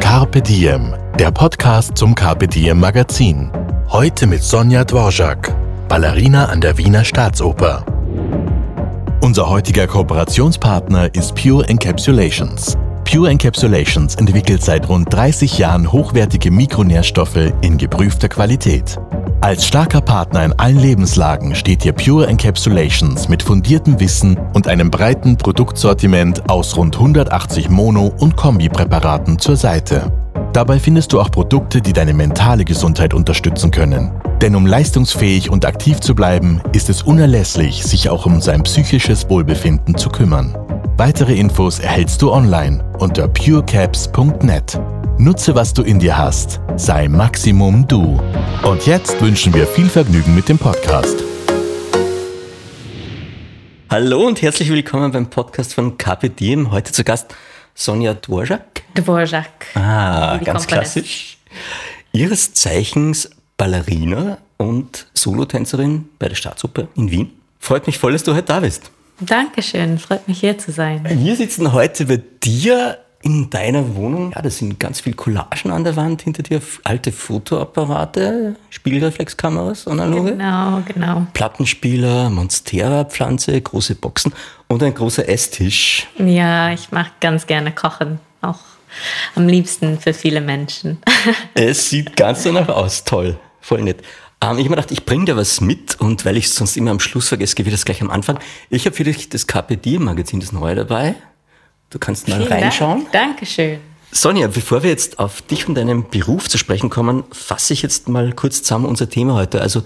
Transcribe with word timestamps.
Carpe 0.00 0.40
Diem, 0.40 0.94
der 1.18 1.30
Podcast 1.30 1.96
zum 1.96 2.14
Carpe 2.14 2.46
Diem 2.46 2.80
Magazin. 2.80 3.50
Heute 3.88 4.26
mit 4.26 4.42
Sonja 4.42 4.84
Dvorak, 4.84 5.54
Ballerina 5.88 6.46
an 6.46 6.60
der 6.60 6.78
Wiener 6.78 7.04
Staatsoper. 7.04 7.84
Unser 9.20 9.48
heutiger 9.48 9.86
Kooperationspartner 9.86 11.14
ist 11.14 11.34
Pure 11.34 11.68
Encapsulations. 11.68 12.76
Pure 13.10 13.30
Encapsulations 13.30 14.16
entwickelt 14.16 14.64
seit 14.64 14.88
rund 14.88 15.12
30 15.12 15.58
Jahren 15.58 15.92
hochwertige 15.92 16.50
Mikronährstoffe 16.50 17.52
in 17.60 17.78
geprüfter 17.78 18.28
Qualität. 18.28 18.98
Als 19.40 19.64
starker 19.64 20.00
Partner 20.00 20.44
in 20.44 20.52
allen 20.54 20.78
Lebenslagen 20.78 21.54
steht 21.54 21.84
dir 21.84 21.92
Pure 21.92 22.26
Encapsulations 22.26 23.28
mit 23.28 23.44
fundiertem 23.44 24.00
Wissen 24.00 24.36
und 24.54 24.66
einem 24.66 24.90
breiten 24.90 25.36
Produktsortiment 25.36 26.50
aus 26.50 26.76
rund 26.76 26.96
180 26.96 27.70
Mono- 27.70 28.12
und 28.18 28.36
Kombipräparaten 28.36 29.38
zur 29.38 29.56
Seite. 29.56 30.25
Dabei 30.52 30.78
findest 30.78 31.12
du 31.12 31.20
auch 31.20 31.30
Produkte, 31.30 31.80
die 31.80 31.92
deine 31.92 32.14
mentale 32.14 32.64
Gesundheit 32.64 33.14
unterstützen 33.14 33.70
können. 33.70 34.10
Denn 34.40 34.54
um 34.54 34.66
leistungsfähig 34.66 35.50
und 35.50 35.64
aktiv 35.64 36.00
zu 36.00 36.14
bleiben, 36.14 36.60
ist 36.72 36.88
es 36.88 37.02
unerlässlich, 37.02 37.84
sich 37.84 38.08
auch 38.08 38.26
um 38.26 38.40
sein 38.40 38.62
psychisches 38.62 39.28
Wohlbefinden 39.28 39.96
zu 39.96 40.08
kümmern. 40.08 40.56
Weitere 40.96 41.34
Infos 41.34 41.78
erhältst 41.78 42.22
du 42.22 42.32
online 42.32 42.82
unter 42.98 43.28
purecaps.net. 43.28 44.80
Nutze, 45.18 45.54
was 45.54 45.72
du 45.72 45.82
in 45.82 45.98
dir 45.98 46.16
hast. 46.16 46.60
Sei 46.76 47.08
Maximum 47.08 47.86
du. 47.86 48.20
Und 48.62 48.86
jetzt 48.86 49.20
wünschen 49.20 49.54
wir 49.54 49.66
viel 49.66 49.88
Vergnügen 49.88 50.34
mit 50.34 50.48
dem 50.48 50.58
Podcast. 50.58 51.22
Hallo 53.88 54.26
und 54.26 54.42
herzlich 54.42 54.68
willkommen 54.68 55.12
beim 55.12 55.30
Podcast 55.30 55.72
von 55.72 55.96
Diem. 56.38 56.70
Heute 56.70 56.92
zu 56.92 57.04
Gast 57.04 57.34
Sonja 57.78 58.14
Dvorak. 58.14 58.82
Dvorak. 58.94 59.66
Ah, 59.74 60.38
ganz 60.38 60.66
klassisch. 60.66 61.36
Ihres 62.12 62.54
Zeichens 62.54 63.30
Ballerina 63.58 64.38
und 64.56 65.06
Solotänzerin 65.12 66.08
bei 66.18 66.28
der 66.28 66.36
Staatsoper 66.36 66.88
in 66.96 67.10
Wien. 67.10 67.32
Freut 67.60 67.86
mich 67.86 67.98
voll, 67.98 68.12
dass 68.12 68.22
du 68.22 68.34
heute 68.34 68.46
da 68.46 68.60
bist. 68.60 68.90
Dankeschön, 69.20 69.98
freut 69.98 70.26
mich 70.26 70.40
hier 70.40 70.56
zu 70.58 70.72
sein. 70.72 71.06
Wir 71.06 71.36
sitzen 71.36 71.74
heute 71.74 72.06
bei 72.06 72.22
dir 72.42 72.98
in 73.22 73.50
deiner 73.50 73.94
Wohnung. 73.96 74.32
Ja, 74.34 74.42
da 74.42 74.50
sind 74.50 74.78
ganz 74.78 75.00
viel 75.00 75.14
Collagen 75.14 75.70
an 75.70 75.84
der 75.84 75.96
Wand 75.96 76.22
hinter 76.22 76.42
dir, 76.42 76.60
alte 76.84 77.12
Fotoapparate, 77.12 78.56
Spiegelreflexkameras, 78.70 79.88
analoge. 79.88 80.32
Genau, 80.32 80.82
genau. 80.86 81.26
Plattenspieler, 81.32 82.30
Monstera-Pflanze, 82.30 83.60
große 83.60 83.96
Boxen 83.96 84.32
und 84.68 84.82
ein 84.82 84.94
großer 84.94 85.28
Esstisch. 85.28 86.06
Ja, 86.18 86.72
ich 86.72 86.92
mag 86.92 87.20
ganz 87.20 87.46
gerne 87.46 87.72
kochen, 87.72 88.20
auch 88.42 88.60
am 89.34 89.48
liebsten 89.48 89.98
für 89.98 90.14
viele 90.14 90.40
Menschen. 90.40 90.98
Es 91.54 91.90
sieht 91.90 92.16
ganz 92.16 92.44
danach 92.44 92.68
aus. 92.68 93.04
Toll. 93.04 93.38
Voll 93.60 93.82
nett. 93.82 94.02
Ähm, 94.40 94.58
ich 94.58 94.64
habe 94.64 94.70
mir 94.70 94.76
gedacht, 94.76 94.90
ich 94.90 95.04
bringe 95.04 95.24
dir 95.24 95.36
was 95.36 95.60
mit 95.60 96.00
und 96.00 96.24
weil 96.24 96.36
ich 96.36 96.46
es 96.46 96.54
sonst 96.54 96.76
immer 96.76 96.90
am 96.90 97.00
Schluss 97.00 97.28
vergesse, 97.28 97.54
gebe 97.54 97.68
ich 97.68 97.74
das 97.74 97.84
gleich 97.84 98.02
am 98.02 98.10
Anfang. 98.10 98.38
Ich 98.70 98.86
habe 98.86 98.94
für 98.94 99.04
dich 99.04 99.28
das 99.28 99.46
Carpe 99.46 99.76
Diem 99.76 100.04
Magazin, 100.04 100.40
das 100.40 100.52
neue 100.52 100.74
dabei. 100.74 101.16
Du 101.96 102.00
kannst 102.00 102.28
mal 102.28 102.36
Vielen 102.36 102.52
reinschauen. 102.52 103.06
Dank. 103.10 103.12
Dankeschön. 103.12 103.78
Sonja, 104.12 104.48
bevor 104.48 104.82
wir 104.82 104.90
jetzt 104.90 105.18
auf 105.18 105.40
dich 105.40 105.66
und 105.66 105.76
deinen 105.76 106.06
Beruf 106.10 106.46
zu 106.46 106.58
sprechen 106.58 106.90
kommen, 106.90 107.24
fasse 107.32 107.72
ich 107.72 107.80
jetzt 107.80 108.06
mal 108.06 108.34
kurz 108.34 108.62
zusammen 108.62 108.84
unser 108.84 109.08
Thema 109.08 109.32
heute. 109.32 109.62
Also 109.62 109.82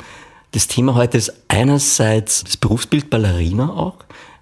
das 0.51 0.67
Thema 0.67 0.97
heute 0.97 1.19
ist 1.19 1.33
einerseits 1.47 2.43
das 2.43 2.57
Berufsbild 2.57 3.11
Ballerina 3.11 3.71
auch, 3.71 3.99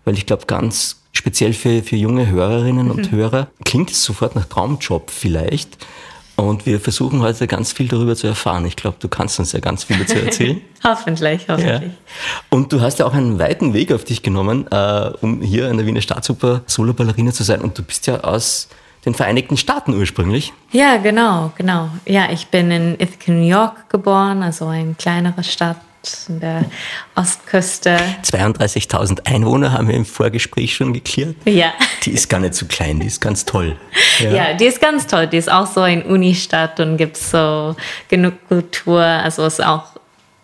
weil 0.07 0.15
ich 0.15 0.25
glaube, 0.25 0.47
ganz 0.47 1.03
speziell 1.13 1.53
für, 1.53 1.83
für 1.83 1.97
junge 1.97 2.27
Hörerinnen 2.27 2.91
und 2.91 3.13
Hörer 3.13 3.49
klingt 3.67 3.91
es 3.91 4.03
sofort 4.03 4.35
nach 4.35 4.47
Traumjob 4.47 5.11
vielleicht. 5.11 5.77
Und 6.39 6.67
wir 6.67 6.79
versuchen 6.79 7.21
heute 7.21 7.49
ganz 7.49 7.73
viel 7.73 7.89
darüber 7.89 8.15
zu 8.15 8.29
erfahren. 8.29 8.65
Ich 8.65 8.77
glaube, 8.77 8.97
du 9.01 9.09
kannst 9.09 9.41
uns 9.41 9.51
ja 9.51 9.59
ganz 9.59 9.83
viel 9.83 9.99
dazu 9.99 10.15
erzählen. 10.19 10.61
Hoffentlich, 10.85 11.49
hoffentlich. 11.49 11.91
Und 12.49 12.73
du 12.73 12.81
hast 12.81 13.01
ja 13.01 13.07
auch 13.07 13.13
einen 13.13 13.41
weiten 13.41 13.75
Weg 13.75 13.91
auf 13.91 14.05
dich 14.05 14.23
genommen, 14.23 14.69
äh, 14.71 15.11
um 15.21 15.43
hier 15.43 15.69
an 15.69 15.77
der 15.77 15.87
Wiener 15.87 16.01
Staatsoper 16.01 16.63
Solo-Ballerina 16.67 17.33
zu 17.33 17.43
sein. 17.43 17.61
Und 17.63 17.77
du 17.77 17.83
bist 17.83 18.07
ja 18.07 18.21
aus 18.21 18.69
den 19.05 19.15
Vereinigten 19.15 19.57
Staaten 19.57 19.93
ursprünglich. 19.95 20.53
Ja, 20.71 20.99
genau, 20.99 21.51
genau. 21.57 21.89
Ja, 22.07 22.31
ich 22.31 22.47
bin 22.47 22.71
in 22.71 22.95
Ithaca, 22.95 23.33
New 23.33 23.49
York 23.49 23.91
geboren, 23.91 24.45
also 24.45 24.69
eine 24.69 24.95
kleinere 24.95 25.43
Stadt 25.43 25.79
in 26.29 26.41
der 26.41 26.65
Ostküste. 27.15 27.99
32.000 28.23 29.27
Einwohner 29.27 29.73
haben 29.73 29.89
wir 29.89 29.95
im 29.95 30.05
Vorgespräch 30.05 30.75
schon 30.75 30.93
geklärt. 30.93 31.37
Ja. 31.45 31.73
Die 32.05 32.13
ist 32.13 32.29
gar 32.29 32.41
nicht 32.41 32.55
so 32.55 32.67
klein, 32.67 33.01
die 33.01 33.07
ist 33.07 33.21
ganz 33.21 33.45
toll. 33.45 33.77
Ja. 34.21 34.55
die 34.55 34.67
ist 34.67 34.81
ganz 34.81 35.07
toll. 35.07 35.27
Die 35.27 35.37
ist 35.37 35.51
auch 35.51 35.67
so 35.67 35.81
eine 35.81 36.05
Unistadt 36.05 36.81
und 36.81 36.97
gibt 36.97 37.17
so 37.17 37.77
genug 38.09 38.35
Kultur. 38.49 39.03
Also 39.03 39.45
ist 39.47 39.65
auch 39.65 39.85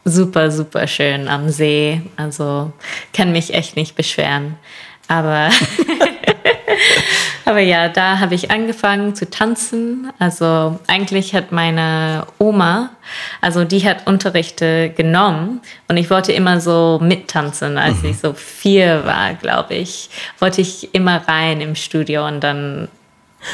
super, 0.05 0.51
super 0.51 0.87
schön 0.87 1.29
am 1.29 1.49
See. 1.49 2.03
Also 2.17 2.73
kann 3.13 3.33
mich 3.33 3.55
echt 3.55 3.77
nicht 3.77 3.97
beschweren. 3.97 4.57
Aber, 5.09 5.51
aber 7.45 7.61
ja, 7.61 7.89
da 7.89 8.21
habe 8.21 8.35
ich 8.35 8.51
angefangen 8.51 9.15
zu 9.15 9.29
tanzen. 9.29 10.11
Also 10.19 10.79
eigentlich 10.87 11.35
hat 11.35 11.53
meine 11.53 12.27
Oma, 12.39 12.91
also 13.41 13.65
die 13.65 13.87
hat 13.87 14.07
Unterrichte 14.07 14.91
genommen 14.91 15.61
und 15.89 15.97
ich 15.97 16.11
wollte 16.11 16.33
immer 16.33 16.61
so 16.61 16.99
mittanzen. 17.03 17.79
Als 17.79 18.03
ich 18.03 18.19
so 18.19 18.33
vier 18.33 19.05
war, 19.05 19.35
glaube 19.35 19.75
ich, 19.75 20.11
wollte 20.39 20.61
ich 20.61 20.95
immer 20.95 21.27
rein 21.29 21.61
im 21.61 21.75
Studio 21.75 22.27
und 22.27 22.41
dann 22.41 22.89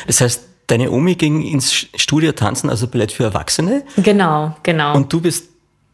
Das 0.07 0.21
heißt, 0.21 0.45
deine 0.69 0.91
Omi 0.91 1.15
ging 1.17 1.43
ins 1.43 1.72
Studio 1.97 2.33
tanzen, 2.33 2.71
also 2.71 2.87
Ballett 2.87 3.12
für 3.12 3.25
Erwachsene. 3.25 3.84
Genau, 3.97 4.57
genau. 4.62 4.95
Und 4.95 5.12
du 5.12 5.21
bist 5.21 5.51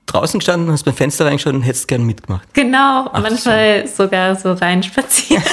draußen 0.06 0.38
gestanden, 0.38 0.70
hast 0.70 0.84
beim 0.84 0.94
Fenster 0.94 1.26
reingeschaut 1.26 1.54
und 1.54 1.62
hättest 1.62 1.88
gern 1.88 2.04
mitgemacht. 2.04 2.52
genau, 2.54 3.10
manchmal 3.12 3.86
sogar 3.88 4.36
so 4.36 4.52
reinspaziert. 4.52 5.42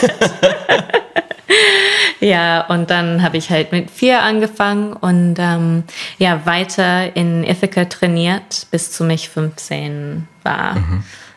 ja, 2.24 2.66
und 2.68 2.90
dann 2.90 3.22
habe 3.22 3.38
ich 3.38 3.50
halt 3.50 3.72
mit 3.72 3.92
vier 3.92 4.22
angefangen 4.22 4.94
und 4.94 5.36
ähm, 5.38 5.84
ja, 6.18 6.46
weiter 6.46 7.16
in 7.16 7.44
Ithaca 7.44 7.86
trainiert, 7.86 8.68
bis 8.72 8.92
zu 8.92 9.04
mich 9.04 9.30
15 9.30 10.28
war. 10.44 10.78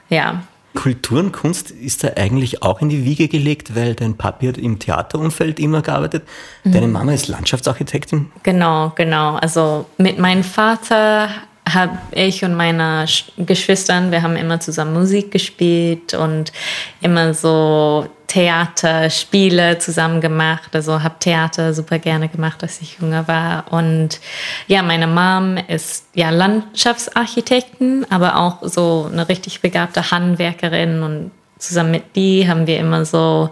Ja. 0.09 0.43
Kultur 0.75 1.21
und 1.21 1.33
Kunst 1.33 1.71
ist 1.71 2.05
da 2.05 2.11
eigentlich 2.17 2.63
auch 2.63 2.81
in 2.81 2.91
die 2.91 3.05
Wiege 3.05 3.29
gelegt, 3.29 3.75
weil 3.75 3.95
dein 3.95 4.17
Papi 4.17 4.47
hat 4.47 4.59
im 4.59 4.79
Theaterumfeld 4.79 5.59
immer 5.59 5.83
gearbeitet. 5.83 6.25
Deine 6.65 6.87
Mama 6.87 7.13
ist 7.13 7.29
Landschaftsarchitektin. 7.29 8.31
Genau, 8.43 8.93
genau. 8.95 9.37
Also 9.37 9.87
mit 9.97 10.19
meinem 10.19 10.45
Vater 10.45 11.31
habe 11.69 11.99
ich 12.13 12.45
und 12.45 12.55
meine 12.55 13.05
Sch- 13.07 13.25
Geschwistern, 13.37 14.11
wir 14.13 14.23
haben 14.23 14.37
immer 14.37 14.61
zusammen 14.61 14.95
Musik 14.95 15.33
gespielt 15.33 16.15
und 16.15 16.53
immer 17.01 17.35
so 17.35 18.09
Theaterspiele 18.29 19.79
zusammen 19.79 20.21
gemacht. 20.21 20.71
Also 20.75 21.03
habe 21.03 21.17
Theater 21.19 21.75
super 21.75 21.99
gerne 21.99 22.29
gemacht, 22.29 22.63
als 22.63 22.81
ich 22.81 22.99
jünger 23.01 23.27
war. 23.27 23.73
Und 23.73 24.21
ja, 24.69 24.83
meine 24.83 25.07
Mom 25.07 25.57
ist 25.69 26.07
ja 26.15 26.31
Landschaftsarchitektin, 26.31 28.07
aber 28.11 28.37
auch 28.37 28.59
so 28.63 29.09
eine 29.11 29.29
richtig 29.29 29.61
begabte 29.61 30.11
Handwerkerin 30.11 31.03
und 31.03 31.31
zusammen 31.59 31.93
mit 31.93 32.15
die 32.15 32.47
haben 32.47 32.67
wir 32.67 32.79
immer 32.79 33.05
so 33.07 33.51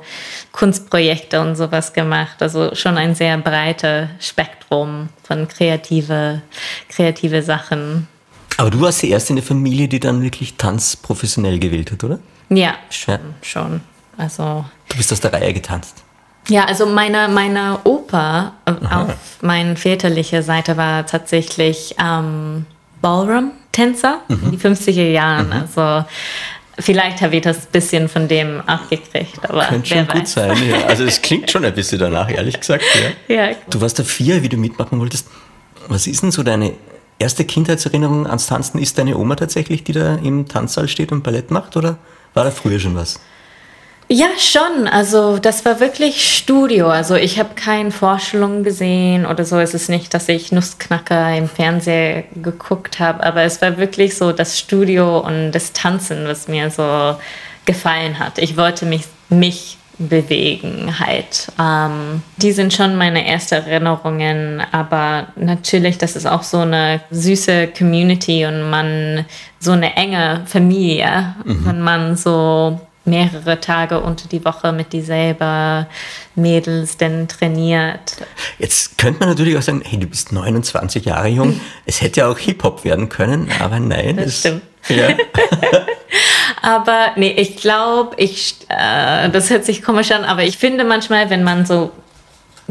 Kunstprojekte 0.53 1.41
und 1.41 1.56
sowas 1.56 1.93
gemacht. 1.93 2.37
Also 2.41 2.75
schon 2.75 2.99
ein 2.99 3.15
sehr 3.15 3.38
breites 3.38 4.09
Spektrum 4.21 5.09
von 5.23 5.49
kreative, 5.49 6.43
kreative 6.88 7.43
Sachen. 7.43 8.09
Aber 8.56 8.71
du 8.71 8.81
warst 8.81 9.03
die 9.03 9.11
erste 9.11 9.31
in 9.31 9.37
der 9.37 9.45
Familie, 9.45 9.89
die 9.89 10.01
dann 10.01 10.23
wirklich 10.23 10.55
Tanz 10.56 10.97
professionell 10.97 11.59
gewählt 11.59 11.91
hat, 11.93 12.05
oder? 12.05 12.19
Ja, 12.51 12.75
schon, 12.91 13.19
schon. 13.43 13.81
Also 14.17 14.65
Du 14.89 14.97
bist 14.97 15.12
aus 15.12 15.21
der 15.21 15.33
Reihe 15.33 15.53
getanzt. 15.53 16.03
Ja, 16.49 16.65
also 16.67 16.87
meine, 16.87 17.29
meine 17.29 17.79
Opa 17.85 18.53
äh, 18.67 18.73
auf 18.87 19.39
meiner 19.41 19.77
väterlichen 19.77 20.43
Seite 20.43 20.77
war 20.77 21.06
tatsächlich 21.06 21.95
ähm, 21.99 22.67
Ballroom-Tänzer 23.01 24.19
in 24.29 24.51
die 24.51 24.59
50er 24.59 25.11
Jahren. 25.11 25.53
Also 25.53 26.05
vielleicht 26.79 27.23
habe 27.23 27.37
ich 27.37 27.43
das 27.43 27.57
ein 27.59 27.73
bisschen 27.73 28.09
von 28.11 28.29
dem 28.29 28.62
auch 28.69 28.89
gekriegt, 28.91 29.39
aber 29.49 29.65
Könnte 29.65 29.89
schon 29.89 30.07
gut 30.07 30.23
weiß. 30.23 30.33
sein. 30.33 30.69
Ja. 30.69 30.85
Also 30.87 31.05
es 31.05 31.23
klingt 31.23 31.50
schon 31.50 31.65
ein 31.65 31.75
bisschen 31.75 31.99
danach, 31.99 32.31
ehrlich 32.31 32.61
gesagt. 32.61 32.85
Ja. 33.29 33.35
Ja, 33.49 33.55
Du 33.71 33.81
warst 33.81 33.99
da 33.99 34.05
vier, 34.05 34.43
wie 34.43 34.49
du 34.50 34.57
mitmachen 34.59 35.00
wolltest. 35.00 35.27
Was 35.89 36.07
ist 36.07 36.23
denn 36.23 36.31
so 36.31 36.43
deine 36.43 36.73
erste 37.19 37.44
Kindheitserinnerung 37.44 38.26
ans 38.26 38.46
Tanzen 38.46 38.78
ist 38.78 38.99
deine 38.99 39.16
Oma 39.16 39.37
tatsächlich, 39.37 39.84
die 39.84 39.93
da 39.93 40.16
im 40.16 40.49
Tanzsaal 40.49 40.88
steht 40.88 41.12
und 41.12 41.22
Ballett 41.22 41.50
macht 41.50 41.76
oder 41.76 41.99
war 42.34 42.44
da 42.44 42.50
früher 42.50 42.78
schon 42.78 42.96
was? 42.96 43.20
Ja, 44.08 44.26
schon. 44.38 44.87
Also 44.87 45.38
das 45.38 45.64
war 45.64 45.81
wirklich 45.81 46.37
Studio. 46.37 46.88
Also 46.88 47.14
ich 47.14 47.38
habe 47.38 47.55
keine 47.55 47.90
Vorstellungen 47.90 48.62
gesehen 48.62 49.25
oder 49.25 49.46
so. 49.46 49.58
Es 49.58 49.72
ist 49.72 49.88
nicht, 49.88 50.12
dass 50.12 50.28
ich 50.28 50.52
Nussknacker 50.52 51.34
im 51.37 51.49
Fernseher 51.49 52.25
geguckt 52.34 53.00
habe, 53.00 53.25
aber 53.25 53.43
es 53.43 53.62
war 53.62 53.78
wirklich 53.78 54.16
so 54.16 54.32
das 54.32 54.58
Studio 54.58 55.20
und 55.20 55.52
das 55.52 55.72
Tanzen, 55.72 56.26
was 56.26 56.49
mir 56.49 56.70
so 56.70 57.16
gefallen 57.64 58.19
hat. 58.19 58.37
Ich 58.38 58.58
wollte 58.58 58.84
mich, 58.84 59.05
mich 59.31 59.78
bewegen 59.99 60.99
halt. 60.99 61.49
Ähm, 61.61 62.23
die 62.37 62.52
sind 62.52 62.73
schon 62.73 62.96
meine 62.96 63.26
ersten 63.26 63.55
Erinnerungen, 63.55 64.62
aber 64.73 65.29
natürlich, 65.37 65.99
das 65.99 66.17
ist 66.17 66.26
auch 66.26 66.43
so 66.43 66.58
eine 66.58 67.00
süße 67.11 67.69
Community 67.76 68.46
und 68.46 68.69
man 68.70 69.25
so 69.61 69.73
eine 69.73 69.96
enge 69.96 70.43
Familie, 70.46 71.35
mhm. 71.44 71.67
wenn 71.67 71.81
man 71.81 72.17
so 72.17 72.81
mehrere 73.05 73.61
Tage 73.61 74.00
unter 74.00 74.29
die 74.29 74.44
Woche 74.44 74.73
mit 74.73 74.93
dieselben 74.93 75.87
Mädels 76.35 76.97
denn 76.97 77.29
trainiert. 77.29 78.17
Jetzt 78.58 78.99
könnte 78.99 79.20
man 79.20 79.29
natürlich 79.29 79.56
auch 79.56 79.62
sagen, 79.62 79.82
hey, 79.85 79.99
du 79.99 80.06
bist 80.06 80.32
29 80.32 81.05
Jahre 81.05 81.29
jung, 81.29 81.61
es 81.87 82.00
hätte 82.00 82.20
ja 82.20 82.29
auch 82.29 82.38
Hip-Hop 82.38 82.85
werden 82.85 83.08
können, 83.08 83.50
aber 83.61 83.79
nein. 83.79 84.17
Das 84.17 84.26
es, 84.26 84.40
stimmt. 84.40 84.62
Ja. 84.89 85.09
aber 86.63 87.13
nee, 87.17 87.33
ich 87.37 87.57
glaube, 87.57 88.15
ich, 88.17 88.57
äh, 88.69 89.29
das 89.31 89.51
hört 89.51 89.65
sich 89.65 89.83
komisch 89.83 90.11
an, 90.11 90.25
aber 90.25 90.43
ich 90.43 90.59
finde 90.59 90.85
manchmal, 90.85 91.31
wenn 91.31 91.43
man 91.43 91.67
so 91.67 91.91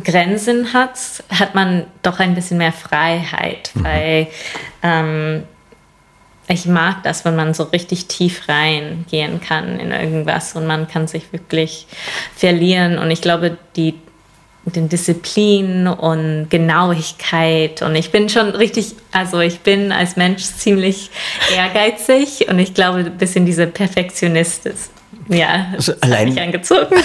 Grenzen 0.03 0.73
hat, 0.73 0.97
hat 1.29 1.55
man 1.55 1.85
doch 2.01 2.19
ein 2.19 2.35
bisschen 2.35 2.57
mehr 2.57 2.73
Freiheit, 2.73 3.71
mhm. 3.73 3.83
weil 3.83 4.27
ähm, 4.81 5.43
ich 6.47 6.65
mag 6.65 7.03
das, 7.03 7.25
wenn 7.25 7.35
man 7.35 7.53
so 7.53 7.63
richtig 7.63 8.07
tief 8.07 8.49
reingehen 8.49 9.39
kann 9.39 9.79
in 9.79 9.91
irgendwas 9.91 10.55
und 10.55 10.67
man 10.67 10.87
kann 10.87 11.07
sich 11.07 11.31
wirklich 11.31 11.87
verlieren. 12.35 12.97
Und 12.97 13.11
ich 13.11 13.21
glaube, 13.21 13.57
die 13.75 13.95
den 14.65 14.87
Disziplin 14.87 15.87
und 15.87 16.47
Genauigkeit 16.49 17.81
und 17.81 17.95
ich 17.95 18.11
bin 18.11 18.29
schon 18.29 18.49
richtig, 18.49 18.95
also 19.11 19.39
ich 19.39 19.59
bin 19.59 19.91
als 19.91 20.15
Mensch 20.15 20.43
ziemlich 20.43 21.11
ehrgeizig 21.53 22.47
und 22.49 22.59
ich 22.59 22.73
glaube, 22.73 22.99
ein 22.99 23.17
bisschen 23.17 23.45
diese 23.45 23.67
Perfektionist 23.67 24.65
ist. 24.65 24.91
Ja, 25.29 25.67
also 25.73 25.93
allein, 26.01 26.29
mich 26.29 26.41
angezogen. 26.41 26.95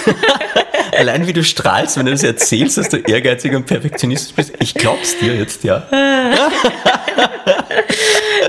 allein 0.96 1.26
wie 1.26 1.32
du 1.32 1.44
strahlst, 1.44 1.96
wenn 1.96 2.06
du 2.06 2.12
das 2.12 2.22
erzählst, 2.22 2.78
dass 2.78 2.88
du 2.88 2.96
ehrgeizig 2.98 3.54
und 3.54 3.66
perfektionistisch 3.66 4.34
bist. 4.34 4.52
Ich 4.60 4.74
glaub's 4.74 5.18
dir 5.18 5.36
jetzt, 5.36 5.64
ja. 5.64 5.84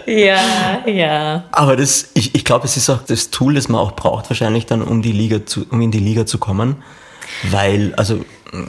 ja, 0.06 0.84
ja. 0.86 1.44
Aber 1.52 1.76
das, 1.76 2.10
ich, 2.14 2.36
ich 2.36 2.46
glaube, 2.46 2.66
es 2.66 2.78
ist 2.78 2.90
auch 2.90 3.04
das 3.04 3.30
Tool, 3.30 3.56
das 3.56 3.70
man 3.70 3.82
auch 3.82 3.92
braucht, 3.94 4.30
wahrscheinlich 4.30 4.66
dann, 4.66 4.82
um, 4.82 5.02
die 5.02 5.12
Liga 5.12 5.46
zu, 5.46 5.66
um 5.70 5.82
in 5.82 5.92
die 5.92 6.00
Liga 6.00 6.26
zu 6.26 6.38
kommen. 6.38 6.78
Weil, 7.44 7.94
also, 7.96 8.26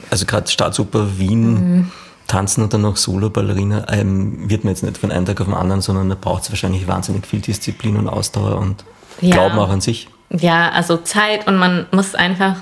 also 0.09 0.25
gerade 0.25 0.49
Staatsoper 0.49 1.17
Wien, 1.17 1.53
mhm. 1.53 1.91
Tanzen 2.27 2.63
und 2.63 2.73
dann 2.73 2.81
noch 2.81 2.97
Solo-Ballerina, 2.97 3.87
ähm, 3.89 4.49
wird 4.49 4.63
man 4.63 4.73
jetzt 4.73 4.83
nicht 4.83 4.97
von 4.97 5.11
einem 5.11 5.25
Tag 5.25 5.41
auf 5.41 5.47
den 5.47 5.55
anderen, 5.55 5.81
sondern 5.81 6.09
da 6.09 6.15
braucht 6.19 6.43
es 6.43 6.49
wahrscheinlich 6.49 6.87
wahnsinnig 6.87 7.27
viel 7.27 7.41
Disziplin 7.41 7.97
und 7.97 8.07
Ausdauer 8.07 8.57
und 8.57 8.85
ja. 9.19 9.35
Glauben 9.35 9.59
auch 9.59 9.69
an 9.69 9.81
sich. 9.81 10.07
Ja, 10.29 10.69
also 10.69 10.97
Zeit 10.97 11.47
und 11.47 11.57
man 11.57 11.87
muss 11.91 12.15
einfach, 12.15 12.55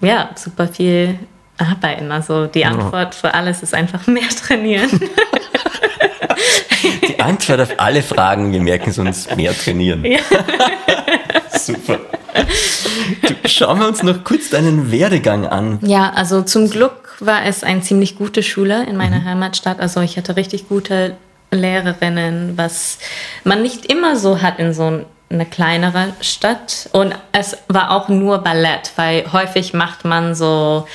ja, 0.00 0.30
super 0.36 0.68
viel 0.68 1.18
arbeiten. 1.56 2.12
Also 2.12 2.46
die 2.46 2.66
Antwort 2.66 3.14
ja. 3.14 3.20
für 3.20 3.34
alles 3.34 3.62
ist 3.62 3.74
einfach 3.74 4.06
mehr 4.06 4.28
trainieren. 4.46 4.90
Die 7.08 7.20
Antwort 7.20 7.60
auf 7.60 7.74
alle 7.78 8.02
Fragen, 8.02 8.52
wir 8.52 8.60
merken 8.60 8.90
es 8.90 8.98
uns, 8.98 9.28
mehr 9.34 9.56
trainieren. 9.56 10.04
Ja. 10.04 10.18
Super. 11.58 11.98
Du, 13.22 13.48
schauen 13.48 13.78
wir 13.78 13.88
uns 13.88 14.02
noch 14.02 14.24
kurz 14.24 14.50
deinen 14.50 14.90
Werdegang 14.90 15.46
an. 15.46 15.78
Ja, 15.82 16.10
also 16.10 16.42
zum 16.42 16.68
Glück 16.68 17.16
war 17.20 17.44
es 17.44 17.62
eine 17.62 17.80
ziemlich 17.80 18.16
gute 18.16 18.42
Schule 18.42 18.84
in 18.86 18.96
meiner 18.96 19.20
mhm. 19.20 19.24
Heimatstadt. 19.24 19.80
Also 19.80 20.00
ich 20.00 20.16
hatte 20.16 20.36
richtig 20.36 20.68
gute 20.68 21.16
Lehrerinnen, 21.50 22.56
was 22.56 22.98
man 23.44 23.62
nicht 23.62 23.86
immer 23.86 24.16
so 24.16 24.42
hat 24.42 24.58
in 24.58 24.72
so 24.74 25.04
eine 25.30 25.46
kleinere 25.46 26.12
Stadt. 26.20 26.88
Und 26.92 27.14
es 27.32 27.56
war 27.68 27.90
auch 27.92 28.08
nur 28.08 28.38
Ballett, 28.38 28.92
weil 28.96 29.32
häufig 29.32 29.72
macht 29.72 30.04
man 30.04 30.34
so 30.34 30.86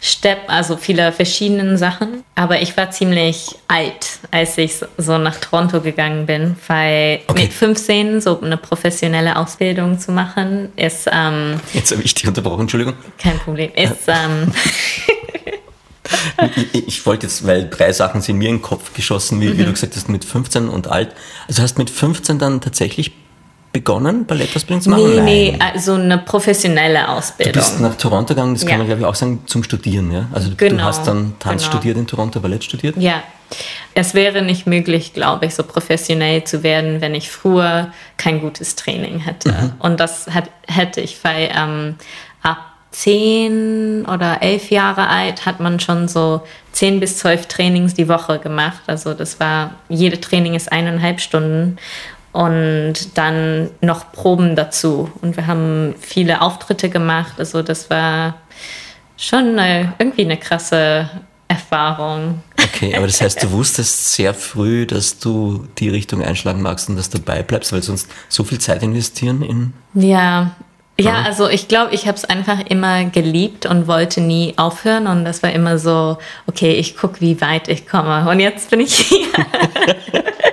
Step, 0.00 0.42
also 0.46 0.76
viele 0.76 1.10
verschiedene 1.12 1.76
Sachen. 1.76 2.22
Aber 2.34 2.62
ich 2.62 2.76
war 2.76 2.90
ziemlich 2.90 3.56
alt, 3.66 4.20
als 4.30 4.56
ich 4.58 4.74
so 4.96 5.18
nach 5.18 5.36
Toronto 5.36 5.80
gegangen 5.80 6.26
bin, 6.26 6.56
weil 6.68 7.20
okay. 7.26 7.44
mit 7.44 7.52
15 7.52 8.20
so 8.20 8.40
eine 8.40 8.56
professionelle 8.56 9.36
Ausbildung 9.36 9.98
zu 9.98 10.12
machen, 10.12 10.70
ist... 10.76 11.08
Ähm, 11.10 11.60
Jetzt 11.72 11.90
habe 11.90 12.02
ich 12.02 12.14
dich 12.14 12.28
unterbrochen, 12.28 12.62
Entschuldigung. 12.62 12.94
Kein 13.18 13.38
Problem. 13.38 13.70
Ist... 13.74 14.06
Ähm, 14.06 14.52
ich, 16.72 16.86
ich, 16.86 17.06
wollte 17.06 17.26
jetzt, 17.26 17.44
weil 17.44 17.68
drei 17.68 17.92
Sachen 17.92 18.20
sind 18.20 18.38
mir 18.38 18.50
in 18.50 18.56
den 18.56 18.62
Kopf 18.62 18.94
geschossen, 18.94 19.40
wie, 19.40 19.48
mhm. 19.48 19.58
wie 19.58 19.64
du 19.64 19.72
gesagt 19.72 19.96
hast, 19.96 20.08
mit 20.08 20.24
15 20.24 20.68
und 20.68 20.86
alt. 20.86 21.14
Also 21.48 21.62
hast 21.62 21.76
mit 21.76 21.90
15 21.90 22.38
dann 22.38 22.60
tatsächlich 22.60 23.12
begonnen, 23.72 24.24
Ballettausbildung 24.26 24.80
zu 24.80 24.90
machen? 24.90 25.04
Nee, 25.04 25.16
Nein. 25.16 25.24
nee, 25.24 25.58
also 25.58 25.94
eine 25.94 26.18
professionelle 26.18 27.08
Ausbildung. 27.08 27.52
Du 27.52 27.58
bist 27.58 27.80
nach 27.80 27.96
Toronto 27.96 28.34
gegangen, 28.34 28.54
das 28.54 28.62
kann 28.62 28.72
ja. 28.72 28.78
man 28.78 28.86
glaube 28.86 29.02
ich 29.02 29.06
auch 29.06 29.14
sagen, 29.14 29.42
zum 29.46 29.62
Studieren, 29.62 30.10
ja? 30.10 30.26
Also 30.32 30.50
genau, 30.56 30.78
du 30.78 30.84
hast 30.84 31.06
dann 31.06 31.34
Tanz 31.38 31.62
genau. 31.62 31.72
studiert 31.72 31.98
in 31.98 32.06
Toronto, 32.06 32.40
Ballett 32.40 32.64
studiert? 32.64 32.96
Ja. 32.96 33.22
Es 33.94 34.14
wäre 34.14 34.42
nicht 34.42 34.66
möglich, 34.66 35.14
glaube 35.14 35.46
ich, 35.46 35.54
so 35.54 35.62
professionell 35.62 36.44
zu 36.44 36.62
werden, 36.62 37.00
wenn 37.00 37.14
ich 37.14 37.30
früher 37.30 37.92
kein 38.18 38.40
gutes 38.40 38.76
Training 38.76 39.20
hätte. 39.20 39.50
Mhm. 39.50 39.72
Und 39.78 40.00
das 40.00 40.28
hat, 40.28 40.50
hätte 40.66 41.00
ich, 41.00 41.22
weil 41.24 41.50
ähm, 41.56 41.96
ab 42.42 42.58
zehn 42.90 44.04
oder 44.06 44.42
elf 44.42 44.70
Jahre 44.70 45.08
alt 45.08 45.46
hat 45.46 45.60
man 45.60 45.80
schon 45.80 46.08
so 46.08 46.42
zehn 46.72 47.00
bis 47.00 47.18
zwölf 47.18 47.46
Trainings 47.46 47.94
die 47.94 48.08
Woche 48.08 48.38
gemacht. 48.38 48.82
Also 48.86 49.14
das 49.14 49.40
war, 49.40 49.74
jede 49.88 50.20
Training 50.20 50.54
ist 50.54 50.70
eineinhalb 50.70 51.20
Stunden 51.20 51.78
und 52.32 52.94
dann 53.14 53.70
noch 53.80 54.12
Proben 54.12 54.56
dazu. 54.56 55.10
Und 55.22 55.36
wir 55.36 55.46
haben 55.46 55.94
viele 56.00 56.40
Auftritte 56.40 56.88
gemacht. 56.88 57.34
Also 57.38 57.62
das 57.62 57.90
war 57.90 58.34
schon 59.16 59.58
eine, 59.58 59.94
irgendwie 59.98 60.24
eine 60.24 60.36
krasse 60.36 61.08
Erfahrung. 61.48 62.42
Okay, 62.62 62.94
aber 62.94 63.06
das 63.06 63.20
heißt, 63.20 63.42
du 63.42 63.50
wusstest 63.52 64.12
sehr 64.12 64.34
früh, 64.34 64.86
dass 64.86 65.18
du 65.18 65.66
die 65.78 65.88
Richtung 65.88 66.22
einschlagen 66.22 66.60
magst 66.60 66.88
und 66.88 66.96
dass 66.96 67.08
du 67.10 67.18
dabei 67.18 67.42
bleibst, 67.42 67.72
weil 67.72 67.82
sonst 67.82 68.08
so 68.28 68.44
viel 68.44 68.58
Zeit 68.58 68.82
investieren 68.82 69.42
in. 69.42 69.72
Ja. 69.94 70.52
Ja, 71.00 71.22
also 71.22 71.48
ich 71.48 71.68
glaube, 71.68 71.94
ich 71.94 72.08
habe 72.08 72.16
es 72.16 72.24
einfach 72.24 72.58
immer 72.66 73.04
geliebt 73.04 73.66
und 73.66 73.86
wollte 73.86 74.20
nie 74.20 74.54
aufhören. 74.56 75.06
Und 75.06 75.24
das 75.24 75.44
war 75.44 75.52
immer 75.52 75.78
so, 75.78 76.18
okay, 76.48 76.72
ich 76.72 76.96
gucke, 76.96 77.20
wie 77.20 77.40
weit 77.40 77.68
ich 77.68 77.86
komme. 77.86 78.28
Und 78.28 78.40
jetzt 78.40 78.68
bin 78.70 78.80
ich 78.80 78.94
hier. 78.94 79.28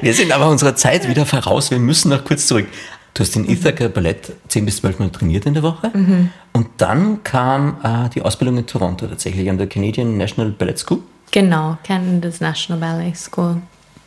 Wir 0.00 0.14
sind 0.14 0.32
aber 0.32 0.48
unserer 0.48 0.74
Zeit 0.76 1.08
wieder 1.08 1.26
voraus. 1.26 1.70
Wir 1.70 1.78
müssen 1.78 2.10
noch 2.10 2.24
kurz 2.24 2.46
zurück. 2.46 2.66
Du 3.14 3.22
hast 3.22 3.34
in 3.36 3.48
Ithaca 3.48 3.88
Ballett 3.88 4.32
10 4.48 4.64
bis 4.64 4.76
12 4.76 4.98
Mal 4.98 5.10
trainiert 5.10 5.46
in 5.46 5.54
der 5.54 5.62
Woche. 5.62 5.90
Mhm. 5.92 6.30
Und 6.52 6.68
dann 6.78 7.22
kam 7.24 7.76
äh, 7.82 8.08
die 8.10 8.22
Ausbildung 8.22 8.58
in 8.58 8.66
Toronto 8.66 9.06
tatsächlich 9.06 9.50
an 9.50 9.58
der 9.58 9.66
Canadian 9.66 10.16
National 10.16 10.50
Ballet 10.50 10.78
School. 10.78 11.00
Genau, 11.32 11.76
Canada's 11.84 12.40
National 12.40 12.80
Ballet 12.80 13.16
School. 13.16 13.56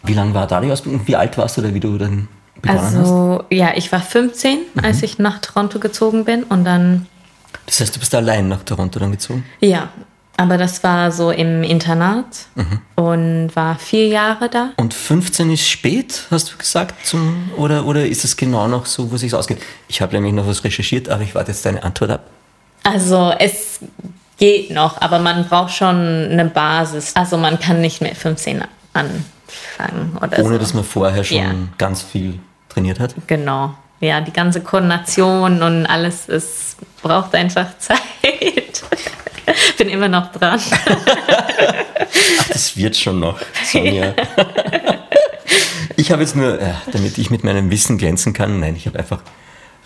Wie 0.03 0.13
lange 0.13 0.33
war 0.33 0.47
da 0.47 0.59
die 0.61 0.71
Ausbildung? 0.71 1.01
Wie 1.05 1.15
alt 1.15 1.37
warst 1.37 1.57
du 1.57 1.61
da, 1.61 1.73
wie 1.73 1.79
du 1.79 1.97
dann 1.97 2.27
begonnen 2.61 2.79
also, 2.79 3.39
hast? 3.39 3.45
ja, 3.51 3.71
ich 3.75 3.91
war 3.91 4.01
15, 4.01 4.59
mhm. 4.73 4.83
als 4.83 5.03
ich 5.03 5.19
nach 5.19 5.39
Toronto 5.39 5.79
gezogen 5.79 6.25
bin 6.25 6.43
und 6.43 6.65
dann... 6.65 7.07
Das 7.65 7.79
heißt, 7.79 7.95
du 7.95 7.99
bist 7.99 8.13
allein 8.15 8.49
nach 8.49 8.63
Toronto 8.63 8.99
dann 8.99 9.11
gezogen? 9.11 9.45
Ja, 9.59 9.89
aber 10.35 10.57
das 10.57 10.83
war 10.83 11.11
so 11.11 11.31
im 11.31 11.63
Internat 11.63 12.25
mhm. 12.55 12.81
und 12.95 13.55
war 13.55 13.77
vier 13.77 14.07
Jahre 14.07 14.49
da. 14.49 14.69
Und 14.77 14.93
15 14.93 15.51
ist 15.51 15.67
spät, 15.67 16.25
hast 16.31 16.51
du 16.51 16.57
gesagt? 16.57 17.05
Zum, 17.05 17.51
oder, 17.55 17.85
oder 17.85 18.05
ist 18.05 18.23
es 18.23 18.35
genau 18.35 18.67
noch 18.67 18.85
so, 18.87 19.11
wo 19.11 19.15
es 19.15 19.21
sich 19.21 19.33
ausgeht? 19.33 19.59
Ich 19.87 20.01
habe 20.01 20.13
nämlich 20.15 20.33
noch 20.33 20.47
was 20.47 20.63
recherchiert, 20.63 21.09
aber 21.09 21.21
ich 21.21 21.35
warte 21.35 21.51
jetzt 21.51 21.65
deine 21.65 21.83
Antwort 21.83 22.11
ab. 22.11 22.27
Also 22.83 23.33
es 23.37 23.79
geht 24.37 24.71
noch, 24.71 24.99
aber 25.01 25.19
man 25.19 25.47
braucht 25.47 25.73
schon 25.73 25.95
eine 25.95 26.45
Basis. 26.45 27.15
Also 27.15 27.37
man 27.37 27.59
kann 27.59 27.79
nicht 27.79 28.01
mit 28.01 28.17
15 28.17 28.63
anfangen 28.93 30.17
oder 30.17 30.39
Ohne 30.39 30.55
so. 30.55 30.57
dass 30.57 30.73
man 30.73 30.83
vorher 30.83 31.23
schon 31.23 31.37
ja. 31.37 31.51
ganz 31.77 32.01
viel 32.01 32.39
trainiert 32.69 32.99
hat? 32.99 33.13
Genau. 33.27 33.75
Ja, 33.99 34.19
die 34.19 34.33
ganze 34.33 34.61
Koordination 34.61 35.61
und 35.61 35.85
alles, 35.85 36.27
es 36.27 36.75
braucht 37.01 37.35
einfach 37.35 37.67
Zeit. 37.77 38.83
Bin 39.77 39.89
immer 39.89 40.07
noch 40.07 40.31
dran. 40.31 40.59
Ach, 40.59 42.47
das 42.49 42.75
wird 42.77 42.95
schon 42.95 43.19
noch, 43.19 43.39
Sonja. 43.65 44.13
Ich 45.95 46.11
habe 46.11 46.23
jetzt 46.23 46.35
nur, 46.35 46.59
ja, 46.59 46.81
damit 46.91 47.19
ich 47.19 47.29
mit 47.29 47.43
meinem 47.43 47.69
Wissen 47.69 47.99
glänzen 47.99 48.33
kann, 48.33 48.59
nein, 48.59 48.75
ich 48.75 48.87
habe 48.87 48.97
einfach 48.97 49.21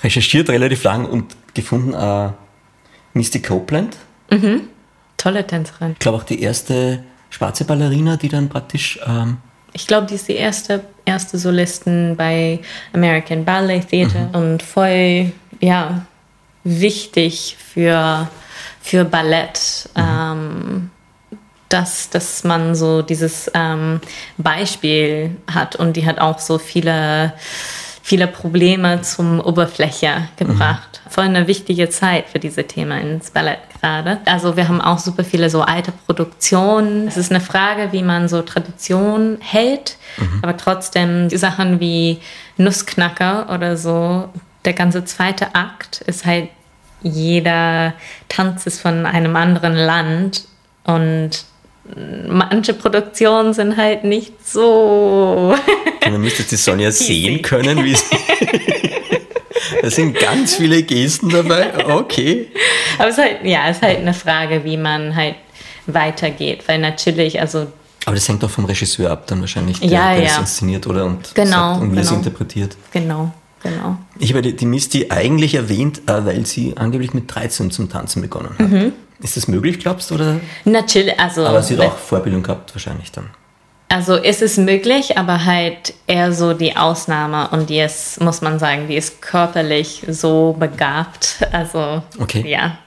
recherchiert 0.03 0.49
relativ 0.49 0.83
lang 0.83 1.05
und 1.05 1.35
gefunden, 1.53 1.93
äh, 1.93 2.29
Misty 3.13 3.41
Copeland. 3.41 3.97
Mhm. 4.31 4.69
Tolle 5.17 5.45
Tänzerin. 5.45 5.91
Ich 5.91 5.99
glaube 5.99 6.17
auch 6.17 6.23
die 6.23 6.41
erste 6.41 7.03
schwarze 7.29 7.65
Ballerina, 7.65 8.15
die 8.15 8.29
dann 8.29 8.47
praktisch 8.47 8.99
ähm, 9.05 9.37
ich 9.73 9.85
glaube, 9.85 10.07
die 10.07 10.15
ist 10.15 10.27
die 10.27 10.35
erste, 10.35 10.83
erste 11.05 11.37
Solistin 11.37 12.15
bei 12.17 12.59
American 12.93 13.45
Ballet 13.45 13.87
Theatre 13.87 14.29
und 14.33 14.63
voll, 14.63 15.31
ja, 15.59 16.05
wichtig 16.63 17.57
für, 17.59 18.27
für 18.88 19.03
Ballett. 19.06 19.89
Ähm, 19.96 20.89
dass, 21.70 22.10
dass 22.10 22.46
man 22.46 22.75
so 22.75 23.01
dieses 23.01 23.51
ähm, 23.53 24.00
Beispiel 24.38 25.36
hat 25.51 25.75
und 25.75 25.98
die 25.98 26.06
hat 26.06 26.20
auch 26.20 26.39
so 26.39 26.60
viele, 26.60 27.34
viele 28.01 28.27
Probleme 28.27 29.01
zum 29.01 29.41
Oberfläche 29.41 30.29
gebracht. 30.38 31.01
Voll 31.10 31.25
eine 31.25 31.48
wichtige 31.48 31.89
Zeit 31.89 32.29
für 32.29 32.39
diese 32.39 32.63
Themen 32.63 33.15
ins 33.15 33.32
Ballett 33.32 33.60
gerade. 33.82 34.20
Also 34.25 34.56
wir 34.56 34.70
haben 34.70 34.79
auch 34.79 35.00
super 35.00 35.25
viele 35.25 35.50
so 35.50 35.62
alte 35.62 35.91
Produktionen. 35.91 37.10
Es 37.10 37.17
ist 37.17 37.32
eine 37.32 37.41
Frage, 37.41 37.91
wie 37.91 38.03
man 38.03 38.29
so 38.29 38.41
Tradition 38.44 39.38
hält, 39.41 39.98
aber 40.41 40.56
trotzdem 40.56 41.29
Sachen 41.29 41.82
wie 41.82 42.20
Nussknacker 42.56 43.53
oder 43.53 43.75
so, 43.75 44.29
der 44.63 44.74
ganze 44.74 45.03
zweite 45.03 45.53
Akt 45.53 46.01
ist 46.01 46.25
halt 46.25 46.50
jeder 47.03 47.93
Tanz 48.29 48.65
ist 48.65 48.81
von 48.81 49.05
einem 49.05 49.35
anderen 49.35 49.75
Land 49.75 50.45
und 50.83 51.29
manche 52.27 52.73
Produktionen 52.73 53.53
sind 53.53 53.77
halt 53.77 54.03
nicht 54.03 54.33
so. 54.47 55.55
Dann 56.01 56.19
müsstest 56.21 56.51
die 56.51 56.55
Sonja 56.57 56.91
sehen 56.91 57.41
können, 57.41 57.83
wie 57.83 57.95
sie. 57.95 58.15
Da 59.81 59.89
sind 59.91 60.17
ganz 60.19 60.55
viele 60.55 60.81
Gesten 60.83 61.29
dabei. 61.29 61.85
Okay. 61.87 62.47
Aber 62.97 63.09
es 63.09 63.17
ist 63.17 63.23
halt, 63.23 63.37
ja, 63.43 63.69
es 63.69 63.77
ist 63.77 63.83
halt 63.83 63.99
eine 63.99 64.13
Frage, 64.13 64.63
wie 64.63 64.75
man 64.77 65.15
halt 65.15 65.35
weitergeht. 65.85 66.63
Weil 66.67 66.79
natürlich, 66.79 67.39
also 67.39 67.67
Aber 68.05 68.15
das 68.15 68.27
hängt 68.27 68.43
auch 68.43 68.49
vom 68.49 68.65
Regisseur 68.65 69.11
ab, 69.11 69.27
dann 69.27 69.39
wahrscheinlich, 69.41 69.79
der, 69.79 69.89
Ja, 69.89 70.13
der 70.13 70.23
ja. 70.23 70.27
das 70.29 70.37
inszeniert 70.39 70.87
oder 70.87 71.05
und, 71.05 71.33
Genau, 71.35 71.51
sagt, 71.73 71.81
und 71.81 71.91
wie 71.91 71.97
er 71.97 72.01
es 72.01 72.07
genau. 72.09 72.19
interpretiert. 72.19 72.75
genau, 72.91 73.31
genau. 73.69 73.97
Ich 74.19 74.31
habe 74.31 74.41
die, 74.41 74.55
die 74.55 74.65
Misty 74.65 75.07
eigentlich 75.09 75.55
erwähnt, 75.55 76.01
äh, 76.07 76.25
weil 76.25 76.45
sie 76.45 76.75
angeblich 76.77 77.13
mit 77.13 77.33
13 77.33 77.71
zum 77.71 77.89
Tanzen 77.89 78.21
begonnen 78.21 78.50
hat. 78.57 78.69
Mhm. 78.69 78.93
Ist 79.21 79.36
das 79.38 79.47
möglich, 79.47 79.79
glaubst 79.79 80.12
du? 80.12 80.15
Oder? 80.15 80.39
Natürlich, 80.65 81.19
also, 81.19 81.45
Aber 81.45 81.62
sie 81.63 81.77
hat 81.77 81.86
auch 81.88 81.97
Vorbildung 81.97 82.43
gehabt, 82.43 82.74
wahrscheinlich 82.75 83.12
dann. 83.12 83.29
also 83.89 84.15
ist 84.15 84.41
es 84.43 84.57
möglich, 84.57 85.17
aber 85.17 85.43
halt 85.45 85.93
eher 86.05 86.31
so 86.33 86.53
die 86.53 86.75
Ausnahme 86.77 87.50
und 87.50 87.69
die 87.71 87.79
ist, 87.79 88.21
muss 88.21 88.41
man 88.41 88.59
sagen, 88.59 88.88
die 88.88 88.95
ist 88.95 89.21
körperlich 89.21 90.03
so 90.09 90.55
begabt. 90.59 91.38
Also, 91.51 92.03
Okay. 92.19 92.43
ja, 92.47 92.77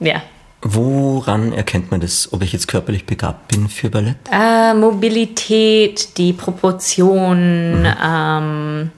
ja. 0.00 0.20
Woran 0.62 1.52
erkennt 1.52 1.92
man 1.92 2.00
das, 2.00 2.32
ob 2.32 2.42
ich 2.42 2.52
jetzt 2.52 2.66
körperlich 2.66 3.06
begabt 3.06 3.46
bin 3.46 3.68
für 3.68 3.90
Ballett? 3.90 4.16
Äh, 4.32 4.74
Mobilität, 4.74 6.18
die 6.18 6.32
Proportionen, 6.32 7.86
ähm, 8.04 8.90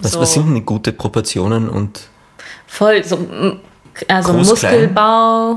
Was, 0.00 0.12
so 0.12 0.20
was 0.20 0.32
sind 0.34 0.52
denn 0.54 0.66
gute 0.66 0.92
Proportionen 0.92 1.68
und 1.68 2.08
voll 2.66 3.02
so 3.04 3.18
also 4.08 4.32
Groß? 4.34 4.48
Muskelbau. 4.50 5.56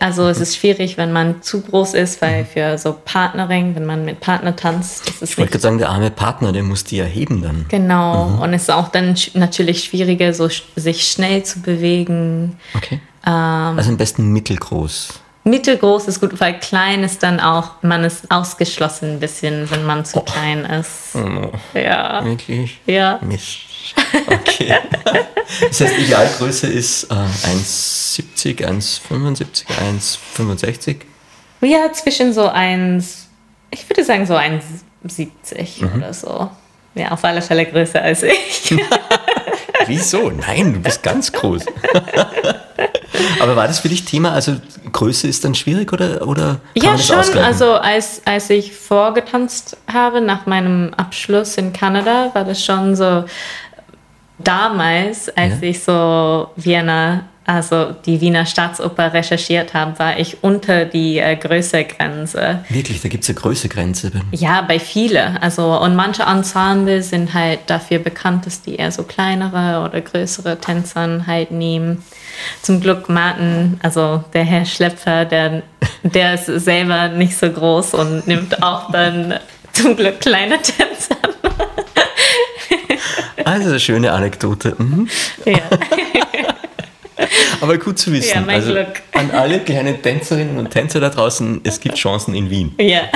Also 0.00 0.26
es 0.28 0.40
ist 0.40 0.56
schwierig, 0.56 0.98
wenn 0.98 1.12
man 1.12 1.40
zu 1.40 1.60
groß 1.62 1.94
ist, 1.94 2.20
weil 2.20 2.44
für 2.44 2.76
so 2.78 2.96
Partnering, 3.04 3.76
wenn 3.76 3.86
man 3.86 4.04
mit 4.04 4.18
Partner 4.18 4.56
tanzt, 4.56 5.06
das 5.06 5.22
ist 5.22 5.30
ich 5.30 5.38
wollte 5.38 5.52
gerade 5.52 5.62
sagen, 5.62 5.78
der 5.78 5.90
arme 5.90 6.10
Partner, 6.10 6.50
der 6.52 6.64
muss 6.64 6.82
die 6.82 6.98
erheben 6.98 7.42
dann. 7.42 7.64
genau. 7.68 8.40
Und 8.42 8.52
es 8.54 8.62
ist 8.62 8.70
auch 8.70 8.88
dann 8.88 9.14
natürlich 9.34 9.84
schwieriger, 9.84 10.34
so 10.34 10.48
sich 10.74 11.06
schnell 11.08 11.44
zu 11.44 11.60
bewegen. 11.60 12.58
Okay. 12.74 13.00
Ähm. 13.24 13.32
also 13.78 13.90
am 13.90 13.96
besten 13.96 14.32
mittelgroß. 14.32 15.20
Mittelgroß 15.44 16.08
ist 16.08 16.18
gut, 16.20 16.40
weil 16.40 16.58
klein 16.58 17.04
ist 17.04 17.22
dann 17.22 17.38
auch, 17.38 17.80
man 17.82 18.02
ist 18.02 18.28
ausgeschlossen 18.32 19.12
ein 19.12 19.20
bisschen, 19.20 19.70
wenn 19.70 19.84
man 19.86 20.00
Oh. 20.00 20.02
zu 20.02 20.20
klein 20.22 20.64
ist. 20.64 21.14
no. 21.14 21.52
Ja. 21.72 22.24
Wirklich? 22.24 22.80
Ja. 22.86 23.20
Mist. 23.22 23.58
Okay. 24.26 24.74
das 25.68 25.80
heißt, 25.80 25.98
Idealgröße 25.98 26.66
ist 26.66 27.04
äh, 27.04 27.14
1,70, 27.14 28.64
1,75, 28.64 29.64
1,65. 30.36 30.96
Ja, 31.62 31.92
zwischen 31.92 32.32
so 32.32 32.48
1, 32.48 33.26
ich 33.70 33.88
würde 33.88 34.04
sagen 34.04 34.26
so 34.26 34.34
1,70 34.36 35.84
Mhm. 35.84 35.94
oder 35.96 36.12
so. 36.12 36.50
Ja, 36.94 37.10
auf 37.10 37.22
alle 37.24 37.42
Fälle 37.42 37.66
größer 37.66 38.00
als 38.02 38.22
ich. 38.22 38.74
Wieso? 39.86 40.30
Nein, 40.30 40.72
du 40.74 40.80
bist 40.80 41.02
ganz 41.02 41.30
groß. 41.30 41.66
Aber 43.40 43.56
war 43.56 43.66
das 43.66 43.80
für 43.80 43.88
dich 43.88 44.04
Thema? 44.04 44.32
Also 44.32 44.56
Größe 44.92 45.28
ist 45.28 45.44
dann 45.44 45.54
schwierig 45.54 45.92
oder, 45.92 46.26
oder 46.26 46.44
kann 46.44 46.60
man 46.74 46.84
ja, 46.84 46.92
das 46.92 47.06
schon. 47.06 47.16
ausgleichen? 47.18 47.46
Also 47.46 47.72
als, 47.74 48.22
als 48.24 48.50
ich 48.50 48.72
vorgetanzt 48.72 49.76
habe 49.92 50.20
nach 50.20 50.46
meinem 50.46 50.92
Abschluss 50.94 51.56
in 51.56 51.72
Kanada, 51.72 52.30
war 52.34 52.44
das 52.44 52.64
schon 52.64 52.96
so 52.96 53.24
damals, 54.38 55.28
als 55.36 55.54
Ja. 55.60 55.68
ich 55.68 55.82
so 55.82 56.50
Vienna, 56.56 57.24
also 57.48 57.94
die 58.04 58.20
Wiener 58.20 58.44
Staatsoper 58.44 59.12
recherchiert 59.12 59.72
habe, 59.72 59.96
war 60.00 60.18
ich 60.18 60.42
unter 60.42 60.84
die 60.84 61.18
äh, 61.18 61.36
Größegrenze. 61.36 62.64
Wirklich, 62.68 63.00
da 63.02 63.08
gibt 63.08 63.22
es 63.22 63.30
eine 63.30 63.38
Größegrenze. 63.38 64.10
Ja, 64.32 64.62
bei 64.62 64.80
viele. 64.80 65.40
Also, 65.40 65.80
und 65.80 65.94
manche 65.94 66.24
Ensembles 66.24 67.10
sind 67.10 67.32
halt 67.34 67.60
dafür 67.68 68.00
bekannt, 68.00 68.46
dass 68.46 68.62
die 68.62 68.74
eher 68.76 68.90
so 68.90 69.04
kleinere 69.04 69.84
oder 69.88 70.00
größere 70.00 70.58
Tänzern 70.58 71.26
halt 71.28 71.52
nehmen. 71.52 72.02
Zum 72.62 72.80
Glück 72.80 73.08
Martin, 73.08 73.78
also 73.82 74.24
der 74.34 74.44
Herr 74.44 74.64
Schlepfer, 74.66 75.24
der, 75.24 75.62
der 76.02 76.34
ist 76.34 76.46
selber 76.46 77.08
nicht 77.08 77.36
so 77.38 77.48
groß 77.48 77.94
und 77.94 78.26
nimmt 78.26 78.60
auch 78.62 78.90
dann 78.90 79.34
zum 79.72 79.94
Glück 79.96 80.20
kleine 80.20 80.56
Tänzer. 80.60 81.16
Also 83.46 83.68
eine 83.68 83.78
schöne 83.78 84.10
Anekdote. 84.10 84.74
Mhm. 84.76 85.08
Ja. 85.44 85.60
Aber 87.60 87.78
gut 87.78 87.96
zu 87.96 88.12
wissen. 88.12 88.34
Ja, 88.34 88.40
mein 88.40 88.56
also 88.56 88.72
Glück. 88.72 89.02
An 89.12 89.30
alle 89.30 89.60
kleinen 89.60 90.02
Tänzerinnen 90.02 90.58
und 90.58 90.72
Tänzer 90.72 90.98
da 90.98 91.10
draußen, 91.10 91.60
es 91.62 91.78
gibt 91.78 91.94
Chancen 91.94 92.34
in 92.34 92.50
Wien. 92.50 92.74
ja. 92.78 93.02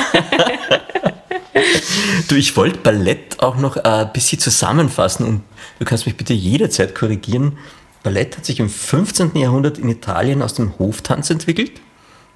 Du, 2.28 2.36
ich 2.36 2.56
wollte 2.56 2.78
Ballett 2.78 3.40
auch 3.40 3.56
noch 3.56 3.76
ein 3.76 4.12
bisschen 4.12 4.38
zusammenfassen 4.38 5.26
und 5.26 5.42
du 5.78 5.84
kannst 5.84 6.06
mich 6.06 6.16
bitte 6.16 6.32
jederzeit 6.32 6.94
korrigieren. 6.94 7.58
Ballett 8.04 8.36
hat 8.36 8.46
sich 8.46 8.60
im 8.60 8.70
15. 8.70 9.32
Jahrhundert 9.34 9.76
in 9.76 9.88
Italien 9.88 10.40
aus 10.40 10.54
dem 10.54 10.78
Hoftanz 10.78 11.28
entwickelt. 11.28 11.72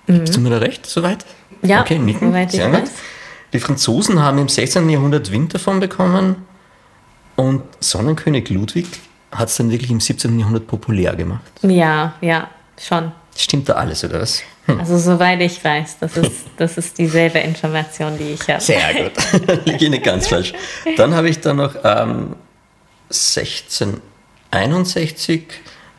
Bist 0.07 0.37
du 0.37 0.41
mir 0.41 0.51
da 0.51 0.59
recht, 0.59 0.85
soweit? 0.85 1.25
Mhm. 1.63 1.69
Ja, 1.69 1.81
okay, 1.81 1.99
nicken. 1.99 2.33
soweit 2.33 2.53
ich 2.53 2.57
Sehr 2.57 2.71
gut. 2.71 2.83
weiß. 2.83 2.91
Die 3.53 3.61
Franzosen 3.61 4.21
haben 4.21 4.39
im 4.39 4.49
16. 4.49 4.91
Jahrhundert 4.91 5.31
Wind 5.31 5.55
davon 5.55 5.81
bekommen 5.81 6.45
und 7.37 7.63
Sonnenkönig 7.81 8.51
Ludwig 8.51 8.87
hat 9.31 9.49
es 9.49 9.57
dann 9.57 9.71
wirklich 9.71 9.91
im 9.91 10.01
17. 10.01 10.39
Jahrhundert 10.39 10.67
populär 10.67 11.17
gemacht. 11.17 11.43
ja, 11.63 12.15
ja, 12.21 12.51
schon. 12.79 13.13
Stimmt 13.37 13.69
da 13.69 13.75
alles, 13.75 14.05
oder 14.05 14.21
was? 14.21 14.43
Also 14.67 14.97
soweit 14.97 15.43
ich 15.43 15.63
weiß, 15.63 15.99
das 15.99 16.17
ist, 16.17 16.47
das 16.57 16.79
ist 16.79 16.97
dieselbe 16.97 17.41
Information, 17.41 18.17
die 18.17 18.35
ich 18.35 18.49
habe. 18.49 18.61
Sehr 18.61 18.95
gut. 18.95 19.13
Liege 19.67 19.85
ich 19.85 19.91
nicht 19.91 20.05
ganz 20.05 20.29
falsch. 20.29 20.55
Dann 20.97 21.15
habe 21.15 21.29
ich 21.29 21.41
da 21.41 21.53
noch 21.53 21.75
ähm, 21.85 22.37
1661 23.11 25.43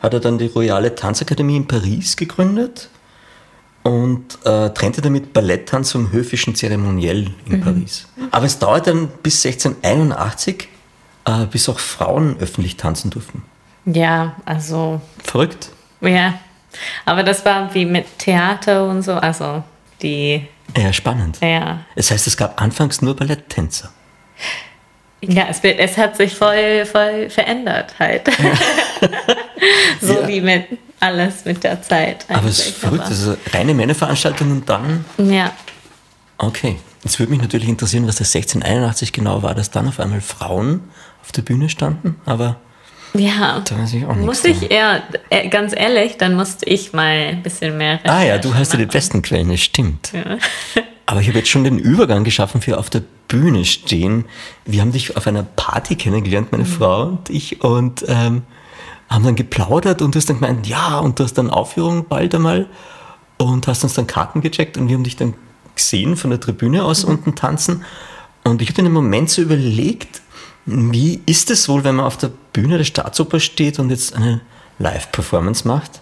hat 0.00 0.14
er 0.14 0.20
dann 0.20 0.38
die 0.38 0.46
Royale 0.46 0.94
Tanzakademie 0.94 1.56
in 1.56 1.66
Paris 1.66 2.16
gegründet 2.16 2.88
und 3.82 4.38
äh, 4.44 4.70
trennte 4.70 5.00
damit 5.00 5.32
Balletttanz 5.32 5.90
vom 5.92 6.12
höfischen 6.12 6.54
Zeremoniell 6.54 7.32
in 7.48 7.60
Paris. 7.60 8.06
Aber 8.30 8.46
es 8.46 8.58
dauerte 8.58 8.90
dann 8.90 9.08
bis 9.22 9.44
1681, 9.46 10.68
äh, 11.26 11.46
bis 11.46 11.68
auch 11.68 11.78
Frauen 11.78 12.36
öffentlich 12.40 12.76
tanzen 12.76 13.10
durften. 13.10 13.42
Ja, 13.84 14.34
also 14.44 15.00
Verrückt. 15.22 15.68
Ja, 16.00 16.34
aber 17.04 17.22
das 17.22 17.44
war 17.44 17.72
wie 17.74 17.84
mit 17.86 18.18
Theater 18.18 18.88
und 18.88 19.02
so, 19.02 19.12
also 19.14 19.62
die, 20.02 20.46
Ja, 20.76 20.92
spannend. 20.92 21.38
ja. 21.40 21.80
Das 21.94 22.10
heißt, 22.10 22.26
es 22.26 22.36
gab 22.36 22.60
anfangs 22.60 23.00
nur 23.02 23.14
Balletttänzer. 23.16 23.90
Ja, 25.22 25.46
es, 25.48 25.62
wird, 25.62 25.78
es 25.78 25.96
hat 25.96 26.16
sich 26.16 26.34
voll, 26.34 26.84
voll 26.84 27.30
verändert 27.30 27.94
halt. 27.98 28.28
so 30.00 30.20
Ja. 30.20 30.28
wie 30.28 30.40
mit 30.40 30.66
alles 31.00 31.44
mit 31.44 31.62
der 31.64 31.80
Zeit. 31.82 32.26
Aber 32.28 32.48
es 32.48 32.58
ist 32.58 32.76
verrückt, 32.78 33.04
also 33.04 33.36
reine 33.52 33.74
Männerveranstaltung 33.74 34.50
und 34.50 34.68
dann 34.68 35.04
Ja, 35.18 35.52
Okay, 36.38 36.76
jetzt 37.02 37.18
würde 37.18 37.32
mich 37.32 37.40
natürlich 37.40 37.66
interessieren, 37.68 38.06
was 38.06 38.16
das 38.16 38.34
1681 38.34 39.14
genau 39.14 39.42
war, 39.42 39.54
dass 39.54 39.70
dann 39.70 39.88
auf 39.88 39.98
einmal 40.00 40.20
Frauen 40.20 40.80
auf 41.26 41.32
der 41.32 41.42
Bühne 41.42 41.68
standen, 41.68 42.16
aber 42.24 42.56
ja. 43.14 43.60
da 43.68 43.78
weiß 43.78 43.92
ich 43.94 44.04
auch 44.04 44.14
nichts. 44.14 44.24
Muss 44.26 44.44
ich 44.44 44.70
eher, 44.70 45.02
äh, 45.30 45.48
ganz 45.48 45.72
ehrlich, 45.76 46.16
dann 46.18 46.34
musste 46.34 46.66
ich 46.66 46.92
mal 46.92 47.28
ein 47.30 47.42
bisschen 47.42 47.76
mehr 47.76 47.98
Ah 48.04 48.22
ja, 48.24 48.38
du 48.38 48.54
hast 48.54 48.72
ja 48.72 48.78
die 48.78 48.86
besten 48.86 49.22
Quellen, 49.22 49.50
das 49.50 49.60
stimmt. 49.60 50.12
Aber 51.08 51.20
ich 51.20 51.28
habe 51.28 51.38
jetzt 51.38 51.48
schon 51.50 51.62
den 51.64 51.78
Übergang 51.78 52.24
geschaffen 52.24 52.60
für 52.60 52.78
auf 52.78 52.90
der 52.90 53.02
Bühne 53.28 53.64
stehen. 53.64 54.24
Wir 54.64 54.80
haben 54.80 54.90
dich 54.92 55.16
auf 55.16 55.26
einer 55.28 55.44
Party 55.44 55.94
kennengelernt, 55.96 56.50
Mhm. 56.52 56.58
meine 56.58 56.68
Frau 56.68 57.02
und 57.04 57.30
ich, 57.30 57.62
und 57.62 58.04
ähm, 58.08 58.42
haben 59.08 59.24
dann 59.24 59.36
geplaudert 59.36 60.02
und 60.02 60.14
du 60.14 60.18
hast 60.18 60.28
dann 60.28 60.40
gemeint, 60.40 60.66
ja, 60.66 60.98
und 60.98 61.18
du 61.18 61.24
hast 61.24 61.34
dann 61.34 61.48
Aufführung 61.48 62.06
bald 62.08 62.34
einmal 62.34 62.66
und 63.38 63.66
hast 63.68 63.84
uns 63.84 63.94
dann 63.94 64.06
Karten 64.08 64.40
gecheckt 64.40 64.76
und 64.78 64.88
wir 64.88 64.94
haben 64.96 65.04
dich 65.04 65.14
dann 65.16 65.34
gesehen 65.76 66.16
von 66.16 66.30
der 66.30 66.40
Tribüne 66.40 66.84
aus 66.84 67.04
Mhm. 67.04 67.10
unten 67.12 67.34
tanzen. 67.36 67.84
Und 68.42 68.60
ich 68.62 68.68
habe 68.70 68.80
einen 68.80 68.92
Moment 68.92 69.30
so 69.30 69.42
überlegt, 69.42 70.22
wie 70.66 71.22
ist 71.26 71.50
es 71.50 71.68
wohl, 71.68 71.84
wenn 71.84 71.94
man 71.94 72.06
auf 72.06 72.16
der 72.16 72.30
Bühne 72.52 72.76
der 72.78 72.84
Staatsoper 72.84 73.40
steht 73.40 73.78
und 73.78 73.90
jetzt 73.90 74.14
eine 74.14 74.40
Live-Performance 74.78 75.66
macht? 75.66 76.00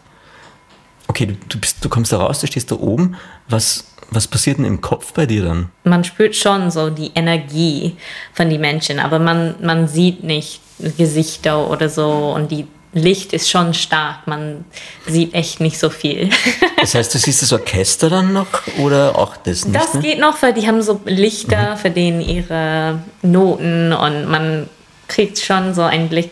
Okay, 1.06 1.37
du, 1.49 1.61
bist, 1.61 1.85
du 1.85 1.88
kommst 1.88 2.12
da 2.12 2.18
raus, 2.18 2.40
du 2.40 2.47
stehst 2.47 2.71
da 2.71 2.76
oben. 2.76 3.16
Was, 3.49 3.94
was 4.11 4.26
passiert 4.26 4.59
denn 4.59 4.64
im 4.64 4.80
Kopf 4.80 5.12
bei 5.12 5.26
dir 5.26 5.44
dann? 5.44 5.71
Man 5.85 6.02
spürt 6.02 6.35
schon 6.35 6.71
so 6.71 6.88
die 6.88 7.11
Energie 7.14 7.97
von 8.33 8.49
den 8.49 8.61
Menschen, 8.61 8.99
aber 8.99 9.18
man, 9.18 9.54
man 9.61 9.87
sieht 9.87 10.25
nicht 10.25 10.61
Gesichter 10.97 11.71
oder 11.71 11.88
so 11.88 12.33
und 12.35 12.50
die 12.50 12.66
Licht 12.94 13.32
ist 13.32 13.50
schon 13.50 13.74
stark. 13.74 14.26
Man 14.26 14.64
sieht 15.06 15.34
echt 15.34 15.60
nicht 15.60 15.78
so 15.78 15.90
viel. 15.90 16.30
Das 16.80 16.94
heißt, 16.94 17.14
du 17.14 17.18
siehst 17.18 17.40
das 17.40 17.50
Orchester 17.50 18.10
dann 18.10 18.34
noch 18.34 18.46
oder 18.76 19.16
auch 19.16 19.38
das 19.38 19.64
nicht? 19.64 19.74
Das 19.74 19.94
ne? 19.94 20.00
geht 20.00 20.18
noch, 20.18 20.42
weil 20.42 20.52
die 20.52 20.66
haben 20.66 20.82
so 20.82 21.00
Lichter, 21.06 21.72
mhm. 21.72 21.78
für 21.78 21.90
denen 21.90 22.20
ihre 22.20 22.98
Noten 23.22 23.94
und 23.94 24.28
man 24.28 24.68
kriegt 25.08 25.38
schon 25.38 25.72
so 25.72 25.80
einen 25.80 26.10
Blick 26.10 26.30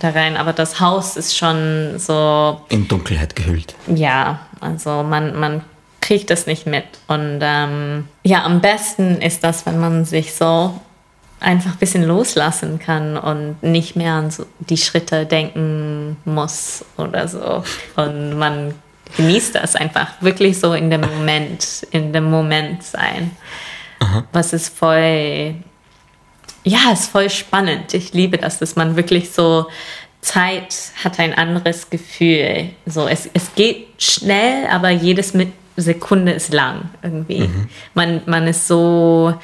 da 0.00 0.10
rein. 0.10 0.36
Aber 0.36 0.52
das 0.52 0.78
Haus 0.78 1.16
ist 1.16 1.34
schon 1.34 1.98
so. 1.98 2.60
In 2.68 2.86
Dunkelheit 2.86 3.34
gehüllt. 3.34 3.74
Ja, 3.86 4.40
also 4.60 5.02
man, 5.02 5.40
man 5.40 5.62
kriegt 6.02 6.30
das 6.30 6.46
nicht 6.46 6.66
mit. 6.66 6.84
Und 7.06 7.38
ähm, 7.40 8.06
ja, 8.24 8.44
am 8.44 8.60
besten 8.60 9.22
ist 9.22 9.42
das, 9.42 9.64
wenn 9.64 9.80
man 9.80 10.04
sich 10.04 10.34
so 10.34 10.78
einfach 11.40 11.72
ein 11.72 11.78
bisschen 11.78 12.04
loslassen 12.04 12.78
kann 12.78 13.16
und 13.16 13.62
nicht 13.62 13.96
mehr 13.96 14.14
an 14.14 14.30
so 14.30 14.46
die 14.60 14.76
Schritte 14.76 15.26
denken 15.26 16.16
muss 16.24 16.84
oder 16.96 17.28
so. 17.28 17.62
Und 17.96 18.38
man 18.38 18.74
genießt 19.16 19.54
das 19.54 19.76
einfach 19.76 20.08
wirklich 20.20 20.58
so 20.58 20.72
in 20.74 20.90
dem 20.90 21.02
Moment, 21.02 21.86
in 21.90 22.12
dem 22.12 22.30
Moment 22.30 22.82
sein. 22.82 23.30
Aha. 24.00 24.24
Was 24.32 24.52
ist 24.52 24.76
voll, 24.76 25.54
ja, 26.64 26.92
ist 26.92 27.10
voll 27.10 27.30
spannend. 27.30 27.94
Ich 27.94 28.12
liebe 28.12 28.38
das, 28.38 28.58
dass 28.58 28.76
man 28.76 28.96
wirklich 28.96 29.30
so 29.30 29.66
Zeit 30.20 30.74
hat 31.04 31.20
ein 31.20 31.34
anderes 31.34 31.90
Gefühl. 31.90 32.70
So, 32.86 33.06
es, 33.06 33.28
es 33.34 33.54
geht 33.54 33.88
schnell, 33.98 34.66
aber 34.68 34.90
jedes 34.90 35.34
mit 35.34 35.52
Sekunde 35.76 36.32
ist 36.32 36.52
lang 36.52 36.90
irgendwie. 37.02 37.40
Mhm. 37.40 37.68
Man, 37.94 38.20
man 38.26 38.46
ist 38.46 38.68
so 38.68 39.34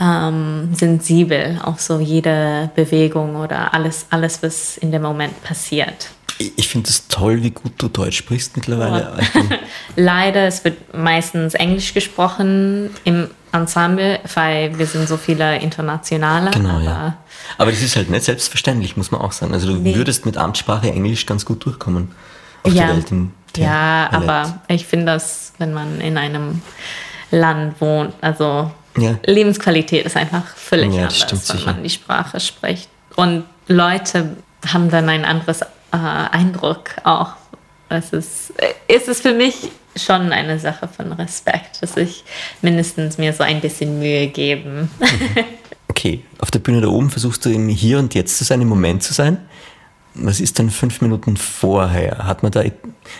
ähm, 0.00 0.70
sensibel 0.74 1.60
auf 1.62 1.80
so 1.80 2.00
jede 2.00 2.70
Bewegung 2.74 3.36
oder 3.36 3.72
alles, 3.72 4.06
alles, 4.10 4.42
was 4.42 4.76
in 4.78 4.92
dem 4.92 5.02
Moment 5.02 5.42
passiert. 5.42 6.10
Ich 6.56 6.68
finde 6.68 6.88
es 6.88 7.06
toll, 7.08 7.42
wie 7.42 7.50
gut 7.50 7.72
du 7.76 7.88
Deutsch 7.88 8.16
sprichst 8.16 8.56
mittlerweile. 8.56 9.12
Oh. 9.34 9.40
Leider, 9.96 10.46
es 10.46 10.64
wird 10.64 10.94
meistens 10.94 11.52
Englisch 11.52 11.92
gesprochen 11.92 12.90
im 13.04 13.28
Ensemble, 13.52 14.20
weil 14.34 14.78
wir 14.78 14.86
sind 14.86 15.06
so 15.06 15.18
viele 15.18 15.58
Internationale. 15.58 16.50
Genau, 16.50 16.76
aber, 16.76 16.82
ja. 16.82 17.16
Aber 17.58 17.70
das 17.70 17.82
ist 17.82 17.96
halt 17.96 18.08
nicht 18.08 18.24
selbstverständlich, 18.24 18.96
muss 18.96 19.10
man 19.10 19.20
auch 19.20 19.32
sagen. 19.32 19.52
Also 19.52 19.66
du 19.66 19.74
nee. 19.74 19.94
würdest 19.94 20.24
mit 20.24 20.38
Amtssprache 20.38 20.90
Englisch 20.90 21.26
ganz 21.26 21.44
gut 21.44 21.64
durchkommen 21.66 22.12
auf 22.62 22.72
ja. 22.72 22.86
der 22.86 22.96
Welt. 22.96 23.10
Im 23.10 23.32
ja, 23.56 24.08
aber 24.12 24.60
ich 24.68 24.86
finde 24.86 25.06
das, 25.06 25.52
wenn 25.58 25.72
man 25.72 26.00
in 26.00 26.16
einem 26.16 26.62
Land 27.30 27.80
wohnt, 27.80 28.14
also 28.20 28.70
ja. 28.96 29.18
Lebensqualität 29.24 30.06
ist 30.06 30.16
einfach 30.16 30.46
völlig 30.56 30.94
ja, 30.94 31.02
anders, 31.02 31.26
wenn 31.30 31.38
sicher. 31.38 31.72
man 31.72 31.82
die 31.82 31.90
Sprache 31.90 32.40
spricht. 32.40 32.88
Und 33.16 33.44
Leute 33.68 34.36
haben 34.66 34.90
dann 34.90 35.08
ein 35.08 35.24
anderes 35.24 35.62
äh, 35.62 35.66
Eindruck 35.92 36.90
auch. 37.04 37.32
Es 37.88 38.12
ist, 38.12 38.52
es 38.86 39.08
ist 39.08 39.22
für 39.22 39.34
mich 39.34 39.70
schon 39.96 40.32
eine 40.32 40.58
Sache 40.58 40.88
von 40.88 41.12
Respekt, 41.12 41.82
dass 41.82 41.96
ich 41.96 42.24
mindestens 42.62 43.18
mir 43.18 43.32
so 43.32 43.42
ein 43.42 43.60
bisschen 43.60 43.98
Mühe 43.98 44.28
geben. 44.28 44.90
Mhm. 44.98 45.44
Okay, 45.88 46.22
auf 46.38 46.50
der 46.50 46.60
Bühne 46.60 46.80
da 46.80 46.88
oben 46.88 47.10
versuchst 47.10 47.44
du 47.44 47.50
im 47.50 47.68
Hier 47.68 47.98
und 47.98 48.14
Jetzt 48.14 48.38
zu 48.38 48.44
sein, 48.44 48.62
im 48.62 48.68
Moment 48.68 49.02
zu 49.02 49.12
sein 49.12 49.38
was 50.14 50.40
ist 50.40 50.58
denn 50.58 50.70
fünf 50.70 51.00
Minuten 51.00 51.36
vorher? 51.36 52.26
Hat 52.26 52.42
man 52.42 52.52
da, 52.52 52.62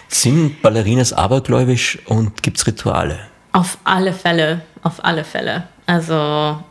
sind 0.09 0.63
Ballerinas 0.63 1.13
abergläubisch 1.13 1.99
und 2.07 2.43
gibt 2.43 2.59
es 2.59 2.67
Rituale? 2.67 3.19
Auf 3.53 3.79
alle 3.85 4.13
Fälle, 4.13 4.63
auf 4.83 5.05
alle 5.05 5.25
Fälle. 5.25 5.65
Also 5.87 6.63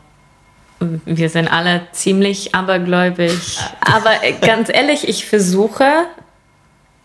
wir 1.04 1.28
sind 1.28 1.48
alle 1.48 1.82
ziemlich 1.92 2.54
abergläubig. 2.54 3.58
Aber 3.80 4.12
ganz 4.40 4.70
ehrlich, 4.72 5.08
ich 5.08 5.26
versuche 5.26 6.06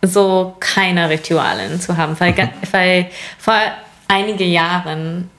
so 0.02 0.56
keine 0.60 1.10
Ritualen 1.10 1.80
zu 1.82 1.98
haben, 1.98 2.20
weil, 2.20 2.32
mhm. 2.32 2.50
weil 2.72 3.10
vor 3.38 3.60
einigen 4.08 4.50
Jahren 4.50 5.30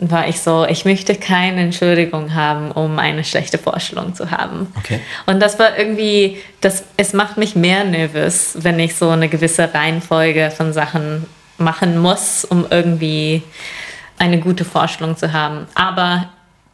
war 0.00 0.28
ich 0.28 0.40
so, 0.40 0.66
ich 0.66 0.84
möchte 0.84 1.14
keine 1.14 1.60
Entschuldigung 1.60 2.34
haben, 2.34 2.70
um 2.72 2.98
eine 2.98 3.22
schlechte 3.22 3.58
Vorstellung 3.58 4.14
zu 4.14 4.30
haben. 4.30 4.72
Okay. 4.78 5.00
Und 5.26 5.40
das 5.40 5.58
war 5.58 5.78
irgendwie, 5.78 6.38
das, 6.60 6.84
es 6.96 7.12
macht 7.12 7.36
mich 7.36 7.54
mehr 7.54 7.84
nervös, 7.84 8.56
wenn 8.58 8.78
ich 8.78 8.96
so 8.96 9.10
eine 9.10 9.28
gewisse 9.28 9.72
Reihenfolge 9.72 10.50
von 10.50 10.72
Sachen 10.72 11.26
machen 11.58 11.98
muss, 11.98 12.44
um 12.46 12.66
irgendwie 12.70 13.42
eine 14.18 14.40
gute 14.40 14.64
Vorstellung 14.64 15.16
zu 15.16 15.32
haben. 15.32 15.66
Aber 15.74 16.30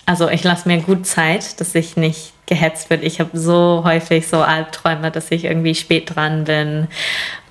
also 0.06 0.28
ich 0.28 0.44
lasse 0.44 0.68
mir 0.68 0.78
gut 0.78 1.04
Zeit, 1.04 1.60
dass 1.60 1.74
ich 1.74 1.96
nicht 1.96 2.32
gehetzt 2.46 2.90
wird. 2.90 3.02
Ich 3.02 3.18
habe 3.18 3.36
so 3.36 3.82
häufig 3.84 4.28
so 4.28 4.40
Albträume, 4.40 5.10
dass 5.10 5.32
ich 5.32 5.44
irgendwie 5.44 5.74
spät 5.74 6.14
dran 6.14 6.44
bin 6.44 6.86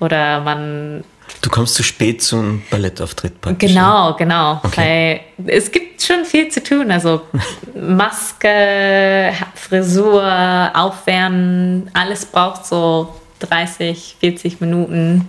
oder 0.00 0.40
man 0.40 1.04
Du 1.42 1.50
kommst 1.50 1.74
zu 1.74 1.82
spät 1.82 2.22
zum 2.22 2.62
Ballettauftritt 2.70 3.40
praktisch. 3.40 3.72
Genau, 3.72 4.14
genau. 4.14 4.60
Okay. 4.62 5.20
Weil 5.36 5.50
es 5.50 5.70
gibt 5.70 6.02
schon 6.02 6.24
viel 6.24 6.48
zu 6.48 6.62
tun. 6.62 6.90
Also 6.90 7.22
Maske, 7.74 9.32
Frisur, 9.54 10.70
Aufwärmen, 10.74 11.90
alles 11.94 12.26
braucht 12.26 12.66
so 12.66 13.14
30, 13.40 14.16
40 14.20 14.60
Minuten. 14.60 15.28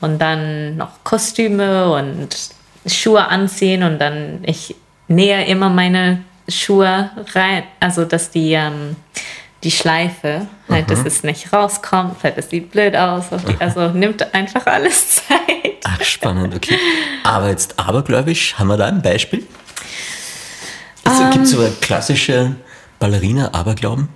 Und 0.00 0.18
dann 0.18 0.76
noch 0.76 1.04
Kostüme 1.04 1.92
und 1.92 2.28
Schuhe 2.86 3.26
anziehen. 3.26 3.82
Und 3.82 3.98
dann, 3.98 4.40
ich 4.42 4.74
nähe 5.08 5.46
immer 5.46 5.68
meine 5.68 6.24
Schuhe 6.48 7.10
rein, 7.34 7.64
also 7.80 8.04
dass 8.04 8.30
die 8.30 8.52
ähm, 8.52 8.96
die 9.64 9.70
Schleife, 9.70 10.46
halt, 10.68 10.90
dass 10.90 11.04
es 11.04 11.22
nicht 11.22 11.52
rauskommt, 11.52 12.22
halt, 12.22 12.36
das 12.36 12.50
sieht 12.50 12.70
blöd 12.70 12.94
aus. 12.94 13.24
Die, 13.48 13.60
also 13.60 13.88
nimmt 13.88 14.34
einfach 14.34 14.66
alles 14.66 15.16
Zeit. 15.26 15.78
Ach, 15.84 16.02
spannend, 16.02 16.54
okay. 16.54 16.78
Aber 17.24 17.48
jetzt 17.48 17.78
abergläubisch, 17.78 18.54
haben 18.58 18.68
wir 18.68 18.76
da 18.76 18.86
ein 18.86 19.00
Beispiel? 19.00 19.46
Also, 21.04 21.24
um, 21.24 21.30
Gibt 21.30 21.44
es 21.44 21.50
so 21.50 21.60
eine 21.60 21.70
klassische 21.80 22.56
Ballerina-Aberglauben? 22.98 24.08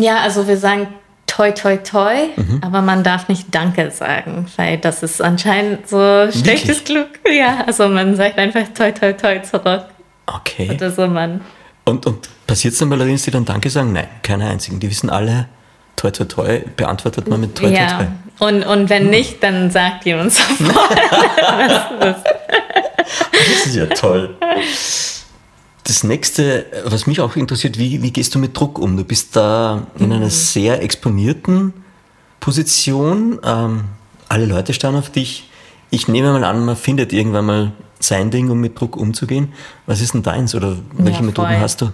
Ja, 0.00 0.20
also 0.20 0.48
wir 0.48 0.56
sagen 0.56 0.88
toi 1.26 1.52
toi 1.52 1.76
toi, 1.76 2.28
mhm. 2.36 2.60
aber 2.62 2.82
man 2.82 3.02
darf 3.02 3.28
nicht 3.28 3.54
Danke 3.54 3.90
sagen, 3.90 4.46
weil 4.56 4.78
das 4.78 5.02
ist 5.02 5.22
anscheinend 5.22 5.88
so 5.88 6.28
schlechtes 6.30 6.84
Glück. 6.84 7.20
Ja, 7.30 7.64
also 7.66 7.88
man 7.88 8.16
sagt 8.16 8.38
einfach 8.38 8.64
toi 8.74 8.90
toi 8.92 9.12
toi 9.12 9.40
zurück. 9.42 9.84
Okay. 10.26 10.70
Oder 10.70 10.90
so 10.90 11.06
man. 11.06 11.40
Und, 11.84 12.06
und 12.06 12.28
Passiert 12.50 12.72
es 12.72 12.80
dann 12.80 12.90
Ballerinen, 12.90 13.16
die 13.24 13.30
dann 13.30 13.44
Danke 13.44 13.70
sagen? 13.70 13.92
Nein, 13.92 14.08
keine 14.24 14.48
einzigen. 14.48 14.80
Die 14.80 14.90
wissen 14.90 15.08
alle, 15.08 15.46
toi, 15.94 16.10
toi, 16.10 16.24
toi, 16.24 16.64
beantwortet 16.76 17.28
man 17.28 17.40
mit 17.42 17.54
toi, 17.54 17.68
ja. 17.68 17.96
toi, 17.96 18.04
toi. 18.04 18.48
Und, 18.48 18.64
und 18.64 18.90
wenn 18.90 19.08
nicht, 19.08 19.40
dann 19.40 19.70
sagt 19.70 20.04
jemand 20.04 20.32
sofort. 20.32 20.90
das 22.00 23.66
ist 23.66 23.76
ja 23.76 23.86
toll. 23.86 24.36
Das 25.84 26.02
nächste, 26.02 26.66
was 26.86 27.06
mich 27.06 27.20
auch 27.20 27.36
interessiert, 27.36 27.78
wie, 27.78 28.02
wie 28.02 28.10
gehst 28.10 28.34
du 28.34 28.40
mit 28.40 28.58
Druck 28.58 28.80
um? 28.80 28.96
Du 28.96 29.04
bist 29.04 29.36
da 29.36 29.86
in 29.96 30.12
einer 30.12 30.24
mhm. 30.24 30.30
sehr 30.30 30.82
exponierten 30.82 31.72
Position. 32.40 33.38
Ähm, 33.44 33.84
alle 34.28 34.46
Leute 34.46 34.74
starren 34.74 34.96
auf 34.96 35.10
dich. 35.10 35.48
Ich 35.90 36.08
nehme 36.08 36.32
mal 36.32 36.42
an, 36.42 36.64
man 36.64 36.76
findet 36.76 37.12
irgendwann 37.12 37.46
mal 37.46 37.72
sein 38.00 38.32
Ding, 38.32 38.50
um 38.50 38.60
mit 38.60 38.80
Druck 38.80 38.96
umzugehen. 38.96 39.52
Was 39.86 40.00
ist 40.00 40.14
denn 40.14 40.24
deins 40.24 40.56
oder 40.56 40.76
welche 40.94 41.20
ja, 41.20 41.24
Methoden 41.26 41.60
hast 41.60 41.82
du? 41.82 41.92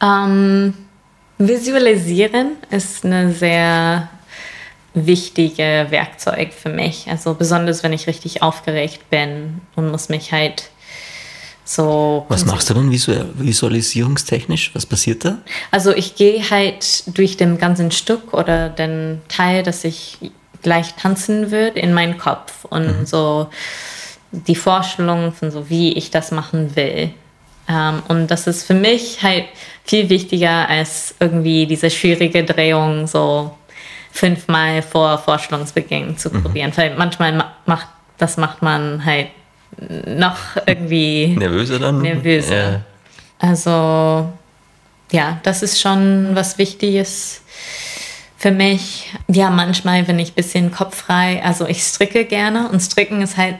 Ähm, 0.00 0.74
visualisieren 1.38 2.52
ist 2.70 3.04
eine 3.04 3.32
sehr 3.32 4.08
wichtige 4.94 5.86
Werkzeug 5.90 6.52
für 6.52 6.68
mich. 6.68 7.06
Also 7.08 7.34
besonders 7.34 7.82
wenn 7.82 7.92
ich 7.92 8.06
richtig 8.06 8.42
aufgeregt 8.42 9.08
bin 9.10 9.60
und 9.76 9.90
muss 9.90 10.08
mich 10.08 10.32
halt 10.32 10.70
so. 11.64 12.26
Was 12.28 12.44
machst 12.44 12.68
du 12.70 12.74
dann 12.74 12.90
visualisierungstechnisch? 12.90 14.74
Was 14.74 14.84
passiert 14.84 15.24
da? 15.24 15.38
Also 15.70 15.94
ich 15.94 16.16
gehe 16.16 16.50
halt 16.50 17.04
durch 17.16 17.36
den 17.36 17.58
ganzen 17.58 17.90
Stück 17.90 18.34
oder 18.34 18.68
den 18.68 19.22
Teil, 19.28 19.62
dass 19.62 19.84
ich 19.84 20.18
gleich 20.62 20.94
tanzen 20.94 21.50
würde, 21.50 21.80
in 21.80 21.92
meinen 21.94 22.18
Kopf 22.18 22.64
und 22.64 23.00
mhm. 23.00 23.06
so 23.06 23.48
die 24.32 24.56
Vorstellung 24.56 25.32
von 25.32 25.50
so, 25.50 25.68
wie 25.68 25.92
ich 25.92 26.10
das 26.10 26.30
machen 26.30 26.74
will. 26.76 27.10
Ähm, 27.68 28.02
und 28.08 28.30
das 28.30 28.46
ist 28.46 28.64
für 28.64 28.74
mich 28.74 29.22
halt 29.22 29.44
viel 29.84 30.08
wichtiger 30.08 30.68
als 30.68 31.14
irgendwie 31.20 31.66
diese 31.66 31.90
schwierige 31.90 32.44
Drehung 32.44 33.06
so 33.06 33.56
fünfmal 34.10 34.82
vor 34.82 35.18
Vorstellungsbeginn 35.18 36.16
zu 36.16 36.30
mhm. 36.30 36.42
probieren. 36.42 36.72
Weil 36.74 36.94
manchmal 36.96 37.44
macht, 37.66 37.88
das 38.18 38.36
macht 38.36 38.62
man 38.62 39.04
halt 39.04 39.28
noch 40.06 40.36
irgendwie 40.66 41.28
nervöser 41.38 41.78
dann. 41.78 42.02
Nervöser. 42.02 42.72
Ja. 42.72 42.80
Also 43.38 44.30
ja, 45.10 45.40
das 45.42 45.62
ist 45.62 45.80
schon 45.80 46.30
was 46.34 46.58
Wichtiges 46.58 47.42
für 48.36 48.50
mich. 48.50 49.12
Ja, 49.28 49.50
manchmal, 49.50 50.06
wenn 50.08 50.18
ich 50.18 50.32
ein 50.32 50.34
bisschen 50.34 50.72
kopffrei, 50.72 51.42
also 51.44 51.66
ich 51.66 51.82
stricke 51.82 52.24
gerne 52.24 52.68
und 52.68 52.80
stricken 52.80 53.22
ist 53.22 53.36
halt 53.36 53.56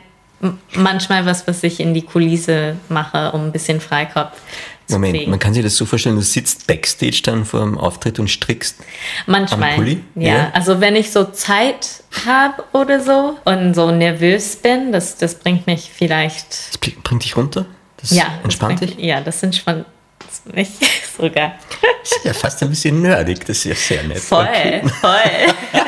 manchmal 0.74 1.24
was, 1.26 1.46
was 1.46 1.62
ich 1.62 1.81
in 1.81 1.94
die 1.94 2.02
Kulisse 2.02 2.76
mache, 2.88 3.33
um 3.33 3.46
ein 3.46 3.52
bisschen 3.52 3.81
Freikopf 3.81 4.33
zu 4.87 4.94
Moment, 4.96 5.14
kriegen. 5.16 5.31
man 5.31 5.38
kann 5.38 5.55
sich 5.55 5.62
das 5.62 5.76
so 5.76 5.87
vorstellen, 5.87 6.16
du 6.16 6.22
sitzt 6.22 6.66
backstage 6.66 7.20
dann 7.22 7.44
vor 7.44 7.61
dem 7.61 7.78
Auftritt 7.78 8.18
und 8.18 8.28
strickst. 8.28 8.76
Manchmal. 9.26 9.70
Am 9.70 9.76
Pulli? 9.76 10.02
Ja. 10.16 10.28
Ja. 10.35 10.50
also 10.52 10.81
wenn 10.81 10.96
ich 10.96 11.12
so 11.12 11.24
Zeit 11.24 12.02
habe 12.26 12.64
oder 12.72 13.00
so 13.00 13.38
und 13.44 13.74
so 13.74 13.90
nervös 13.92 14.57
bin, 14.57 14.90
das, 14.92 15.16
das 15.16 15.37
bringt 15.37 15.66
mich 15.66 15.90
vielleicht. 15.94 16.48
Das 16.70 16.78
bringt 16.78 17.24
dich 17.24 17.37
runter? 17.37 17.66
Das 17.98 18.11
Ja, 18.11 18.24
das 18.24 18.44
entspannt 18.44 18.81
bringt, 18.81 18.98
dich? 18.98 19.05
Ja, 19.05 19.20
das 19.20 19.42
entspannt 19.44 19.87
mich 20.52 20.68
sogar. 21.16 21.52
Das 22.02 22.12
ist 22.16 22.24
ja 22.24 22.33
fast 22.35 22.61
ein 22.62 22.70
bisschen 22.70 23.00
nerdig, 23.00 23.40
das 23.46 23.59
ist 23.59 23.64
ja 23.64 23.74
sehr 23.76 24.02
nett. 24.02 24.18
Voll, 24.18 24.44
Okay. 24.48 24.83
voll. 25.00 25.11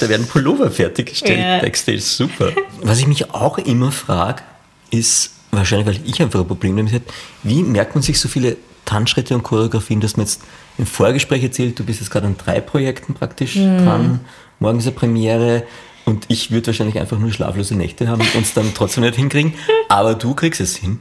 Da 0.00 0.08
werden 0.08 0.26
Pullover 0.26 0.70
fertiggestellt 0.70 1.40
Ja. 1.40 1.58
backstage, 1.60 2.00
super. 2.00 2.52
Was 2.82 2.98
ich 2.98 3.06
mich 3.06 3.30
auch 3.32 3.58
immer 3.58 3.92
frage, 3.92 4.42
ist, 4.90 5.30
wahrscheinlich 5.50 5.86
weil 5.86 6.00
ich 6.08 6.20
einfach 6.22 6.40
ein 6.40 6.46
Problem 6.46 6.76
damit 6.76 6.92
habe, 6.92 7.04
wie 7.42 7.62
merkt 7.62 7.94
man 7.94 8.02
sich 8.02 8.18
so 8.20 8.28
viele 8.28 8.56
Tanzschritte 8.84 9.34
und 9.34 9.42
Choreografien, 9.42 10.00
dass 10.00 10.16
man 10.16 10.26
jetzt 10.26 10.42
im 10.78 10.86
Vorgespräch 10.86 11.42
erzählt, 11.42 11.78
du 11.78 11.84
bist 11.84 12.00
jetzt 12.00 12.10
gerade 12.10 12.26
an 12.26 12.36
drei 12.36 12.60
Projekten 12.60 13.14
praktisch 13.14 13.56
Mhm. 13.56 13.78
dran, 13.78 14.20
morgen 14.58 14.78
ist 14.78 14.86
eine 14.86 14.94
Premiere 14.96 15.62
und 16.04 16.24
ich 16.28 16.50
würde 16.50 16.68
wahrscheinlich 16.68 16.98
einfach 16.98 17.18
nur 17.18 17.30
schlaflose 17.32 17.76
Nächte 17.76 18.08
haben 18.08 18.20
und 18.22 18.34
uns 18.34 18.54
dann 18.54 18.72
trotzdem 18.74 19.04
nicht 19.04 19.14
hinkriegen, 19.16 19.54
aber 19.88 20.14
du 20.14 20.34
kriegst 20.34 20.60
es 20.60 20.76
hin. 20.76 20.98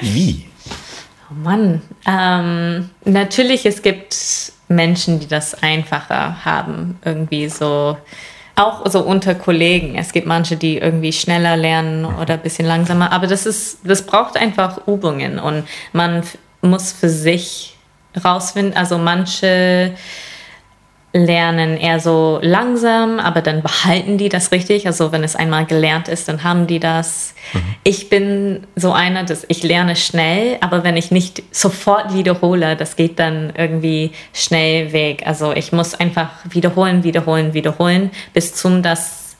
Wie? 0.00 0.46
Oh 1.30 1.34
Mann. 1.34 1.82
Ähm, 2.06 2.88
natürlich, 3.04 3.66
es 3.66 3.82
gibt 3.82 4.52
Menschen, 4.68 5.20
die 5.20 5.26
das 5.28 5.62
einfacher 5.62 6.44
haben, 6.44 6.98
irgendwie 7.04 7.48
so. 7.48 7.96
Auch 8.56 8.84
so 8.90 9.02
unter 9.02 9.36
Kollegen. 9.36 9.94
Es 9.94 10.12
gibt 10.12 10.26
manche, 10.26 10.56
die 10.56 10.78
irgendwie 10.78 11.12
schneller 11.12 11.56
lernen 11.56 12.04
oder 12.04 12.34
ein 12.34 12.40
bisschen 12.42 12.66
langsamer. 12.66 13.12
Aber 13.12 13.28
das 13.28 13.46
ist, 13.46 13.78
das 13.84 14.04
braucht 14.04 14.36
einfach 14.36 14.80
Übungen 14.88 15.38
und 15.38 15.62
man 15.92 16.24
muss 16.60 16.90
für 16.90 17.08
sich 17.08 17.76
rausfinden. 18.24 18.76
Also 18.76 18.98
manche 18.98 19.94
lernen 21.14 21.78
eher 21.78 22.00
so 22.00 22.38
langsam, 22.42 23.18
aber 23.18 23.40
dann 23.40 23.62
behalten 23.62 24.18
die 24.18 24.28
das 24.28 24.52
richtig. 24.52 24.86
Also 24.86 25.10
wenn 25.10 25.24
es 25.24 25.36
einmal 25.36 25.64
gelernt 25.64 26.06
ist, 26.08 26.28
dann 26.28 26.44
haben 26.44 26.66
die 26.66 26.80
das. 26.80 27.34
Ich 27.82 28.10
bin 28.10 28.66
so 28.76 28.92
einer, 28.92 29.24
dass 29.24 29.44
ich 29.48 29.62
lerne 29.62 29.96
schnell, 29.96 30.58
aber 30.60 30.84
wenn 30.84 30.96
ich 30.98 31.10
nicht 31.10 31.42
sofort 31.50 32.12
wiederhole, 32.12 32.76
das 32.76 32.94
geht 32.96 33.18
dann 33.18 33.52
irgendwie 33.56 34.12
schnell 34.34 34.92
weg. 34.92 35.22
Also 35.26 35.52
ich 35.52 35.72
muss 35.72 35.94
einfach 35.94 36.28
wiederholen, 36.50 37.02
wiederholen, 37.04 37.54
wiederholen, 37.54 38.10
bis 38.34 38.54
zum 38.54 38.82
das 38.82 39.36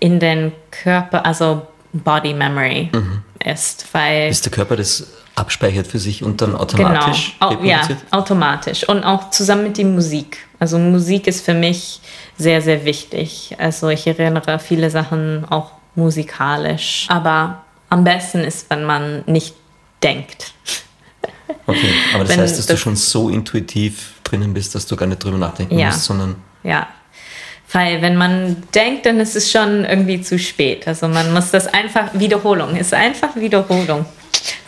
in 0.00 0.18
den 0.18 0.52
Körper, 0.70 1.26
also 1.26 1.62
Body 1.92 2.32
Memory 2.32 2.90
ist, 3.44 3.86
weil 3.92 4.28
Bis 4.28 4.40
der 4.40 4.50
Körper 4.50 4.76
das 4.76 5.06
abspeichert 5.34 5.86
für 5.86 5.98
sich 5.98 6.22
und 6.22 6.40
dann 6.40 6.50
Genau, 6.52 6.62
automatisch 6.62 7.36
Au- 7.40 7.50
ja, 7.62 7.76
reproduziert? 7.80 7.98
automatisch. 8.10 8.88
Und 8.88 9.04
auch 9.04 9.30
zusammen 9.30 9.64
mit 9.64 9.76
der 9.78 9.84
Musik. 9.84 10.38
Also 10.62 10.78
Musik 10.78 11.26
ist 11.26 11.44
für 11.44 11.54
mich 11.54 11.98
sehr, 12.38 12.62
sehr 12.62 12.84
wichtig. 12.84 13.56
Also 13.58 13.88
ich 13.88 14.06
erinnere 14.06 14.60
viele 14.60 14.90
Sachen 14.90 15.44
auch 15.50 15.72
musikalisch. 15.96 17.06
Aber 17.08 17.62
am 17.90 18.04
besten 18.04 18.44
ist, 18.44 18.70
wenn 18.70 18.84
man 18.84 19.24
nicht 19.26 19.54
denkt. 20.02 20.52
Okay, 21.66 21.92
aber 22.14 22.24
das 22.24 22.32
Wenn 22.32 22.40
heißt, 22.40 22.58
dass 22.58 22.66
du 22.66 22.72
das- 22.72 22.80
schon 22.80 22.96
so 22.96 23.28
intuitiv 23.28 24.14
drinnen 24.24 24.52
bist, 24.54 24.74
dass 24.74 24.86
du 24.86 24.96
gar 24.96 25.06
nicht 25.06 25.22
drüber 25.22 25.38
nachdenken 25.38 25.78
Ja. 25.78 25.86
musst, 25.86 26.04
sondern 26.04 26.36
Ja. 26.64 26.86
Weil 27.72 28.02
wenn 28.02 28.16
man 28.16 28.62
denkt, 28.74 29.06
dann 29.06 29.20
ist 29.20 29.36
es 29.36 29.50
schon 29.50 29.84
irgendwie 29.84 30.20
zu 30.22 30.38
spät. 30.38 30.86
Also 30.88 31.06
man 31.08 31.32
muss 31.32 31.50
das 31.50 31.66
einfach, 31.68 32.08
Wiederholung, 32.14 32.76
ist 32.76 32.92
einfach 32.94 33.34
Wiederholung, 33.36 34.04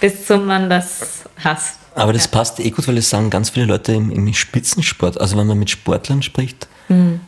bis 0.01 0.25
zum 0.27 0.45
man 0.47 0.69
das 0.71 1.25
hasst. 1.43 1.79
Aber 1.95 2.13
das 2.13 2.27
passt 2.29 2.59
eh 2.61 2.71
gut, 2.71 2.87
weil 2.89 2.97
das 2.97 3.09
sagen 3.11 3.31
ganz 3.31 3.51
viele 3.51 3.67
Leute 3.67 3.93
im, 3.93 4.11
im 4.11 4.33
Spitzensport. 4.35 5.21
Also 5.21 5.37
wenn 5.37 5.47
man 5.47 5.59
mit 5.59 5.71
Sportlern 5.71 6.23
spricht, 6.23 6.69
Mhm. 6.89 7.21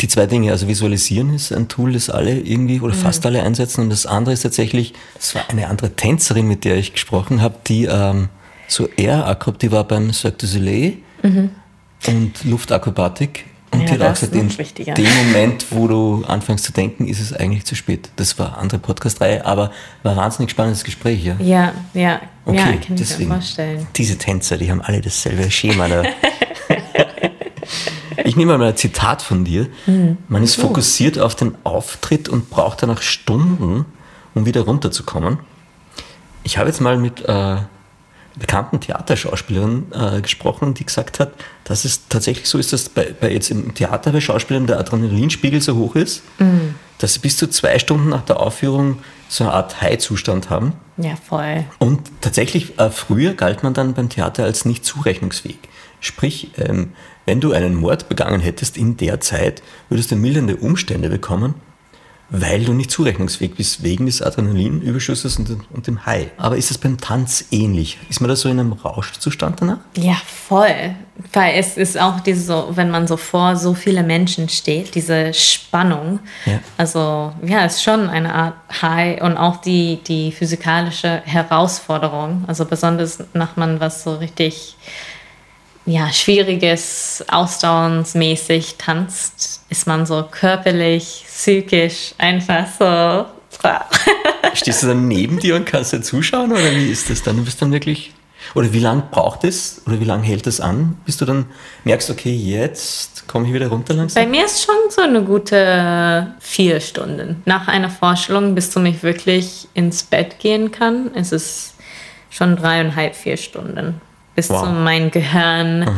die 0.00 0.08
zwei 0.08 0.26
Dinge, 0.26 0.50
also 0.50 0.66
visualisieren 0.66 1.32
ist 1.34 1.52
ein 1.52 1.68
Tool, 1.68 1.92
das 1.92 2.08
alle 2.10 2.40
irgendwie 2.40 2.80
oder 2.80 2.94
Mhm. 2.94 2.98
fast 2.98 3.24
alle 3.26 3.42
einsetzen. 3.42 3.82
Und 3.82 3.90
das 3.90 4.06
andere 4.06 4.32
ist 4.32 4.42
tatsächlich, 4.42 4.94
das 5.16 5.34
war 5.34 5.42
eine 5.50 5.68
andere 5.68 5.94
Tänzerin, 5.94 6.48
mit 6.48 6.64
der 6.64 6.76
ich 6.76 6.92
gesprochen 6.94 7.40
habe, 7.42 7.56
die 7.66 7.84
ähm, 7.84 8.30
so 8.66 8.88
Air 8.96 9.26
Acrob, 9.26 9.58
die 9.58 9.70
war 9.70 9.84
beim 9.84 10.12
Cirque 10.12 10.38
du 10.38 10.46
Soleil 10.46 10.94
und 12.06 12.44
Luftakrobatik. 12.44 13.44
Und. 13.74 13.80
Ja, 13.80 13.86
die 13.86 14.02
hat 14.02 14.02
auch 14.02 14.20
gesagt, 14.20 14.34
in 14.34 14.58
wichtiger. 14.58 14.94
dem 14.94 15.26
Moment, 15.26 15.66
wo 15.70 15.88
du 15.88 16.24
anfängst 16.26 16.64
zu 16.64 16.72
denken, 16.72 17.06
ist 17.06 17.20
es 17.20 17.32
eigentlich 17.32 17.64
zu 17.64 17.74
spät. 17.74 18.10
Das 18.16 18.38
war 18.38 18.48
eine 18.48 18.58
andere 18.58 18.80
Podcast-Reihe, 18.80 19.44
aber 19.44 19.70
war 20.02 20.12
ein 20.12 20.18
wahnsinnig 20.18 20.50
spannendes 20.50 20.84
Gespräch, 20.84 21.24
ja. 21.24 21.36
Ja, 21.38 21.72
ja, 21.92 22.20
Okay, 22.46 22.58
ja, 22.58 22.76
kann 22.76 22.96
ich 22.96 23.18
mir 23.18 23.26
vorstellen. 23.26 23.86
Diese 23.96 24.18
Tänzer, 24.18 24.58
die 24.58 24.70
haben 24.70 24.82
alle 24.82 25.00
dasselbe 25.00 25.50
Schema. 25.50 25.88
Da. 25.88 26.02
ich 28.24 28.36
nehme 28.36 28.58
mal 28.58 28.68
ein 28.68 28.76
Zitat 28.76 29.22
von 29.22 29.44
dir. 29.44 29.68
Hm. 29.86 30.18
Man 30.28 30.42
ist 30.42 30.56
fokussiert 30.56 31.18
auf 31.18 31.34
den 31.34 31.54
Auftritt 31.64 32.28
und 32.28 32.50
braucht 32.50 32.82
danach 32.82 33.00
Stunden, 33.00 33.86
um 34.34 34.44
wieder 34.44 34.62
runterzukommen. 34.62 35.38
Ich 36.42 36.58
habe 36.58 36.68
jetzt 36.68 36.82
mal 36.82 36.98
mit 36.98 37.26
äh, 37.26 37.56
bekannten 38.36 38.80
Theaterschauspielerin 38.80 39.86
äh, 39.92 40.20
gesprochen, 40.20 40.74
die 40.74 40.84
gesagt 40.84 41.20
hat, 41.20 41.32
dass 41.64 41.84
es 41.84 42.08
tatsächlich 42.08 42.48
so 42.48 42.58
ist, 42.58 42.72
dass 42.72 42.88
bei, 42.88 43.14
bei 43.18 43.30
jetzt 43.32 43.50
im 43.50 43.74
Theater 43.74 44.12
bei 44.12 44.20
Schauspielern 44.20 44.66
der 44.66 44.78
Adrenalinspiegel 44.78 45.60
so 45.60 45.76
hoch 45.76 45.94
ist, 45.94 46.22
Hm. 46.38 46.74
dass 46.98 47.14
sie 47.14 47.20
bis 47.20 47.36
zu 47.36 47.48
zwei 47.48 47.78
Stunden 47.78 48.08
nach 48.08 48.22
der 48.24 48.40
Aufführung 48.40 48.98
so 49.28 49.44
eine 49.44 49.52
Art 49.52 49.80
High-Zustand 49.80 50.50
haben. 50.50 50.74
Ja, 50.96 51.16
voll. 51.16 51.64
Und 51.78 52.00
tatsächlich, 52.20 52.78
äh, 52.78 52.90
früher 52.90 53.34
galt 53.34 53.62
man 53.62 53.74
dann 53.74 53.94
beim 53.94 54.08
Theater 54.08 54.44
als 54.44 54.64
nicht 54.64 54.84
zurechnungsfähig. 54.84 55.58
Sprich, 56.00 56.50
ähm, 56.58 56.92
wenn 57.26 57.40
du 57.40 57.52
einen 57.52 57.74
Mord 57.74 58.08
begangen 58.08 58.40
hättest 58.40 58.76
in 58.76 58.96
der 58.96 59.20
Zeit, 59.20 59.62
würdest 59.88 60.10
du 60.10 60.16
mildernde 60.16 60.56
Umstände 60.56 61.08
bekommen, 61.08 61.54
weil 62.30 62.64
du 62.64 62.72
nicht 62.72 62.90
zurechnungsfähig 62.90 63.54
bist, 63.54 63.82
wegen 63.82 64.06
des 64.06 64.22
Adrenalinüberschusses 64.22 65.38
und, 65.38 65.48
dem- 65.48 65.64
und 65.70 65.86
dem 65.86 66.04
High. 66.06 66.28
Aber 66.36 66.56
ist 66.56 66.70
das 66.70 66.78
beim 66.78 66.98
Tanz 66.98 67.44
ähnlich? 67.50 67.98
Ist 68.08 68.20
man 68.20 68.28
da 68.28 68.36
so 68.36 68.48
in 68.48 68.58
einem 68.58 68.72
Rauschzustand 68.72 69.60
danach? 69.60 69.78
Ja, 69.96 70.16
voll. 70.26 70.94
Weil 71.32 71.58
es 71.58 71.76
ist 71.76 71.98
auch 71.98 72.20
diese 72.20 72.42
so, 72.42 72.68
wenn 72.70 72.90
man 72.90 73.06
so 73.06 73.16
vor 73.16 73.56
so 73.56 73.74
viele 73.74 74.02
Menschen 74.02 74.48
steht, 74.48 74.94
diese 74.94 75.32
Spannung. 75.32 76.18
Ja. 76.44 76.58
Also 76.76 77.32
ja, 77.44 77.64
es 77.64 77.76
ist 77.76 77.84
schon 77.84 78.08
eine 78.08 78.34
Art 78.34 78.54
High 78.82 79.22
und 79.22 79.36
auch 79.36 79.58
die, 79.58 80.00
die 80.06 80.32
physikalische 80.32 81.22
Herausforderung. 81.24 82.44
Also 82.48 82.64
besonders 82.64 83.22
nach 83.32 83.56
man 83.56 83.78
was 83.78 84.02
so 84.02 84.16
richtig 84.16 84.76
ja, 85.86 86.10
schwieriges, 86.12 87.24
ausdauernsmäßig 87.28 88.76
tanzt, 88.78 89.60
ist 89.68 89.86
man 89.86 90.06
so 90.06 90.26
körperlich, 90.30 91.24
psychisch 91.26 92.14
einfach 92.18 92.66
so. 92.78 93.26
Stehst 94.54 94.82
du 94.82 94.88
dann 94.88 95.08
neben 95.08 95.38
dir 95.38 95.56
und 95.56 95.64
kannst 95.64 95.92
dir 95.92 96.02
zuschauen 96.02 96.52
oder 96.52 96.74
wie 96.74 96.90
ist 96.90 97.08
das 97.08 97.22
dann? 97.22 97.36
Du 97.36 97.44
bist 97.44 97.60
dann 97.62 97.72
wirklich. 97.72 98.12
Oder 98.54 98.72
wie 98.74 98.78
lange 98.78 99.04
braucht 99.10 99.44
es 99.44 99.80
oder 99.86 100.00
wie 100.00 100.04
lange 100.04 100.24
hält 100.24 100.46
es 100.46 100.60
an, 100.60 100.98
bis 101.06 101.16
du 101.16 101.24
dann 101.24 101.46
merkst, 101.84 102.10
okay, 102.10 102.34
jetzt 102.34 103.26
komme 103.26 103.46
ich 103.46 103.54
wieder 103.54 103.68
runter 103.68 103.94
Bei 103.94 104.00
langsam? 104.00 104.30
mir 104.30 104.44
ist 104.44 104.62
schon 104.62 104.74
so 104.90 105.00
eine 105.00 105.22
gute 105.22 106.34
vier 106.40 106.80
Stunden. 106.80 107.42
Nach 107.46 107.68
einer 107.68 107.88
Vorstellung, 107.88 108.54
bis 108.54 108.70
du 108.70 108.80
mich 108.80 109.02
wirklich 109.02 109.66
ins 109.72 110.02
Bett 110.02 110.38
gehen 110.40 110.72
kann, 110.72 111.14
ist 111.14 111.32
es 111.32 111.74
schon 112.28 112.56
dreieinhalb, 112.56 113.14
vier 113.14 113.38
Stunden. 113.38 114.00
Bis 114.34 114.50
Wow. 114.50 114.62
zu 114.64 114.66
mein 114.70 115.10
Gehirn, 115.10 115.88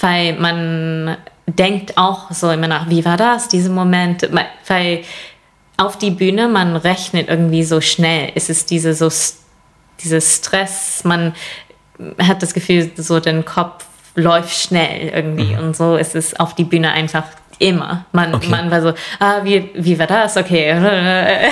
weil 0.00 0.34
man 0.34 1.16
denkt 1.46 1.96
auch 1.96 2.30
so 2.30 2.50
immer 2.50 2.68
nach, 2.68 2.90
wie 2.90 3.04
war 3.04 3.16
das, 3.16 3.48
diese 3.48 3.70
Momente, 3.70 4.28
Ma- 4.30 4.44
weil 4.66 5.02
auf 5.78 5.96
die 5.98 6.10
Bühne, 6.10 6.48
man 6.48 6.76
rechnet 6.76 7.28
irgendwie 7.28 7.62
so 7.62 7.80
schnell. 7.80 8.32
Es 8.34 8.48
ist 8.50 8.70
diese 8.70 8.92
so, 8.94 9.08
dieses 10.02 10.36
Stress, 10.36 11.04
man 11.04 11.34
hat 12.22 12.42
das 12.42 12.52
Gefühl, 12.52 12.90
so 12.96 13.20
den 13.20 13.44
Kopf 13.44 13.84
läuft 14.14 14.54
schnell 14.54 15.08
irgendwie 15.14 15.54
Mhm. 15.54 15.58
und 15.58 15.76
so 15.76 15.96
ist 15.96 16.14
es 16.14 16.38
auf 16.38 16.54
die 16.54 16.64
Bühne 16.64 16.92
einfach 16.92 17.24
immer. 17.58 18.04
Man, 18.12 18.34
Okay. 18.34 18.48
man 18.48 18.70
war 18.70 18.82
so, 18.82 18.92
ah, 19.18 19.40
wie, 19.44 19.70
wie 19.74 19.98
war 19.98 20.06
das? 20.06 20.36
Okay. 20.36 20.72
Ein 20.72 21.50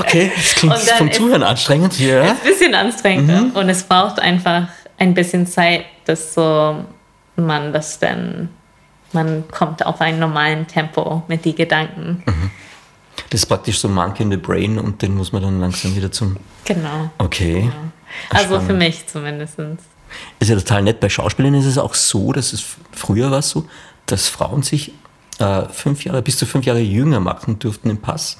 Okay, 0.00 0.30
das 0.34 0.54
klingt 0.56 0.74
vom 0.76 1.08
ist- 1.08 1.16
Zuhören 1.16 1.42
anstrengend. 1.42 1.98
Ja. 1.98 2.32
bisschen 2.44 2.74
anstrengender 2.74 3.40
Mhm. 3.42 3.50
und 3.52 3.68
es 3.68 3.82
braucht 3.84 4.18
einfach 4.20 4.64
ein 4.98 5.14
bisschen 5.14 5.46
Zeit, 5.46 5.84
dass 6.04 6.34
so 6.34 6.84
man 7.36 7.72
das 7.72 7.98
dann, 7.98 8.50
man 9.12 9.44
kommt 9.48 9.86
auf 9.86 10.00
einen 10.00 10.18
normalen 10.18 10.66
Tempo 10.66 11.22
mit 11.28 11.44
den 11.44 11.54
Gedanken. 11.54 12.22
Mhm. 12.26 12.50
Das 13.30 13.42
ist 13.42 13.46
praktisch 13.46 13.78
so 13.78 13.88
Monkey 13.88 14.22
in 14.22 14.30
the 14.30 14.36
Brain 14.36 14.78
und 14.78 15.02
den 15.02 15.16
muss 15.16 15.32
man 15.32 15.42
dann 15.42 15.60
langsam 15.60 15.94
wieder 15.94 16.10
zum. 16.10 16.36
Genau. 16.64 17.10
Okay. 17.18 17.70
Also 18.30 18.60
für 18.60 18.72
mich 18.72 19.06
zumindest. 19.06 19.58
Ist 20.38 20.48
ja 20.48 20.56
total 20.56 20.82
nett. 20.82 21.00
Bei 21.00 21.08
Schauspielern 21.08 21.54
ist 21.54 21.66
es 21.66 21.76
auch 21.78 21.94
so, 21.94 22.32
dass 22.32 22.52
es 22.52 22.64
früher 22.92 23.30
war 23.30 23.42
so, 23.42 23.66
dass 24.06 24.28
Frauen 24.28 24.62
sich 24.62 24.92
äh, 25.38 25.64
fünf 25.70 26.04
Jahre, 26.04 26.22
bis 26.22 26.38
zu 26.38 26.46
fünf 26.46 26.64
Jahre 26.64 26.80
jünger 26.80 27.20
machen 27.20 27.58
durften 27.58 27.90
im 27.90 27.98
Pass, 27.98 28.38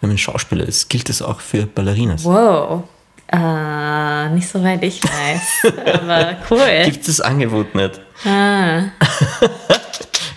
wenn 0.00 0.10
man 0.10 0.18
Schauspieler 0.18 0.66
ist. 0.66 0.90
Gilt 0.90 1.08
das 1.08 1.22
auch 1.22 1.40
für 1.40 1.66
Ballerinas? 1.66 2.24
Wow. 2.24 2.84
Äh, 3.32 4.28
nicht 4.30 4.48
so 4.48 4.62
weit 4.62 4.82
ich 4.84 5.02
weiß. 5.02 5.72
aber 6.02 6.36
cool. 6.50 6.60
Gibt 6.84 7.00
es 7.00 7.16
das 7.16 7.20
Angebot 7.20 7.74
nicht? 7.74 8.00
Ah. 8.24 8.84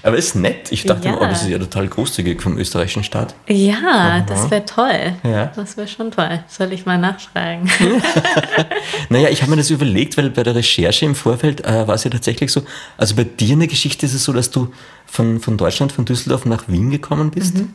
Aber 0.01 0.15
ist 0.15 0.33
nett. 0.33 0.71
Ich 0.71 0.83
dachte 0.85 1.09
Ja. 1.09 1.13
immer, 1.13 1.21
oh, 1.23 1.25
das 1.25 1.41
ist 1.41 1.49
ja 1.49 1.59
total 1.59 1.87
großzügig 1.89 2.41
vom 2.41 2.57
österreichischen 2.57 3.03
Staat. 3.03 3.35
Ja, 3.49 4.21
das 4.21 4.49
wäre 4.49 4.63
toll. 4.65 5.13
Ja. 5.23 5.47
Das 5.47 5.75
wäre 5.75 5.89
schon 5.89 6.09
toll. 6.11 6.39
Soll 6.47 6.71
ich 6.71 6.85
mal 6.85 6.97
nachfragen? 6.97 7.69
Naja, 9.09 9.27
ich 9.29 9.41
habe 9.41 9.51
mir 9.51 9.57
das 9.57 9.69
überlegt, 9.71 10.17
weil 10.17 10.29
bei 10.29 10.43
der 10.43 10.55
Recherche 10.55 11.05
im 11.05 11.15
Vorfeld 11.15 11.65
äh, 11.65 11.85
war 11.87 11.95
es 11.95 12.03
ja 12.05 12.11
tatsächlich 12.11 12.51
so, 12.51 12.61
also 12.97 13.15
bei 13.15 13.23
dir 13.23 13.53
in 13.53 13.59
der 13.59 13.67
Geschichte 13.67 14.05
ist 14.05 14.13
es 14.13 14.23
so, 14.23 14.31
dass 14.33 14.51
du 14.51 14.71
von, 15.05 15.39
von 15.39 15.57
Deutschland, 15.57 15.91
von 15.91 16.05
Düsseldorf 16.05 16.45
nach 16.45 16.67
Wien 16.67 16.91
gekommen 16.91 17.31
bist. 17.31 17.57
Mhm. 17.57 17.73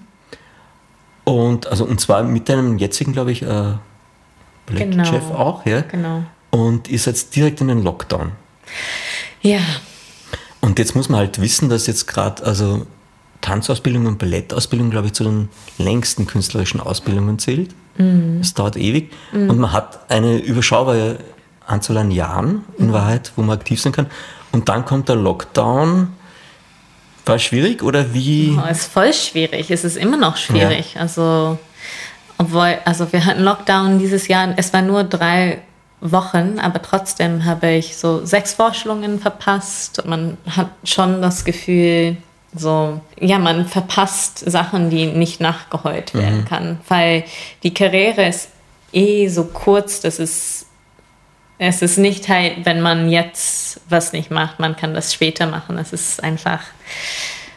Und, 1.25 1.67
also, 1.67 1.85
und 1.85 2.01
zwar 2.01 2.23
mit 2.23 2.49
deinem 2.49 2.79
jetzigen, 2.79 3.13
glaube 3.13 3.33
ich, 3.33 3.43
äh, 3.43 3.73
Genau. 4.67 5.09
auch, 5.35 5.67
ja? 5.67 5.83
Genau. 5.83 6.23
Und 6.51 6.89
ihr 6.89 6.99
seid 6.99 7.35
direkt 7.35 7.61
in 7.61 7.69
den 7.69 7.83
Lockdown. 7.83 8.33
Ja, 9.43 9.61
Und 10.61 10.79
jetzt 10.79 10.95
muss 10.97 11.09
man 11.11 11.19
halt 11.21 11.41
wissen, 11.41 11.69
dass 11.69 11.87
jetzt 11.87 12.07
gerade, 12.07 12.43
also 12.45 12.87
Tanzausbildung 13.43 14.07
und 14.07 14.19
Ballettausbildung, 14.19 14.91
glaube 14.91 15.09
ich, 15.09 15.13
zu 15.13 15.25
den 15.25 15.51
längsten 15.77 16.27
künstlerischen 16.27 16.81
Ausbildungen 16.81 17.39
zählt. 17.39 17.75
Es 18.41 18.55
dauert 18.55 18.77
ewig. 18.77 19.13
Und 19.33 19.59
man 19.59 19.73
hat 19.73 20.11
eine 20.11 20.39
überschaubare 20.39 21.19
Anzahl 21.67 21.99
an 21.99 22.11
Jahren 22.11 22.65
in 22.79 22.93
Wahrheit, 22.93 23.33
wo 23.37 23.43
man 23.43 23.59
aktiv 23.59 23.81
sein 23.81 23.93
kann. 23.93 24.07
Und 24.53 24.69
dann 24.69 24.85
kommt 24.85 25.09
der 25.09 25.17
Lockdown. 25.17 26.09
War 27.27 27.39
schwierig 27.39 27.83
oder 27.83 28.13
wie? 28.15 28.59
Oh, 28.59 28.69
ist 28.71 28.87
voll 28.87 29.13
schwierig. 29.13 29.71
Es 29.71 29.85
ist 29.85 29.97
immer 29.97 30.17
noch 30.17 30.37
schwierig. 30.37 30.97
Also, 30.99 31.59
obwohl, 32.39 32.79
also 32.85 33.13
wir 33.13 33.25
hatten 33.25 33.43
Lockdown 33.43 33.99
dieses 33.99 34.29
Jahr. 34.29 34.55
Es 34.57 34.73
war 34.73 34.83
nur 34.83 35.05
drei 35.05 35.63
Wochen, 36.01 36.59
aber 36.59 36.83
trotzdem 36.83 37.45
habe 37.45 37.71
ich 37.71 37.97
so 37.97 38.25
sechs 38.27 38.55
Vorstellungen 38.55 39.19
verpasst. 39.19 40.05
Man 40.07 40.37
hat 40.51 40.71
schon 40.85 41.23
das 41.23 41.45
Gefühl, 41.45 42.17
so, 42.55 43.01
ja, 43.19 43.39
man 43.39 43.67
verpasst 43.67 44.39
Sachen, 44.51 44.91
die 44.91 45.07
nicht 45.07 45.41
nachgeholt 45.41 46.15
werden 46.15 46.45
kann, 46.45 46.79
weil 46.89 47.25
die 47.63 47.75
Karriere 47.75 48.29
ist 48.29 48.51
eh 48.93 49.29
so 49.29 49.45
kurz, 49.45 50.01
dass 50.01 50.19
es 50.19 50.67
es 51.59 51.83
ist 51.83 51.99
nicht 51.99 52.29
halt, 52.29 52.65
wenn 52.65 52.81
man 52.81 53.09
jetzt 53.09 53.81
was 53.89 54.13
nicht 54.13 54.31
macht, 54.31 54.59
man 54.59 54.77
kann 54.77 54.93
das 54.93 55.15
später 55.15 55.47
machen. 55.47 55.79
Es 55.79 55.93
ist 55.93 56.23
einfach 56.23 56.61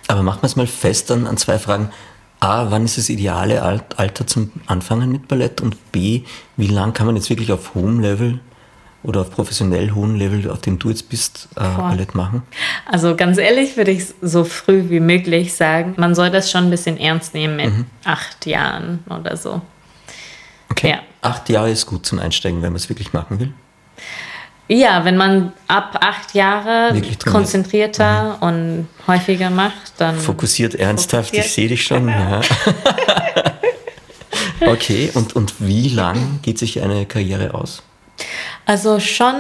Aber 0.07 0.23
machen 0.23 0.41
wir 0.41 0.47
es 0.47 0.55
mal 0.55 0.67
fest 0.67 1.11
an, 1.11 1.25
an 1.25 1.37
zwei 1.37 1.57
Fragen. 1.57 1.89
A, 2.39 2.69
wann 2.69 2.85
ist 2.85 2.97
das 2.97 3.09
ideale 3.09 3.61
Alt- 3.63 3.97
Alter 3.97 4.27
zum 4.27 4.51
Anfangen 4.67 5.11
mit 5.11 5.27
Ballett? 5.27 5.61
Und 5.61 5.91
B, 5.91 6.21
wie 6.55 6.67
lang 6.67 6.93
kann 6.93 7.07
man 7.07 7.15
jetzt 7.15 7.29
wirklich 7.29 7.51
auf 7.51 7.73
hohem 7.73 7.99
Level 7.99 8.39
oder 9.03 9.21
auf 9.21 9.31
professionell 9.31 9.91
hohem 9.91 10.15
Level, 10.15 10.49
auf 10.51 10.61
dem 10.61 10.77
du 10.77 10.89
jetzt 10.89 11.09
bist, 11.09 11.47
äh, 11.55 11.61
Ballett 11.61 12.13
machen? 12.13 12.43
Also 12.85 13.15
ganz 13.15 13.37
ehrlich 13.37 13.75
würde 13.77 13.91
ich 13.91 14.05
so 14.21 14.43
früh 14.43 14.89
wie 14.89 14.99
möglich 14.99 15.53
sagen, 15.55 15.95
man 15.97 16.13
soll 16.13 16.29
das 16.29 16.51
schon 16.51 16.65
ein 16.65 16.69
bisschen 16.69 16.97
ernst 16.97 17.33
nehmen 17.33 17.55
mit 17.55 17.73
acht 18.03 18.45
Jahren 18.45 18.99
oder 19.09 19.35
so. 19.35 19.61
Okay. 20.69 20.91
Ja. 20.91 20.99
Acht 21.21 21.49
Jahre 21.49 21.71
ist 21.71 21.85
gut 21.87 22.05
zum 22.05 22.19
Einsteigen, 22.19 22.61
wenn 22.61 22.71
man 22.71 22.77
es 22.77 22.89
wirklich 22.89 23.13
machen 23.13 23.39
will. 23.39 23.53
Ja, 24.69 25.05
wenn 25.05 25.15
man 25.15 25.53
ab 25.67 25.97
acht 26.01 26.33
Jahre 26.33 26.93
konzentrierter 27.25 28.37
und 28.41 28.87
häufiger 29.07 29.49
macht, 29.49 29.93
dann 29.97 30.17
Fokussiert, 30.19 30.75
ernsthaft, 30.75 31.33
ich 31.33 31.39
Fokussiert. 31.39 31.55
sehe 31.55 31.67
dich 31.69 31.83
schon. 31.85 32.09
Ja. 32.09 32.41
okay, 34.67 35.09
und, 35.13 35.35
und 35.35 35.53
wie 35.59 35.87
lang 35.89 36.39
geht 36.41 36.59
sich 36.59 36.81
eine 36.81 37.05
Karriere 37.05 37.53
aus? 37.53 37.81
Also 38.65 38.99
schon 38.99 39.35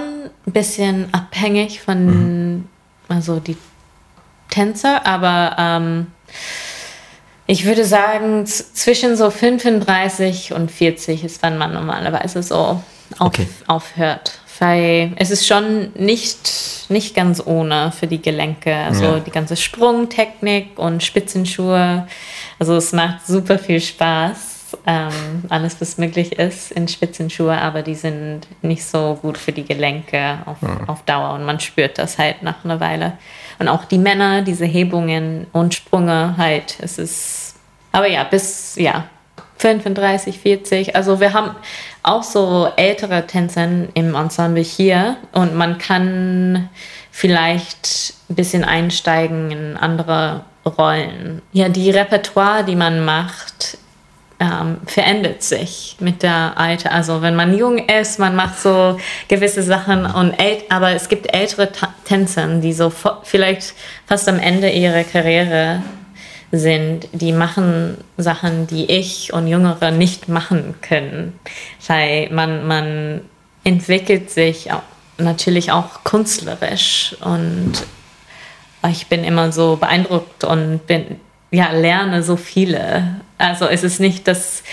ein 0.45 0.51
bisschen 0.53 1.13
abhängig 1.13 1.81
von 1.81 2.65
also 3.09 3.39
die 3.39 3.57
Tänzer, 4.49 5.05
aber 5.05 5.55
ähm, 5.57 6.07
ich 7.47 7.65
würde 7.65 7.85
sagen, 7.85 8.45
zwischen 8.45 9.15
so 9.17 9.29
35 9.29 10.53
und 10.53 10.71
40 10.71 11.23
ist, 11.23 11.43
wann 11.43 11.57
man 11.57 11.73
normalerweise 11.73 12.43
so 12.43 12.55
auf, 12.55 12.81
Okay. 13.19 13.47
aufhört. 13.67 14.39
Weil 14.59 15.11
es 15.17 15.29
ist 15.29 15.45
schon 15.47 15.91
nicht, 15.95 16.85
nicht 16.89 17.15
ganz 17.15 17.41
ohne 17.45 17.91
für 17.91 18.07
die 18.07 18.21
Gelenke. 18.21 18.73
Also 18.75 19.03
Ja. 19.03 19.19
die 19.19 19.31
ganze 19.31 19.55
Sprungtechnik 19.55 20.77
und 20.79 21.03
Spitzenschuhe. 21.03 22.07
Also 22.59 22.75
es 22.75 22.91
macht 22.93 23.25
super 23.27 23.59
viel 23.59 23.79
Spaß. 23.81 24.55
Ähm, 24.85 25.45
alles, 25.47 25.79
was 25.79 25.97
möglich 25.97 26.33
ist 26.39 26.71
in 26.73 26.87
Spitzenschuhe, 26.89 27.57
aber 27.57 27.83
die 27.83 27.95
sind 27.95 28.41
nicht 28.61 28.83
so 28.83 29.17
gut 29.21 29.37
für 29.37 29.53
die 29.53 29.63
Gelenke 29.63 30.39
auf, 30.45 30.57
auf 30.87 31.03
Dauer 31.03 31.35
und 31.35 31.45
man 31.45 31.59
spürt 31.61 31.97
das 31.97 32.17
halt 32.17 32.43
nach 32.43 32.65
einer 32.65 32.79
Weile. 32.81 33.13
Und 33.59 33.69
auch 33.69 33.85
die 33.85 33.97
Männer, 33.97 34.41
diese 34.41 34.65
Hebungen 34.65 35.47
und 35.53 35.73
Sprünge 35.73 36.35
halt, 36.37 36.77
es 36.81 36.97
ist, 36.97 37.55
aber 37.93 38.07
ja, 38.09 38.23
bis, 38.25 38.75
ja, 38.75 39.05
35, 39.57 40.37
40. 40.39 40.95
Also 40.95 41.19
wir 41.19 41.33
haben 41.33 41.51
auch 42.07 42.23
so 42.23 42.71
ältere 42.75 43.27
Tänzer 43.27 43.67
im 43.93 44.15
Ensemble 44.15 44.63
hier 44.63 45.17
und 45.33 45.55
man 45.55 45.77
kann 45.77 46.69
vielleicht 47.11 48.13
ein 48.29 48.35
bisschen 48.35 48.63
einsteigen 48.63 49.51
in 49.51 49.77
andere 49.77 50.41
Rollen. 50.65 51.41
Ja, 51.51 51.69
die 51.69 51.89
Repertoire, 51.91 52.63
die 52.63 52.75
man 52.75 53.03
macht, 53.03 53.77
ähm, 54.39 54.77
verändert 54.85 55.41
sich 55.41 55.97
mit 55.99 56.21
der 56.21 56.53
Alter. 56.57 56.91
Also 56.91 57.21
wenn 57.21 57.35
man 57.35 57.57
jung 57.57 57.79
ist, 57.89 58.19
man 58.19 58.35
macht 58.35 58.59
so 58.59 58.99
gewisse 59.27 59.63
Sachen 59.63 60.05
und 60.05 60.35
aber 60.69 60.91
es 60.91 61.09
gibt 61.09 61.33
ältere 61.33 61.69
Tänzer, 62.05 62.47
die 62.59 62.73
so 62.73 62.91
vielleicht 63.23 63.73
fast 64.05 64.29
am 64.29 64.39
Ende 64.39 64.69
ihrer 64.69 65.03
Karriere 65.03 65.81
sind, 66.51 67.07
die 67.11 67.33
machen 67.33 67.97
Sachen, 68.17 68.67
die 68.67 68.89
ich 68.89 69.33
und 69.33 69.47
Jüngere 69.47 69.91
nicht 69.91 70.29
machen 70.29 70.75
können. 70.81 71.37
Weil 71.87 72.29
man, 72.31 72.65
man 72.67 73.21
entwickelt 73.63 74.29
sich 74.31 74.69
natürlich 75.17 75.71
auch 75.71 76.03
künstlerisch 76.03 77.15
und 77.21 77.73
ich 78.89 79.07
bin 79.07 79.23
immer 79.23 79.51
so 79.51 79.75
beeindruckt 79.75 80.43
und 80.43 80.85
bin, 80.87 81.19
ja, 81.51 81.71
lerne 81.71 82.23
so 82.23 82.37
viele. 82.37 83.21
Also 83.37 83.65
es 83.67 83.83
ist 83.83 83.99
nicht 83.99 84.27
das, 84.27 84.63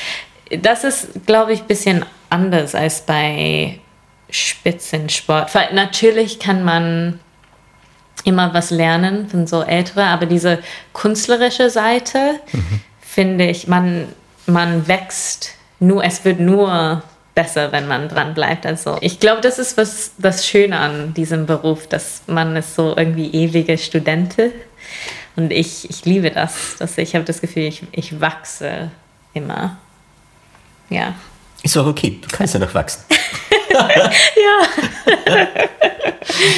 das 0.50 0.84
ist, 0.84 1.26
glaube 1.26 1.52
ich, 1.52 1.62
ein 1.62 1.66
bisschen 1.66 2.04
anders 2.30 2.74
als 2.74 3.00
bei 3.02 3.78
Spitzensport. 4.30 5.54
Weil 5.54 5.74
natürlich 5.74 6.38
kann 6.38 6.64
man 6.64 7.20
immer 8.24 8.54
was 8.54 8.70
lernen 8.70 9.28
von 9.28 9.46
so 9.46 9.62
ältere, 9.62 10.04
aber 10.04 10.26
diese 10.26 10.58
künstlerische 10.92 11.70
Seite 11.70 12.40
finde 13.00 13.46
ich, 13.46 13.68
man, 13.68 14.08
man 14.46 14.88
wächst 14.88 15.50
nur, 15.78 16.04
es 16.04 16.24
wird 16.24 16.40
nur 16.40 17.02
besser, 17.34 17.72
wenn 17.72 17.87
man 17.87 18.08
dran 18.08 18.34
bleibt. 18.34 18.64
Also 18.64 18.96
ich 19.00 19.20
glaube, 19.20 19.40
das 19.40 19.58
ist 19.58 19.76
was 19.76 20.12
das 20.18 20.46
Schöne 20.46 20.78
an 20.78 21.14
diesem 21.14 21.46
Beruf, 21.46 21.87
dass 21.87 22.22
man 22.26 22.56
ist 22.56 22.74
so 22.74 22.94
irgendwie 22.96 23.30
ewige 23.30 23.76
Studente 23.76 24.52
und 25.37 25.50
ich, 25.52 25.88
ich 25.90 26.04
liebe 26.04 26.30
das, 26.30 26.76
dass 26.78 26.96
ich 26.98 27.14
habe 27.14 27.24
das 27.24 27.40
Gefühl, 27.40 27.64
ich, 27.64 27.82
ich 27.92 28.20
wachse 28.20 28.90
immer. 29.32 29.78
Ja. 30.90 31.14
Ist 31.62 31.76
auch 31.76 31.87
okay, 31.87 32.18
du 32.20 32.28
kannst 32.28 32.54
ja 32.54 32.60
noch 32.60 32.74
wachsen. 32.74 33.02
Ja. 33.70 34.11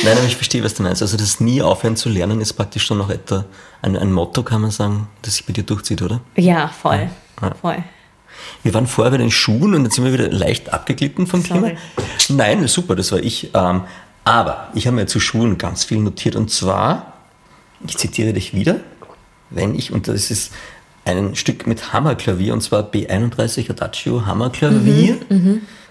Nein, 0.05 0.16
aber 0.16 0.27
ich 0.27 0.37
verstehe, 0.37 0.62
was 0.64 0.75
du 0.75 0.83
meinst. 0.83 1.03
Also 1.03 1.16
das 1.16 1.40
nie 1.40 1.62
aufhören 1.62 1.97
zu 1.97 2.09
lernen 2.09 2.40
ist 2.40 2.55
praktisch 2.55 2.85
schon 2.85 2.99
noch 2.99 3.11
etwa 3.11 3.45
ein, 3.83 3.97
ein 3.97 4.12
Motto, 4.12 4.42
kann 4.42 4.61
man 4.61 4.71
sagen, 4.71 5.09
das 5.23 5.37
sich 5.37 5.47
bei 5.47 5.53
dir 5.53 5.64
durchzieht, 5.64 6.03
oder? 6.03 6.21
Ja, 6.37 6.69
voll. 6.69 7.09
Ja. 7.42 7.55
Voll. 7.61 7.85
Wir 8.62 8.75
waren 8.75 8.87
vorher 8.87 9.11
bei 9.11 9.19
den 9.19 9.31
Schuhen 9.31 9.75
und 9.75 9.85
jetzt 9.85 9.97
sind 9.97 10.05
wir 10.05 10.12
wieder 10.12 10.31
leicht 10.31 10.73
abgeglitten 10.73 11.27
vom 11.27 11.42
Sorry. 11.42 11.77
Thema. 12.29 12.42
Nein, 12.45 12.66
super, 12.69 12.95
das 12.95 13.12
war 13.12 13.19
ich. 13.19 13.51
Ähm, 13.55 13.83
aber 14.25 14.69
ich 14.75 14.87
habe 14.87 14.97
mir 14.97 15.07
zu 15.07 15.21
Schuhen 15.21 15.59
ganz 15.59 15.85
viel 15.85 15.99
notiert 15.99 16.37
und 16.37 16.51
zwar, 16.51 17.14
ich 17.87 17.97
zitiere 17.97 18.33
dich 18.33 18.55
wieder, 18.55 18.81
wenn 19.51 19.75
ich, 19.75 19.92
und 19.92 20.09
das 20.09 20.31
ist 20.31 20.53
ein 21.05 21.37
Stück 21.37 21.66
mit 21.66 21.92
Hammerklavier 21.92 22.53
und 22.53 22.61
zwar 22.61 22.83
B31 22.83 23.71
Adagio 23.71 24.27
Hammerklavier. 24.27 25.19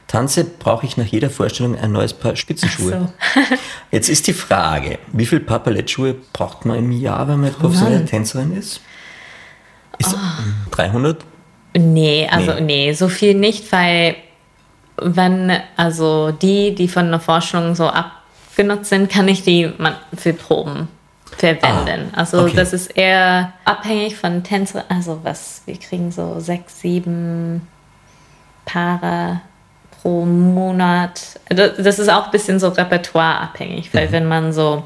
Tanze, 0.08 0.44
brauche 0.44 0.86
ich 0.86 0.98
nach 0.98 1.06
jeder 1.06 1.30
Vorstellung 1.30 1.78
ein 1.78 1.92
neues 1.92 2.14
Paar 2.14 2.36
Spitzenschuhe. 2.36 3.10
So. 3.34 3.42
Jetzt 3.92 4.10
ist 4.10 4.28
die 4.28 4.34
Frage, 4.34 5.00
wie 5.12 5.26
viel 5.26 5.40
Paar 5.40 5.60
Ballettschuhe 5.60 6.16
braucht 6.34 6.66
man 6.66 6.78
im 6.78 6.92
Jahr, 6.92 7.28
wenn 7.28 7.42
man 7.42 7.54
professionelle 7.54 8.06
Tänzerin 8.06 8.56
ist? 8.56 8.82
Ist 9.98 10.16
300? 10.72 11.26
Nee, 11.78 12.28
also 12.30 12.54
Nee. 12.54 12.62
nee. 12.62 12.94
so 12.94 13.08
viel 13.08 13.34
nicht, 13.34 13.72
weil 13.72 14.16
wenn, 14.98 15.52
also 15.76 16.32
die, 16.32 16.76
die 16.76 16.88
von 16.88 17.08
einer 17.08 17.20
Forschung 17.20 17.76
so 17.76 17.88
ab 17.88 18.12
genutzt 18.56 18.90
sind, 18.90 19.10
kann 19.10 19.28
ich 19.28 19.44
die 19.44 19.72
für 20.16 20.34
Proben 20.34 20.88
verwenden. 21.38 22.12
Ah, 22.14 22.20
also 22.20 22.44
okay. 22.44 22.56
das 22.56 22.72
ist 22.72 22.96
eher 22.96 23.54
abhängig 23.66 24.16
von 24.16 24.44
Tänzer. 24.44 24.86
Also 24.88 25.20
was, 25.24 25.64
wir 25.66 25.78
kriegen 25.78 26.12
so 26.12 26.40
sechs, 26.40 26.80
sieben 26.80 27.68
Paare 28.66 29.42
pro 30.06 30.24
Monat. 30.24 31.40
Das 31.50 31.98
ist 31.98 32.10
auch 32.10 32.26
ein 32.26 32.32
bisschen 32.32 32.60
so 32.60 32.70
repertoireabhängig, 32.70 33.92
weil 33.92 34.12
wenn 34.12 34.28
man 34.28 34.54
so 34.54 34.84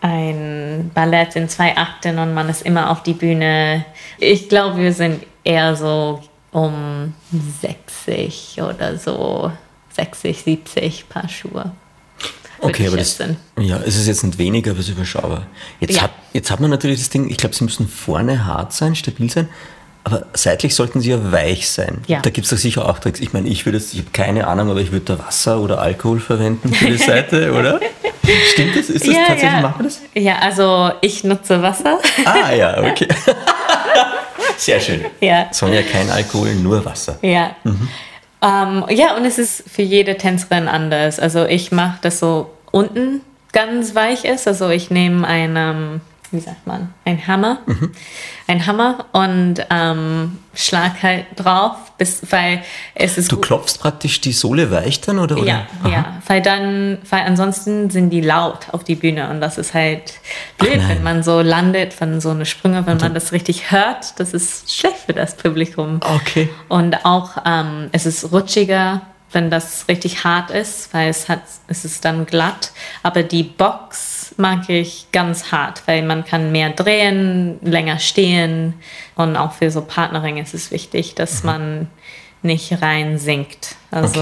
ein 0.00 0.90
Ballett 0.92 1.36
in 1.36 1.48
zwei 1.48 1.76
Akten 1.76 2.18
und 2.18 2.34
man 2.34 2.48
ist 2.48 2.62
immer 2.62 2.90
auf 2.90 3.04
die 3.04 3.12
Bühne. 3.12 3.84
Ich 4.18 4.48
glaube, 4.48 4.78
wir 4.78 4.92
sind 4.92 5.22
eher 5.44 5.76
so 5.76 6.20
um 6.50 7.14
60 7.60 8.60
oder 8.62 8.98
so, 8.98 9.52
60, 9.90 10.42
70 10.42 11.08
Paar 11.08 11.28
Schuhe. 11.28 11.70
Okay, 12.58 12.88
aber 12.88 12.96
das, 12.96 13.18
ja, 13.60 13.78
es 13.86 13.96
ist 13.96 14.08
jetzt 14.08 14.24
nicht 14.24 14.38
weniger, 14.38 14.72
aber 14.72 14.80
es 14.80 14.88
ist 14.88 14.96
überschaubar. 14.96 15.46
Jetzt, 15.78 15.94
Ja. 15.94 16.02
hat, 16.02 16.10
jetzt 16.32 16.50
hat 16.50 16.58
man 16.58 16.70
natürlich 16.70 16.98
das 16.98 17.10
Ding, 17.10 17.30
ich 17.30 17.36
glaube, 17.36 17.54
sie 17.54 17.62
müssen 17.62 17.86
vorne 17.88 18.44
hart 18.44 18.72
sein, 18.72 18.96
stabil 18.96 19.30
sein, 19.30 19.48
aber 20.04 20.26
seitlich 20.34 20.74
sollten 20.74 21.00
sie 21.00 21.10
ja 21.10 21.32
weich 21.32 21.68
sein. 21.68 22.02
Ja. 22.06 22.20
Da 22.20 22.30
gibt 22.30 22.44
es 22.46 22.50
doch 22.50 22.58
sicher 22.58 22.88
auch 22.88 22.98
Tricks. 22.98 23.20
Ich 23.20 23.32
meine, 23.32 23.48
ich 23.48 23.64
würde 23.66 23.78
jetzt, 23.78 23.94
ich 23.94 24.00
habe 24.00 24.10
keine 24.12 24.46
Ahnung, 24.46 24.70
aber 24.70 24.80
ich 24.80 24.90
würde 24.90 25.16
da 25.16 25.18
Wasser 25.24 25.60
oder 25.60 25.80
Alkohol 25.80 26.18
verwenden 26.20 26.72
für 26.72 26.86
die 26.86 26.98
Seite, 26.98 27.52
oder? 27.58 27.80
Stimmt 28.52 28.76
das? 28.76 28.90
Ist 28.90 29.06
das 29.06 29.14
tatsächlich, 29.14 29.62
macht 29.62 29.76
man 29.76 29.84
das? 29.84 30.00
Ja, 30.14 30.38
also 30.38 30.90
ich 31.00 31.22
nutze 31.24 31.62
Wasser. 31.62 31.98
Ah 32.24 32.52
ja, 32.52 32.78
okay. 32.90 33.08
Sehr 34.56 34.80
schön. 34.80 35.04
ja. 35.20 35.46
Sonja, 35.50 35.82
kein 35.82 36.10
Alkohol, 36.10 36.54
nur 36.54 36.84
Wasser. 36.84 37.18
Ja. 37.22 37.56
Ähm, 37.64 38.84
ja, 38.90 39.16
und 39.16 39.24
es 39.24 39.38
ist 39.38 39.64
für 39.70 39.82
jede 39.82 40.16
Tänzerin 40.16 40.68
anders. 40.68 41.20
Also 41.20 41.46
ich 41.46 41.70
mache 41.72 41.98
das 42.02 42.18
so 42.18 42.50
unten 42.70 43.20
ganz 43.52 43.94
weich 43.94 44.24
ist. 44.24 44.48
Also 44.48 44.68
ich 44.70 44.90
nehme 44.90 45.26
einen, 45.26 46.00
wie 46.32 46.40
sagt 46.40 46.66
man, 46.66 46.92
ein 47.04 47.26
Hammer, 47.26 47.58
ein 48.46 48.66
Hammer 48.66 49.04
und 49.12 49.56
ähm, 49.70 50.38
schlag 50.54 51.02
halt 51.02 51.26
drauf, 51.36 51.76
bis, 51.98 52.22
weil 52.30 52.62
es 52.94 53.18
ist 53.18 53.30
Du 53.30 53.36
klopfst 53.36 53.78
praktisch 53.80 54.20
die 54.20 54.32
Sohle 54.32 54.70
weich 54.70 55.00
dann, 55.02 55.18
oder? 55.18 55.36
oder? 55.36 55.46
ja, 55.46 55.66
Aha. 55.82 55.88
ja, 55.88 56.22
weil 56.26 56.40
dann, 56.40 56.98
weil 57.08 57.22
ansonsten 57.22 57.90
sind 57.90 58.10
die 58.10 58.22
laut 58.22 58.70
auf 58.72 58.82
die 58.82 58.94
Bühne 58.94 59.28
und 59.30 59.40
das 59.40 59.58
ist 59.58 59.74
halt 59.74 60.14
blöd, 60.58 60.80
wenn 60.88 61.02
man 61.02 61.22
so 61.22 61.40
landet 61.40 61.92
von 61.92 62.20
so 62.20 62.30
eine 62.30 62.46
Sprünge, 62.46 62.86
wenn 62.86 62.96
man 62.96 63.14
das 63.14 63.32
richtig 63.32 63.70
hört, 63.70 64.18
das 64.18 64.32
ist 64.32 64.74
schlecht 64.74 64.96
für 65.06 65.12
das 65.12 65.36
Publikum. 65.36 66.00
Okay. 66.02 66.48
Und 66.68 67.04
auch 67.04 67.36
ähm, 67.44 67.88
es 67.92 68.06
ist 68.06 68.32
rutschiger, 68.32 69.02
wenn 69.32 69.50
das 69.50 69.86
richtig 69.88 70.24
hart 70.24 70.50
ist, 70.50 70.92
weil 70.92 71.08
es 71.08 71.28
hat, 71.28 71.42
es 71.68 71.84
ist 71.84 72.04
dann 72.04 72.26
glatt. 72.26 72.72
Aber 73.02 73.22
die 73.22 73.42
Box 73.42 74.11
mag 74.38 74.68
ich 74.68 75.06
ganz 75.12 75.52
hart, 75.52 75.82
weil 75.86 76.02
man 76.02 76.24
kann 76.24 76.52
mehr 76.52 76.70
drehen, 76.70 77.58
länger 77.62 77.98
stehen 77.98 78.74
und 79.14 79.36
auch 79.36 79.52
für 79.52 79.70
so 79.70 79.82
Partnering 79.82 80.36
ist 80.38 80.54
es 80.54 80.70
wichtig, 80.70 81.14
dass 81.14 81.42
man 81.44 81.88
nicht 82.42 82.80
rein 82.82 83.18
sinkt. 83.18 83.76
Also 83.90 84.20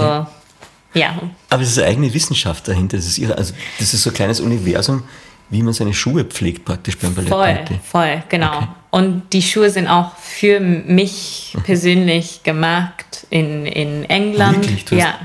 Okay. 0.93 0.99
ja, 0.99 1.19
Aber 1.49 1.61
es 1.63 1.69
ist 1.69 1.79
eine 1.79 1.87
eigene 1.87 2.13
Wissenschaft 2.13 2.67
dahinter. 2.67 2.97
Das 2.97 3.05
ist, 3.07 3.17
ihre, 3.17 3.37
also, 3.37 3.53
das 3.79 3.93
ist 3.93 4.03
so 4.03 4.09
ein 4.09 4.13
kleines 4.13 4.39
Universum, 4.41 5.03
wie 5.49 5.63
man 5.63 5.73
seine 5.73 5.93
Schuhe 5.93 6.23
pflegt 6.25 6.65
praktisch 6.65 6.97
beim 6.97 7.13
Ballett. 7.15 7.29
Voll, 7.29 7.79
voll, 7.83 8.23
genau. 8.29 8.67
Und 8.89 9.23
die 9.33 9.41
Schuhe 9.41 9.69
sind 9.69 9.87
auch 9.87 10.15
für 10.17 10.59
mich 10.59 11.55
persönlich 11.63 12.43
gemacht 12.43 13.25
in, 13.29 13.65
in 13.65 14.03
England. 14.09 14.57
Wirklich? 14.57 14.85
Du 14.85 14.95
hast- 14.97 15.03
ja. 15.03 15.19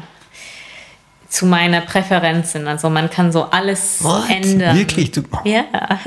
Zu 1.29 1.47
meiner 1.47 1.81
Präferenzen. 1.81 2.69
Also 2.69 2.89
man 2.89 3.11
kann 3.11 3.33
so 3.33 3.45
alles 3.45 4.03
What? 4.03 4.31
ändern. 4.31 4.77
Wirklich? 4.77 5.11
Du, 5.11 5.23
Ja. 5.45 5.65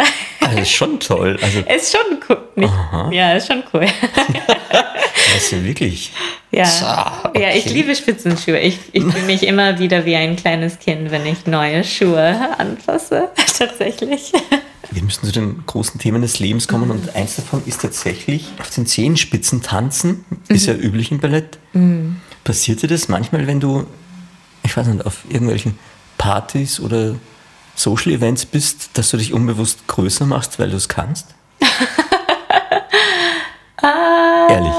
Das 0.41 0.61
ist 0.61 0.71
schon 0.71 0.99
toll. 0.99 1.37
Also, 1.41 1.59
Ist 1.59 1.91
schon 1.95 2.17
cool. 2.27 2.37
Nicht, 2.55 2.73
ja, 3.11 3.33
ist 3.33 3.47
schon 3.47 3.61
cool. 3.71 3.85
das 4.71 5.43
ist 5.43 5.51
ja 5.51 5.63
wirklich. 5.63 6.11
ja. 6.49 6.65
So, 6.65 6.85
ja, 7.39 7.49
ich 7.53 7.65
okay. 7.65 7.73
liebe 7.73 7.95
Spitzenschuhe. 7.95 8.57
Ich, 8.59 8.79
ich 8.93 9.03
fühle 9.03 9.25
mich 9.25 9.45
immer 9.45 9.77
wieder 9.77 10.05
wie 10.05 10.15
ein 10.15 10.35
kleines 10.35 10.79
Kind, 10.79 11.11
wenn 11.11 11.25
ich 11.27 11.45
neue 11.45 11.83
Schuhe 11.83 12.35
anfasse. 12.57 13.29
Tatsächlich. 13.57 14.31
Wir 14.91 15.03
müssen 15.03 15.25
zu 15.25 15.31
den 15.31 15.63
großen 15.67 15.99
Themen 15.99 16.23
des 16.23 16.39
Lebens 16.39 16.67
kommen 16.67 16.89
und 16.89 17.15
eins 17.15 17.35
davon 17.35 17.61
ist 17.67 17.81
tatsächlich 17.81 18.47
auf 18.59 18.71
den 18.71 18.87
Zehenspitzen 18.87 19.61
tanzen. 19.61 20.25
Ist 20.47 20.65
ja 20.65 20.73
üblich 20.73 21.11
im 21.11 21.19
Ballett. 21.19 21.59
Passiert 22.43 22.81
dir 22.81 22.87
das 22.87 23.07
manchmal, 23.07 23.45
wenn 23.45 23.59
du, 23.59 23.85
ich 24.63 24.75
weiß 24.75 24.87
nicht, 24.87 25.05
auf 25.05 25.17
irgendwelchen 25.29 25.77
Partys 26.17 26.79
oder 26.79 27.15
Social 27.75 28.11
Events 28.11 28.45
bist, 28.45 28.89
dass 28.97 29.09
du 29.11 29.17
dich 29.17 29.33
unbewusst 29.33 29.87
größer 29.87 30.25
machst, 30.25 30.59
weil 30.59 30.69
du 30.69 30.77
es 30.77 30.89
kannst? 30.89 31.27
Ehrlich. 34.49 34.73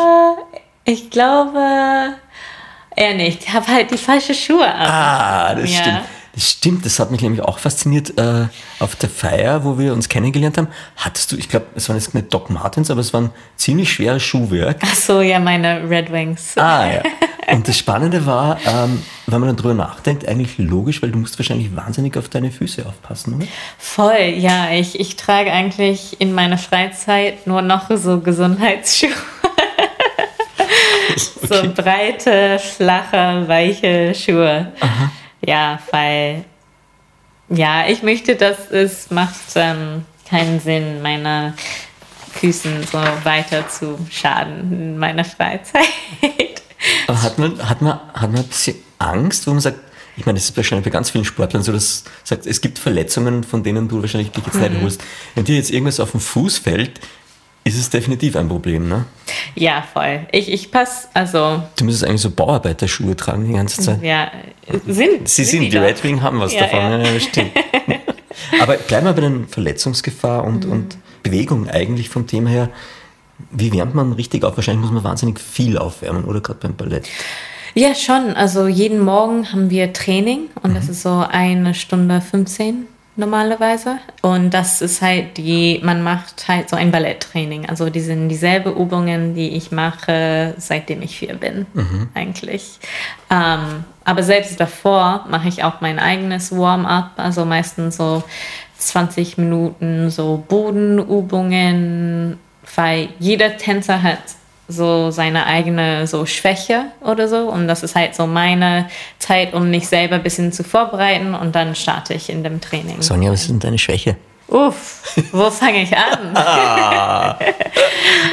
Ich 0.85 1.11
glaube 1.11 2.15
eher 2.97 3.15
nicht. 3.15 3.43
Ich 3.45 3.53
habe 3.53 3.67
halt 3.69 3.91
die 3.91 3.97
falsche 3.99 4.35
Schuhe 4.35 4.67
an. 4.67 4.87
Ah, 4.87 5.55
das 5.55 5.71
Ja. 5.73 5.81
stimmt. 5.81 6.01
Das 6.41 6.53
stimmt, 6.53 6.87
das 6.87 6.99
hat 6.99 7.11
mich 7.11 7.21
nämlich 7.21 7.43
auch 7.43 7.59
fasziniert. 7.59 8.19
Äh, 8.19 8.47
auf 8.79 8.97
der 8.97 9.11
Feier, 9.11 9.63
wo 9.63 9.79
wir 9.79 9.93
uns 9.93 10.09
kennengelernt 10.09 10.57
haben, 10.57 10.69
hattest 10.97 11.31
du, 11.31 11.37
ich 11.37 11.51
glaube, 11.51 11.67
es 11.75 11.87
waren 11.91 11.99
jetzt 11.99 12.15
nicht 12.15 12.33
Doc 12.33 12.49
Martens, 12.49 12.91
aber 12.91 13.03
es 13.03 13.13
war 13.13 13.21
ein 13.21 13.31
ziemlich 13.57 13.93
schweres 13.93 14.23
Schuhwerk. 14.23 14.79
Ach 14.83 14.95
so, 14.95 15.21
ja, 15.21 15.39
meine 15.39 15.87
Red 15.87 16.11
Wings. 16.11 16.57
Ah, 16.57 16.91
ja. 16.91 17.03
Und 17.55 17.69
das 17.69 17.77
Spannende 17.77 18.25
war, 18.25 18.59
ähm, 18.65 19.03
wenn 19.27 19.41
man 19.41 19.49
dann 19.51 19.57
drüber 19.57 19.75
nachdenkt, 19.75 20.27
eigentlich 20.27 20.57
logisch, 20.57 21.03
weil 21.03 21.11
du 21.11 21.19
musst 21.19 21.39
wahrscheinlich 21.39 21.77
wahnsinnig 21.77 22.17
auf 22.17 22.31
deine 22.31 22.51
Füße 22.51 22.87
aufpassen, 22.87 23.35
oder? 23.35 23.47
Voll, 23.77 24.33
ja. 24.39 24.71
Ich, 24.71 24.99
ich 24.99 25.17
trage 25.17 25.53
eigentlich 25.53 26.23
in 26.23 26.33
meiner 26.33 26.57
Freizeit 26.57 27.47
nur 27.47 27.61
noch 27.61 27.91
so 27.97 28.19
Gesundheitsschuhe. 28.21 29.11
So 31.43 31.69
breite, 31.75 32.61
flache, 32.61 33.43
weiche 33.49 34.15
Schuhe. 34.15 34.73
Ja, 35.47 35.79
weil, 35.91 36.45
ja, 37.49 37.89
ich 37.89 38.03
möchte, 38.03 38.37
dass 38.37 38.71
es 38.71 39.11
macht 39.11 39.35
ähm, 39.57 40.05
keinen 40.29 40.61
Sinn, 40.61 41.03
meine 41.03 41.55
Füßen 42.33 42.85
so 42.85 42.99
weiter 43.25 43.69
zu 43.69 43.99
schaden 44.11 44.73
in 44.73 44.99
meiner 44.99 45.25
Freizeit. 45.25 45.85
Aber 47.07 47.23
hat 47.23 47.39
man, 47.39 47.69
hat 47.69 47.83
man, 47.83 47.99
hat 48.15 48.31
man 48.31 48.43
ein 48.43 48.47
bisschen 48.47 48.77
Angst, 48.99 49.47
wo 49.47 49.51
man 49.51 49.61
sagt, 49.61 49.79
ich 50.17 50.27
meine, 50.27 50.39
das 50.39 50.51
ist 50.51 50.57
wahrscheinlich 50.57 50.85
bei 50.85 50.91
ganz 50.91 51.11
vielen 51.11 51.25
Sportlern 51.25 51.63
so, 51.63 51.73
dass 51.73 52.05
sagt, 52.25 52.47
es 52.47 52.61
gibt 52.61 52.79
Verletzungen, 52.79 53.43
von 53.43 53.63
denen 53.63 53.89
du 53.89 54.01
wahrscheinlich 54.03 54.31
dich 54.33 54.45
jetzt 54.45 54.57
nicht 54.61 54.75
erholst. 54.75 55.03
Wenn 55.35 55.45
dir 55.45 55.57
jetzt 55.57 55.71
irgendwas 55.71 55.99
auf 55.99 56.11
den 56.11 56.21
Fuß 56.21 56.59
fällt, 56.59 57.01
ist 57.65 57.79
es 57.79 57.91
definitiv 57.91 58.37
ein 58.37 58.49
Problem, 58.49 58.89
ne? 58.89 59.07
ja, 59.55 59.83
voll. 59.93 60.27
Ich, 60.33 60.51
ich 60.51 60.71
passe, 60.71 61.09
also, 61.15 61.63
Du 61.77 61.85
müsstest 61.85 62.05
eigentlich 62.05 62.23
so 62.23 62.31
Bauarbeiterschuhe 62.31 63.17
tragen 63.17 63.47
die 63.47 63.53
ganze 63.55 63.83
Zeit. 63.83 64.03
ja, 64.03 64.31
sind. 64.87 65.29
Sie 65.29 65.45
sind, 65.45 65.73
die. 65.73 65.77
Red 65.77 66.03
Wing 66.05 66.23
haben 66.23 66.41
was 66.41 66.53
Ja, 66.53 66.61
davon, 66.63 67.01
ja. 67.05 67.21
stimmt. 67.21 67.53
Aber 68.61 68.75
bleiben 68.75 69.07
wir 69.07 69.13
bei 69.13 69.21
den 69.23 69.49
Verletzungsgefahr 69.49 70.45
und, 70.45 70.67
Mhm. 70.67 70.73
und 70.73 70.99
Bewegung 71.23 71.69
eigentlich 71.69 72.09
vom 72.09 72.27
Thema 72.27 72.51
her. 72.51 72.71
Wie 73.51 73.73
wärmt 73.73 73.95
man 73.95 74.13
richtig 74.13 74.45
auf? 74.45 74.57
Wahrscheinlich 74.57 74.83
muss 74.83 74.93
man 74.93 75.05
wahnsinnig 75.05 75.41
viel 75.41 75.79
aufwärmen, 75.79 76.25
oder 76.25 76.41
gerade 76.41 76.59
beim 76.61 76.75
Ballett. 76.77 77.09
Ja, 77.75 77.95
schon. 77.95 78.35
Also 78.35 78.67
jeden 78.67 79.01
Morgen 79.01 79.51
haben 79.53 79.71
wir 79.71 79.93
Training 79.93 80.49
und 80.63 80.75
das 80.77 80.89
ist 80.89 81.03
so 81.03 81.25
eine 81.29 81.73
Stunde 81.75 82.21
15 82.21 82.87
normalerweise. 83.21 83.99
Und 84.23 84.51
das 84.51 84.83
ist 84.83 85.01
halt 85.01 85.37
die, 85.37 85.81
man 85.85 86.03
macht 86.03 86.49
halt 86.49 86.69
so 86.69 86.77
ein 86.77 86.91
Balletttraining. 86.91 87.69
Also 87.69 87.91
die 87.91 88.01
sind 88.01 88.29
dieselbe 88.29 88.71
Übungen, 88.71 89.35
die 89.35 89.51
ich 89.51 89.71
mache, 89.71 90.55
seitdem 90.59 91.03
ich 91.03 91.17
vier 91.19 91.35
bin, 91.35 91.67
eigentlich. 92.15 92.81
Ähm, 93.31 93.85
aber 94.05 94.23
selbst 94.25 94.59
davor 94.59 95.27
mache 95.29 95.49
ich 95.49 95.63
auch 95.63 95.81
mein 95.81 96.01
eigenes 96.01 96.57
Warm-up, 96.57 97.13
also 97.17 97.45
meistens 97.45 97.97
so 97.97 98.25
20 98.79 99.39
Minuten 99.39 100.11
so 100.11 100.43
Bodenübungen, 100.49 102.39
weil 102.75 103.11
jeder 103.19 103.57
Tänzer 103.57 104.03
hat 104.03 104.19
so 104.71 105.11
seine 105.11 105.47
eigene 105.47 106.07
so 106.07 106.27
Schwäche 106.27 106.87
oder 107.03 107.29
so 107.29 107.49
und 107.51 107.69
das 107.69 107.83
ist 107.83 107.95
halt 107.97 108.15
so 108.15 108.27
meine 108.27 108.89
Zeit, 109.19 109.53
um 109.55 109.71
mich 109.71 109.89
selber 109.89 110.17
ein 110.17 110.23
bisschen 110.23 110.53
zu 110.53 110.65
vorbereiten 110.65 111.35
und 111.35 111.55
dann 111.55 111.75
starte 111.75 112.15
ich 112.15 112.31
in 112.31 112.43
dem 112.45 112.61
Training. 112.61 113.01
Sonja, 113.03 113.31
was 113.31 113.43
ist 113.43 113.51
denn 113.51 113.61
deine 113.61 113.79
Schwäche? 113.79 114.17
Uff, 114.49 115.03
wo 115.33 115.49
fange 115.51 115.83
ich 115.83 115.97
an? 115.97 116.35
Aber 116.37 117.39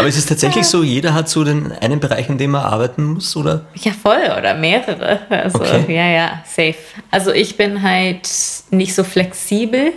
ist 0.08 0.18
es 0.18 0.26
tatsächlich 0.26 0.66
so, 0.66 0.82
jeder 0.84 1.14
hat 1.14 1.30
so 1.30 1.44
den 1.44 1.72
einen 1.72 2.00
Bereich, 2.00 2.28
in 2.30 2.38
dem 2.40 2.56
er 2.56 2.66
arbeiten 2.66 3.04
muss, 3.04 3.36
oder? 3.36 3.66
Ja, 3.76 3.92
voll 3.92 4.24
oder 4.38 4.54
mehrere. 4.56 5.20
Also, 5.30 5.60
Okay. 5.60 5.96
ja, 5.96 6.08
ja, 6.08 6.44
safe. 6.46 6.76
Also 7.12 7.32
ich 7.32 7.56
bin 7.58 7.84
halt 7.84 8.28
nicht 8.72 8.96
so 8.96 9.04
flexibel. 9.04 9.92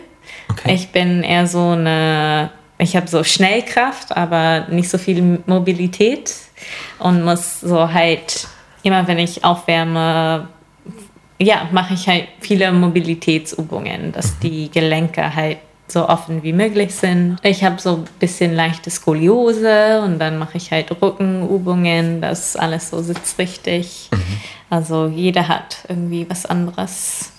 Okay. 0.50 0.74
Ich 0.74 0.90
bin 0.90 1.22
eher 1.22 1.46
so 1.46 1.70
eine, 1.70 2.50
ich 2.80 2.96
habe 2.96 3.06
so 3.08 3.22
Schnellkraft, 3.22 4.16
aber 4.16 4.66
nicht 4.70 4.88
so 4.88 4.98
viel 4.98 5.40
Mobilität 5.46 6.34
und 6.98 7.24
muss 7.24 7.60
so 7.60 7.92
halt 7.92 8.48
immer, 8.82 9.06
wenn 9.06 9.18
ich 9.18 9.44
aufwärme, 9.44 10.48
ja, 11.38 11.68
mache 11.72 11.94
ich 11.94 12.08
halt 12.08 12.28
viele 12.40 12.72
Mobilitätsübungen, 12.72 14.12
dass 14.12 14.32
Mhm. 14.34 14.40
die 14.42 14.70
Gelenke 14.70 15.34
halt 15.34 15.58
so 15.88 16.08
offen 16.08 16.42
wie 16.42 16.52
möglich 16.52 16.94
sind. 16.94 17.38
Ich 17.42 17.64
habe 17.64 17.80
so 17.80 17.96
ein 17.96 18.04
bisschen 18.20 18.54
leichte 18.54 18.90
Skoliose 18.90 20.02
und 20.04 20.18
dann 20.18 20.38
mache 20.38 20.56
ich 20.56 20.70
halt 20.70 20.90
Rückenübungen, 21.02 22.20
dass 22.20 22.56
alles 22.56 22.90
so 22.90 23.02
sitzt 23.02 23.38
richtig. 23.38 24.08
Mhm. 24.12 24.20
Also 24.70 25.06
jeder 25.08 25.48
hat 25.48 25.78
irgendwie 25.88 26.28
was 26.30 26.46
anderes. 26.46 27.32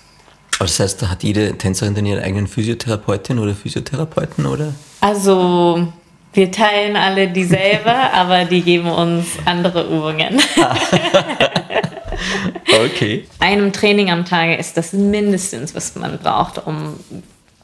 Aber 0.56 0.66
das 0.68 0.80
heißt, 0.80 1.02
da 1.02 1.10
hat 1.10 1.24
jede 1.24 1.58
Tänzerin 1.58 1.96
dann 1.96 2.06
ihren 2.06 2.24
eigenen 2.24 2.48
Physiotherapeutin 2.48 3.40
oder 3.40 3.56
Physiotherapeuten, 3.56 4.46
oder? 4.46 4.74
Also 5.00 5.88
wir 6.34 6.52
teilen 6.52 6.96
alle 6.96 7.28
dieselbe, 7.28 7.92
aber 8.14 8.46
die 8.46 8.62
geben 8.62 8.90
uns 8.90 9.28
andere 9.46 9.84
Übungen. 9.86 10.40
Okay. 12.84 13.28
einem 13.40 13.74
Training 13.74 14.12
am 14.12 14.26
Tag 14.26 14.60
ist 14.60 14.78
das 14.78 14.94
mindestens, 14.94 15.76
was 15.76 15.96
man 15.96 16.20
braucht, 16.20 16.66
um 16.66 16.96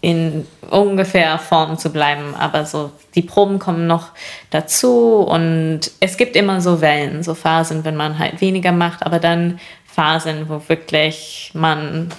in 0.02 0.46
ungefähr 0.70 1.38
Form 1.40 1.78
zu 1.78 1.90
bleiben. 1.92 2.36
Aber 2.36 2.66
so 2.66 2.92
die 3.16 3.22
Proben 3.22 3.60
kommen 3.60 3.88
noch 3.88 4.10
dazu 4.50 5.18
und 5.28 5.82
es 6.00 6.18
gibt 6.18 6.36
immer 6.36 6.62
so 6.62 6.82
Wellen, 6.82 7.24
so 7.24 7.34
Phasen, 7.34 7.84
wenn 7.84 7.96
man 7.96 8.20
halt 8.20 8.42
weniger 8.42 8.72
macht, 8.72 9.06
aber 9.06 9.20
dann 9.20 9.60
Phasen, 9.86 10.50
wo 10.50 10.62
wirklich 10.68 11.52
man 11.54 12.10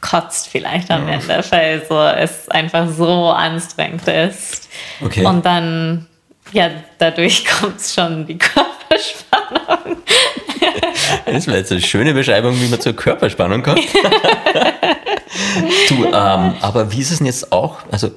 kotzt 0.00 0.48
vielleicht 0.48 0.90
am 0.90 1.08
Ende, 1.08 1.44
weil 1.50 1.84
so 1.88 2.00
es 2.00 2.48
einfach 2.48 2.88
so 2.88 3.28
anstrengend 3.30 4.06
ist. 4.08 4.68
Okay. 5.04 5.24
Und 5.24 5.44
dann, 5.44 6.06
ja, 6.52 6.70
dadurch 6.98 7.44
kommt 7.60 7.80
schon 7.80 8.26
die 8.26 8.38
Körperspannung. 8.38 9.96
Das 11.26 11.46
war 11.46 11.54
jetzt 11.54 11.70
eine 11.72 11.80
schöne 11.80 12.12
Beschreibung, 12.12 12.60
wie 12.60 12.68
man 12.68 12.80
zur 12.80 12.92
Körperspannung 12.92 13.62
kommt. 13.62 13.80
du, 15.88 16.04
ähm, 16.04 16.54
aber 16.60 16.92
wie 16.92 17.00
ist 17.00 17.10
es 17.10 17.18
denn 17.18 17.26
jetzt 17.26 17.52
auch? 17.52 17.78
Also, 17.90 18.10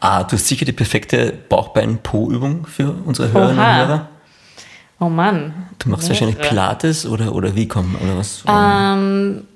ah, 0.00 0.22
du 0.24 0.32
hast 0.32 0.46
sicher 0.46 0.64
die 0.64 0.72
perfekte 0.72 1.32
Bauchbein-Po-Übung 1.48 2.66
für 2.66 2.94
unsere 3.04 3.32
Hörerinnen 3.32 3.58
und. 3.58 3.76
Hörer. 3.76 4.08
Oh 5.00 5.08
Mann. 5.08 5.68
Du 5.78 5.88
machst 5.88 6.08
wahrscheinlich. 6.08 6.38
Pilates 6.38 7.06
oder, 7.06 7.34
oder 7.34 7.54
wie 7.56 7.66
kommen 7.66 7.96
oder 8.00 8.18
was? 8.18 8.44
Ähm, 8.46 9.46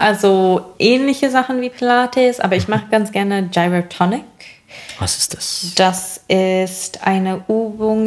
also 0.00 0.72
ähnliche 0.78 1.30
Sachen 1.30 1.60
wie 1.60 1.68
Pilates, 1.68 2.40
aber 2.40 2.56
ich 2.56 2.68
mache 2.68 2.86
ganz 2.90 3.12
gerne 3.12 3.48
Gyrotonic. 3.52 4.24
was 4.98 5.18
ist 5.18 5.34
das? 5.34 5.72
Das 5.76 6.20
ist 6.26 7.06
eine 7.06 7.42
Übung, 7.48 8.06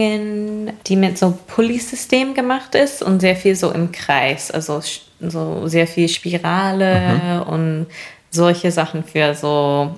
die 0.88 0.96
mit 0.96 1.18
so 1.20 1.38
Pulley-System 1.48 2.34
gemacht 2.34 2.74
ist 2.74 3.04
und 3.04 3.20
sehr 3.20 3.36
viel 3.36 3.56
so 3.56 3.72
im 3.72 3.92
Kreis. 3.92 4.50
Also 4.50 4.82
so 5.22 5.68
sehr 5.68 5.86
viel 5.88 6.10
Spirale 6.10 7.46
und 7.48 7.86
solche 8.32 8.72
Sachen 8.72 9.04
für 9.04 9.36
so 9.36 9.96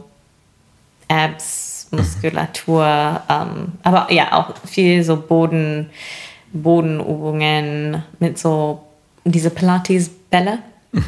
Abs, 1.08 1.88
Muskulatur. 1.92 3.22
Ähm, 3.30 3.72
aber 3.84 4.12
ja, 4.12 4.34
auch 4.34 4.54
viel 4.68 5.02
so 5.04 5.16
Boden, 5.16 5.90
Bodenübungen 6.52 8.04
mit 8.20 8.38
so 8.38 8.82
diese 9.24 9.50
Pilates-Bälle. 9.50 10.60
Bei- 10.92 11.00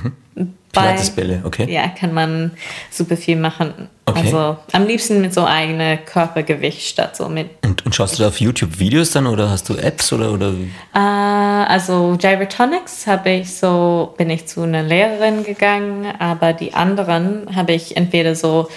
Pilatesbälle, 0.82 1.42
okay. 1.44 1.72
ja, 1.72 1.88
kann 1.90 2.14
man 2.14 2.52
super 2.92 3.18
viel 3.18 3.36
machen. 3.36 3.90
Okay. 4.06 4.22
Also 4.26 4.58
am 4.72 4.88
liebsten 4.88 5.20
mit 5.22 5.34
so 5.34 5.46
eigenem 5.46 6.00
Körpergewicht 6.06 6.82
statt 6.88 7.16
so 7.18 7.28
mit. 7.28 7.50
Und, 7.66 7.86
und 7.86 7.94
schaust 7.94 8.18
du 8.18 8.24
da 8.24 8.30
auf 8.30 8.40
YouTube 8.40 8.80
Videos 8.80 9.12
dann 9.12 9.28
oder 9.28 9.50
hast 9.50 9.68
du 9.70 9.76
Apps 9.76 10.14
oder, 10.14 10.32
oder? 10.32 10.54
Äh, 10.94 10.98
also 11.00 12.18
Gyrotonics 12.20 13.06
habe 13.08 13.32
ich 13.32 13.54
so, 13.54 14.14
bin 14.18 14.30
ich 14.30 14.48
zu 14.48 14.62
einer 14.62 14.84
Lehrerin 14.84 15.44
gegangen, 15.44 16.08
aber 16.20 16.54
die 16.54 16.74
anderen 16.74 17.54
habe 17.56 17.74
ich 17.74 17.98
entweder 17.98 18.36
so 18.36 18.70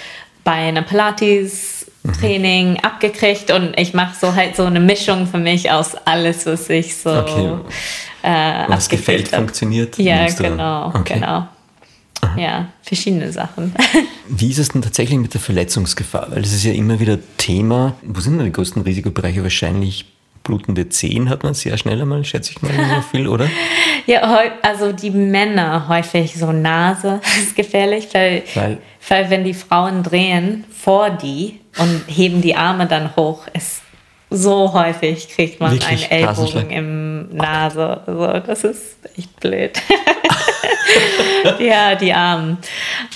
bei 0.43 0.53
einer 0.53 0.83
Pilates 0.83 1.87
Training 2.19 2.79
abgekriegt 2.83 3.51
und 3.51 3.79
ich 3.79 3.93
mache 3.93 4.15
so 4.19 4.35
halt 4.35 4.57
so 4.57 4.65
eine 4.65 4.81
Mischung 4.81 5.27
für 5.27 5.37
mich 5.39 5.71
aus 5.71 5.95
alles, 6.07 6.47
was 6.47 6.71
ich 6.71 6.97
so 6.97 7.11
Okay. 7.11 7.51
äh, 8.23 8.65
was 8.69 8.89
gefällt, 8.89 9.31
hab. 9.33 9.41
funktioniert? 9.41 9.99
Ja, 9.99 10.27
genau, 10.27 10.89
Okay. 10.89 11.15
genau. 11.15 11.47
Ja, 12.37 12.69
verschiedene 12.83 13.33
Sachen. 13.33 13.75
Wie 14.29 14.51
ist 14.51 14.59
es 14.59 14.69
denn 14.69 14.83
tatsächlich 14.83 15.19
mit 15.19 15.35
der 15.35 15.41
Verletzungsgefahr? 15.41 16.29
Weil 16.31 16.43
das 16.43 16.53
ist 16.53 16.65
ja 16.65 16.73
immer 16.73 17.01
wieder 17.01 17.19
Thema. 17.39 17.95
Wo 18.03 18.21
sind 18.21 18.37
denn 18.39 18.47
die 18.47 18.53
größten 18.53 18.83
Risikobereiche? 18.83 19.43
Wahrscheinlich 19.43 20.07
blutende 20.43 20.89
Zehen 20.89 21.29
hat 21.29 21.43
man 21.43 21.55
sehr 21.55 21.77
schnell 21.77 22.01
einmal, 22.01 22.25
schätze 22.25 22.53
ich 22.53 22.63
mal, 22.63 22.73
so 22.73 23.03
viel, 23.11 23.29
oder? 23.29 23.49
Ja, 24.07 24.41
also 24.63 24.91
die 24.93 25.11
Männer 25.11 25.87
häufig 25.89 26.35
so 26.37 26.51
Nase 26.51 27.21
ist 27.43 27.55
gefährlich, 27.55 28.09
weil, 28.13 28.43
Weil- 28.55 28.79
weil, 29.09 29.31
wenn 29.31 29.45
die 29.45 29.55
Frauen 29.55 30.03
drehen 30.03 30.65
vor 30.71 31.11
die 31.11 31.61
und 31.79 32.03
heben 32.09 32.41
die 32.43 32.57
Arme 32.57 32.87
dann 32.87 33.15
hoch, 33.17 33.47
ist 33.55 33.83
so 34.31 34.73
häufig 34.73 35.29
kriegt 35.29 35.61
man 35.61 35.73
Wirklich? 35.73 36.11
einen? 36.11 36.25
Ellbogen 36.25 36.71
im 36.71 37.37
Nase. 37.37 38.01
Also 38.07 38.27
das 38.47 38.65
ist 38.65 38.97
echt 39.17 39.39
blöd. 39.41 39.73
ja, 41.59 41.95
die 41.95 42.13
Armen. 42.13 42.59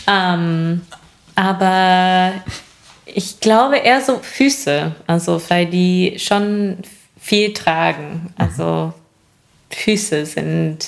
Ähm, 0.07 0.82
aber 1.34 2.32
ich 3.07 3.40
glaube 3.40 3.78
eher 3.78 4.01
so 4.01 4.18
Füße, 4.18 4.95
also 5.07 5.40
weil 5.49 5.66
die 5.66 6.16
schon 6.18 6.78
viel 7.20 7.53
tragen. 7.53 8.32
Also 8.36 8.92
Füße 9.70 10.26
sind 10.26 10.86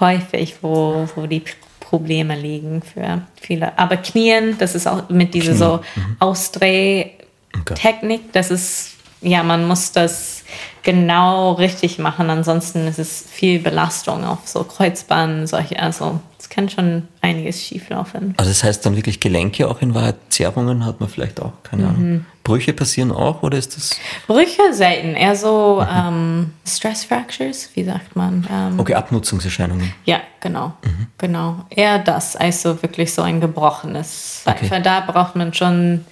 häufig, 0.00 0.56
wo, 0.62 1.08
wo 1.14 1.26
die 1.26 1.42
Probleme 1.80 2.36
liegen 2.36 2.82
für 2.82 3.22
viele. 3.40 3.78
Aber 3.78 3.96
Knien, 3.96 4.56
das 4.58 4.74
ist 4.74 4.86
auch 4.86 5.08
mit 5.08 5.34
dieser 5.34 5.54
so 5.54 5.80
Ausdrehtechnik, 6.18 8.32
das 8.32 8.50
ist, 8.50 8.96
ja, 9.20 9.42
man 9.42 9.66
muss 9.66 9.92
das 9.92 10.42
genau 10.82 11.52
richtig 11.52 11.98
machen, 11.98 12.30
ansonsten 12.30 12.86
ist 12.86 12.98
es 12.98 13.24
viel 13.28 13.58
Belastung 13.58 14.24
auf 14.24 14.38
so 14.46 14.64
Kreuzbahnen, 14.64 15.46
solche, 15.46 15.78
also 15.78 16.20
es 16.38 16.48
kann 16.48 16.68
schon 16.68 17.08
einiges 17.20 17.62
schieflaufen. 17.62 18.32
Also 18.38 18.50
das 18.50 18.62
heißt 18.64 18.86
dann 18.86 18.96
wirklich 18.96 19.20
Gelenke 19.20 19.68
auch 19.68 19.82
in 19.82 19.94
Wahrheit, 19.94 20.16
Zerrungen 20.30 20.86
hat 20.86 21.00
man 21.00 21.08
vielleicht 21.08 21.40
auch, 21.42 21.52
keine 21.62 21.82
Mhm. 21.82 21.88
Ahnung. 21.88 22.26
Brüche 22.44 22.72
passieren 22.72 23.12
auch 23.12 23.42
oder 23.42 23.58
ist 23.58 23.76
das... 23.76 23.90
Brüche 24.26 24.72
selten, 24.72 25.14
eher 25.14 25.36
so 25.36 25.84
ähm, 25.94 26.52
Stress 26.66 27.04
Fractures, 27.04 27.68
wie 27.74 27.84
sagt 27.84 28.16
man? 28.16 28.46
Ähm, 28.50 28.80
Okay, 28.80 28.94
Abnutzungserscheinungen. 28.94 29.92
Ja, 30.06 30.20
genau. 30.40 30.72
Genau. 31.18 31.56
Eher 31.68 31.98
das, 31.98 32.36
als 32.36 32.62
so 32.62 32.80
wirklich 32.82 33.12
so 33.12 33.20
ein 33.20 33.42
gebrochenes. 33.42 34.44
Okay. 34.46 34.80
Da 34.82 35.00
braucht 35.00 35.36
man 35.36 35.52
schon 35.52 36.06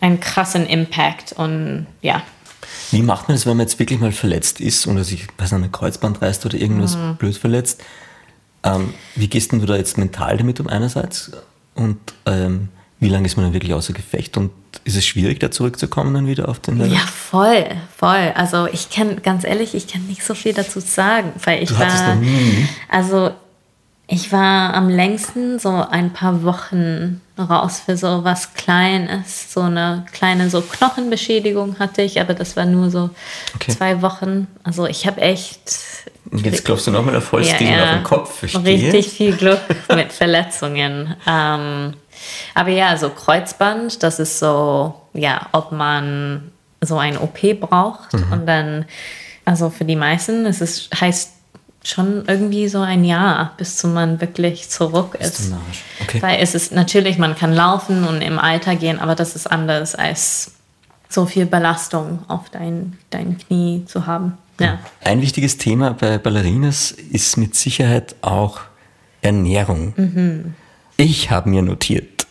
einen 0.00 0.20
krassen 0.20 0.66
Impact 0.66 1.32
und 1.32 1.86
ja. 2.02 2.22
Wie 2.90 3.02
macht 3.02 3.28
man 3.28 3.36
das, 3.36 3.46
wenn 3.46 3.56
man 3.56 3.66
jetzt 3.66 3.78
wirklich 3.78 3.98
mal 4.00 4.12
verletzt 4.12 4.60
ist 4.60 4.86
oder 4.86 5.04
sich 5.04 5.26
weiß 5.38 5.52
nicht, 5.52 5.64
ein 5.64 5.72
Kreuzband 5.72 6.22
reißt 6.22 6.44
oder 6.46 6.56
irgendwas 6.56 6.96
Mhm. 6.96 7.16
blöd 7.16 7.36
verletzt? 7.36 7.82
Ähm, 8.62 8.94
wie 9.14 9.28
gehst 9.28 9.52
denn 9.52 9.60
du 9.60 9.66
da 9.66 9.76
jetzt 9.76 9.98
mental 9.98 10.36
damit 10.36 10.60
um 10.60 10.66
einerseits? 10.68 11.32
Und 11.74 11.98
ähm, 12.26 12.68
wie 13.00 13.08
lange 13.08 13.26
ist 13.26 13.36
man 13.36 13.46
dann 13.46 13.52
wirklich 13.52 13.72
außer 13.74 13.92
Gefecht? 13.92 14.36
Und 14.36 14.50
ist 14.84 14.96
es 14.96 15.06
schwierig, 15.06 15.38
da 15.40 15.50
zurückzukommen 15.50 16.12
dann 16.14 16.26
wieder 16.26 16.48
auf 16.48 16.58
den 16.58 16.78
Level? 16.78 16.92
Ja, 16.92 17.00
voll, 17.00 17.64
voll. 17.96 18.32
Also 18.34 18.66
ich 18.66 18.90
kann, 18.90 19.22
ganz 19.22 19.44
ehrlich, 19.44 19.74
ich 19.74 19.86
kann 19.86 20.06
nicht 20.06 20.24
so 20.24 20.34
viel 20.34 20.52
dazu 20.54 20.80
sagen, 20.80 21.32
weil 21.44 21.62
ich 21.62 21.68
Du 21.70 21.78
war, 21.78 22.16
also 22.88 23.30
ich 24.08 24.32
war 24.32 24.74
am 24.74 24.88
längsten 24.88 25.58
so 25.58 25.70
ein 25.70 26.12
paar 26.12 26.42
Wochen 26.42 27.20
raus 27.44 27.82
für 27.84 27.96
so 27.96 28.24
was 28.24 28.54
Kleines. 28.54 29.52
So 29.52 29.60
eine 29.62 30.04
kleine 30.12 30.50
so 30.50 30.60
Knochenbeschädigung 30.60 31.78
hatte 31.78 32.02
ich, 32.02 32.20
aber 32.20 32.34
das 32.34 32.56
war 32.56 32.64
nur 32.64 32.90
so 32.90 33.10
Okay. 33.54 33.72
zwei 33.72 34.02
Wochen. 34.02 34.46
Also 34.62 34.86
ich 34.86 35.06
habe 35.06 35.20
echt 35.20 35.60
jetzt 36.32 36.64
klopfst 36.64 36.86
du 36.86 36.90
nochmal 36.90 37.16
auf 37.16 37.24
Vollstil 37.24 37.68
auf 37.80 37.90
den 37.90 38.02
Kopf. 38.04 38.38
Verstehe. 38.38 38.64
Richtig 38.64 39.08
viel 39.08 39.36
Glück 39.36 39.60
mit 39.94 40.12
Verletzungen. 40.12 41.14
Ähm, 41.26 41.94
aber 42.54 42.70
ja, 42.70 42.96
so 42.96 43.10
Kreuzband, 43.10 44.02
das 44.02 44.18
ist 44.18 44.38
so, 44.38 44.94
ja, 45.14 45.46
ob 45.52 45.72
man 45.72 46.50
so 46.80 46.98
ein 46.98 47.16
OP 47.18 47.60
braucht. 47.60 48.12
Mhm. 48.12 48.32
Und 48.32 48.46
dann, 48.46 48.84
also 49.44 49.70
für 49.70 49.84
die 49.84 49.96
meisten, 49.96 50.46
es 50.46 50.60
ist, 50.60 51.00
heißt 51.00 51.32
schon 51.90 52.24
irgendwie 52.26 52.68
so 52.68 52.80
ein 52.80 53.04
Jahr, 53.04 53.54
bis 53.56 53.82
man 53.84 54.20
wirklich 54.20 54.68
zurück 54.68 55.16
ist. 55.18 55.52
Okay. 56.02 56.20
Weil 56.22 56.40
es 56.40 56.54
ist 56.54 56.72
natürlich, 56.72 57.18
man 57.18 57.34
kann 57.34 57.52
laufen 57.52 58.04
und 58.04 58.20
im 58.20 58.38
Alter 58.38 58.76
gehen, 58.76 58.98
aber 58.98 59.14
das 59.14 59.34
ist 59.36 59.50
anders 59.50 59.94
als 59.94 60.52
so 61.08 61.26
viel 61.26 61.46
Belastung 61.46 62.24
auf 62.28 62.50
dein, 62.50 62.98
dein 63.10 63.38
Knie 63.38 63.84
zu 63.86 64.06
haben. 64.06 64.36
Ja. 64.60 64.78
Ein 65.02 65.22
wichtiges 65.22 65.56
Thema 65.56 65.92
bei 65.94 66.18
Ballerinas 66.18 66.90
ist 66.90 67.36
mit 67.36 67.54
Sicherheit 67.54 68.16
auch 68.22 68.60
Ernährung. 69.22 69.94
Mhm. 69.96 70.54
Ich 70.96 71.30
habe 71.30 71.48
mir 71.48 71.62
notiert, 71.62 72.26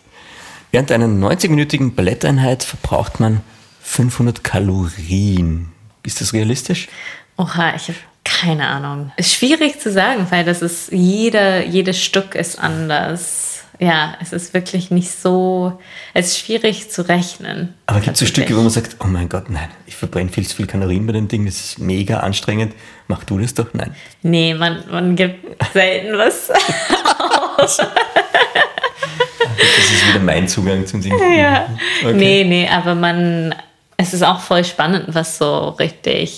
während 0.72 0.92
einer 0.92 1.08
90-minütigen 1.08 1.96
Balletteinheit 1.96 2.64
verbraucht 2.64 3.20
man 3.20 3.42
500 3.82 4.44
Kalorien. 4.44 5.70
Ist 6.04 6.22
das 6.22 6.34
realistisch? 6.34 6.90
Oha, 7.38 7.76
ich 7.76 7.88
habe 7.88 7.98
Keine 8.42 8.68
Ahnung. 8.68 9.12
Ist 9.18 9.34
schwierig 9.34 9.80
zu 9.80 9.92
sagen, 9.92 10.28
weil 10.30 10.44
das 10.44 10.62
ist, 10.62 10.92
jeder, 10.92 11.66
jedes 11.66 12.04
Stück 12.04 12.36
ist 12.36 12.60
anders. 12.60 13.64
Ja, 13.80 14.16
es 14.22 14.34
ist 14.34 14.54
wirklich 14.54 14.90
nicht 14.90 15.12
so, 15.12 15.80
es 16.14 16.28
ist 16.28 16.40
schwierig 16.40 16.90
zu 16.90 17.08
rechnen. 17.08 17.76
Aber 17.86 18.00
gibt 18.00 18.16
es 18.16 18.20
so 18.20 18.26
Stücke, 18.26 18.56
wo 18.56 18.62
man 18.62 18.72
sagt, 18.72 18.98
oh 19.04 19.08
mein 19.08 19.30
Gott, 19.30 19.50
nein, 19.50 19.70
ich 19.86 19.96
verbrenne 19.96 20.30
viel 20.30 20.48
zu 20.48 20.56
viel 20.56 20.66
Kalorien 20.66 21.06
bei 21.06 21.14
dem 21.14 21.28
Ding, 21.28 21.46
das 21.46 21.58
ist 21.58 21.80
mega 21.80 22.22
anstrengend. 22.22 22.74
Mach 23.08 23.24
du 23.24 23.38
das 23.38 23.54
doch? 23.54 23.68
Nein. 23.74 23.96
Nee, 24.24 24.56
man, 24.56 24.84
man 24.90 25.16
gibt 25.16 25.46
selten 25.74 26.18
was 26.18 26.50
aus. 27.58 27.78
Das 27.78 29.92
ist 29.92 30.10
wieder 30.10 30.24
mein 30.24 30.48
Zugang 30.48 30.86
zum 30.88 31.02
Ding. 31.02 31.14
Ja. 31.36 31.68
Okay. 32.04 32.14
Nee, 32.14 32.44
nee, 32.46 32.68
aber 32.68 32.96
man, 32.96 33.54
es 33.98 34.14
ist 34.14 34.24
auch 34.24 34.40
voll 34.40 34.64
spannend, 34.64 35.06
was 35.10 35.38
so 35.38 35.70
richtig, 35.70 36.32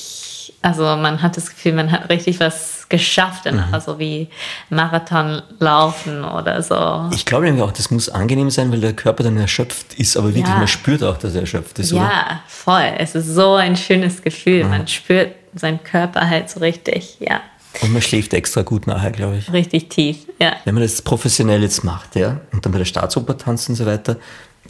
also 0.62 0.84
man 0.84 1.22
hat 1.22 1.38
das 1.38 1.50
Gefühl, 1.50 1.74
man 1.74 1.92
hat 1.92 2.10
richtig 2.10 2.40
was 2.40 2.88
geschafft, 2.90 3.46
mhm. 3.46 3.64
also 3.72 4.00
wie 4.00 4.28
Marathon 4.70 5.42
laufen 5.60 6.26
oder 6.26 6.62
so. 6.62 7.10
Ich 7.14 7.26
glaube 7.26 7.46
nämlich 7.46 7.64
auch, 7.64 7.72
das 7.72 7.92
muss 7.92 8.10
angenehm 8.10 8.50
sein, 8.50 8.72
weil 8.72 8.82
der 8.82 8.94
Körper 8.94 9.24
dann 9.24 9.38
erschöpft 9.38 9.94
ist, 9.94 10.18
aber 10.18 10.28
wirklich, 10.28 10.48
ja. 10.48 10.58
man 10.58 10.68
spürt 10.68 11.04
auch, 11.04 11.18
dass 11.18 11.36
er 11.36 11.42
erschöpft 11.42 11.80
ist. 11.80 11.92
Ja, 11.92 12.06
oder? 12.06 12.40
voll. 12.48 12.94
Es 12.98 13.16
ist 13.16 13.28
so 13.28 13.56
ein 13.56 13.76
schönes 13.78 14.22
Gefühl. 14.22 14.64
Mhm. 14.64 14.70
Man 14.70 14.88
spürt 14.88 15.34
seinen 15.56 15.84
Körper 15.84 16.28
halt 16.28 16.50
so 16.50 16.60
richtig, 16.60 17.18
ja. 17.20 17.42
Und 17.82 17.94
man 17.94 18.02
schläft 18.02 18.34
extra 18.34 18.64
gut 18.64 18.88
nachher, 18.88 19.12
glaube 19.12 19.38
ich. 19.38 19.54
Richtig 19.54 19.90
tief, 19.90 20.18
ja. 20.42 20.54
Wenn 20.66 20.74
man 20.74 20.84
das 20.84 21.02
professionell 21.02 21.62
jetzt 21.62 21.84
macht, 21.84 22.16
ja, 22.16 22.42
und 22.52 22.66
dann 22.66 22.72
bei 22.72 22.80
der 22.80 22.86
Staatsoper 22.86 23.38
tanzt 23.38 23.70
und 23.70 23.76
so 23.76 23.86
weiter, 23.86 24.18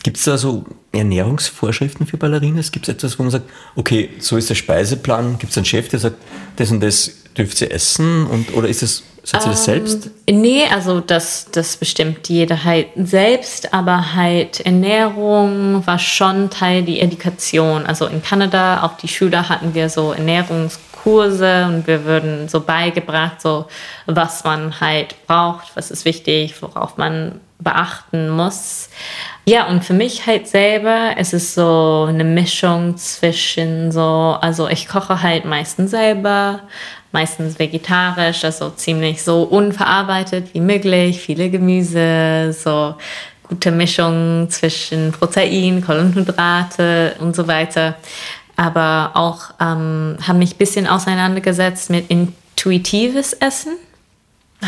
gibt 0.03 0.17
es 0.17 0.23
da 0.23 0.37
so 0.37 0.65
Ernährungsvorschriften 0.91 2.07
für 2.07 2.17
Ballerinas? 2.17 2.71
Gibt 2.71 2.87
es 2.87 2.95
etwas, 2.95 3.19
wo 3.19 3.23
man 3.23 3.31
sagt, 3.31 3.49
okay, 3.75 4.09
so 4.19 4.37
ist 4.37 4.49
der 4.49 4.55
Speiseplan, 4.55 5.37
gibt 5.37 5.51
es 5.51 5.57
einen 5.57 5.65
Chef, 5.65 5.89
der 5.89 5.99
sagt, 5.99 6.17
das 6.55 6.71
und 6.71 6.81
das 6.81 7.11
dürft 7.37 7.61
ihr 7.61 7.71
essen? 7.71 8.25
Und, 8.27 8.53
oder 8.55 8.67
ist 8.67 8.83
es, 8.83 9.03
sagt 9.23 9.45
ihr 9.45 9.51
das 9.51 9.67
ähm, 9.67 9.73
selbst? 9.73 10.09
Nee, 10.29 10.63
also 10.71 10.99
das, 10.99 11.47
das 11.51 11.77
bestimmt 11.77 12.27
jeder 12.29 12.63
halt 12.63 12.87
selbst, 12.95 13.73
aber 13.73 14.13
halt 14.15 14.61
Ernährung 14.61 15.85
war 15.85 15.99
schon 15.99 16.49
Teil 16.49 16.83
der 16.83 17.03
Education. 17.03 17.85
Also 17.85 18.05
in 18.07 18.23
Kanada 18.23 18.81
auf 18.83 18.97
die 18.97 19.07
Schule 19.07 19.47
hatten 19.49 19.73
wir 19.73 19.89
so 19.89 20.13
Ernährungs 20.13 20.79
Kurse 21.09 21.65
und 21.65 21.87
wir 21.87 22.05
würden 22.05 22.47
so 22.47 22.61
beigebracht, 22.61 23.41
so 23.41 23.65
was 24.05 24.43
man 24.43 24.79
halt 24.79 25.15
braucht, 25.25 25.75
was 25.75 25.89
ist 25.89 26.05
wichtig, 26.05 26.61
worauf 26.61 26.97
man 26.97 27.39
beachten 27.57 28.29
muss. 28.29 28.89
Ja, 29.45 29.67
und 29.67 29.83
für 29.83 29.93
mich 29.93 30.27
halt 30.27 30.47
selber, 30.47 31.15
es 31.17 31.33
ist 31.33 31.55
so 31.55 32.05
eine 32.07 32.23
Mischung 32.23 32.95
zwischen 32.97 33.91
so, 33.91 34.37
also 34.39 34.67
ich 34.67 34.87
koche 34.87 35.21
halt 35.21 35.45
meistens 35.45 35.91
selber, 35.91 36.61
meistens 37.11 37.57
vegetarisch, 37.57 38.43
also 38.45 38.69
ziemlich 38.69 39.23
so 39.23 39.43
unverarbeitet 39.43 40.53
wie 40.53 40.61
möglich, 40.61 41.19
viele 41.19 41.49
Gemüse, 41.49 42.53
so 42.53 42.95
gute 43.47 43.71
Mischung 43.71 44.47
zwischen 44.49 45.11
Protein, 45.11 45.83
Kohlenhydrate 45.83 47.15
und 47.19 47.35
so 47.35 47.47
weiter 47.47 47.95
aber 48.59 49.11
auch 49.13 49.51
ähm, 49.61 50.17
habe 50.21 50.37
mich 50.37 50.55
ein 50.55 50.57
bisschen 50.57 50.85
auseinandergesetzt 50.85 51.89
mit 51.89 52.09
intuitives 52.09 53.31
Essen. 53.31 53.77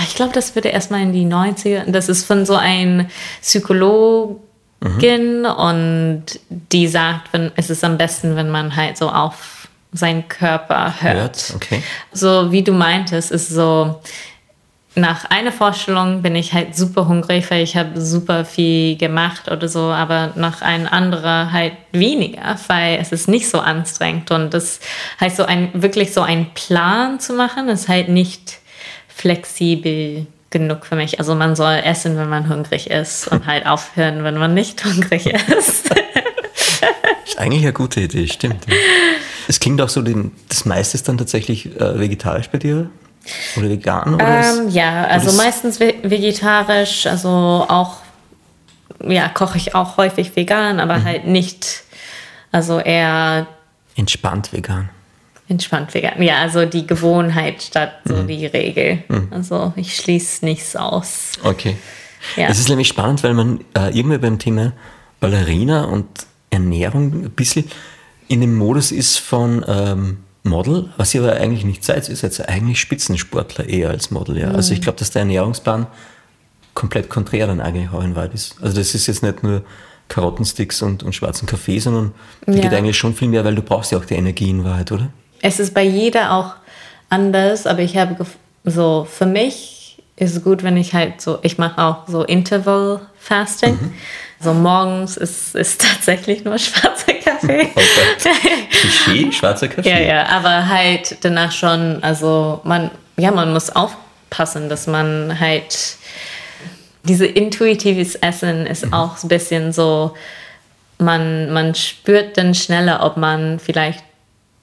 Ich 0.06 0.16
glaube, 0.16 0.32
das 0.32 0.56
würde 0.56 0.70
erstmal 0.70 1.02
in 1.02 1.12
die 1.12 1.26
90er. 1.26 1.92
Das 1.92 2.08
ist 2.08 2.24
von 2.24 2.46
so 2.46 2.56
einem 2.56 3.08
Psychologin 3.42 4.40
mhm. 5.42 5.46
und 5.46 6.24
die 6.50 6.88
sagt, 6.88 7.34
wenn, 7.34 7.52
es 7.58 7.70
ist 7.70 7.84
am 7.84 7.98
besten, 7.98 8.38
wenn 8.38 8.50
man 8.50 8.78
halt 8.78 8.98
so 8.98 9.10
auf 9.10 9.68
seinen 9.92 10.30
Körper 10.30 11.02
hört. 11.02 11.18
hört. 11.18 11.54
Okay. 11.56 11.84
So 12.14 12.50
wie 12.54 12.64
du 12.64 12.72
meintest, 12.72 13.30
ist 13.30 13.50
so, 13.50 14.02
nach 14.96 15.26
einer 15.26 15.54
Vorstellung 15.54 16.22
bin 16.22 16.36
ich 16.36 16.54
halt 16.54 16.76
super 16.76 17.08
hungrig, 17.08 17.50
weil 17.50 17.64
ich 17.64 17.78
habe 17.78 18.02
super 18.02 18.44
viel 18.44 18.98
gemacht 18.98 19.50
oder 19.50 19.70
so, 19.70 19.80
aber 19.80 20.34
nach 20.36 20.62
einer 20.62 20.92
anderen 20.92 21.54
halt 21.54 21.74
weniger, 21.94 22.58
weil 22.68 23.00
es 23.00 23.14
ist 23.14 23.30
nicht 23.30 23.50
so 23.50 23.60
anstrengend 23.60 24.32
und 24.32 24.54
das 24.54 24.82
heißt 25.22 25.38
so 25.38 25.46
ein 25.46 25.70
wirklich 25.74 26.14
so 26.14 26.22
einen 26.22 26.54
Plan 26.54 27.22
zu 27.22 27.34
machen, 27.34 27.70
ist 27.70 27.88
halt 27.88 28.10
nicht 28.10 28.60
flexibel 29.08 30.28
genug 30.50 30.86
für 30.86 30.96
mich. 30.96 31.20
Also 31.20 31.36
man 31.36 31.56
soll 31.56 31.82
essen, 31.86 32.18
wenn 32.18 32.28
man 32.28 32.50
hungrig 32.50 32.90
ist 32.90 33.28
und 33.32 33.46
halt 33.46 33.66
aufhören, 33.66 34.24
wenn 34.26 34.38
man 34.38 34.54
nicht 34.54 34.84
hungrig 34.86 35.26
ist. 35.28 35.90
ist 37.26 37.38
eigentlich 37.38 37.64
eine 37.64 37.74
gute 37.74 38.02
Idee, 38.02 38.28
stimmt. 38.28 38.66
Es 39.48 39.60
klingt 39.60 39.82
auch 39.82 39.90
so, 39.90 40.02
das 40.02 40.66
meiste 40.66 40.96
ist 40.96 41.10
dann 41.10 41.18
tatsächlich 41.18 41.76
äh, 41.76 42.00
vegetarisch 42.00 42.48
bei 42.50 42.60
dir. 42.60 42.90
Oder 43.58 43.70
vegan? 43.70 44.16
Oder 44.16 44.58
ähm, 44.58 44.70
ja, 44.70 45.06
also 45.06 45.32
meistens 45.34 45.80
vegetarisch, 45.80 47.06
also 47.06 47.30
auch, 47.30 47.98
ja, 49.06 49.30
koche 49.30 49.58
ich 49.58 49.76
auch 49.76 49.98
häufig 49.98 50.36
vegan, 50.36 50.80
aber 50.80 51.00
mhm. 51.00 51.04
halt 51.04 51.28
nicht, 51.28 51.84
also 52.52 52.80
eher. 52.80 53.48
Entspannt 53.96 54.54
vegan. 54.54 54.90
Entspannt 55.48 55.94
vegan. 55.94 56.22
Ja, 56.22 56.38
also 56.38 56.66
die 56.66 56.88
Gewohnheit 56.88 57.62
statt 57.62 57.92
so 58.06 58.16
mhm. 58.16 58.28
die 58.28 58.46
Regel. 58.46 59.04
Mhm. 59.08 59.28
Also 59.32 59.74
ich 59.76 59.96
schließe 59.96 60.46
nichts 60.46 60.76
aus. 60.76 61.34
Okay. 61.44 61.76
Ja. 62.38 62.48
Es 62.48 62.60
ist 62.60 62.70
nämlich 62.70 62.88
spannend, 62.88 63.24
weil 63.24 63.34
man 63.34 63.60
äh, 63.76 63.90
irgendwie 63.98 64.18
beim 64.18 64.40
Thema 64.40 64.72
Ballerina 65.20 65.86
und 65.86 66.08
Ernährung 66.50 67.26
ein 67.26 67.32
bisschen 67.32 67.66
in 68.28 68.42
dem 68.42 68.56
Modus 68.56 68.92
ist 68.92 69.18
von 69.18 69.66
ähm, 69.68 70.18
Model, 70.44 70.90
was 70.98 71.14
ihr 71.14 71.22
aber 71.24 71.34
eigentlich 71.34 71.66
nicht 71.66 71.84
seid, 71.84 72.10
ihr 72.10 72.16
seid 72.16 72.48
eigentlich 72.50 72.80
Spitzensportler 72.80 73.68
eher 73.68 73.90
als 73.90 74.12
Model. 74.12 74.38
Ja. 74.38 74.50
Mhm. 74.50 74.56
Also 74.56 74.74
ich 74.74 74.80
mhm. 74.80 74.84
glaube, 74.84 75.00
dass 75.00 75.12
der 75.12 75.22
Ernährungsplan 75.22 75.88
komplett 76.74 77.10
konträr 77.10 77.48
dann 77.48 77.62
eigentlich 77.62 77.92
auch 77.92 78.04
in 78.04 78.16
Wahrheit 78.16 78.34
ist. 78.34 78.56
Also 78.62 78.78
das 78.78 78.96
ist 78.96 79.08
jetzt 79.08 79.24
nicht 79.24 79.44
nur 79.44 79.64
Karottensticks 80.08 80.82
und, 80.82 81.04
und 81.04 81.14
schwarzen 81.14 81.46
Kaffee, 81.48 81.80
sondern 81.80 82.14
ja. 82.48 82.56
geht 82.56 82.74
eigentlich 82.74 82.98
schon 82.98 83.14
viel 83.14 83.28
mehr, 83.28 83.46
weil 83.46 83.56
du 83.56 83.62
brauchst 83.62 83.92
ja 83.92 83.98
auch 83.98 84.06
die 84.06 84.16
Energie 84.16 84.50
in 84.50 84.64
Wahrheit, 84.64 84.92
oder? 84.92 85.10
Es 85.42 85.60
ist 85.60 85.74
bei 85.74 85.84
jeder 85.84 86.34
auch 86.34 86.56
anders, 87.10 87.68
aber 87.68 87.80
ich 87.80 87.98
habe 87.98 88.26
so, 88.64 89.08
für 89.10 89.26
mich 89.26 90.02
ist 90.16 90.36
es 90.36 90.44
gut, 90.44 90.64
wenn 90.64 90.78
ich 90.78 90.94
halt 90.94 91.22
so, 91.22 91.40
ich 91.42 91.58
mache 91.58 91.82
auch 91.82 92.08
so 92.08 92.24
Interval 92.24 93.02
Fasting. 93.18 93.74
Mhm. 93.74 93.94
So 94.42 94.54
morgens 94.54 95.18
ist, 95.18 95.56
ist 95.56 95.82
tatsächlich 95.94 96.44
nur 96.44 96.58
schwarzer 96.58 97.14
Kaffee. 97.14 97.70
Klischee, 98.72 99.32
schwarzer 99.32 99.68
Kaffee. 99.68 99.90
Ja, 99.90 100.00
ja, 100.00 100.26
aber 100.28 100.68
halt 100.68 101.18
danach 101.22 101.52
schon, 101.52 102.02
also 102.02 102.62
man, 102.64 102.92
ja, 103.18 103.32
man 103.32 103.54
muss 103.54 103.70
aufpassen, 103.70 104.70
dass 104.70 104.88
man 104.88 105.40
halt 105.40 105.98
diese 107.04 107.26
intuitives 107.26 108.16
Essen 108.16 108.66
ist 108.66 108.86
mhm. 108.86 108.94
auch 108.94 109.22
ein 109.24 109.28
bisschen 109.28 109.74
so, 109.74 110.16
man, 110.98 111.52
man 111.52 111.74
spürt 111.76 112.38
dann 112.38 112.54
schneller, 112.54 113.04
ob 113.04 113.18
man 113.18 113.60
vielleicht 113.60 114.04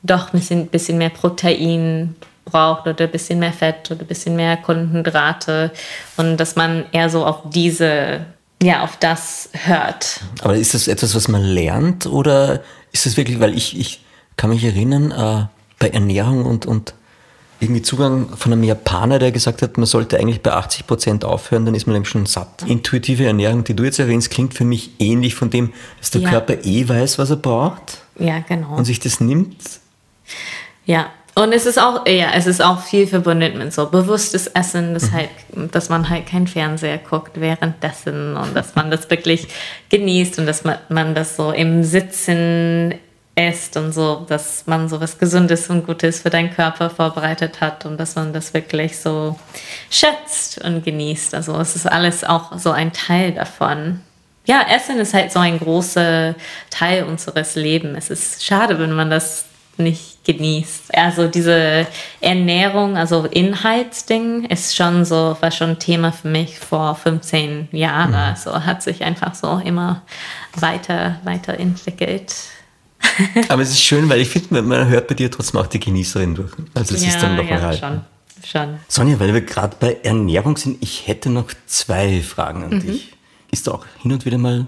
doch 0.02 0.32
ein 0.32 0.38
bisschen, 0.38 0.68
bisschen 0.68 0.98
mehr 0.98 1.10
Protein 1.10 2.14
braucht 2.44 2.86
oder 2.86 3.04
ein 3.04 3.10
bisschen 3.10 3.40
mehr 3.40 3.52
Fett 3.52 3.90
oder 3.90 4.00
ein 4.00 4.06
bisschen 4.06 4.36
mehr 4.36 4.56
Kohlenhydrate 4.56 5.70
und 6.16 6.36
dass 6.36 6.56
man 6.56 6.86
eher 6.92 7.10
so 7.10 7.26
auf 7.26 7.40
diese 7.46 8.20
ja, 8.62 8.82
auf 8.82 8.96
das 8.96 9.50
hört. 9.52 10.20
Aber 10.40 10.56
ist 10.56 10.74
das 10.74 10.88
etwas, 10.88 11.14
was 11.14 11.28
man 11.28 11.42
lernt 11.42 12.06
oder 12.06 12.62
ist 12.92 13.06
das 13.06 13.16
wirklich, 13.16 13.40
weil 13.40 13.56
ich, 13.56 13.78
ich 13.78 14.04
kann 14.36 14.50
mich 14.50 14.64
erinnern, 14.64 15.10
äh, 15.10 15.46
bei 15.78 15.90
Ernährung 15.90 16.44
und, 16.44 16.66
und 16.66 16.94
irgendwie 17.60 17.82
Zugang 17.82 18.36
von 18.36 18.52
einem 18.52 18.62
Japaner, 18.62 19.18
der 19.18 19.32
gesagt 19.32 19.62
hat, 19.62 19.78
man 19.78 19.86
sollte 19.86 20.18
eigentlich 20.18 20.42
bei 20.42 20.52
80 20.52 20.86
Prozent 20.86 21.24
aufhören, 21.24 21.66
dann 21.66 21.74
ist 21.74 21.86
man 21.86 21.94
nämlich 21.94 22.08
schon 22.08 22.26
satt. 22.26 22.62
Intuitive 22.66 23.26
Ernährung, 23.26 23.64
die 23.64 23.74
du 23.74 23.84
jetzt 23.84 23.98
erwähnst, 23.98 24.30
klingt 24.30 24.54
für 24.54 24.64
mich 24.64 24.92
ähnlich 25.00 25.34
von 25.34 25.50
dem, 25.50 25.72
dass 25.98 26.10
der 26.10 26.20
ja. 26.20 26.30
Körper 26.30 26.64
eh 26.64 26.88
weiß, 26.88 27.18
was 27.18 27.30
er 27.30 27.36
braucht. 27.36 27.98
Ja, 28.18 28.40
genau. 28.40 28.76
Und 28.76 28.84
sich 28.84 29.00
das 29.00 29.20
nimmt. 29.20 29.56
Ja, 30.86 31.10
und 31.38 31.52
es 31.52 31.66
ist 31.66 31.78
auch, 31.78 32.04
ja, 32.06 32.30
es 32.34 32.48
ist 32.48 32.60
auch 32.60 32.80
viel 32.80 33.06
verbunden 33.06 33.58
mit 33.58 33.72
so 33.72 33.86
bewusstes 33.86 34.48
Essen, 34.48 34.94
dass, 34.94 35.10
mhm. 35.10 35.14
halt, 35.14 35.30
dass 35.72 35.88
man 35.88 36.10
halt 36.10 36.26
kein 36.26 36.48
Fernseher 36.48 36.98
guckt 36.98 37.40
währenddessen 37.40 38.36
und 38.36 38.56
dass 38.56 38.74
man 38.74 38.90
das 38.90 39.08
wirklich 39.08 39.46
genießt 39.88 40.40
und 40.40 40.46
dass 40.46 40.64
man, 40.64 40.78
man 40.88 41.14
das 41.14 41.36
so 41.36 41.52
im 41.52 41.84
Sitzen 41.84 42.94
isst 43.36 43.76
und 43.76 43.92
so, 43.92 44.26
dass 44.28 44.66
man 44.66 44.88
so 44.88 45.00
was 45.00 45.18
Gesundes 45.18 45.70
und 45.70 45.86
Gutes 45.86 46.22
für 46.22 46.30
deinen 46.30 46.50
Körper 46.50 46.90
vorbereitet 46.90 47.60
hat 47.60 47.86
und 47.86 47.98
dass 47.98 48.16
man 48.16 48.32
das 48.32 48.52
wirklich 48.52 48.98
so 48.98 49.38
schätzt 49.90 50.60
und 50.64 50.84
genießt. 50.84 51.36
Also 51.36 51.56
es 51.60 51.76
ist 51.76 51.86
alles 51.86 52.24
auch 52.24 52.58
so 52.58 52.72
ein 52.72 52.92
Teil 52.92 53.32
davon. 53.32 54.00
Ja, 54.44 54.66
Essen 54.74 54.98
ist 54.98 55.14
halt 55.14 55.30
so 55.30 55.38
ein 55.38 55.60
großer 55.60 56.34
Teil 56.70 57.04
unseres 57.04 57.54
Lebens. 57.54 58.10
Es 58.10 58.34
ist 58.34 58.44
schade, 58.44 58.80
wenn 58.80 58.92
man 58.92 59.08
das 59.08 59.44
nicht 59.76 60.17
genießt. 60.28 60.94
Also 60.94 61.26
diese 61.26 61.86
Ernährung, 62.20 62.98
also 62.98 63.24
Inhaltsding 63.24 64.44
ist 64.44 64.76
schon 64.76 65.06
so, 65.06 65.36
war 65.40 65.50
schon 65.50 65.78
Thema 65.78 66.12
für 66.12 66.28
mich 66.28 66.58
vor 66.58 66.94
15 66.94 67.68
Jahren. 67.72 68.10
Mhm. 68.10 68.36
So 68.36 68.52
hat 68.52 68.82
sich 68.82 69.02
einfach 69.02 69.34
so 69.34 69.58
immer 69.64 70.02
weiter, 70.54 71.18
weiterentwickelt. 71.24 72.34
Aber 73.48 73.62
es 73.62 73.70
ist 73.70 73.80
schön, 73.80 74.08
weil 74.10 74.20
ich 74.20 74.28
finde, 74.28 74.60
man 74.60 74.88
hört 74.88 75.08
bei 75.08 75.14
dir 75.14 75.30
trotzdem 75.30 75.60
auch 75.60 75.66
die 75.66 75.80
Genießerin 75.80 76.34
durch. 76.34 76.52
Also 76.74 76.94
es 76.94 77.02
ja, 77.02 77.08
ist 77.08 77.22
dann 77.22 77.36
noch 77.36 77.48
ja, 77.48 77.60
mal 77.60 77.76
schon, 77.76 78.00
schon. 78.44 78.78
Sonja, 78.86 79.18
weil 79.18 79.32
wir 79.32 79.40
gerade 79.40 79.76
bei 79.80 79.96
Ernährung 80.02 80.58
sind, 80.58 80.82
ich 80.82 81.06
hätte 81.06 81.30
noch 81.30 81.46
zwei 81.66 82.20
Fragen 82.20 82.64
an 82.64 82.80
dich. 82.80 83.14
Ist 83.50 83.66
da 83.66 83.72
auch 83.72 83.86
hin 84.02 84.12
und 84.12 84.26
wieder 84.26 84.36
mal 84.36 84.66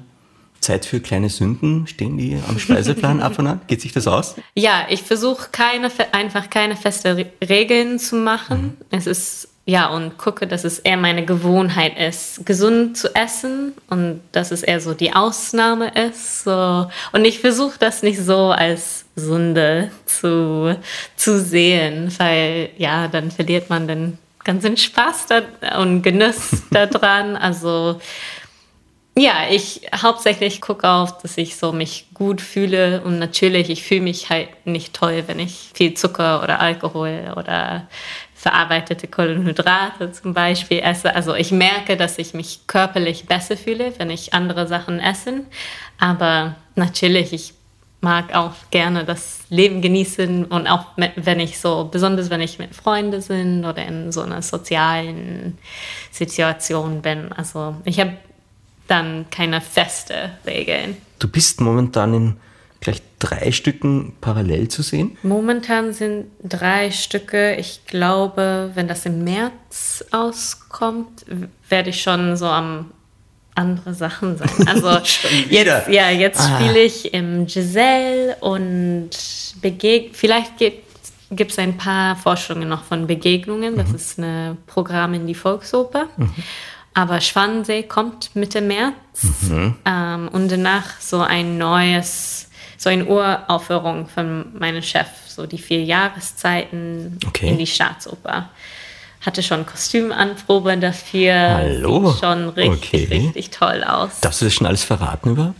Zeit 0.70 0.86
für 0.86 1.00
kleine 1.00 1.28
Sünden? 1.28 1.86
Stehen 1.88 2.16
die 2.16 2.38
am 2.48 2.58
Speiseplan 2.58 3.20
ab 3.20 3.38
und 3.38 3.46
an? 3.48 3.60
Geht 3.66 3.80
sich 3.80 3.92
das 3.92 4.06
aus? 4.06 4.36
Ja, 4.54 4.86
ich 4.88 5.02
versuche 5.02 5.48
keine, 5.50 5.90
einfach 6.12 6.48
keine 6.48 6.76
feste 6.76 7.16
Re 7.16 7.26
Regeln 7.46 7.98
zu 7.98 8.16
machen. 8.16 8.76
Es 8.90 9.08
ist, 9.08 9.48
ja, 9.66 9.88
und 9.88 10.16
gucke, 10.16 10.46
dass 10.46 10.62
es 10.64 10.78
eher 10.78 10.96
meine 10.96 11.24
Gewohnheit 11.24 11.98
ist, 11.98 12.46
gesund 12.46 12.96
zu 12.96 13.14
essen 13.16 13.72
und 13.88 14.20
dass 14.30 14.52
es 14.52 14.62
eher 14.62 14.80
so 14.80 14.94
die 14.94 15.12
Ausnahme 15.12 15.90
ist. 16.08 16.44
So. 16.44 16.86
Und 17.12 17.24
ich 17.24 17.40
versuche 17.40 17.78
das 17.78 18.04
nicht 18.04 18.20
so 18.20 18.50
als 18.50 19.06
Sünde 19.16 19.90
zu, 20.06 20.76
zu 21.16 21.40
sehen, 21.40 22.12
weil, 22.18 22.70
ja, 22.78 23.08
dann 23.08 23.32
verliert 23.32 23.70
man 23.70 23.88
den 23.88 24.18
ganzen 24.44 24.76
Spaß 24.76 25.26
da 25.26 25.78
und 25.80 26.02
Genuss 26.02 26.62
daran. 26.70 27.36
Also, 27.36 28.00
ja, 29.16 29.48
ich 29.50 29.82
hauptsächlich 29.94 30.60
gucke 30.60 30.88
auf, 30.88 31.18
dass 31.18 31.36
ich 31.36 31.56
so 31.56 31.72
mich 31.72 32.06
gut 32.14 32.40
fühle 32.40 33.02
und 33.02 33.18
natürlich, 33.18 33.68
ich 33.68 33.82
fühle 33.82 34.02
mich 34.02 34.30
halt 34.30 34.48
nicht 34.64 34.94
toll, 34.94 35.24
wenn 35.26 35.38
ich 35.38 35.70
viel 35.74 35.94
Zucker 35.94 36.42
oder 36.42 36.60
Alkohol 36.60 37.34
oder 37.36 37.88
verarbeitete 38.34 39.06
Kohlenhydrate 39.06 40.12
zum 40.12 40.32
Beispiel 40.32 40.78
esse. 40.78 41.14
Also 41.14 41.34
ich 41.34 41.50
merke, 41.50 41.96
dass 41.96 42.18
ich 42.18 42.32
mich 42.32 42.66
körperlich 42.66 43.26
besser 43.26 43.56
fühle, 43.56 43.92
wenn 43.98 44.08
ich 44.08 44.32
andere 44.32 44.66
Sachen 44.66 44.98
esse. 44.98 45.42
Aber 45.98 46.54
natürlich, 46.74 47.34
ich 47.34 47.52
mag 48.00 48.34
auch 48.34 48.54
gerne 48.70 49.04
das 49.04 49.40
Leben 49.50 49.82
genießen 49.82 50.46
und 50.46 50.66
auch 50.68 50.86
wenn 50.96 51.38
ich 51.38 51.60
so, 51.60 51.90
besonders 51.92 52.30
wenn 52.30 52.40
ich 52.40 52.58
mit 52.58 52.74
Freunden 52.74 53.22
bin 53.28 53.64
oder 53.66 53.84
in 53.84 54.10
so 54.10 54.22
einer 54.22 54.40
sozialen 54.40 55.58
Situation 56.10 57.02
bin. 57.02 57.30
Also 57.32 57.76
ich 57.84 58.00
habe 58.00 58.16
dann 58.90 59.26
keine 59.30 59.60
feste 59.60 60.30
Regeln. 60.46 60.96
Du 61.18 61.28
bist 61.28 61.60
momentan 61.60 62.14
in 62.14 62.36
gleich 62.80 63.02
drei 63.18 63.52
Stücken 63.52 64.14
parallel 64.22 64.68
zu 64.68 64.82
sehen. 64.82 65.18
Momentan 65.22 65.92
sind 65.92 66.26
drei 66.42 66.90
Stücke. 66.90 67.54
Ich 67.56 67.82
glaube, 67.86 68.70
wenn 68.74 68.88
das 68.88 69.04
im 69.04 69.22
März 69.24 70.04
auskommt, 70.10 71.26
werde 71.68 71.90
ich 71.90 72.00
schon 72.02 72.36
so 72.38 72.46
am 72.46 72.90
andere 73.54 73.92
Sachen 73.94 74.38
sein. 74.38 74.48
Also 74.66 74.90
jetzt, 75.50 75.88
ja, 75.88 76.08
jetzt 76.10 76.40
Ah. 76.40 76.58
spiele 76.58 76.78
ich 76.80 77.12
im 77.12 77.46
Giselle 77.46 78.36
und 78.40 79.10
begeg 79.60 80.10
vielleicht 80.14 80.56
gibt 80.58 81.52
es 81.52 81.58
ein 81.58 81.76
paar 81.76 82.16
Forschungen 82.16 82.68
noch 82.68 82.84
von 82.84 83.06
Begegnungen. 83.06 83.76
Das 83.76 83.90
ist 83.92 84.18
ein 84.18 84.56
Programm 84.66 85.12
in 85.14 85.26
die 85.26 85.34
Volksoper. 85.34 86.06
Aber 86.94 87.20
Schwanensee 87.20 87.84
kommt 87.84 88.34
Mitte 88.34 88.60
März 88.60 88.94
ähm, 89.86 90.28
und 90.32 90.48
danach 90.50 91.00
so 91.00 91.20
ein 91.20 91.56
neues, 91.56 92.48
so 92.76 92.88
eine 92.90 93.04
Uraufführung 93.06 94.08
von 94.08 94.58
meinem 94.58 94.82
Chef, 94.82 95.06
so 95.28 95.46
die 95.46 95.58
vier 95.58 95.84
Jahreszeiten 95.84 97.18
Okay. 97.26 97.48
in 97.48 97.58
die 97.58 97.66
Staatsoper. 97.66 98.48
Hatte 99.20 99.42
schon 99.42 99.66
Kostümanprobe 99.66 100.78
dafür. 100.78 101.34
Hallo? 101.34 102.10
Sieht 102.10 102.20
schon 102.20 102.48
richtig, 102.50 103.02
Okay. 103.04 103.04
richtig 103.26 103.50
toll 103.50 103.84
aus. 103.84 104.20
Darfst 104.20 104.40
du 104.40 104.46
das 104.46 104.54
schon 104.54 104.66
alles 104.66 104.82
verraten 104.82 105.30
überhaupt? 105.30 105.54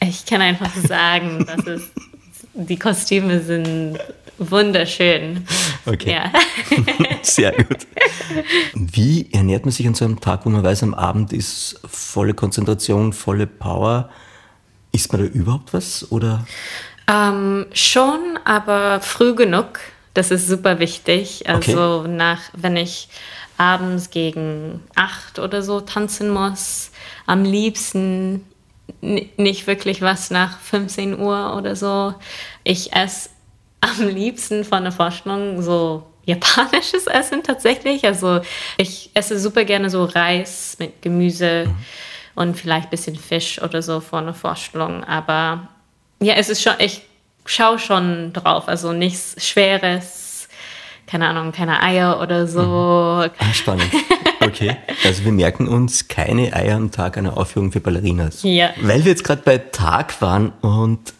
Ich 0.00 0.26
kann 0.26 0.40
einfach 0.40 0.74
sagen, 0.74 1.46
dass 1.46 1.66
es, 1.66 1.82
die 2.54 2.78
Kostüme 2.78 3.40
sind 3.40 3.98
wunderschön. 4.38 5.46
Okay. 5.84 6.12
Ja. 6.12 6.32
Sehr 7.22 7.52
gut. 7.52 7.86
Wie 8.74 9.28
ernährt 9.32 9.64
man 9.64 9.72
sich 9.72 9.86
an 9.86 9.94
so 9.94 10.04
einem 10.04 10.20
Tag, 10.20 10.44
wo 10.44 10.50
man 10.50 10.62
weiß, 10.62 10.82
am 10.82 10.94
Abend 10.94 11.32
ist 11.32 11.80
volle 11.86 12.34
Konzentration, 12.34 13.12
volle 13.12 13.46
Power? 13.46 14.10
Isst 14.92 15.12
man 15.12 15.22
da 15.22 15.28
überhaupt 15.28 15.72
was? 15.72 16.10
Oder? 16.10 16.46
Ähm, 17.08 17.66
schon, 17.72 18.38
aber 18.44 19.00
früh 19.00 19.34
genug. 19.34 19.80
Das 20.14 20.30
ist 20.30 20.48
super 20.48 20.78
wichtig. 20.78 21.48
Also 21.48 22.06
nach, 22.06 22.40
wenn 22.54 22.76
ich 22.76 23.08
abends 23.58 24.10
gegen 24.10 24.82
acht 24.94 25.38
oder 25.38 25.62
so 25.62 25.80
tanzen 25.80 26.30
muss, 26.30 26.90
am 27.26 27.44
liebsten 27.44 28.44
nicht 29.00 29.66
wirklich 29.66 30.02
was 30.02 30.30
nach 30.30 30.58
15 30.60 31.18
Uhr 31.18 31.54
oder 31.56 31.76
so. 31.76 32.14
Ich 32.64 32.92
esse 32.92 33.30
am 33.80 34.08
liebsten 34.08 34.64
von 34.64 34.82
der 34.82 34.92
Vorstellung 34.92 35.62
so 35.62 36.04
japanisches 36.24 37.06
Essen 37.06 37.42
tatsächlich. 37.42 38.04
Also 38.04 38.40
ich 38.76 39.10
esse 39.14 39.38
super 39.38 39.64
gerne 39.64 39.90
so 39.90 40.04
Reis 40.04 40.76
mit 40.78 41.00
Gemüse 41.02 41.70
und 42.34 42.56
vielleicht 42.56 42.88
ein 42.88 42.90
bisschen 42.90 43.16
Fisch 43.16 43.62
oder 43.62 43.80
so 43.82 44.00
vor 44.00 44.18
einer 44.18 44.34
Vorstellung. 44.34 45.04
Aber 45.04 45.68
ja, 46.20 46.34
es 46.34 46.48
ist 46.48 46.62
schon, 46.62 46.74
ich 46.78 47.02
schaue 47.44 47.78
schon 47.78 48.32
drauf. 48.32 48.68
Also 48.68 48.92
nichts 48.92 49.36
Schweres, 49.46 50.48
keine 51.06 51.28
Ahnung, 51.28 51.52
keine 51.52 51.82
Eier 51.82 52.20
oder 52.20 52.46
so. 52.46 52.60
Ah, 53.38 53.52
spannend. 53.54 53.90
Okay. 54.40 54.76
Also 55.04 55.24
wir 55.24 55.32
merken 55.32 55.66
uns 55.68 56.08
keine 56.08 56.52
Eier 56.52 56.76
am 56.76 56.90
Tag 56.90 57.16
einer 57.16 57.36
Aufführung 57.36 57.72
für 57.72 57.80
Ballerinas. 57.80 58.40
Ja. 58.42 58.70
Weil 58.80 59.04
wir 59.04 59.12
jetzt 59.12 59.24
gerade 59.24 59.42
bei 59.44 59.58
Tag 59.58 60.20
waren 60.20 60.50
und 60.60 61.14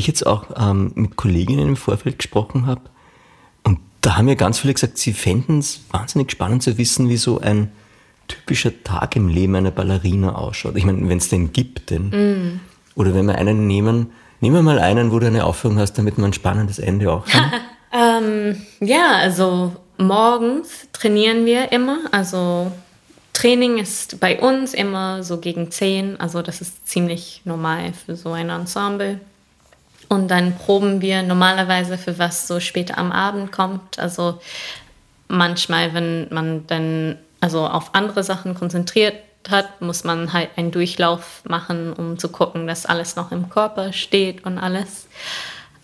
ich 0.00 0.06
jetzt 0.06 0.26
auch 0.26 0.46
ähm, 0.56 0.92
mit 0.94 1.16
Kolleginnen 1.16 1.68
im 1.68 1.76
Vorfeld 1.76 2.18
gesprochen 2.18 2.66
habe. 2.66 2.82
Und 3.62 3.78
da 4.00 4.16
haben 4.16 4.28
ja 4.28 4.34
ganz 4.34 4.58
viele 4.58 4.74
gesagt, 4.74 4.98
sie 4.98 5.12
fänden 5.12 5.58
es 5.60 5.80
wahnsinnig 5.90 6.30
spannend 6.32 6.62
zu 6.62 6.76
wissen, 6.78 7.08
wie 7.08 7.16
so 7.16 7.40
ein 7.40 7.70
typischer 8.28 8.72
Tag 8.84 9.16
im 9.16 9.28
Leben 9.28 9.54
einer 9.54 9.70
Ballerina 9.70 10.34
ausschaut. 10.34 10.76
Ich 10.76 10.84
meine, 10.84 11.08
wenn 11.08 11.18
es 11.18 11.28
den 11.28 11.52
gibt, 11.52 11.90
denn. 11.90 12.60
Oder 12.94 13.14
wenn 13.14 13.26
wir 13.26 13.36
einen 13.36 13.66
nehmen, 13.66 14.12
nehmen 14.40 14.56
wir 14.56 14.62
mal 14.62 14.78
einen, 14.78 15.10
wo 15.12 15.18
du 15.18 15.26
eine 15.26 15.44
Aufführung 15.44 15.78
hast, 15.78 15.94
damit 15.94 16.16
wir 16.16 16.24
ein 16.24 16.32
spannendes 16.32 16.78
Ende 16.78 17.12
auch 17.12 17.28
haben. 17.28 17.52
Ähm, 17.92 18.62
ja, 18.80 19.16
also 19.16 19.74
morgens 19.98 20.86
trainieren 20.92 21.44
wir 21.44 21.72
immer. 21.72 21.98
Also 22.12 22.70
Training 23.32 23.78
ist 23.78 24.20
bei 24.20 24.38
uns 24.38 24.74
immer 24.74 25.22
so 25.22 25.38
gegen 25.38 25.70
10. 25.70 26.20
Also 26.20 26.42
das 26.42 26.60
ist 26.60 26.86
ziemlich 26.86 27.42
normal 27.44 27.92
für 27.92 28.16
so 28.16 28.32
ein 28.32 28.50
Ensemble. 28.50 29.20
Und 30.10 30.28
dann 30.28 30.56
proben 30.56 31.00
wir 31.00 31.22
normalerweise 31.22 31.96
für 31.96 32.18
was 32.18 32.48
so 32.48 32.58
später 32.58 32.98
am 32.98 33.12
Abend 33.12 33.52
kommt. 33.52 34.00
Also 34.00 34.40
manchmal, 35.28 35.94
wenn 35.94 36.26
man 36.30 36.66
dann 36.66 37.16
also 37.40 37.64
auf 37.64 37.94
andere 37.94 38.24
Sachen 38.24 38.56
konzentriert 38.56 39.14
hat, 39.48 39.80
muss 39.80 40.02
man 40.02 40.32
halt 40.32 40.50
einen 40.56 40.72
Durchlauf 40.72 41.42
machen, 41.48 41.92
um 41.92 42.18
zu 42.18 42.28
gucken, 42.28 42.66
dass 42.66 42.86
alles 42.86 43.14
noch 43.14 43.30
im 43.30 43.50
Körper 43.50 43.92
steht 43.92 44.44
und 44.44 44.58
alles. 44.58 45.06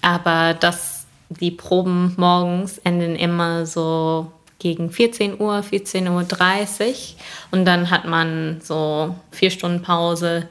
Aber 0.02 0.54
das, 0.54 1.06
die 1.28 1.52
Proben 1.52 2.12
morgens 2.16 2.78
enden 2.78 3.14
immer 3.14 3.64
so 3.64 4.32
gegen 4.58 4.90
14 4.90 5.40
Uhr, 5.40 5.60
14.30 5.60 6.08
Uhr. 6.10 6.94
Und 7.52 7.64
dann 7.64 7.90
hat 7.90 8.06
man 8.06 8.60
so 8.60 9.14
vier 9.30 9.52
Stunden 9.52 9.82
Pause 9.82 10.48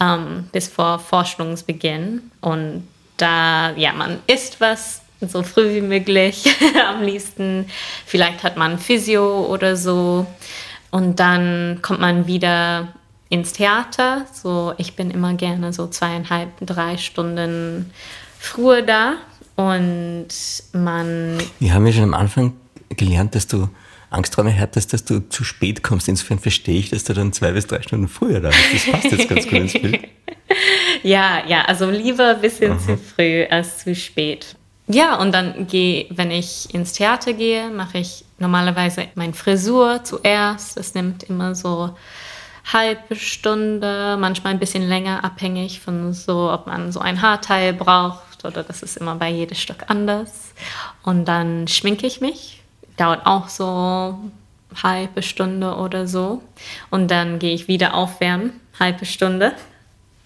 ähm, 0.00 0.48
bis 0.52 0.68
vor 0.68 0.98
Forschungsbeginn. 0.98 2.30
Und 2.40 2.88
da, 3.20 3.72
ja, 3.76 3.92
man 3.92 4.18
isst 4.26 4.60
was 4.60 5.02
so 5.20 5.42
früh 5.42 5.74
wie 5.74 5.80
möglich 5.80 6.44
am 6.88 7.02
liebsten. 7.02 7.66
Vielleicht 8.06 8.42
hat 8.42 8.56
man 8.56 8.78
Physio 8.78 9.46
oder 9.46 9.76
so. 9.76 10.26
Und 10.90 11.20
dann 11.20 11.80
kommt 11.82 12.00
man 12.00 12.26
wieder 12.26 12.88
ins 13.28 13.52
Theater. 13.52 14.26
So, 14.32 14.74
ich 14.78 14.96
bin 14.96 15.10
immer 15.10 15.34
gerne 15.34 15.72
so 15.72 15.86
zweieinhalb, 15.86 16.50
drei 16.60 16.96
Stunden 16.96 17.92
früher 18.38 18.82
da. 18.82 19.14
Und 19.56 20.28
man 20.72 21.38
Wir 21.58 21.74
haben 21.74 21.86
ja 21.86 21.92
schon 21.92 22.04
am 22.04 22.14
Anfang 22.14 22.54
gelernt, 22.88 23.34
dass 23.34 23.46
du 23.46 23.68
Angstträume 24.10 24.58
hattest, 24.58 24.92
dass 24.92 25.04
du 25.04 25.28
zu 25.28 25.44
spät 25.44 25.82
kommst. 25.82 26.08
Insofern 26.08 26.38
verstehe 26.38 26.78
ich, 26.78 26.90
dass 26.90 27.04
du 27.04 27.14
dann 27.14 27.32
zwei 27.32 27.52
bis 27.52 27.66
drei 27.66 27.80
Stunden 27.82 28.08
früher 28.08 28.40
da 28.40 28.50
bist. 28.50 28.88
Das 28.88 28.92
passt 28.92 29.12
jetzt 29.12 29.28
ganz 29.28 29.44
gut 29.44 29.58
ins 29.58 29.72
Bild. 29.72 30.00
Ja, 31.04 31.46
ja, 31.46 31.62
also 31.62 31.88
lieber 31.88 32.34
ein 32.34 32.40
bisschen 32.40 32.78
zu 32.80 32.96
früh 32.96 33.44
als 33.48 33.78
zu 33.78 33.94
spät. 33.94 34.56
Ja, 34.88 35.14
und 35.14 35.32
dann 35.32 35.68
gehe, 35.68 36.06
wenn 36.10 36.32
ich 36.32 36.74
ins 36.74 36.92
Theater 36.92 37.32
gehe, 37.32 37.70
mache 37.70 37.98
ich 37.98 38.24
normalerweise 38.38 39.06
meine 39.14 39.32
Frisur 39.32 40.02
zuerst. 40.02 40.76
Das 40.76 40.94
nimmt 40.94 41.22
immer 41.22 41.54
so 41.54 41.94
halbe 42.72 43.14
Stunde, 43.14 44.16
manchmal 44.18 44.52
ein 44.52 44.58
bisschen 44.58 44.88
länger, 44.88 45.24
abhängig 45.24 45.80
von 45.80 46.12
so, 46.12 46.50
ob 46.50 46.66
man 46.66 46.92
so 46.92 47.00
ein 47.00 47.22
Haarteil 47.22 47.72
braucht 47.72 48.44
oder 48.44 48.62
das 48.62 48.82
ist 48.82 48.96
immer 48.96 49.14
bei 49.14 49.30
jedem 49.30 49.56
Stück 49.56 49.84
anders. 49.88 50.54
Und 51.02 51.26
dann 51.26 51.68
schminke 51.68 52.06
ich 52.06 52.20
mich, 52.20 52.59
dauert 53.00 53.24
auch 53.24 53.48
so 53.48 54.18
halbe 54.82 55.22
Stunde 55.22 55.74
oder 55.74 56.06
so. 56.06 56.42
Und 56.90 57.10
dann 57.10 57.38
gehe 57.38 57.54
ich 57.54 57.68
wieder 57.68 57.94
aufwärmen, 57.94 58.52
halbe 58.78 59.06
Stunde 59.06 59.52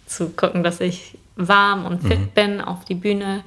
zu 0.07 0.31
gucken, 0.31 0.63
dass 0.63 0.81
ich 0.81 1.17
warm 1.37 1.87
und 1.87 2.03
fit 2.03 2.19
mhm. 2.19 2.29
bin 2.29 2.61
auf 2.61 2.85
die 2.85 2.95
Bühne. 2.95 3.43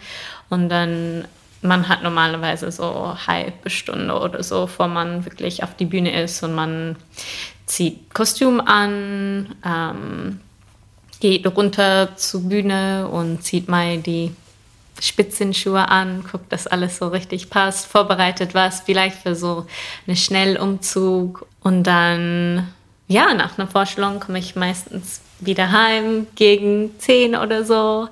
Und 0.49 0.69
dann, 0.69 1.27
man 1.61 1.87
hat 1.89 2.03
normalerweise 2.03 2.71
so 2.71 3.15
halbe 3.27 3.69
Stunde 3.69 4.17
oder 4.17 4.43
so, 4.43 4.61
bevor 4.61 4.87
man 4.87 5.25
wirklich 5.25 5.63
auf 5.63 5.75
die 5.75 5.85
Bühne 5.85 6.21
ist 6.21 6.41
und 6.43 6.53
man 6.53 6.95
zieht 7.65 8.13
Kostüm 8.13 8.61
an, 8.61 9.55
ähm, 9.65 10.39
geht 11.19 11.45
runter 11.47 12.15
zur 12.15 12.41
Bühne 12.43 13.07
und 13.07 13.43
zieht 13.43 13.67
mal 13.67 13.97
die 13.97 14.31
Spitzenschuhe 14.99 15.89
an, 15.89 16.23
guckt, 16.29 16.51
dass 16.51 16.67
alles 16.67 16.97
so 16.97 17.07
richtig 17.07 17.49
passt, 17.49 17.87
vorbereitet 17.87 18.53
was, 18.53 18.81
vielleicht 18.81 19.17
für 19.17 19.35
so 19.35 19.65
einen 20.07 20.17
Schnellumzug. 20.17 21.45
Und 21.61 21.83
dann, 21.83 22.67
ja, 23.07 23.33
nach 23.33 23.57
einer 23.57 23.67
Vorstellung 23.67 24.19
komme 24.19 24.39
ich 24.39 24.55
meistens 24.55 25.21
wieder 25.39 25.71
heim 25.71 26.27
gegen 26.35 26.97
10 26.99 27.35
oder 27.35 27.63
so, 27.63 28.09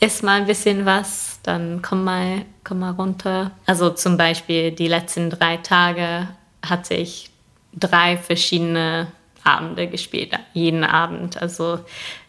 esse 0.00 0.24
mal 0.24 0.40
ein 0.40 0.46
bisschen 0.46 0.84
was, 0.84 1.38
dann 1.42 1.80
komm 1.82 2.04
mal, 2.04 2.44
komm 2.64 2.80
mal 2.80 2.90
runter. 2.92 3.52
Also 3.66 3.90
zum 3.90 4.16
Beispiel 4.16 4.72
die 4.72 4.88
letzten 4.88 5.30
drei 5.30 5.58
Tage 5.58 6.28
hatte 6.64 6.94
ich 6.94 7.30
drei 7.74 8.16
verschiedene 8.16 9.08
Abende 9.44 9.88
gespielt, 9.88 10.32
jeden 10.52 10.84
Abend. 10.84 11.40
Also 11.40 11.80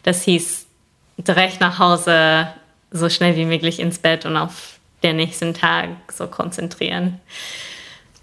das 0.03 0.23
hieß 0.23 0.65
direkt 1.17 1.61
nach 1.61 1.79
Hause, 1.79 2.47
so 2.93 3.09
schnell 3.09 3.35
wie 3.35 3.45
möglich 3.45 3.79
ins 3.79 3.99
Bett 3.99 4.25
und 4.25 4.37
auf 4.37 4.79
den 5.03 5.17
nächsten 5.17 5.53
Tag 5.53 5.89
so 6.11 6.27
konzentrieren. 6.27 7.19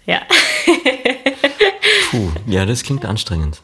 Ja. 0.07 0.21
Puh, 2.09 2.31
ja, 2.47 2.65
das 2.65 2.81
klingt 2.81 3.05
anstrengend. 3.05 3.61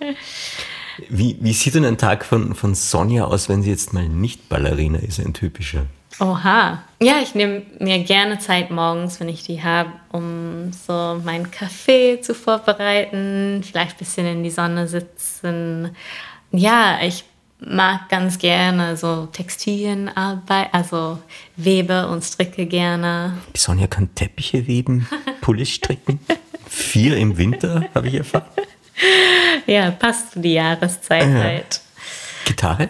Wie, 1.10 1.38
wie 1.40 1.54
sieht 1.54 1.76
denn 1.76 1.86
ein 1.86 1.98
Tag 1.98 2.26
von, 2.26 2.54
von 2.54 2.76
Sonja 2.76 3.26
aus, 3.26 3.50
wenn 3.50 3.64
sie 3.64 3.70
jetzt 3.70 3.94
mal 3.94 4.08
nicht 4.08 4.50
Ballerina 4.50 5.00
ist, 5.00 5.20
ein 5.20 5.34
typischer? 5.34 5.86
Oha. 6.20 6.84
Ja, 7.02 7.20
ich 7.22 7.36
nehme 7.36 7.64
mir 7.80 8.00
gerne 8.00 8.40
Zeit 8.40 8.72
morgens, 8.72 9.20
wenn 9.20 9.30
ich 9.30 9.44
die 9.44 9.64
habe, 9.64 9.92
um 10.12 10.72
so 10.74 11.22
meinen 11.24 11.52
Kaffee 11.52 12.22
zu 12.22 12.34
vorbereiten, 12.34 13.64
vielleicht 13.64 13.96
ein 13.96 14.00
bisschen 14.00 14.26
in 14.26 14.44
die 14.44 14.50
Sonne 14.50 14.88
sitzen. 14.88 15.96
Ja, 16.52 17.00
ich 17.04 17.24
mag 17.60 18.10
ganz 18.10 18.38
gerne 18.38 18.98
so 18.98 19.28
Textilienarbeit, 19.28 20.74
also 20.74 21.20
webe 21.56 22.08
und 22.08 22.24
stricke 22.24 22.66
gerne. 22.66 23.38
Die 23.56 23.60
Sonja 23.60 23.88
kann 23.88 24.14
Teppiche 24.16 24.68
weben, 24.68 25.08
Pullis 25.42 25.70
stricken. 25.70 26.20
Vier 26.68 27.18
im 27.18 27.38
Winter, 27.38 27.86
habe 27.96 28.08
ich 28.08 28.16
erfahren. 28.16 28.46
Ja, 29.66 29.92
passt 29.92 30.34
zu 30.34 30.40
die 30.40 30.54
Jahreszeit 30.54 31.28
ja. 31.28 31.44
halt. 31.44 31.82
Gitarre? 32.46 32.90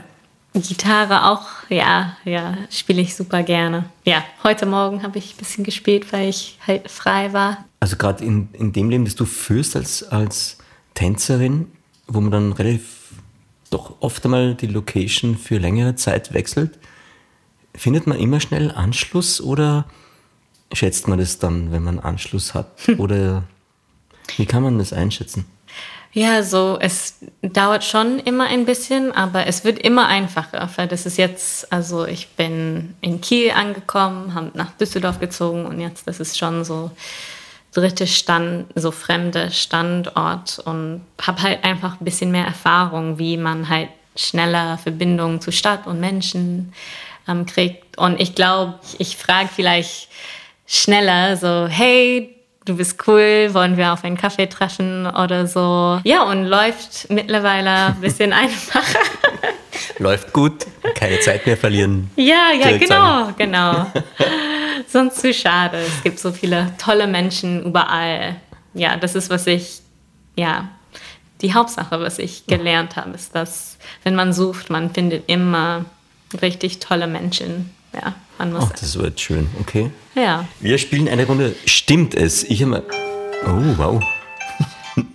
Gitarre 0.54 1.26
auch, 1.26 1.46
ja, 1.70 2.18
ja, 2.26 2.58
spiele 2.72 3.02
ich 3.02 3.16
super 3.16 3.44
gerne. 3.44 3.86
Ja, 4.06 4.24
heute 4.44 4.66
Morgen 4.66 5.04
habe 5.04 5.20
ich 5.20 5.34
ein 5.34 5.38
bisschen 5.38 5.64
gespielt, 5.64 6.12
weil 6.12 6.30
ich 6.30 6.58
halt 6.66 6.90
frei 6.90 7.32
war. 7.34 7.66
Also 7.80 7.96
gerade 7.96 8.24
in, 8.24 8.50
in 8.54 8.74
dem 8.74 8.90
Leben, 8.90 9.06
das 9.06 9.16
du 9.16 9.26
führst 9.26 9.76
als, 9.76 10.04
als 10.04 10.58
Tänzerin, 10.96 11.72
wo 12.08 12.22
man 12.22 12.32
dann 12.32 12.52
relativ 12.54 12.97
doch 13.70 13.96
oft 14.02 14.24
einmal 14.26 14.56
die 14.56 14.68
Location 14.68 15.38
für 15.38 15.58
längere 15.58 15.96
Zeit 15.96 16.34
wechselt, 16.34 16.78
findet 17.76 18.08
man 18.08 18.20
immer 18.20 18.40
schnell 18.40 18.72
Anschluss 18.72 19.42
oder 19.42 19.86
schätzt 20.74 21.08
man 21.08 21.20
das 21.20 21.40
dann, 21.40 21.72
wenn 21.72 21.84
man 21.84 22.00
Anschluss 22.00 22.54
hat? 22.54 22.68
Oder 22.98 23.44
wie 24.36 24.46
kann 24.46 24.64
man 24.64 24.78
das 24.80 24.94
einschätzen? 24.94 25.46
Ja, 26.14 26.42
so, 26.42 26.78
es 26.80 27.20
dauert 27.42 27.84
schon 27.84 28.20
immer 28.20 28.46
ein 28.46 28.66
bisschen, 28.66 29.12
aber 29.12 29.46
es 29.46 29.64
wird 29.64 29.78
immer 29.78 30.08
einfacher. 30.08 30.68
Weil 30.76 30.88
das 30.88 31.06
ist 31.06 31.18
jetzt, 31.18 31.72
also 31.72 32.06
ich 32.06 32.30
bin 32.30 32.96
in 33.02 33.22
Kiel 33.22 33.52
angekommen, 33.52 34.34
habe 34.34 34.52
nach 34.56 34.72
Düsseldorf 34.72 35.20
gezogen 35.20 35.66
und 35.66 35.80
jetzt, 35.80 36.08
das 36.08 36.20
ist 36.20 36.38
schon 36.38 36.64
so 36.64 36.92
dritte 37.74 38.08
Stand, 38.08 38.68
so 38.76 38.92
fremde 38.92 39.52
Standort 39.52 40.60
und 40.60 41.06
habe 41.22 41.42
halt 41.42 41.64
einfach 41.64 42.00
ein 42.00 42.06
bisschen 42.06 42.32
mehr 42.32 42.46
Erfahrung, 42.46 43.20
wie 43.20 43.38
man 43.38 43.70
halt 43.70 43.90
schneller 44.16 44.78
Verbindungen 44.78 45.42
zu 45.42 45.52
Stadt 45.52 45.86
und 45.86 46.00
Menschen 46.00 46.74
ähm, 47.28 47.46
kriegt. 47.46 47.98
Und 47.98 48.20
ich 48.20 48.36
glaube, 48.36 48.80
ich 48.98 49.18
frage 49.18 49.50
vielleicht 49.54 50.10
schneller 50.66 51.38
so, 51.38 51.68
hey, 51.68 52.37
du 52.68 52.76
bist 52.76 53.08
cool, 53.08 53.50
wollen 53.54 53.78
wir 53.78 53.94
auf 53.94 54.04
einen 54.04 54.18
Kaffee 54.18 54.48
treffen 54.48 55.08
oder 55.08 55.48
so. 55.48 56.00
Ja, 56.04 56.24
und 56.24 56.46
läuft 56.46 57.10
mittlerweile 57.10 57.88
ein 57.88 57.96
bisschen 58.02 58.34
einfacher. 58.34 59.00
läuft 60.00 60.34
gut, 60.34 60.66
keine 60.96 61.20
Zeit 61.20 61.46
mehr 61.46 61.58
verlieren. 61.58 62.10
Ja, 62.16 62.52
ja, 62.60 62.78
genau, 62.78 63.32
genau. 63.38 63.92
Sonst 64.88 65.22
zu 65.22 65.34
schade. 65.34 65.78
Es 65.78 66.04
gibt 66.04 66.20
so 66.20 66.32
viele 66.32 66.74
tolle 66.78 67.08
Menschen 67.08 67.64
überall. 67.64 68.36
Ja, 68.74 68.98
das 68.98 69.16
ist, 69.16 69.30
was 69.30 69.48
ich, 69.48 69.80
ja, 70.36 70.70
die 71.42 71.54
Hauptsache, 71.54 72.00
was 72.00 72.20
ich 72.20 72.46
gelernt 72.48 72.96
habe, 72.96 73.12
ist, 73.12 73.34
dass 73.36 73.78
wenn 74.04 74.16
man 74.16 74.34
sucht, 74.34 74.70
man 74.70 74.94
findet 74.94 75.30
immer 75.30 75.86
richtig 76.42 76.80
tolle 76.80 77.08
Menschen. 77.08 77.74
Ja. 77.94 78.14
Man 78.38 78.54
muss. 78.54 78.66
Ach, 78.68 78.72
das 78.72 78.98
wird 78.98 79.20
schön, 79.20 79.50
okay. 79.60 79.90
Ja. 80.16 80.46
Wir 80.60 80.78
spielen 80.78 81.08
eine 81.08 81.26
Runde 81.26 81.56
Stimmt 81.66 82.16
es? 82.16 82.44
Ich 82.44 82.64
habe 82.64 82.84
Oh, 83.46 83.78
wow. 83.78 84.04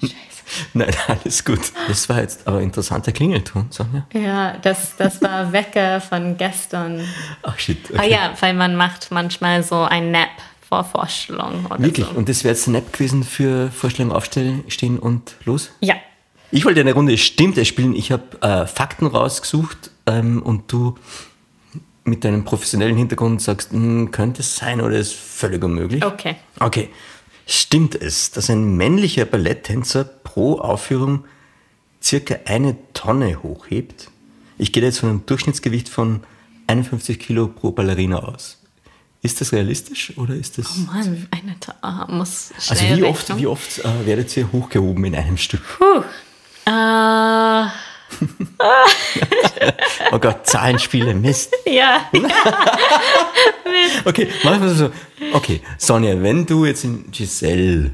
Scheiße. 0.01 0.12
Nein, 0.75 0.95
alles 1.09 1.45
gut. 1.45 1.61
Das 1.89 2.09
war 2.09 2.20
jetzt 2.20 2.47
aber 2.47 2.61
interessanter 2.61 3.12
Klingelton, 3.12 3.66
Sonja. 3.70 4.07
Ja, 4.12 4.57
das, 4.59 4.97
das 4.97 5.20
war 5.23 5.53
Wecker 5.53 6.01
von 6.01 6.37
gestern. 6.37 7.05
Ach 7.43 7.59
shit. 7.59 7.91
Okay. 7.91 7.99
Ah 7.99 8.05
ja, 8.05 8.35
weil 8.41 8.55
man 8.55 8.77
macht 8.77 9.11
manchmal 9.11 9.62
so 9.62 9.83
ein 9.83 10.11
Nap 10.11 10.31
vor 10.68 10.85
Vorstellung. 10.85 11.66
Oder 11.66 11.81
Wirklich? 11.81 12.07
So. 12.07 12.12
Und 12.12 12.29
das 12.29 12.45
wäre 12.45 12.55
jetzt 12.55 12.66
ein 12.66 12.73
Nap 12.73 12.93
gewesen 12.93 13.25
für 13.25 13.70
Vorstellung 13.70 14.12
aufstellen, 14.12 14.64
stehen 14.68 14.99
und 14.99 15.35
los? 15.45 15.70
Ja. 15.81 15.95
Ich 16.51 16.64
wollte 16.64 16.81
eine 16.81 16.93
Runde 16.93 17.16
Stimmt 17.18 17.57
es 17.59 17.68
spielen. 17.68 17.95
Ich 17.95 18.12
habe 18.12 18.23
äh, 18.43 18.66
Fakten 18.66 19.07
rausgesucht 19.07 19.91
ähm, 20.07 20.43
und 20.43 20.70
du 20.70 20.97
mit 22.05 22.24
deinem 22.24 22.44
professionellen 22.44 22.96
Hintergrund 22.96 23.42
sagst, 23.42 23.72
hm, 23.72 24.11
könnte 24.11 24.40
es 24.40 24.57
sein 24.57 24.80
oder 24.80 24.98
ist 24.98 25.14
völlig 25.14 25.62
unmöglich? 25.62 26.05
Okay. 26.05 26.36
Okay. 26.59 26.90
Stimmt 27.46 27.94
es, 27.94 28.30
dass 28.30 28.50
ein 28.50 28.76
männlicher 28.76 29.24
Balletttänzer 29.24 30.05
pro 30.05 30.59
Aufführung 30.59 31.24
circa 32.03 32.36
eine 32.46 32.76
Tonne 32.92 33.42
hochhebt? 33.42 34.11
Ich 34.59 34.72
gehe 34.72 34.82
jetzt 34.82 35.00
von 35.00 35.09
einem 35.09 35.26
Durchschnittsgewicht 35.26 35.88
von 35.88 36.20
51 36.66 37.18
Kilo 37.18 37.48
pro 37.48 37.72
Ballerina 37.72 38.20
aus. 38.20 38.59
Ist 39.22 39.40
das 39.40 39.53
realistisch 39.53 40.16
oder 40.16 40.34
ist 40.34 40.59
das? 40.59 40.66
Oh 40.76 40.92
Mann, 40.92 41.28
eine 41.30 41.59
Tonne 41.61 41.78
ah, 41.82 42.07
muss 42.11 42.53
Also 42.68 42.84
wie 42.96 43.05
oft, 43.05 43.36
wie 43.38 43.46
oft 43.46 43.78
äh, 43.78 44.07
werdet 44.07 44.36
ihr 44.36 44.50
hochgehoben 44.50 45.05
in 45.05 45.14
einem 45.14 45.36
Stück? 45.36 45.62
Puh. 45.78 46.03
Äh 46.64 47.66
oh 50.13 50.19
Gott, 50.19 50.47
Zahlenspiele, 50.47 51.15
Mist. 51.15 51.55
Ja. 51.67 52.11
okay, 54.05 54.29
machen 54.45 54.63
wir 54.63 54.71
so. 54.71 54.91
Okay, 55.33 55.61
Sonja, 55.79 56.21
wenn 56.23 56.47
du 56.47 56.65
jetzt 56.65 56.85
in 56.85 57.11
Giselle 57.11 57.93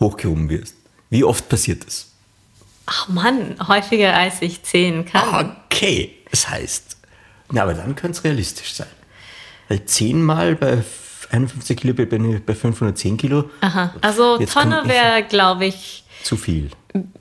hochgehoben 0.00 0.48
wirst, 0.48 0.74
wie 1.10 1.24
oft 1.24 1.48
passiert 1.48 1.86
das? 1.86 2.12
Ach 2.86 3.08
Mann, 3.08 3.56
häufiger 3.66 4.14
als 4.14 4.40
ich 4.40 4.62
zählen 4.62 5.04
kann. 5.04 5.56
Okay, 5.66 6.16
das 6.30 6.48
heißt, 6.48 6.96
na, 7.50 7.62
aber 7.62 7.74
dann 7.74 7.94
könnte 7.94 8.18
es 8.18 8.24
realistisch 8.24 8.74
sein. 8.74 8.88
Weil 9.68 9.84
zehnmal 9.84 10.54
bei 10.54 10.82
51 11.30 11.76
Kilo 11.76 11.94
bei 11.94 12.54
510 12.54 13.16
Kilo. 13.18 13.50
Aha, 13.60 13.94
also 14.00 14.38
Tonne 14.38 14.82
wäre, 14.86 15.22
glaube 15.24 15.66
ich, 15.66 16.04
zu 16.28 16.36
viel. 16.36 16.70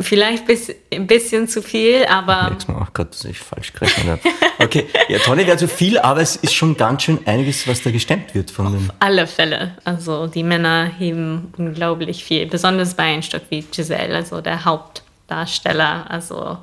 Vielleicht 0.02 0.46
bis, 0.46 0.70
ein 0.94 1.08
bisschen 1.08 1.48
zu 1.48 1.62
viel, 1.62 2.06
aber. 2.06 2.50
Nächstes 2.50 2.68
Mal, 2.68 2.82
ach 2.86 2.94
Gott, 2.94 3.12
dass 3.12 3.26
ich 3.26 3.40
falsch 3.40 3.74
gerechnet. 3.74 4.20
Okay, 4.60 4.88
ja, 5.08 5.20
Tonne 5.20 5.46
wäre 5.46 5.56
zu 5.56 5.68
viel, 5.68 6.00
aber 6.00 6.20
es 6.20 6.36
ist 6.36 6.54
schon 6.54 6.76
ganz 6.76 7.04
schön 7.04 7.20
einiges, 7.28 7.68
was 7.68 7.84
da 7.84 7.92
gestemmt 7.92 8.34
wird 8.34 8.50
von 8.50 8.74
den. 8.74 8.90
Auf 8.90 8.96
alle 9.00 9.28
Fälle. 9.28 9.78
Also 9.84 10.26
die 10.26 10.42
Männer 10.42 10.92
heben 10.98 11.54
unglaublich 11.58 12.24
viel, 12.24 12.48
besonders 12.48 12.96
bei 12.96 13.04
einem 13.04 13.22
Stück 13.22 13.44
wie 13.50 13.62
Giselle, 13.62 14.16
also 14.16 14.42
der 14.42 14.66
Hauptdarsteller. 14.66 16.10
Also 16.10 16.58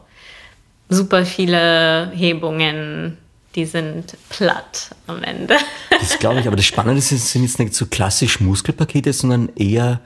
super 0.88 1.24
viele 1.24 2.10
Hebungen, 2.16 3.16
die 3.54 3.64
sind 3.64 4.16
platt 4.28 4.90
am 5.06 5.22
Ende. 5.22 5.56
Das 5.90 6.18
glaube 6.18 6.40
ich, 6.40 6.48
aber 6.48 6.56
das 6.56 6.66
Spannende 6.66 6.98
ist, 6.98 7.10
sind 7.10 7.44
jetzt 7.44 7.60
nicht 7.60 7.74
so 7.74 7.86
klassisch 7.86 8.40
Muskelpakete, 8.40 9.12
sondern 9.12 9.50
eher 9.54 10.00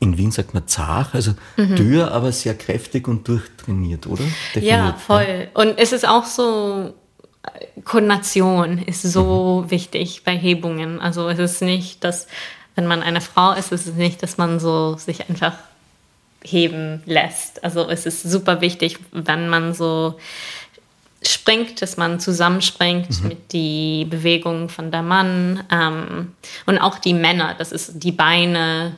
in 0.00 0.16
Wien 0.16 0.32
sagt 0.32 0.54
man 0.54 0.66
zart, 0.66 1.14
also 1.14 1.34
mhm. 1.56 1.76
dürr, 1.76 2.10
aber 2.10 2.32
sehr 2.32 2.54
kräftig 2.54 3.06
und 3.06 3.28
durchtrainiert, 3.28 4.06
oder? 4.06 4.24
Definiert, 4.54 4.78
ja, 4.78 4.94
voll. 4.94 5.26
Ja. 5.54 5.62
Und 5.62 5.78
es 5.78 5.92
ist 5.92 6.08
auch 6.08 6.24
so, 6.24 6.94
Koordination 7.84 8.78
ist 8.78 9.02
so 9.02 9.62
mhm. 9.64 9.70
wichtig 9.70 10.22
bei 10.24 10.36
Hebungen. 10.36 11.00
Also 11.00 11.28
es 11.28 11.38
ist 11.38 11.62
nicht, 11.62 12.02
dass, 12.02 12.26
wenn 12.74 12.86
man 12.86 13.02
eine 13.02 13.20
Frau 13.20 13.52
ist, 13.52 13.72
ist 13.72 13.86
es 13.86 13.94
nicht, 13.94 14.22
dass 14.22 14.38
man 14.38 14.58
so 14.58 14.96
sich 14.96 15.28
einfach 15.28 15.54
heben 16.42 17.02
lässt. 17.04 17.62
Also 17.62 17.88
es 17.88 18.06
ist 18.06 18.22
super 18.22 18.62
wichtig, 18.62 18.98
wenn 19.12 19.50
man 19.50 19.74
so 19.74 20.18
springt, 21.22 21.82
dass 21.82 21.98
man 21.98 22.18
zusammenspringt 22.18 23.22
mit 23.24 23.52
die 23.52 24.06
Bewegung 24.08 24.70
von 24.70 24.90
der 24.90 25.02
Mann 25.02 25.62
ähm, 25.70 26.32
und 26.64 26.78
auch 26.78 26.98
die 26.98 27.12
Männer, 27.12 27.54
das 27.58 27.72
ist 27.72 28.02
die 28.02 28.12
Beine, 28.12 28.96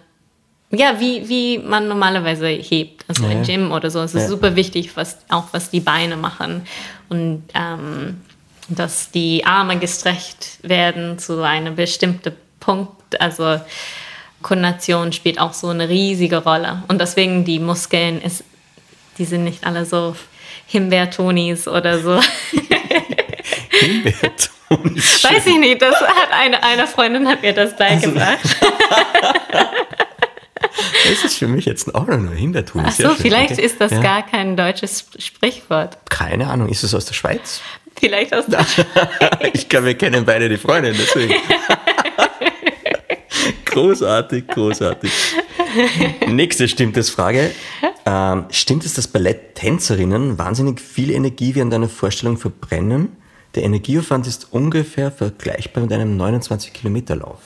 ja, 0.74 0.98
wie, 0.98 1.28
wie 1.28 1.58
man 1.58 1.86
normalerweise 1.88 2.48
hebt, 2.48 3.04
also 3.08 3.24
Ja, 3.24 3.30
im. 3.32 3.42
Gym 3.44 3.72
oder 3.72 3.90
so. 3.90 4.00
Es 4.00 4.14
ist 4.14 4.22
Ja. 4.22 4.28
super 4.28 4.56
wichtig, 4.56 4.96
was, 4.96 5.18
auch 5.28 5.44
was 5.52 5.70
die 5.70 5.80
Beine 5.80 6.16
machen 6.16 6.62
und 7.08 7.42
ähm, 7.54 8.20
dass 8.68 9.10
die 9.10 9.44
Arme 9.44 9.78
gestreckt 9.78 10.58
werden 10.62 11.18
zu 11.18 11.42
einem 11.42 11.74
bestimmten 11.76 12.32
Punkt, 12.60 13.20
also 13.20 13.60
Koordination 14.40 15.12
spielt 15.12 15.38
auch 15.38 15.52
so 15.52 15.68
eine 15.68 15.88
riesige 15.88 16.38
Rolle 16.42 16.82
und 16.88 17.00
deswegen 17.00 17.44
die 17.44 17.58
Muskeln 17.58 18.22
ist, 18.22 18.44
die 19.18 19.24
sind 19.24 19.44
nicht 19.44 19.64
alle 19.66 19.84
so 19.84 20.16
Himbeertonis 20.66 21.68
oder 21.68 21.98
so. 21.98 22.16
Weiß 24.70 25.46
ich 25.46 25.58
nicht, 25.58 25.82
das 25.82 26.00
hat 26.00 26.32
eine, 26.32 26.62
eine 26.62 26.86
Freundin 26.86 27.28
hat 27.28 27.42
mir 27.42 27.52
das 27.52 27.76
beigebracht. 27.76 28.38
Das 31.08 31.24
ist 31.24 31.38
für 31.38 31.48
mich 31.48 31.64
jetzt 31.66 31.94
auch 31.94 32.06
noch 32.06 32.14
ein 32.14 32.32
Himbeertun. 32.32 32.82
Ach 32.86 32.92
so, 32.92 33.08
schön. 33.08 33.16
vielleicht 33.16 33.52
Okay. 33.52 33.62
ist 33.64 33.80
das 33.80 33.92
Ja. 33.92 34.00
gar 34.00 34.26
kein 34.26 34.56
deutsches 34.56 35.06
Sprichwort. 35.18 35.98
Keine 36.08 36.48
Ahnung, 36.48 36.68
ist 36.68 36.82
es 36.84 36.94
aus 36.94 37.04
der 37.04 37.14
Schweiz? 37.14 37.60
Vielleicht 37.98 38.34
aus 38.34 38.46
der 38.46 38.64
ich 39.52 39.68
glaube, 39.68 39.86
wir 39.86 39.94
kennen 39.94 40.24
beide 40.24 40.48
die 40.48 40.56
Freundin, 40.56 40.94
deswegen. 40.98 41.34
großartig, 43.66 44.46
großartig. 44.48 45.10
Nächste 46.28 46.68
stimmt 46.68 46.96
es 46.96 47.10
Frage. 47.10 47.50
Ähm, 48.04 48.44
stimmt 48.50 48.84
es, 48.84 48.94
dass 48.94 49.08
Balletttänzerinnen 49.08 50.38
wahnsinnig 50.38 50.80
viel 50.80 51.10
Energie 51.10 51.54
während 51.54 51.72
einer 51.74 51.88
Vorstellung 51.88 52.36
verbrennen? 52.36 53.16
Der 53.54 53.64
Energieaufwand 53.64 54.26
ist 54.26 54.48
ungefähr 54.52 55.10
vergleichbar 55.12 55.82
mit 55.82 55.92
einem 55.92 56.20
29-Kilometer-Lauf. 56.20 57.38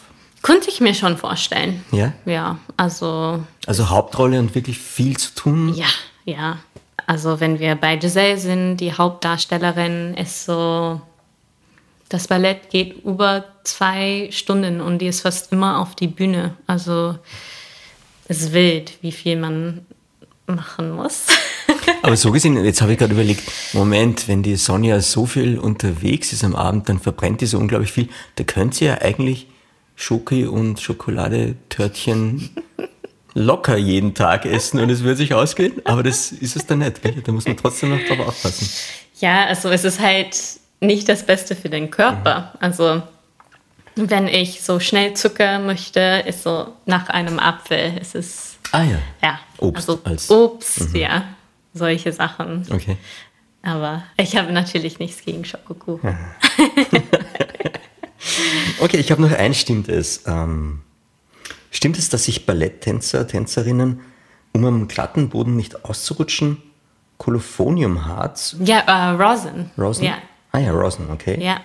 Könnte 0.47 0.69
ich 0.71 0.81
mir 0.81 0.95
schon 0.95 1.17
vorstellen. 1.17 1.85
Ja? 1.91 2.13
Ja, 2.25 2.61
also 2.77 3.43
Also 3.67 3.91
Hauptrolle 3.91 4.39
und 4.39 4.55
wirklich 4.55 4.79
viel 4.79 5.17
zu 5.17 5.35
tun. 5.35 5.75
ja, 5.75 5.89
ja. 6.25 6.59
Also 7.09 7.41
wenn 7.41 7.59
wir 7.59 7.75
bei 7.75 7.97
Giselle 7.97 8.39
sind, 8.39 8.77
die 8.77 8.93
Hauptdarstellerin 8.93 10.15
ist 10.15 10.45
so, 10.45 11.01
das 12.09 12.29
Ballett 12.29 12.71
geht 12.71 13.05
über 13.05 13.45
zwei 13.65 14.29
Stunden 14.31 14.81
und 14.81 14.99
die 14.99 15.09
ist 15.09 15.23
fast 15.23 15.51
immer 15.51 15.81
auf 15.81 15.97
die 15.97 16.07
Bühne. 16.07 16.55
Also 16.69 17.19
es 18.29 18.43
ist 18.43 18.53
wild, 18.53 18.93
wie 19.03 19.13
viel 19.13 19.37
man 19.37 19.85
machen 20.47 20.93
muss. 20.93 21.27
Aber 22.03 22.17
so 22.17 22.31
gesehen, 22.31 22.65
jetzt 22.65 22.83
habe 22.83 22.93
ich 22.93 22.99
gerade 22.99 23.15
überlegt, 23.15 23.43
Moment, 23.73 24.29
wenn 24.29 24.45
die 24.45 24.55
Sonja 24.55 25.01
so 25.01 25.27
viel 25.27 25.59
unterwegs 25.59 26.33
ist 26.33 26.45
am 26.45 26.55
Abend, 26.55 26.89
dann 26.89 27.01
verbrennt 27.01 27.41
die 27.41 27.47
so 27.47 27.59
unglaublich 27.59 27.91
viel. 27.91 28.09
Da 28.37 28.45
könnte 28.45 28.77
sie 28.77 28.85
ja 28.85 28.99
eigentlich 29.01 29.49
Schoki 29.97 30.47
und 30.47 30.79
Schokoladetörtchen 30.81 32.51
locker 33.35 33.77
jeden 33.77 34.15
Tag 34.15 34.47
essen 34.47 34.81
und 34.81 34.89
es 34.91 35.03
würde 35.03 35.17
sich 35.17 35.35
ausgehen, 35.35 35.81
aber 35.85 36.03
das 36.03 36.33
ist 36.33 36.57
es 36.57 36.67
dann 36.67 36.79
nicht. 36.79 37.03
Gell? 37.03 37.23
Da 37.25 37.33
muss 37.33 37.47
man 37.47 37.57
trotzdem 37.57 37.91
noch 37.91 38.03
drauf 38.07 38.29
aufpassen. 38.29 38.69
Ja, 39.21 39.47
also 39.47 39.69
es 39.71 39.85
ist 39.85 40.01
halt 40.01 40.37
nicht 40.81 41.09
das 41.09 41.25
Beste 41.25 41.55
für 41.57 41.69
den 41.71 41.91
Körper. 41.91 42.53
Also 42.61 43.03
wenn 43.95 44.29
ich 44.29 44.63
so 44.63 44.79
schnell 44.81 45.15
Zucker 45.15 45.59
möchte, 45.59 46.25
ist 46.27 46.43
so 46.43 46.69
nach 46.85 47.09
einem 47.09 47.39
Apfel. 47.39 47.97
Es 48.01 48.15
ist 48.15 48.59
Ah 48.73 48.83
ja. 48.83 48.99
ja 49.23 49.41
Obst 49.59 49.89
also 49.89 50.01
als- 50.05 50.31
Obst, 50.31 50.95
ja, 50.95 51.25
solche 51.73 52.13
Sachen. 52.13 52.67
Okay. 52.71 52.97
Aber 53.63 54.05
ich 54.19 54.37
habe 54.37 54.53
natürlich 54.53 54.99
nichts 54.99 55.25
gegen 55.25 55.45
Schokokuchen. 55.45 56.17
Okay, 58.81 58.99
ich 58.99 59.11
habe 59.11 59.23
noch 59.23 59.33
ein, 59.33 59.55
stimmt 59.55 59.89
es. 59.89 60.23
Ähm, 60.27 60.81
stimmt 61.71 61.99
es, 61.99 62.09
dass 62.09 62.25
sich 62.25 62.47
Balletttänzer, 62.47 63.27
Tänzerinnen, 63.27 64.01
um 64.53 64.65
am 64.65 64.89
glatten 64.89 65.29
Boden 65.29 65.57
nicht 65.57 65.85
auszurutschen, 65.85 66.63
Kolophoniumharz, 67.19 68.57
Ja, 68.65 68.81
äh, 68.81 69.11
Rosin. 69.23 69.71
Rosin? 69.79 70.05
Ja, 70.07 70.19
Ah 70.53 70.59
ja, 70.59 70.71
Rosin, 70.73 71.07
okay. 71.11 71.39
ja. 71.43 71.61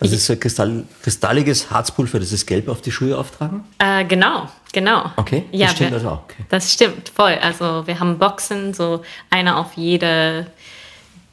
Das 0.00 0.10
ist 0.12 0.26
so 0.26 0.32
ein 0.32 0.40
Kristall, 0.40 0.84
kristalliges 1.02 1.70
Harzpulver, 1.70 2.18
das 2.18 2.32
ist 2.32 2.46
gelb 2.46 2.68
auf 2.68 2.82
die 2.82 2.90
Schuhe 2.90 3.16
auftragen? 3.16 3.64
Äh, 3.78 4.04
genau, 4.04 4.48
genau. 4.72 5.12
Okay, 5.16 5.44
das 5.52 5.60
ja, 5.60 5.68
stimmt 5.68 5.90
wir, 5.92 5.96
also 5.98 6.08
auch, 6.10 6.22
okay. 6.24 6.44
Das 6.48 6.72
stimmt, 6.72 7.08
voll. 7.08 7.38
Also 7.40 7.86
wir 7.86 7.98
haben 8.00 8.18
Boxen, 8.18 8.74
so 8.74 9.02
einer 9.30 9.56
auf 9.56 9.74
jede, 9.74 10.48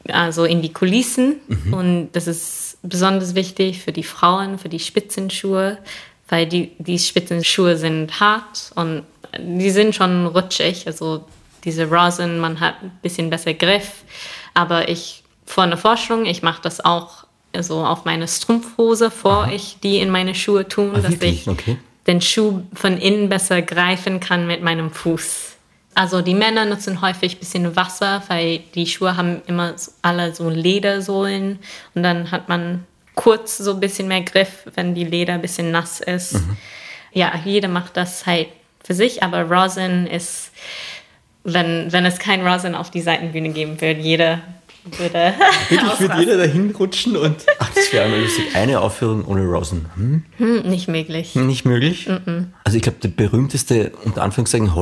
also 0.08 0.44
in 0.44 0.62
die 0.62 0.72
Kulissen. 0.72 1.36
Mhm. 1.48 1.74
Und 1.74 2.12
das 2.12 2.28
ist 2.28 2.61
besonders 2.82 3.34
wichtig 3.34 3.80
für 3.80 3.92
die 3.92 4.02
Frauen, 4.02 4.58
für 4.58 4.68
die 4.68 4.78
Spitzenschuhe, 4.80 5.78
weil 6.28 6.46
die, 6.46 6.72
die 6.78 6.98
Spitzenschuhe 6.98 7.76
sind 7.76 8.20
hart 8.20 8.72
und 8.74 9.04
die 9.38 9.70
sind 9.70 9.94
schon 9.94 10.26
rutschig. 10.26 10.86
Also 10.86 11.24
diese 11.64 11.88
Rosin, 11.88 12.38
man 12.38 12.60
hat 12.60 12.82
ein 12.82 12.90
bisschen 13.02 13.30
besser 13.30 13.54
Griff. 13.54 14.02
Aber 14.54 14.88
ich, 14.88 15.22
vor 15.46 15.64
einer 15.64 15.76
Forschung, 15.76 16.26
ich 16.26 16.42
mache 16.42 16.60
das 16.62 16.84
auch 16.84 17.24
so 17.60 17.84
auf 17.84 18.04
meine 18.04 18.26
Strumpfhose, 18.28 19.10
vor 19.10 19.48
ich 19.52 19.76
die 19.82 19.98
in 19.98 20.10
meine 20.10 20.34
Schuhe 20.34 20.66
tun, 20.66 20.92
Ah, 20.94 21.00
dass 21.00 21.14
ich 21.20 21.46
Okay. 21.48 21.76
den 22.06 22.20
Schuh 22.20 22.62
von 22.74 22.98
innen 22.98 23.28
besser 23.28 23.60
greifen 23.62 24.20
kann 24.20 24.46
mit 24.46 24.62
meinem 24.62 24.90
Fuß. 24.90 25.51
Also 25.94 26.22
die 26.22 26.34
Männer 26.34 26.64
nutzen 26.64 27.02
häufig 27.02 27.36
ein 27.36 27.38
bisschen 27.38 27.76
Wasser, 27.76 28.22
weil 28.28 28.60
die 28.74 28.86
Schuhe 28.86 29.16
haben 29.16 29.42
immer 29.46 29.76
so- 29.76 29.92
alle 30.02 30.34
so 30.34 30.48
Ledersohlen 30.48 31.58
und 31.94 32.02
dann 32.02 32.30
hat 32.30 32.48
man 32.48 32.84
kurz 33.14 33.58
so 33.58 33.72
ein 33.74 33.80
bisschen 33.80 34.08
mehr 34.08 34.22
Griff, 34.22 34.64
wenn 34.74 34.94
die 34.94 35.04
Leder 35.04 35.34
ein 35.34 35.42
bisschen 35.42 35.70
nass 35.70 36.00
ist. 36.00 36.36
Ja, 37.12 37.32
jeder 37.44 37.68
macht 37.68 37.96
das 37.98 38.24
halt 38.24 38.48
für 38.82 38.94
sich, 38.94 39.22
aber 39.22 39.42
Rosin 39.42 40.06
ist, 40.06 40.50
wenn, 41.44 41.92
wenn 41.92 42.06
es 42.06 42.18
kein 42.18 42.46
Rosin 42.46 42.74
auf 42.74 42.90
die 42.90 43.02
Seitenbühne 43.02 43.50
geben 43.50 43.80
würde, 43.80 44.00
jeder 44.00 44.40
würde 44.98 45.34
Wirklich 45.68 46.00
wird 46.00 46.18
jeder 46.18 46.36
dahin 46.38 46.70
rutschen 46.70 47.16
und. 47.16 47.44
Ach, 47.60 47.70
das 47.74 47.92
wäre 47.92 48.18
lustig. 48.18 48.46
Eine 48.54 48.80
Aufführung 48.80 49.24
ohne 49.26 49.44
Rosin. 49.44 49.86
Hm? 49.94 50.24
Hm, 50.38 50.62
nicht 50.62 50.88
möglich. 50.88 51.34
Nicht 51.36 51.64
möglich? 51.64 52.08
Also, 52.64 52.76
ich 52.76 52.82
glaube, 52.82 52.98
der 53.00 53.08
berühmteste, 53.10 53.92
unter 54.04 54.22
Anführungszeichen, 54.22 54.74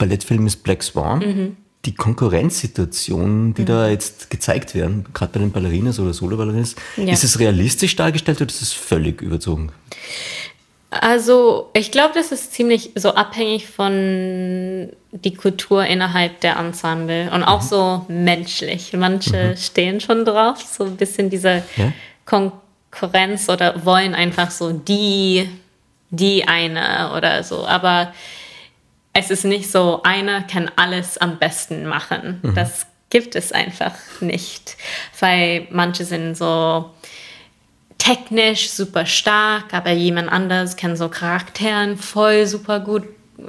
Hollywood-Ballettfilm 0.00 0.46
ist 0.46 0.62
Black 0.62 0.82
Swan. 0.82 1.18
Mhm. 1.18 1.56
Die 1.84 1.94
Konkurrenzsituationen, 1.94 3.54
die 3.54 3.64
da 3.64 3.88
jetzt 3.88 4.28
gezeigt 4.30 4.74
werden, 4.74 5.04
gerade 5.14 5.32
bei 5.34 5.38
den 5.38 5.52
Ballerinas 5.52 6.00
oder 6.00 6.12
Solo-Ballerinas, 6.12 6.74
Ja. 6.96 7.12
ist 7.12 7.22
es 7.22 7.38
realistisch 7.38 7.94
dargestellt 7.94 8.40
oder 8.40 8.50
ist 8.50 8.60
es 8.62 8.72
völlig 8.72 9.22
überzogen? 9.22 9.70
Also, 10.90 11.70
ich 11.74 11.92
glaube, 11.92 12.14
das 12.14 12.32
ist 12.32 12.54
ziemlich 12.54 12.90
so 12.96 13.10
abhängig 13.14 13.66
von 13.68 14.88
die 15.12 15.34
Kultur 15.34 15.84
innerhalb 15.84 16.40
der 16.40 16.56
Ensemble 16.56 17.30
und 17.32 17.44
auch 17.44 17.60
so 17.62 18.04
menschlich. 18.08 18.92
Manche 18.94 19.56
stehen 19.56 20.00
schon 20.00 20.24
drauf, 20.24 20.60
so 20.62 20.84
ein 20.84 20.96
bisschen 20.96 21.28
diese 21.30 21.62
Ja? 21.76 21.92
Konkurrenz 22.24 23.48
oder 23.48 23.84
wollen 23.84 24.14
einfach 24.14 24.50
so 24.50 24.72
die, 24.72 25.48
die 26.10 26.48
eine 26.48 27.12
oder 27.16 27.42
so. 27.44 27.66
Aber 27.66 28.12
es 29.18 29.30
ist 29.30 29.44
nicht 29.44 29.70
so, 29.70 30.02
einer 30.02 30.42
kann 30.42 30.70
alles 30.76 31.16
am 31.18 31.38
besten 31.38 31.86
machen. 31.86 32.40
Das 32.54 32.86
gibt 33.08 33.34
es 33.34 33.50
einfach 33.52 33.94
nicht, 34.20 34.76
weil 35.20 35.66
manche 35.70 36.04
sind 36.04 36.36
so 36.36 36.90
technisch 37.98 38.70
super 38.70 39.06
stark, 39.06 39.72
aber 39.72 39.92
jemand 39.92 40.30
anders 40.30 40.76
kann 40.76 40.96
so 40.96 41.08
Charakteren 41.08 41.96
voll 41.96 42.46
super 42.46 42.80
gut 42.80 43.04
äh, 43.38 43.42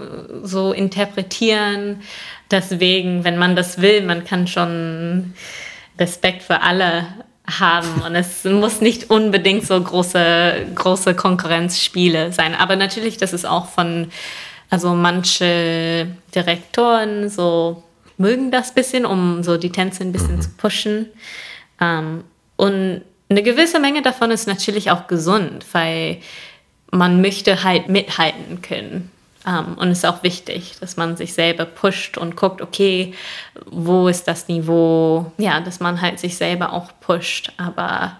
so 0.43 0.71
interpretieren. 0.71 2.01
Deswegen, 2.49 3.25
wenn 3.25 3.37
man 3.37 3.57
das 3.57 3.81
will, 3.81 4.03
man 4.03 4.23
kann 4.23 4.47
schon 4.47 5.33
Respekt 5.99 6.43
für 6.43 6.61
alle 6.61 7.07
haben 7.49 8.01
und 8.05 8.15
es 8.15 8.43
muss 8.43 8.81
nicht 8.81 9.09
unbedingt 9.09 9.65
so 9.65 9.81
große, 9.81 10.67
große 10.75 11.13
Konkurrenzspiele 11.13 12.31
sein. 12.31 12.55
Aber 12.55 12.75
natürlich, 12.75 13.17
das 13.17 13.33
ist 13.33 13.45
auch 13.45 13.67
von, 13.67 14.11
also 14.69 14.93
manche 14.93 16.07
Direktoren 16.33 17.29
so 17.29 17.83
mögen 18.17 18.51
das 18.51 18.73
bisschen, 18.73 19.05
um 19.05 19.43
so 19.43 19.57
die 19.57 19.71
Tänze 19.71 20.03
ein 20.03 20.11
bisschen 20.11 20.41
zu 20.41 20.49
pushen. 20.51 21.07
Ähm, 21.79 22.23
und 22.55 23.01
eine 23.29 23.43
gewisse 23.43 23.79
Menge 23.79 24.01
davon 24.01 24.31
ist 24.31 24.47
natürlich 24.47 24.91
auch 24.91 25.07
gesund, 25.07 25.65
weil 25.73 26.17
man 26.91 27.21
möchte 27.21 27.63
halt 27.63 27.89
mithalten 27.89 28.61
können. 28.61 29.11
Ähm, 29.45 29.75
und 29.77 29.89
es 29.89 29.99
ist 29.99 30.05
auch 30.05 30.23
wichtig, 30.23 30.75
dass 30.79 30.97
man 30.97 31.15
sich 31.17 31.33
selber 31.33 31.65
pusht 31.65 32.17
und 32.17 32.35
guckt, 32.35 32.61
okay, 32.61 33.13
wo 33.65 34.07
ist 34.07 34.27
das 34.27 34.47
Niveau? 34.47 35.31
Ja, 35.37 35.61
dass 35.61 35.79
man 35.79 36.01
halt 36.01 36.19
sich 36.19 36.37
selber 36.37 36.73
auch 36.73 36.91
pusht. 36.99 37.51
Aber 37.57 38.17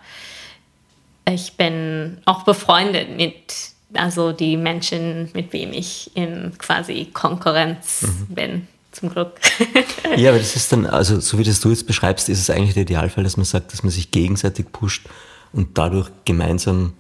ich 1.25 1.53
bin 1.57 2.21
auch 2.25 2.43
befreundet 2.43 3.15
mit, 3.15 3.71
also 3.93 4.31
die 4.31 4.57
Menschen, 4.57 5.29
mit 5.33 5.53
wem 5.53 5.73
ich 5.73 6.11
in 6.15 6.53
quasi 6.57 7.09
Konkurrenz 7.13 8.05
bin. 8.29 8.67
zum 8.91 9.09
Glück. 9.09 9.33
ja, 10.17 10.29
aber 10.29 10.39
das 10.39 10.55
ist 10.55 10.71
dann, 10.71 10.85
also 10.85 11.19
so 11.19 11.37
wie 11.37 11.43
das 11.43 11.59
du 11.59 11.69
jetzt 11.69 11.85
beschreibst, 11.85 12.29
ist 12.29 12.39
es 12.39 12.49
eigentlich 12.49 12.73
der 12.73 12.83
Idealfall, 12.83 13.23
dass 13.23 13.37
man 13.37 13.45
sagt, 13.45 13.71
dass 13.71 13.83
man 13.83 13.91
sich 13.91 14.11
gegenseitig 14.11 14.71
pusht 14.71 15.07
und 15.53 15.77
dadurch 15.77 16.09
gemeinsam 16.25 16.93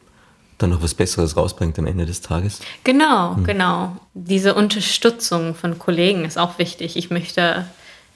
dann 0.57 0.71
noch 0.71 0.81
was 0.81 0.93
Besseres 0.93 1.37
rausbringt 1.37 1.77
am 1.77 1.85
Ende 1.85 2.05
des 2.05 2.21
Tages. 2.21 2.59
Genau, 2.83 3.35
hm. 3.35 3.43
genau. 3.43 3.97
Diese 4.13 4.55
Unterstützung 4.55 5.55
von 5.55 5.77
Kollegen 5.77 6.25
ist 6.25 6.37
auch 6.37 6.57
wichtig. 6.57 6.97
Ich 6.97 7.09
möchte 7.09 7.65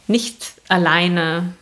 nicht 0.08 0.54
alleine 0.68 1.54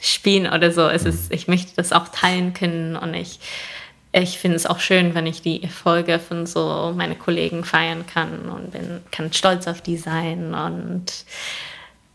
spielen 0.00 0.52
oder 0.52 0.70
so. 0.70 0.88
Es 0.88 1.04
ist, 1.04 1.32
ich 1.32 1.48
möchte 1.48 1.72
das 1.76 1.92
auch 1.92 2.08
teilen 2.08 2.52
können 2.52 2.96
und 2.96 3.14
ich, 3.14 3.40
ich 4.12 4.38
finde 4.38 4.56
es 4.56 4.66
auch 4.66 4.80
schön, 4.80 5.14
wenn 5.14 5.26
ich 5.26 5.42
die 5.42 5.62
Erfolge 5.62 6.18
von 6.18 6.46
so 6.46 6.92
meinen 6.96 7.18
Kollegen 7.18 7.64
feiern 7.64 8.04
kann 8.06 8.48
und 8.48 8.72
bin, 8.72 9.00
kann 9.10 9.32
stolz 9.32 9.66
auf 9.66 9.80
die 9.80 9.96
sein 9.96 10.54
und 10.54 11.04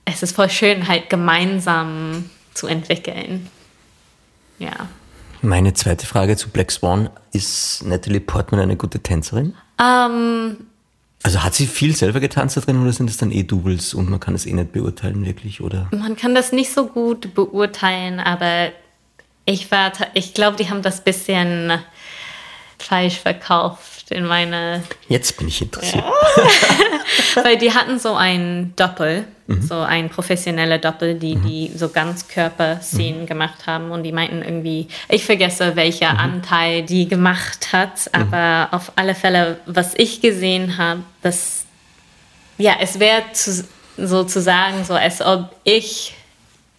es 0.05 0.23
ist 0.23 0.35
voll 0.35 0.49
schön, 0.49 0.87
halt 0.87 1.09
gemeinsam 1.09 2.29
zu 2.53 2.67
entwickeln. 2.67 3.47
Ja. 4.59 4.71
Meine 5.41 5.73
zweite 5.73 6.05
Frage 6.05 6.37
zu 6.37 6.49
Black 6.49 6.71
Swan, 6.71 7.09
ist 7.31 7.83
Natalie 7.85 8.21
Portman 8.21 8.61
eine 8.61 8.75
gute 8.75 8.99
Tänzerin? 8.99 9.53
Ähm, 9.79 10.57
also 11.21 11.43
hat 11.43 11.53
sie 11.53 11.67
viel 11.67 11.95
selber 11.95 12.19
getanzt 12.19 12.57
da 12.57 12.61
drin 12.61 12.81
oder 12.81 12.91
sind 12.91 13.09
es 13.09 13.17
dann 13.17 13.31
eh 13.31 13.43
Doubles 13.43 13.93
und 13.93 14.09
man 14.09 14.19
kann 14.19 14.35
es 14.35 14.45
eh 14.45 14.53
nicht 14.53 14.71
beurteilen 14.71 15.25
wirklich, 15.25 15.61
oder? 15.61 15.89
Man 15.91 16.15
kann 16.15 16.35
das 16.35 16.51
nicht 16.51 16.71
so 16.71 16.87
gut 16.87 17.33
beurteilen, 17.33 18.19
aber 18.19 18.71
ich 19.45 19.69
war, 19.71 19.91
ich 20.13 20.33
glaube, 20.33 20.57
die 20.57 20.69
haben 20.69 20.81
das 20.81 21.01
bisschen 21.01 21.71
falsch 22.77 23.19
verkauft 23.19 24.11
in 24.11 24.25
meine. 24.25 24.83
Jetzt 25.07 25.37
bin 25.37 25.47
ich 25.47 25.61
interessiert. 25.61 26.03
Ja. 26.03 27.43
Weil 27.43 27.57
die 27.57 27.73
hatten 27.73 27.99
so 27.99 28.15
ein 28.15 28.73
Doppel, 28.75 29.25
mhm. 29.47 29.61
so 29.61 29.75
ein 29.75 30.09
professioneller 30.09 30.77
Doppel, 30.77 31.15
die 31.15 31.35
mhm. 31.35 31.47
die 31.47 31.71
so 31.75 31.89
ganz 31.89 32.27
Körperszenen 32.27 33.21
mhm. 33.21 33.25
gemacht 33.25 33.65
haben 33.65 33.91
und 33.91 34.03
die 34.03 34.11
meinten 34.11 34.41
irgendwie, 34.41 34.87
ich 35.09 35.25
vergesse 35.25 35.75
welcher 35.75 36.13
mhm. 36.13 36.19
Anteil 36.19 36.83
die 36.83 37.07
gemacht 37.07 37.71
hat, 37.71 38.09
mhm. 38.13 38.21
aber 38.21 38.75
auf 38.75 38.91
alle 38.95 39.15
Fälle, 39.15 39.59
was 39.65 39.93
ich 39.95 40.21
gesehen 40.21 40.77
habe, 40.77 41.01
das 41.21 41.65
ja, 42.57 42.75
es 42.79 42.99
wäre 42.99 43.23
zu, 43.33 43.65
so 43.97 44.23
zu 44.23 44.41
sagen, 44.41 44.83
so 44.85 44.93
als 44.93 45.21
ob 45.21 45.55
ich 45.63 46.13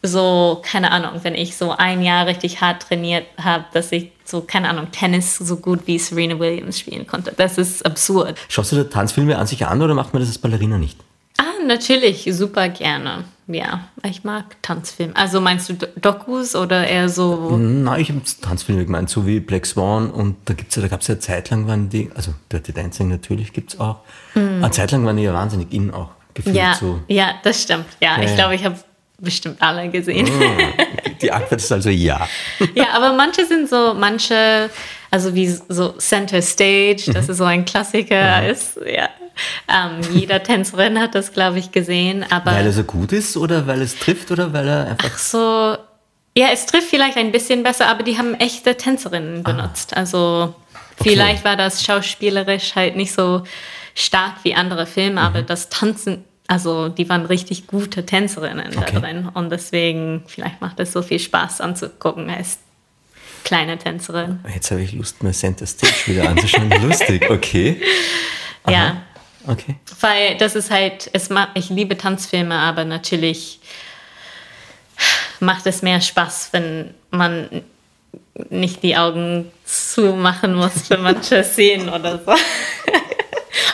so, 0.05 0.61
keine 0.63 0.93
Ahnung, 0.93 1.21
wenn 1.23 1.35
ich 1.35 1.57
so 1.57 1.71
ein 1.71 2.03
Jahr 2.03 2.27
richtig 2.27 2.61
hart 2.61 2.83
trainiert 2.83 3.27
habe, 3.43 3.65
dass 3.73 3.91
ich 3.91 4.13
so, 4.25 4.43
keine 4.43 4.69
Ahnung, 4.69 4.89
Tennis 4.93 5.37
so 5.37 5.57
gut 5.57 5.87
wie 5.87 5.99
Serena 5.99 6.39
Williams 6.39 6.79
spielen 6.79 7.07
konnte. 7.07 7.33
Das 7.37 7.57
ist 7.57 7.85
absurd. 7.85 8.39
Schaust 8.49 8.73
du 8.73 8.77
da 8.77 8.85
Tanzfilme 8.85 9.37
an 9.39 9.47
sich 9.47 9.67
an 9.67 9.81
oder 9.81 9.95
macht 9.95 10.13
man 10.13 10.21
das 10.21 10.29
als 10.29 10.39
Ballerina 10.39 10.77
nicht? 10.79 10.99
Ah, 11.39 11.65
natürlich, 11.67 12.29
super 12.33 12.69
gerne. 12.69 13.25
Ja, 13.47 13.89
ich 14.03 14.25
mag 14.25 14.57
Tanzfilme. 14.63 15.17
Also 15.17 15.41
meinst 15.41 15.69
du 15.69 15.75
Dokus 15.75 16.55
oder 16.55 16.87
eher 16.87 17.09
so? 17.09 17.57
Nein, 17.57 18.01
ich 18.01 18.11
habe 18.11 18.21
Tanzfilme 18.43 18.85
gemeint, 18.85 19.11
so 19.11 19.27
wie 19.27 19.41
Black 19.41 19.67
Swan 19.67 20.11
und 20.11 20.37
da 20.45 20.55
gibt's 20.55 20.77
ja, 20.77 20.83
da 20.83 20.89
gab 20.89 21.01
es 21.01 21.09
ja 21.09 21.15
eine 21.15 21.21
Zeit 21.21 21.51
lang, 21.51 21.67
waren 21.67 21.89
die, 21.89 22.11
also 22.15 22.33
Dirty 22.53 22.73
Dancing 22.73 23.09
natürlich 23.09 23.53
gibt 23.53 23.75
es 23.75 23.81
auch. 23.81 23.99
Mhm. 24.35 24.63
Eine 24.65 24.71
Zeit 24.71 24.93
lang 24.93 25.05
waren 25.05 25.17
die 25.17 25.25
ja 25.25 25.35
wahnsinnig 25.35 25.73
innen 25.73 25.93
auch 25.93 26.11
gefühlt 26.35 26.57
ja, 26.57 26.75
so. 26.75 27.01
Ja, 27.09 27.35
das 27.43 27.63
stimmt. 27.63 27.87
Ja, 28.01 28.19
ja 28.19 28.25
ich 28.25 28.35
glaube, 28.35 28.55
ich 28.55 28.65
habe 28.65 28.77
bestimmt 29.25 29.61
alle 29.61 29.89
gesehen. 29.89 30.29
Oh, 30.29 30.83
die 31.21 31.33
Antwort 31.33 31.61
ist 31.61 31.73
also 31.73 31.91
ja. 31.91 32.29
ja, 32.75 32.91
aber 32.93 33.13
manche 33.13 33.47
sind 33.47 33.69
so, 33.69 33.95
manche, 33.95 34.71
also 35.11 35.35
wie 35.35 35.49
so 35.69 35.93
Center 35.99 36.43
Stage, 36.43 37.13
das 37.13 37.27
mhm. 37.27 37.31
ist 37.31 37.39
so 37.39 37.45
ein 37.45 37.65
Klassiker 37.65 38.43
mhm. 38.43 38.51
ist, 38.51 38.79
ja. 38.87 39.09
Ähm, 39.69 40.01
jeder 40.13 40.43
Tänzerin 40.43 41.01
hat 41.01 41.15
das, 41.15 41.33
glaube 41.33 41.59
ich, 41.59 41.73
gesehen. 41.73 42.25
Aber 42.31 42.53
weil 42.53 42.67
er 42.67 42.73
so 42.73 42.85
gut 42.85 43.13
ist 43.13 43.37
oder 43.37 43.67
weil 43.67 43.83
es 43.83 43.99
trifft 43.99 44.31
oder 44.31 44.53
weil 44.53 44.69
er 44.69 44.87
einfach. 44.87 45.11
Ach 45.13 45.19
so. 45.19 45.77
Ja, 46.37 46.49
es 46.53 46.67
trifft 46.67 46.89
vielleicht 46.89 47.17
ein 47.17 47.33
bisschen 47.33 47.63
besser, 47.63 47.87
aber 47.87 48.03
die 48.03 48.19
haben 48.19 48.35
echte 48.35 48.77
Tänzerinnen 48.77 49.45
ah. 49.45 49.51
benutzt. 49.51 49.93
Ah. 49.95 50.01
Also 50.01 50.55
okay. 50.99 51.11
vielleicht 51.11 51.45
war 51.45 51.57
das 51.57 51.83
schauspielerisch 51.83 52.75
halt 52.77 52.97
nicht 52.97 53.13
so 53.13 53.43
stark 53.95 54.35
wie 54.43 54.55
andere 54.55 54.87
Filme, 54.87 55.21
mhm. 55.21 55.27
aber 55.27 55.43
das 55.43 55.69
Tanzen 55.69 56.25
also 56.47 56.89
die 56.89 57.09
waren 57.09 57.27
richtig 57.27 57.67
gute 57.67 58.05
Tänzerinnen 58.05 58.77
okay. 58.77 58.93
da 58.93 59.01
drin 59.01 59.29
und 59.33 59.51
deswegen 59.51 60.23
vielleicht 60.27 60.61
macht 60.61 60.79
es 60.81 60.93
so 60.93 61.03
viel 61.03 61.19
Spaß 61.19 61.61
anzugucken 61.61 62.29
als 62.29 62.59
kleine 63.45 63.79
Tänzerin. 63.79 64.41
Jetzt 64.53 64.71
habe 64.71 64.83
ich 64.83 64.93
Lust, 64.93 65.23
mir 65.23 65.33
Center 65.33 65.67
Stage 65.67 66.07
wieder 66.07 66.29
anzuschauen. 66.29 66.71
Lustig, 66.83 67.31
okay. 67.31 67.81
Aha. 68.65 68.73
Ja. 68.73 69.03
Okay. 69.47 69.77
Weil 70.01 70.37
das 70.39 70.55
ist 70.55 70.71
halt, 70.71 71.11
es 71.13 71.29
macht, 71.29 71.51
ich 71.55 71.69
liebe 71.69 71.99
Tanzfilme, 71.99 72.55
aber 72.55 72.85
natürlich 72.85 73.61
macht 75.41 75.67
es 75.67 75.83
mehr 75.83 76.01
Spaß, 76.01 76.49
wenn 76.53 76.95
man 77.11 77.63
nicht 78.51 78.83
die 78.83 78.97
Augen 78.97 79.51
zumachen 79.65 80.55
muss 80.55 80.89
für 80.89 80.99
manche 80.99 81.45
Szenen 81.45 81.89
oder 81.89 82.19
so. 82.25 82.33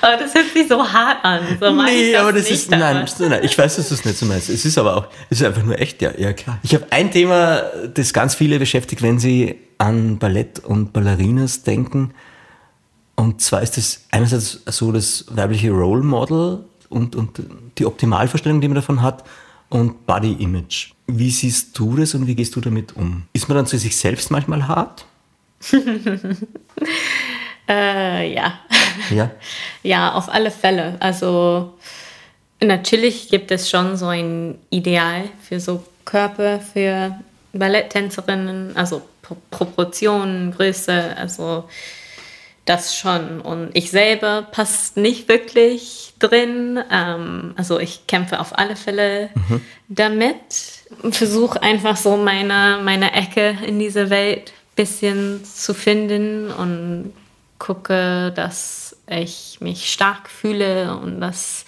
Aber 0.00 0.16
das 0.16 0.34
hört 0.34 0.52
sich 0.52 0.68
so 0.68 0.86
hart 0.86 1.24
an. 1.24 1.40
So 1.58 1.70
nee, 1.70 2.16
aber 2.16 2.32
das 2.32 2.50
ist, 2.50 2.70
nein, 2.70 3.06
nein, 3.18 3.40
ich 3.42 3.56
weiß, 3.56 3.76
dass 3.76 3.88
du 3.88 3.94
es 3.94 4.04
nicht 4.04 4.18
so 4.18 4.26
meinst. 4.26 4.48
Es 4.48 4.64
ist 4.64 4.78
aber 4.78 4.96
auch, 4.96 5.06
es 5.28 5.40
ist 5.40 5.46
einfach 5.46 5.62
nur 5.62 5.78
echt, 5.78 6.00
ja, 6.02 6.12
ja 6.16 6.32
klar. 6.32 6.58
Ich 6.62 6.74
habe 6.74 6.86
ein 6.90 7.10
Thema, 7.10 7.62
das 7.92 8.12
ganz 8.12 8.34
viele 8.34 8.58
beschäftigt, 8.58 9.02
wenn 9.02 9.18
sie 9.18 9.56
an 9.78 10.18
Ballett 10.18 10.60
und 10.60 10.92
Ballerinas 10.92 11.62
denken. 11.62 12.12
Und 13.16 13.40
zwar 13.42 13.62
ist 13.62 13.76
es 13.78 14.06
einerseits 14.10 14.62
so 14.66 14.92
das 14.92 15.26
weibliche 15.28 15.70
Role 15.70 16.02
Model 16.02 16.64
und, 16.88 17.16
und 17.16 17.42
die 17.78 17.86
Optimalvorstellung, 17.86 18.60
die 18.60 18.68
man 18.68 18.76
davon 18.76 19.02
hat, 19.02 19.24
und 19.68 20.06
Body 20.06 20.32
Image. 20.32 20.92
Wie 21.06 21.30
siehst 21.30 21.78
du 21.78 21.96
das 21.96 22.14
und 22.14 22.26
wie 22.26 22.34
gehst 22.34 22.54
du 22.56 22.60
damit 22.60 22.96
um? 22.96 23.22
Ist 23.32 23.48
man 23.48 23.56
dann 23.56 23.66
zu 23.66 23.78
sich 23.78 23.96
selbst 23.96 24.30
manchmal 24.30 24.68
hart? 24.68 25.06
Äh, 27.70 28.34
ja. 28.34 28.58
Ja? 29.10 29.30
ja, 29.82 30.12
auf 30.12 30.28
alle 30.28 30.50
Fälle. 30.50 30.96
Also 31.00 31.72
natürlich 32.60 33.28
gibt 33.28 33.50
es 33.50 33.70
schon 33.70 33.96
so 33.96 34.06
ein 34.06 34.58
Ideal 34.68 35.24
für 35.40 35.58
so 35.58 35.82
Körper, 36.04 36.60
für 36.60 37.18
Balletttänzerinnen, 37.52 38.76
also 38.76 39.02
Proportionen, 39.50 40.52
Größe, 40.52 41.16
also 41.16 41.64
das 42.66 42.96
schon. 42.96 43.40
Und 43.40 43.70
ich 43.74 43.90
selber 43.90 44.42
passt 44.42 44.96
nicht 44.96 45.28
wirklich 45.28 46.12
drin. 46.18 46.78
Ähm, 46.92 47.54
also 47.56 47.78
ich 47.78 48.06
kämpfe 48.06 48.40
auf 48.40 48.58
alle 48.58 48.76
Fälle 48.76 49.30
mhm. 49.48 49.60
damit. 49.88 50.36
Versuche 51.10 51.62
einfach 51.62 51.96
so 51.96 52.16
meine, 52.16 52.80
meine 52.82 53.12
Ecke 53.14 53.56
in 53.66 53.78
dieser 53.78 54.10
Welt 54.10 54.50
ein 54.50 54.74
bisschen 54.76 55.44
zu 55.44 55.74
finden 55.74 56.50
und 56.50 57.12
gucke, 57.60 58.32
dass 58.34 58.96
ich 59.06 59.58
mich 59.60 59.92
stark 59.92 60.28
fühle 60.28 60.98
und 60.98 61.20
dass 61.20 61.64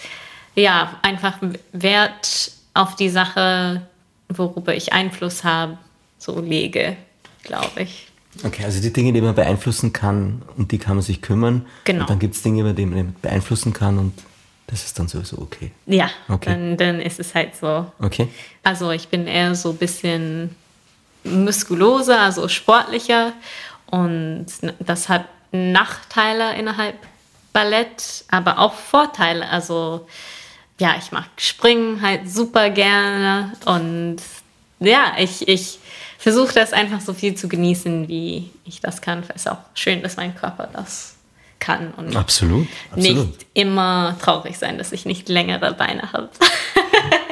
ja 0.57 0.99
einfach 1.03 1.39
Wert 1.73 2.51
auf 2.75 2.97
die 2.97 3.11
Sache, 3.11 3.83
worüber 4.29 4.75
ich 4.75 4.93
Einfluss 4.93 5.45
habe, 5.45 5.79
so 6.19 6.41
lege, 6.41 6.97
glaube 7.45 7.83
ich. 7.83 8.09
Okay, 8.43 8.65
also 8.65 8.81
die 8.81 8.93
Dinge, 8.93 9.13
die 9.13 9.21
man 9.21 9.35
beeinflussen 9.35 9.93
kann, 9.93 10.43
um 10.57 10.67
die 10.67 10.79
kann 10.79 10.97
man 10.97 11.03
sich 11.03 11.21
kümmern. 11.21 11.67
Genau. 11.85 12.01
Und 12.01 12.11
dann 12.11 12.19
gibt 12.19 12.35
es 12.35 12.43
Dinge, 12.43 12.73
die 12.75 12.87
man 12.87 13.15
beeinflussen 13.21 13.73
kann 13.73 13.99
und 13.99 14.15
das 14.69 14.85
ist 14.85 14.99
dann 14.99 15.07
sowieso 15.07 15.39
okay. 15.39 15.71
Ja, 15.85 16.09
okay. 16.29 16.51
Dann, 16.51 16.77
dann 16.79 17.01
ist 17.01 17.21
es 17.21 17.35
halt 17.35 17.55
so. 17.55 17.93
Okay. 18.01 18.29
Also 18.63 18.91
ich 18.91 19.09
bin 19.09 19.27
eher 19.27 19.55
so 19.55 19.71
ein 19.71 19.77
bisschen 19.77 20.57
muskuloser, 21.25 22.21
also 22.21 22.49
sportlicher 22.49 23.35
und 23.87 24.47
das 24.81 25.11
hat 25.11 25.27
Nachteile 25.53 26.57
innerhalb 26.57 26.97
Ballett, 27.53 28.25
aber 28.31 28.59
auch 28.59 28.75
Vorteile. 28.75 29.49
Also 29.49 30.07
ja, 30.79 30.97
ich 30.99 31.13
mag 31.13 31.27
Springen 31.37 32.01
halt 32.03 32.31
super 32.31 32.71
gerne 32.71 33.53
und 33.67 34.17
ja, 34.81 35.13
ich, 35.19 35.47
ich 35.47 35.79
versuche 36.19 36.55
das 36.55 36.73
einfach 36.73 37.01
so 37.01 37.15
viel 37.15 37.35
zu 37.35 37.49
genießen, 37.49 38.09
wie 38.09 38.51
ich 38.65 38.81
das 38.81 39.01
kann. 39.01 39.23
Es 39.29 39.43
ist 39.43 39.51
auch 39.51 39.59
schön, 39.75 40.03
dass 40.03 40.17
mein 40.17 40.35
Körper 40.35 40.69
das 40.73 41.17
kann 41.61 41.93
und 41.95 42.17
absolut, 42.17 42.67
absolut. 42.91 43.27
nicht 43.29 43.47
immer 43.55 44.17
traurig 44.21 44.59
sein, 44.59 44.79
dass 44.79 44.91
ich 44.91 45.05
nicht 45.05 45.29
längere 45.29 45.73
Beine 45.75 46.13
habe. 46.13 46.29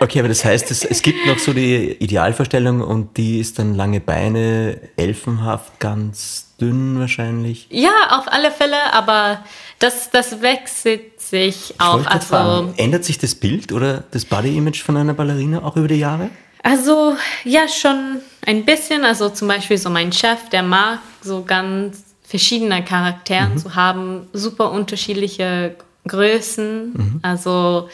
okay, 0.01 0.19
aber 0.19 0.29
das 0.29 0.45
heißt, 0.45 0.71
es, 0.71 0.85
es 0.85 1.03
gibt 1.03 1.27
noch 1.27 1.39
so 1.39 1.53
die 1.53 1.93
Idealvorstellung 1.93 2.81
und 2.81 3.17
die 3.17 3.39
ist 3.39 3.59
dann 3.59 3.75
lange 3.75 4.01
Beine, 4.01 4.81
elfenhaft, 4.97 5.79
ganz 5.79 6.47
dünn 6.61 6.99
wahrscheinlich. 6.99 7.67
Ja, 7.71 8.19
auf 8.19 8.27
alle 8.27 8.51
Fälle, 8.51 8.93
aber 8.93 9.45
das, 9.79 10.11
das 10.11 10.43
wechselt 10.43 11.21
sich 11.21 11.75
auch. 11.79 12.05
Also, 12.07 12.73
Ändert 12.77 13.05
sich 13.05 13.19
das 13.19 13.35
Bild 13.35 13.73
oder 13.73 14.05
das 14.11 14.25
Body-Image 14.25 14.83
von 14.83 14.97
einer 14.97 15.15
Ballerina 15.15 15.63
auch 15.63 15.77
über 15.77 15.89
die 15.89 15.97
Jahre? 15.97 16.31
Also 16.63 17.17
ja, 17.45 17.69
schon 17.69 18.21
ein 18.47 18.65
bisschen. 18.65 19.05
Also 19.05 19.31
zum 19.31 19.49
Beispiel 19.49 19.79
so 19.79 19.91
mein 19.91 20.13
Chef, 20.13 20.49
der 20.51 20.63
mag 20.63 20.99
so 21.23 21.43
ganz 21.45 22.05
verschiedene 22.23 22.85
Charaktere 22.85 23.49
mhm. 23.49 23.59
zu 23.59 23.75
haben, 23.75 24.29
super 24.33 24.71
unterschiedliche 24.71 25.77
Größen. 26.07 26.93
Mhm. 26.93 27.21
Also 27.23 27.89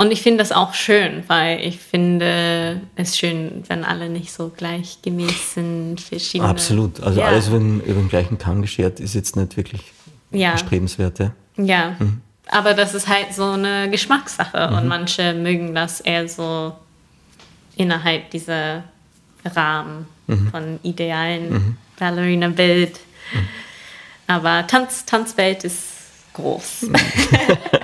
Und 0.00 0.12
ich 0.12 0.22
finde 0.22 0.38
das 0.38 0.50
auch 0.50 0.72
schön, 0.72 1.24
weil 1.26 1.60
ich 1.60 1.78
finde 1.78 2.80
es 2.96 3.18
schön, 3.18 3.64
wenn 3.68 3.84
alle 3.84 4.08
nicht 4.08 4.32
so 4.32 4.48
gleichgemäß 4.48 5.52
sind, 5.52 6.00
verschiedene. 6.00 6.48
Absolut. 6.48 7.02
Also 7.02 7.20
ja. 7.20 7.26
alles 7.26 7.48
über 7.48 7.58
den, 7.58 7.82
über 7.82 8.00
den 8.00 8.08
gleichen 8.08 8.38
Kamm 8.38 8.62
geschert 8.62 8.98
ist 8.98 9.14
jetzt 9.14 9.36
nicht 9.36 9.58
wirklich 9.58 9.82
Ja. 10.30 10.52
erstrebenswert. 10.52 11.18
Ja. 11.18 11.32
Ja, 11.58 11.96
aber 12.48 12.72
das 12.72 12.94
ist 12.94 13.08
halt 13.08 13.34
so 13.34 13.44
eine 13.44 13.90
Geschmackssache 13.90 14.68
und 14.68 14.88
manche 14.88 15.34
mögen 15.34 15.74
das 15.74 16.00
eher 16.00 16.26
so 16.26 16.72
innerhalb 17.76 18.30
dieser 18.30 18.84
Rahmen 19.44 20.06
von 20.50 20.80
idealen 20.82 21.76
Ballerina-Bild. 21.98 22.98
Aber 24.26 24.66
Tanz, 24.66 25.04
Tanzwelt 25.04 25.62
ist 25.64 25.88
groß. 26.32 26.86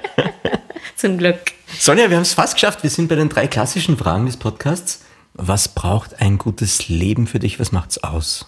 Zum 0.96 1.18
Glück. 1.18 1.55
Sonja, 1.78 2.10
wir 2.10 2.16
haben 2.16 2.22
es 2.22 2.34
fast 2.34 2.54
geschafft. 2.54 2.82
Wir 2.82 2.90
sind 2.90 3.08
bei 3.08 3.14
den 3.14 3.28
drei 3.28 3.46
klassischen 3.46 3.96
Fragen 3.96 4.26
des 4.26 4.36
Podcasts. 4.36 5.04
Was 5.34 5.68
braucht 5.68 6.20
ein 6.20 6.38
gutes 6.38 6.88
Leben 6.88 7.26
für 7.26 7.38
dich? 7.38 7.60
Was 7.60 7.72
macht's 7.72 7.98
aus? 8.02 8.46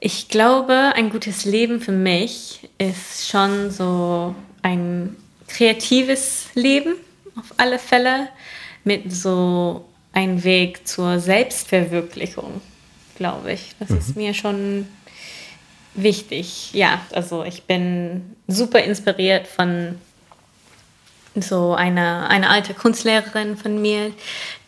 Ich 0.00 0.28
glaube, 0.28 0.92
ein 0.94 1.10
gutes 1.10 1.44
Leben 1.44 1.80
für 1.80 1.92
mich 1.92 2.68
ist 2.78 3.28
schon 3.28 3.70
so 3.70 4.34
ein 4.62 5.16
kreatives 5.48 6.46
Leben 6.54 6.94
auf 7.36 7.52
alle 7.56 7.78
Fälle 7.78 8.28
mit 8.84 9.12
so 9.12 9.84
einem 10.12 10.44
Weg 10.44 10.86
zur 10.86 11.18
Selbstverwirklichung, 11.20 12.60
glaube 13.16 13.52
ich. 13.52 13.74
Das 13.80 13.90
ist 13.90 14.16
mir 14.16 14.34
schon 14.34 14.86
wichtig. 15.94 16.72
Ja, 16.72 17.00
also 17.12 17.44
ich 17.44 17.64
bin 17.64 18.36
super 18.46 18.82
inspiriert 18.82 19.46
von 19.46 19.96
so 21.42 21.74
eine, 21.74 22.28
eine 22.28 22.50
alte 22.50 22.74
Kunstlehrerin 22.74 23.56
von 23.56 23.80
mir, 23.80 24.12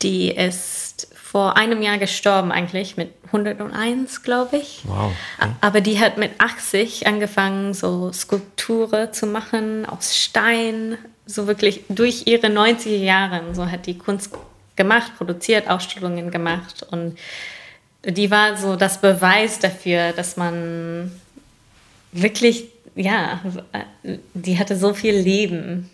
die 0.03 0.31
ist 0.31 1.09
vor 1.15 1.57
einem 1.57 1.81
Jahr 1.81 1.99
gestorben 1.99 2.51
eigentlich, 2.51 2.97
mit 2.97 3.13
101, 3.27 4.23
glaube 4.23 4.57
ich. 4.57 4.81
Wow, 4.85 5.13
okay. 5.39 5.51
Aber 5.61 5.81
die 5.81 6.01
hat 6.01 6.19
mit 6.19 6.33
80 6.39 7.07
angefangen, 7.07 7.73
so 7.73 8.13
Skulpturen 8.13 9.13
zu 9.13 9.27
machen 9.27 9.87
aus 9.87 10.17
Stein, 10.17 10.99
so 11.27 11.47
wirklich 11.47 11.83
durch 11.89 12.27
ihre 12.27 12.49
90er 12.49 12.97
Jahre. 12.97 13.43
So 13.55 13.71
hat 13.71 13.87
die 13.87 13.97
Kunst 13.97 14.33
gemacht, 14.75 15.13
produziert, 15.19 15.69
Ausstellungen 15.69 16.31
gemacht 16.31 16.85
und 16.91 17.17
die 18.05 18.31
war 18.31 18.57
so 18.57 18.77
das 18.77 19.01
Beweis 19.01 19.59
dafür, 19.59 20.13
dass 20.13 20.37
man 20.37 21.13
wirklich, 22.13 22.65
ja, 22.95 23.41
die 24.35 24.59
hatte 24.59 24.77
so 24.77 24.95
viel 24.95 25.15
Leben 25.15 25.91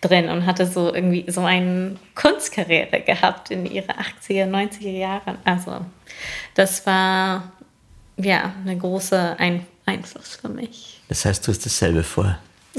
drin 0.00 0.28
und 0.28 0.46
hatte 0.46 0.66
so 0.66 0.94
irgendwie 0.94 1.24
so 1.30 1.42
eine 1.42 1.96
Kunstkarriere 2.14 3.00
gehabt 3.00 3.50
in 3.50 3.66
ihre 3.66 3.92
80er, 3.92 4.48
90er 4.48 4.90
Jahren. 4.90 5.38
Also 5.44 5.84
das 6.54 6.86
war 6.86 7.52
ja 8.16 8.54
eine 8.64 8.76
große 8.76 9.36
Ein 9.38 9.66
Einfluss 9.86 10.36
für 10.40 10.48
mich. 10.48 11.00
Das 11.08 11.24
heißt, 11.24 11.46
du 11.46 11.52
hast 11.52 11.64
dasselbe 11.66 12.02
vor. 12.02 12.38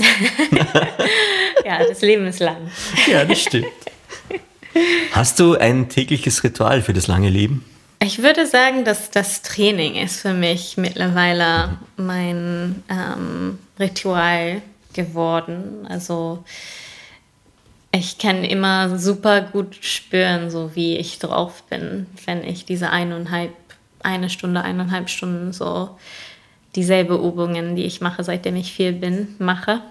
Ja, 1.65 1.79
das 1.87 2.01
Leben 2.01 2.25
ist 2.27 2.39
lang. 2.39 2.71
Ja, 3.07 3.25
das 3.25 3.41
stimmt. 3.41 3.67
Hast 5.11 5.39
du 5.39 5.55
ein 5.55 5.89
tägliches 5.89 6.43
Ritual 6.43 6.81
für 6.81 6.93
das 6.93 7.07
lange 7.07 7.29
Leben? 7.29 7.65
Ich 7.99 8.23
würde 8.23 8.47
sagen, 8.47 8.83
dass 8.83 9.11
das 9.11 9.41
Training 9.41 9.95
ist 9.95 10.21
für 10.21 10.33
mich 10.33 10.77
mittlerweile 10.77 11.77
mein 11.97 12.83
ähm, 12.89 13.59
Ritual 13.79 14.61
geworden. 14.93 15.85
Also 15.87 16.43
ich 17.91 18.17
kann 18.17 18.43
immer 18.43 18.97
super 18.97 19.41
gut 19.41 19.77
spüren, 19.81 20.49
so 20.49 20.71
wie 20.75 20.97
ich 20.97 21.19
drauf 21.19 21.63
bin, 21.63 22.07
wenn 22.25 22.43
ich 22.43 22.65
diese 22.65 22.89
eineinhalb, 22.89 23.51
eine 24.01 24.29
Stunde, 24.29 24.61
eineinhalb 24.63 25.09
Stunden 25.09 25.51
so 25.51 25.97
dieselbe 26.75 27.15
Übungen, 27.15 27.75
die 27.75 27.83
ich 27.83 27.99
mache, 27.99 28.23
seitdem 28.23 28.55
ich 28.55 28.71
vier 28.71 28.93
bin, 28.93 29.35
mache. 29.39 29.81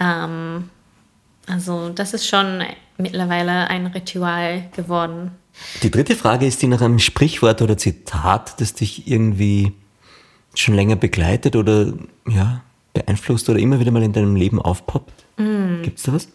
Ähm, 0.00 0.70
also 1.48 1.88
das 1.88 2.14
ist 2.14 2.28
schon 2.28 2.62
mittlerweile 2.98 3.68
ein 3.68 3.86
Ritual 3.86 4.68
geworden. 4.76 5.32
Die 5.82 5.90
dritte 5.90 6.14
Frage 6.14 6.46
ist 6.46 6.62
die 6.62 6.68
nach 6.68 6.80
einem 6.80 7.00
Sprichwort 7.00 7.62
oder 7.62 7.76
Zitat, 7.76 8.60
das 8.60 8.74
dich 8.74 9.08
irgendwie 9.10 9.72
schon 10.54 10.74
länger 10.74 10.94
begleitet 10.94 11.56
oder 11.56 11.94
ja, 12.28 12.62
beeinflusst 12.92 13.48
oder 13.48 13.58
immer 13.58 13.80
wieder 13.80 13.90
mal 13.90 14.04
in 14.04 14.12
deinem 14.12 14.36
Leben 14.36 14.62
aufpoppt. 14.62 15.24
Gibt's 15.82 16.04
da 16.04 16.12
was? 16.12 16.28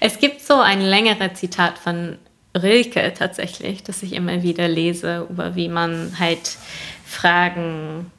Es 0.00 0.18
gibt 0.18 0.40
so 0.40 0.60
ein 0.60 0.80
längeres 0.80 1.34
Zitat 1.34 1.78
von 1.78 2.18
Rilke 2.56 3.12
tatsächlich, 3.16 3.82
das 3.82 4.02
ich 4.02 4.12
immer 4.12 4.42
wieder 4.42 4.68
lese, 4.68 5.26
über 5.30 5.54
wie 5.54 5.68
man 5.68 6.16
halt 6.18 6.58
Fragen, 7.04 8.10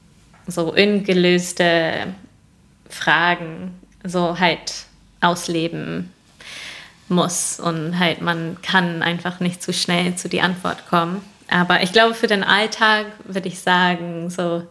so 0.48 0.74
ungelöste 0.74 2.14
Fragen, 2.90 3.80
so 4.04 4.40
halt 4.40 4.86
ausleben 5.20 6.12
muss 7.10 7.60
und 7.60 8.00
halt 8.00 8.22
man 8.22 8.58
kann 8.62 9.04
einfach 9.04 9.40
nicht 9.40 9.62
zu 9.62 9.74
schnell 9.74 10.16
zu 10.16 10.30
die 10.30 10.42
Antwort 10.42 10.88
kommen. 10.88 11.22
Aber 11.50 11.84
ich 11.84 11.92
glaube, 11.92 12.14
für 12.14 12.28
den 12.28 12.44
Alltag 12.44 13.08
würde 13.26 13.50
ich 13.50 13.60
sagen, 13.60 14.30
so 14.30 14.66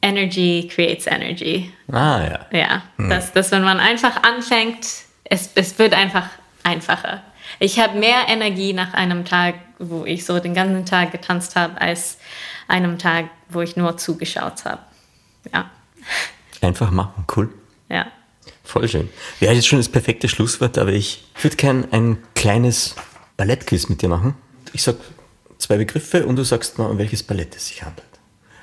Energy 0.00 0.68
creates 0.72 1.06
Energy. 1.06 1.72
Ah 1.92 2.20
ja. 2.22 2.46
Ja, 2.50 2.82
dass, 2.98 3.32
dass 3.32 3.50
wenn 3.52 3.62
man 3.62 3.78
einfach 3.78 4.22
anfängt, 4.22 4.86
es, 5.24 5.50
es 5.54 5.78
wird 5.78 5.94
einfach 5.94 6.28
einfacher. 6.62 7.22
Ich 7.58 7.78
habe 7.78 7.98
mehr 7.98 8.26
Energie 8.28 8.72
nach 8.72 8.94
einem 8.94 9.24
Tag, 9.24 9.54
wo 9.78 10.04
ich 10.04 10.24
so 10.24 10.38
den 10.40 10.54
ganzen 10.54 10.86
Tag 10.86 11.12
getanzt 11.12 11.56
habe, 11.56 11.80
als 11.80 12.18
einem 12.68 12.98
Tag, 12.98 13.26
wo 13.48 13.60
ich 13.60 13.76
nur 13.76 13.96
zugeschaut 13.96 14.64
habe. 14.64 14.80
Ja, 15.52 15.70
Einfach 16.60 16.90
machen, 16.90 17.24
cool. 17.36 17.50
ja. 17.88 18.06
Voll 18.62 18.88
schön. 18.88 19.10
Wäre 19.40 19.52
jetzt 19.52 19.66
schon 19.66 19.78
das 19.78 19.90
perfekte 19.90 20.26
Schlusswort, 20.28 20.78
aber 20.78 20.92
ich 20.92 21.24
würde 21.42 21.56
gern 21.56 21.86
ein 21.92 22.16
kleines 22.34 22.96
Ballettquiz 23.36 23.90
mit 23.90 24.00
dir 24.00 24.08
machen. 24.08 24.34
Ich 24.72 24.82
sag 24.82 24.96
zwei 25.58 25.76
Begriffe 25.76 26.24
und 26.26 26.36
du 26.36 26.44
sagst 26.44 26.78
mal, 26.78 26.86
um 26.86 26.96
welches 26.96 27.22
Ballett 27.22 27.54
es 27.56 27.68
sich 27.68 27.82
handelt. 27.82 28.06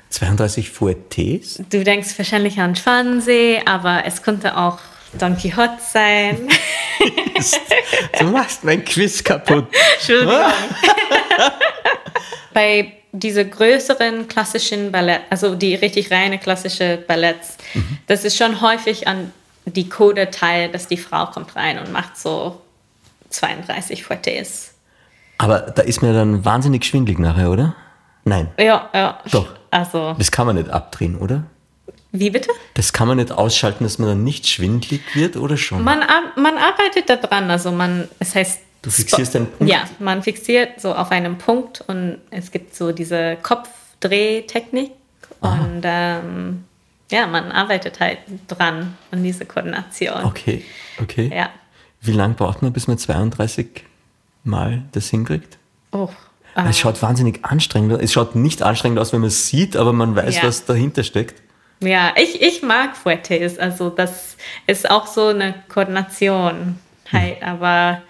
32 0.10 0.72
Fouettes. 0.72 1.62
Du 1.70 1.84
denkst 1.84 2.18
wahrscheinlich 2.18 2.60
an 2.60 2.76
Schwansee, 2.76 3.62
aber 3.66 4.04
es 4.06 4.24
könnte 4.24 4.58
auch 4.58 4.80
Don 5.14 5.38
Quixote 5.38 5.78
sein. 5.92 6.48
Du 8.20 8.26
machst 8.26 8.64
mein 8.64 8.86
Quiz 8.86 9.24
kaputt. 9.24 9.66
Entschuldigung. 9.96 10.36
Bei 12.54 12.94
diese 13.12 13.48
größeren 13.48 14.28
klassischen 14.28 14.92
Ballett, 14.92 15.22
also 15.30 15.56
die 15.56 15.76
richtig 15.76 16.12
reine 16.12 16.38
klassische 16.38 16.98
Balletts, 17.08 17.58
das 18.08 18.24
ist 18.24 18.38
schon 18.38 18.62
häufig 18.62 19.08
an 19.08 19.32
die 19.66 19.90
Code 19.90 20.30
teil, 20.30 20.70
dass 20.70 20.88
die 20.88 20.98
Frau 20.98 21.26
kommt 21.28 21.56
rein 21.56 21.80
und 21.80 21.92
macht 21.92 22.18
so 22.18 22.62
32 23.30 24.04
Fouettes. 24.04 24.74
Aber 25.38 25.60
da 25.62 25.82
ist 25.82 26.02
mir 26.02 26.14
dann 26.14 26.46
wahnsinnig 26.46 26.86
schwindlig 26.86 27.20
nachher, 27.20 27.50
oder? 27.50 27.76
Nein, 28.24 28.50
Ja, 28.58 28.90
ja. 28.94 29.20
Doch. 29.32 29.48
Also, 29.72 30.14
das 30.18 30.32
kann 30.32 30.46
man 30.46 30.58
nicht 30.58 30.70
abdrehen, 30.70 31.18
oder? 31.18 31.44
Wie 32.12 32.30
bitte? 32.30 32.50
Das 32.74 32.92
kann 32.94 33.08
man 33.08 33.18
nicht 33.18 33.32
ausschalten, 33.32 33.84
dass 33.84 33.98
man 34.00 34.10
dann 34.10 34.24
nicht 34.24 34.48
schwindlig 34.48 35.02
wird, 35.16 35.38
oder 35.38 35.58
schon? 35.58 35.84
Man, 35.84 36.00
man 36.36 36.58
arbeitet 36.58 37.10
da 37.10 37.16
dran, 37.16 37.50
also 37.50 37.72
man, 37.72 38.08
es 38.20 38.36
heißt. 38.36 38.60
Du 38.82 38.90
fixierst 38.90 39.36
einen 39.36 39.46
Punkt? 39.48 39.72
Ja, 39.72 39.84
man 40.00 40.24
fixiert 40.24 40.82
so 40.82 40.94
auf 40.96 41.12
einem 41.12 41.38
Punkt 41.38 41.84
und 41.88 42.18
es 42.32 42.52
gibt 42.52 42.76
so 42.76 42.92
diese 42.92 43.38
Kopfdrehtechnik 43.44 44.92
und 45.40 45.82
ähm, 45.84 46.64
ja, 47.12 47.28
man 47.28 47.52
arbeitet 47.52 48.00
halt 48.00 48.20
dran 48.48 48.98
an 49.12 49.24
diese 49.24 49.46
Koordination. 49.46 50.24
Okay, 50.24 50.64
okay. 51.02 51.32
Ja. 51.34 51.50
Wie 52.02 52.14
lange 52.14 52.34
braucht 52.34 52.62
man, 52.64 52.74
bis 52.74 52.88
man 52.88 52.98
32 52.98 53.68
Mal 54.44 54.84
das 54.94 55.10
hinkriegt? 55.10 55.60
Oh. 55.92 56.10
Es 56.56 56.80
schaut 56.80 57.02
wahnsinnig 57.02 57.46
anstrengend 57.46 57.94
aus. 57.94 58.00
Es 58.02 58.12
schaut 58.12 58.36
nicht 58.36 58.64
anstrengend 58.64 59.00
aus, 59.00 59.14
wenn 59.14 59.22
man 59.22 59.28
es 59.28 59.48
sieht, 59.48 59.76
aber 59.78 59.94
man 59.94 60.16
weiß, 60.16 60.38
Ja. 60.38 60.44
was 60.44 60.66
dahinter 60.66 61.04
steckt. 61.04 61.42
Ja, 61.82 62.14
ich, 62.16 62.42
ich 62.42 62.62
mag 62.62 62.96
Fuertes, 62.96 63.58
also 63.58 63.90
das 63.90 64.38
ist 64.68 64.90
auch 64.90 65.08
so 65.08 65.28
eine 65.28 65.56
Koordination 65.68 66.78
halt, 67.12 67.42
aber 67.42 68.02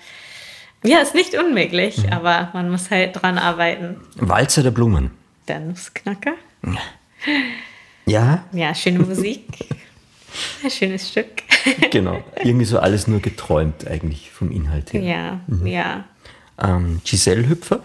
ja, 0.84 1.00
ist 1.00 1.16
nicht 1.16 1.36
unmöglich, 1.36 2.12
aber 2.12 2.50
man 2.54 2.70
muss 2.70 2.90
halt 2.92 3.22
dran 3.22 3.38
arbeiten. 3.38 3.98
Walzer 4.16 4.64
der 4.64 4.72
Blumen. 4.72 5.12
Der 5.48 5.60
Nussknacker. 5.60 6.34
Ja, 8.06 8.44
Ja, 8.52 8.76
schöne 8.76 9.00
Musik. 9.00 9.44
Ein 10.64 10.72
schönes 10.72 11.10
Stück. 11.10 11.28
genau. 11.92 12.24
Irgendwie 12.44 12.66
so 12.66 12.80
alles 12.80 13.08
nur 13.08 13.20
geträumt 13.20 13.86
eigentlich 13.88 14.32
vom 14.32 14.52
Inhalt 14.52 14.94
her. 14.94 15.02
Ja, 15.02 15.40
Mhm. 15.48 15.68
ja. 15.68 16.04
Ähm, 16.62 17.02
Giselle 17.04 17.48
Hüpfer. 17.48 17.82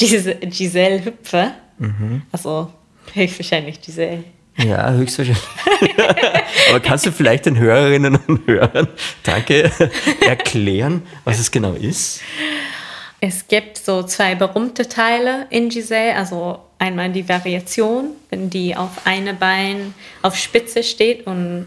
Diese 0.00 0.34
Giselle 0.36 1.04
Hüpfer. 1.04 1.52
Mhm. 1.78 2.22
Also 2.32 2.72
höchstwahrscheinlich 3.12 3.80
Giselle. 3.80 4.24
Ja, 4.56 4.92
höchstwahrscheinlich. 4.92 5.44
Aber 6.70 6.80
kannst 6.80 7.06
du 7.06 7.12
vielleicht 7.12 7.46
den 7.46 7.58
Hörerinnen 7.58 8.18
und 8.26 8.46
Hörern, 8.46 8.88
danke, 9.22 9.70
erklären, 10.26 11.02
was 11.24 11.40
es 11.40 11.50
genau 11.50 11.72
ist? 11.72 12.20
Es 13.20 13.48
gibt 13.48 13.78
so 13.78 14.02
zwei 14.02 14.34
berühmte 14.34 14.88
Teile 14.88 15.46
in 15.50 15.70
Giselle, 15.70 16.14
also 16.14 16.58
einmal 16.78 17.10
die 17.10 17.28
Variation, 17.28 18.10
wenn 18.30 18.50
die 18.50 18.76
auf 18.76 19.06
eine 19.06 19.34
Bein 19.34 19.94
auf 20.22 20.36
Spitze 20.36 20.82
steht 20.82 21.26
und 21.26 21.66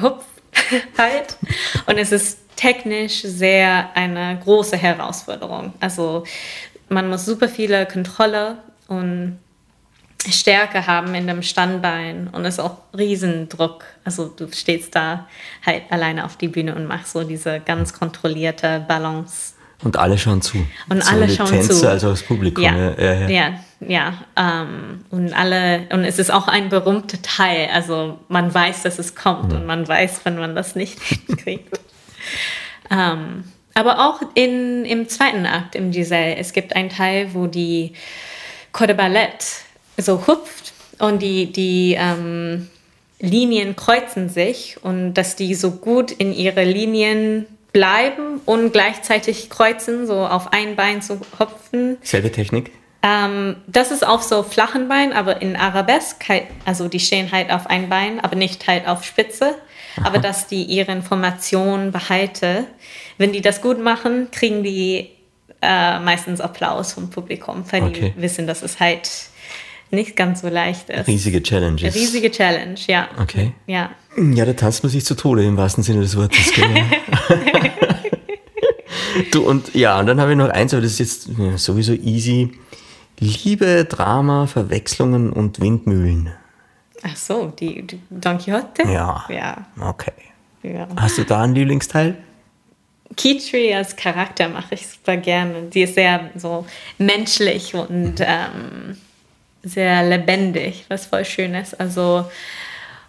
hupft 0.00 0.26
halt. 0.98 1.36
Und 1.86 1.98
es 1.98 2.12
ist 2.12 2.38
technisch 2.56 3.22
sehr 3.22 3.90
eine 3.94 4.38
große 4.42 4.76
Herausforderung. 4.76 5.72
Also 5.80 6.24
man 6.88 7.08
muss 7.08 7.24
super 7.24 7.48
viele 7.48 7.84
Kontrolle 7.86 8.58
und 8.88 9.38
Stärke 10.32 10.86
haben 10.86 11.14
in 11.14 11.26
dem 11.26 11.42
Standbein 11.42 12.28
und 12.28 12.44
es 12.44 12.54
ist 12.54 12.60
auch 12.60 12.78
Riesendruck. 12.96 13.84
Also 14.04 14.26
du 14.28 14.50
stehst 14.52 14.94
da 14.94 15.26
halt 15.64 15.82
alleine 15.90 16.24
auf 16.24 16.36
die 16.36 16.48
Bühne 16.48 16.74
und 16.74 16.86
machst 16.86 17.12
so 17.12 17.24
diese 17.24 17.60
ganz 17.60 17.92
kontrollierte 17.92 18.84
Balance. 18.86 19.54
Und 19.82 19.98
alle 19.98 20.16
schauen 20.16 20.40
zu. 20.40 20.66
Und 20.88 21.04
so 21.04 21.10
alle 21.10 21.28
schauen 21.28 21.48
Tänzer, 21.48 21.74
zu. 21.74 21.88
also 21.88 22.10
das 22.10 22.22
Publikum. 22.22 22.64
Ja, 22.64 22.76
ja, 22.76 23.12
ja. 23.12 23.28
ja, 23.28 23.60
ja. 23.80 24.14
ähm, 24.36 25.04
und 25.10 25.32
alle, 25.34 25.86
und 25.92 26.04
es 26.04 26.18
ist 26.18 26.32
auch 26.32 26.48
ein 26.48 26.70
berühmter 26.70 27.20
Teil. 27.20 27.68
Also 27.72 28.18
man 28.28 28.52
weiß, 28.52 28.82
dass 28.82 28.98
es 28.98 29.14
kommt 29.14 29.52
und 29.52 29.66
man 29.66 29.86
weiß, 29.86 30.20
wenn 30.24 30.36
man 30.38 30.54
das 30.54 30.76
nicht 30.76 30.98
kriegt. 31.38 31.78
ähm, 32.90 33.44
aber 33.74 34.08
auch 34.08 34.22
in, 34.34 34.86
im 34.86 35.06
zweiten 35.08 35.44
Akt 35.44 35.74
im 35.74 35.90
Giselle, 35.90 36.36
es 36.36 36.54
gibt 36.54 36.74
einen 36.74 36.88
Teil, 36.88 37.34
wo 37.34 37.46
die 37.46 37.92
Corps 38.72 38.86
de 38.86 38.96
Ballet 38.96 39.65
so 39.96 40.26
hupft 40.26 40.72
und 40.98 41.20
die, 41.22 41.52
die 41.52 41.96
ähm, 41.98 42.68
Linien 43.20 43.76
kreuzen 43.76 44.28
sich 44.28 44.76
und 44.82 45.14
dass 45.14 45.36
die 45.36 45.54
so 45.54 45.70
gut 45.72 46.10
in 46.12 46.32
ihre 46.32 46.64
Linien 46.64 47.46
bleiben 47.72 48.40
und 48.46 48.72
gleichzeitig 48.72 49.50
kreuzen, 49.50 50.06
so 50.06 50.26
auf 50.26 50.52
ein 50.52 50.76
Bein 50.76 51.02
zu 51.02 51.20
hopfen. 51.38 51.98
Selbe 52.02 52.32
Technik? 52.32 52.72
Ähm, 53.02 53.56
das 53.66 53.90
ist 53.90 54.06
auf 54.06 54.22
so 54.22 54.42
flachen 54.42 54.88
Beinen, 54.88 55.12
aber 55.12 55.42
in 55.42 55.56
Arabesque, 55.56 56.28
halt, 56.28 56.44
also 56.64 56.88
die 56.88 57.00
stehen 57.00 57.30
halt 57.32 57.50
auf 57.50 57.66
ein 57.66 57.88
Bein, 57.88 58.20
aber 58.20 58.34
nicht 58.36 58.66
halt 58.66 58.88
auf 58.88 59.04
Spitze. 59.04 59.54
Aber 60.04 60.18
dass 60.18 60.46
die 60.46 60.62
ihre 60.64 60.92
Information 60.92 61.90
behalte. 61.90 62.66
Wenn 63.16 63.32
die 63.32 63.40
das 63.40 63.62
gut 63.62 63.80
machen, 63.82 64.28
kriegen 64.30 64.62
die 64.62 65.08
äh, 65.62 65.98
meistens 66.00 66.38
Applaus 66.42 66.92
vom 66.92 67.08
Publikum, 67.08 67.64
weil 67.70 67.82
Okay. 67.84 68.12
die 68.14 68.20
wissen, 68.20 68.46
dass 68.46 68.60
es 68.62 68.78
halt 68.78 69.08
nicht 69.90 70.16
ganz 70.16 70.40
so 70.40 70.48
leicht 70.48 70.90
ist. 70.90 71.06
Riesige 71.06 71.42
Challenges. 71.42 71.94
Riesige 71.94 72.30
Challenge, 72.30 72.78
ja. 72.86 73.08
Okay. 73.20 73.52
Ja. 73.66 73.90
Ja, 74.16 74.44
da 74.44 74.52
tanzt 74.54 74.82
man 74.82 74.90
sich 74.90 75.04
zu 75.04 75.14
Tode 75.14 75.44
im 75.44 75.56
wahrsten 75.56 75.82
Sinne 75.82 76.00
des 76.00 76.16
Wortes. 76.16 76.52
Du, 79.30 79.48
und 79.48 79.74
ja, 79.74 79.98
und 79.98 80.06
dann 80.06 80.20
habe 80.20 80.32
ich 80.32 80.36
noch 80.36 80.50
eins, 80.50 80.74
aber 80.74 80.82
das 80.82 80.92
ist 80.92 80.98
jetzt 80.98 81.28
ja, 81.38 81.56
sowieso 81.56 81.94
easy. 81.94 82.52
Liebe, 83.18 83.86
Drama, 83.86 84.46
Verwechslungen 84.46 85.32
und 85.32 85.60
Windmühlen. 85.60 86.32
Ach 87.02 87.16
so, 87.16 87.52
die, 87.58 87.86
die 87.86 88.00
Don 88.10 88.38
Quixote? 88.38 88.82
Ja. 88.84 89.24
Ja. 89.28 89.66
Okay. 89.80 90.12
ja. 90.62 90.86
Hast 90.96 91.18
du 91.18 91.24
da 91.24 91.42
einen 91.42 91.54
Lieblingsteil? 91.54 92.16
Kitri 93.16 93.72
als 93.72 93.96
Charakter 93.96 94.48
mache 94.48 94.74
ich 94.74 94.86
super 94.86 95.16
gerne. 95.16 95.62
Die 95.72 95.82
ist 95.82 95.94
sehr 95.94 96.30
so 96.34 96.66
menschlich 96.98 97.74
und 97.74 98.16
ähm, 98.20 98.96
sehr 99.62 100.02
lebendig, 100.08 100.84
was 100.88 101.06
voll 101.06 101.24
schön 101.24 101.54
ist. 101.54 101.78
Also 101.78 102.24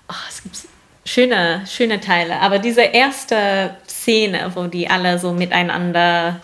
oh, 0.10 0.14
es 0.30 0.44
gibt 0.44 0.58
schöne, 1.06 1.64
schöne 1.68 2.00
Teile. 2.00 2.40
Aber 2.42 2.60
diese 2.60 2.82
erste 2.82 3.76
Szene, 3.88 4.52
wo 4.54 4.68
die 4.68 4.90
alle 4.90 5.20
so 5.20 5.34
miteinander 5.34 6.42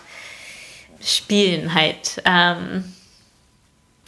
spielen, 1.02 1.74
halt 1.74 2.22
ähm, 2.26 2.86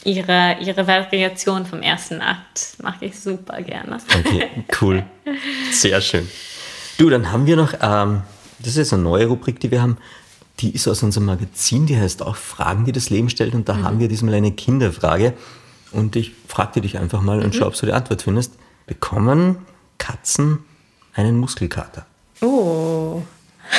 ihre, 0.04 0.56
ihre 0.60 0.86
Variation 0.86 1.66
vom 1.66 1.82
ersten 1.82 2.20
Akt 2.20 2.76
mache 2.82 3.06
ich 3.06 3.20
super 3.20 3.60
gerne. 3.62 3.98
Okay, 4.18 4.48
cool. 4.80 5.04
Sehr 5.72 6.00
schön. 6.00 6.28
Du, 6.98 7.10
dann 7.10 7.30
haben 7.30 7.46
wir 7.46 7.56
noch, 7.56 7.74
ähm, 7.82 8.22
das 8.58 8.68
ist 8.68 8.76
jetzt 8.76 8.92
eine 8.94 9.02
neue 9.02 9.26
Rubrik, 9.26 9.60
die 9.60 9.70
wir 9.70 9.82
haben. 9.82 9.98
Die 10.60 10.70
ist 10.70 10.88
aus 10.88 11.02
unserem 11.02 11.26
Magazin, 11.26 11.84
die 11.84 11.98
heißt 11.98 12.22
auch 12.22 12.36
Fragen, 12.36 12.86
die 12.86 12.92
das 12.92 13.10
Leben 13.10 13.28
stellt. 13.28 13.54
Und 13.54 13.68
da 13.68 13.82
haben 13.82 14.00
wir 14.00 14.08
diesmal 14.08 14.32
eine 14.32 14.52
Kinderfrage. 14.52 15.34
Und 15.92 16.16
ich 16.16 16.32
fragte 16.48 16.80
dich 16.80 16.98
einfach 16.98 17.20
mal 17.22 17.42
und 17.42 17.54
schau, 17.54 17.66
ob 17.66 17.74
du 17.74 17.86
die 17.86 17.92
Antwort 17.92 18.22
findest. 18.22 18.54
Bekommen 18.86 19.58
Katzen 19.98 20.64
einen 21.14 21.38
Muskelkater? 21.38 22.06
Oh. 22.42 23.22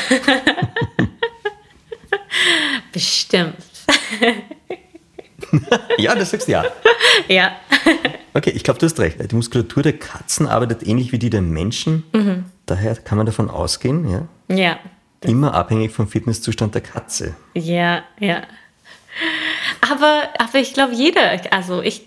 Bestimmt. 2.92 3.56
Ja, 5.98 6.14
das 6.14 6.32
sagst 6.32 6.48
du 6.48 6.52
ja. 6.52 6.66
Ja. 7.30 7.56
Okay, 8.34 8.50
ich 8.50 8.64
glaube, 8.64 8.80
du 8.80 8.86
hast 8.86 9.00
recht. 9.00 9.18
Die 9.32 9.36
Muskulatur 9.36 9.82
der 9.82 9.94
Katzen 9.98 10.46
arbeitet 10.46 10.86
ähnlich 10.86 11.12
wie 11.14 11.20
die 11.20 11.30
der 11.30 11.42
Menschen. 11.42 12.04
Daher 12.66 12.96
kann 12.96 13.18
man 13.18 13.26
davon 13.28 13.50
ausgehen, 13.50 14.10
ja, 14.10 14.28
Ja. 14.54 14.80
immer 15.22 15.54
abhängig 15.54 15.92
vom 15.94 16.08
Fitnesszustand 16.08 16.74
der 16.76 16.82
Katze. 16.82 17.36
Ja, 17.54 18.04
ja. 18.20 18.42
Aber, 19.91 20.23
aber 20.39 20.60
ich 20.60 20.73
glaube, 20.73 20.94
jeder, 20.94 21.39
also 21.52 21.81
ich, 21.81 22.02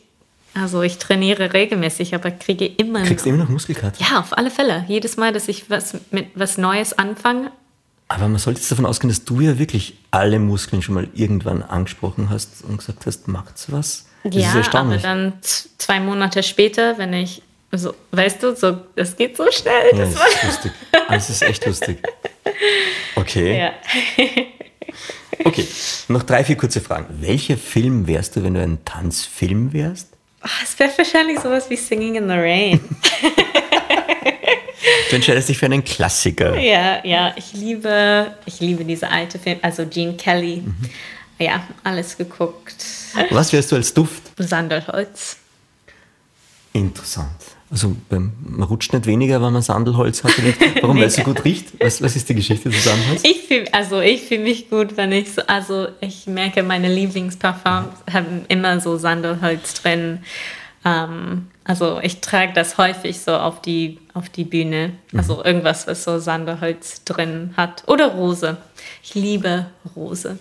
also 0.55 0.83
ich 0.83 0.99
trainiere 0.99 1.53
regelmäßig, 1.53 2.15
aber 2.15 2.31
kriege 2.31 2.67
immer 2.67 3.03
Kriegst 3.05 3.25
du 3.25 3.31
immer 3.31 3.39
noch 3.45 3.49
Muskelkater? 3.49 3.97
Ja, 4.05 4.21
auf 4.21 4.37
alle 4.37 4.51
Fälle. 4.51 4.85
Jedes 4.89 5.17
Mal, 5.17 5.33
dass 5.33 5.49
ich 5.49 5.71
was 5.71 5.95
mit 6.11 6.27
was 6.35 6.59
Neues 6.59 6.99
anfange. 6.99 7.51
Aber 8.09 8.27
man 8.27 8.39
sollte 8.39 8.59
jetzt 8.61 8.71
davon 8.73 8.87
ausgehen, 8.87 9.09
dass 9.09 9.25
du 9.25 9.41
ja 9.41 9.59
wirklich 9.59 9.95
alle 10.11 10.41
Muskeln 10.41 10.83
schon 10.83 10.97
mal 10.97 11.09
irgendwann 11.15 11.63
angesprochen 11.63 12.29
hast 12.29 12.65
und 12.65 12.79
gesagt 12.79 13.07
hast, 13.07 13.29
macht's 13.29 13.71
was? 13.71 14.07
Das 14.25 14.35
ist 14.35 14.43
ja, 14.43 14.49
aber 14.51 14.59
erstaunlich. 14.59 15.03
dann 15.03 15.33
z- 15.41 15.71
zwei 15.79 16.01
Monate 16.01 16.43
später, 16.43 16.99
wenn 16.99 17.13
ich 17.13 17.43
so, 17.73 17.95
weißt 18.11 18.43
du, 18.43 18.57
so, 18.57 18.79
das 18.97 19.17
geht 19.17 19.37
so 19.37 19.45
schnell. 19.53 19.93
ja, 19.93 19.99
das 19.99 20.15
das 20.15 20.27
ist 20.35 20.43
lustig. 20.45 20.73
Das 21.09 21.31
ist 21.31 21.43
echt 21.43 21.67
lustig. 21.67 21.99
Okay. 23.17 23.59
ja. 23.59 23.71
Okay. 25.45 25.67
Noch 26.09 26.23
drei, 26.23 26.45
vier 26.45 26.57
kurze 26.57 26.81
Fragen. 26.81 27.07
Welcher 27.21 27.57
Film 27.57 28.07
wärst 28.07 28.37
du, 28.37 28.43
wenn 28.43 28.55
du 28.55 28.63
ein 28.63 28.85
Tanzfilm 28.85 29.73
wärst? 29.73 30.09
Oh, 30.45 30.49
es 30.63 30.79
wäre 30.79 30.91
wahrscheinlich 30.97 31.39
sowas 31.41 31.69
wie 31.69 31.77
Singing 31.77 32.17
in 32.17 32.29
the 32.29 32.35
Rain. 32.35 32.81
Du 35.11 35.17
entscheidest 35.17 35.49
dich 35.49 35.59
für 35.59 35.67
einen 35.67 35.85
Klassiker. 35.85 36.57
Ja, 36.59 37.05
ja, 37.05 37.35
ich 37.37 37.53
liebe, 37.53 38.33
ich 38.47 38.61
liebe 38.61 38.85
diese 38.85 39.11
alte 39.11 39.41
Film, 39.41 39.59
also 39.61 39.85
Gene 39.87 40.15
Kelly. 40.15 40.63
Mhm. 40.65 40.77
Ja, 41.39 41.67
alles 41.83 42.17
geguckt. 42.17 42.77
Was 43.31 43.53
wärst 43.53 43.73
du 43.73 43.77
als 43.77 43.93
Duft? 43.93 44.23
Sandelholz. 44.39 45.37
Interessant. 46.73 47.29
Also 47.71 47.97
beim, 48.09 48.33
man 48.41 48.69
rutscht 48.69 48.93
nicht 48.93 49.07
weniger, 49.07 49.41
wenn 49.41 49.53
man 49.53 49.63
Sandelholz 49.63 50.25
hat. 50.25 50.33
Warum? 50.81 50.97
Weil 50.97 51.05
es 51.05 51.15
so 51.15 51.23
gut 51.25 51.45
riecht? 51.45 51.69
Was, 51.81 52.03
was 52.03 52.17
ist 52.17 52.29
die 52.29 52.35
Geschichte 52.35 52.69
des 52.69 52.83
Sandelholz? 52.83 53.23
Ich 53.23 53.43
fühl, 53.43 53.65
also 53.71 54.01
ich 54.01 54.23
fühle 54.23 54.43
mich 54.43 54.69
gut, 54.69 54.97
wenn 54.97 55.13
ich 55.13 55.33
so, 55.33 55.43
also 55.47 55.87
ich 56.01 56.27
merke, 56.27 56.65
meine 56.65 56.93
Lieblingsparfums 56.93 57.95
haben 58.13 58.45
immer 58.49 58.81
so 58.81 58.97
Sandelholz 58.97 59.75
drin. 59.75 60.19
Ähm, 60.85 61.47
also 61.63 62.01
ich 62.03 62.21
trage 62.21 62.53
das 62.55 62.77
häufig 62.77 63.21
so 63.21 63.37
auf 63.37 63.63
die, 63.63 63.99
auf 64.15 64.29
die 64.29 64.45
Bühne. 64.45 64.95
Also 65.17 65.45
irgendwas, 65.45 65.87
was 65.87 66.03
so 66.03 66.19
Sandelholz 66.19 67.05
drin 67.05 67.55
hat. 67.57 67.85
Oder 67.87 68.09
Rose. 68.09 68.57
Ich 69.05 69.15
liebe 69.15 69.67
Rose. 69.95 70.41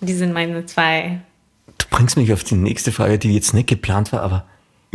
Die 0.00 0.14
sind 0.14 0.32
meine 0.32 0.64
zwei. 0.64 1.20
Du 1.76 1.86
bringst 1.90 2.16
mich 2.16 2.32
auf 2.32 2.42
die 2.42 2.54
nächste 2.54 2.90
Frage, 2.90 3.18
die 3.18 3.34
jetzt 3.34 3.52
nicht 3.52 3.68
geplant 3.68 4.12
war, 4.12 4.22
aber 4.22 4.46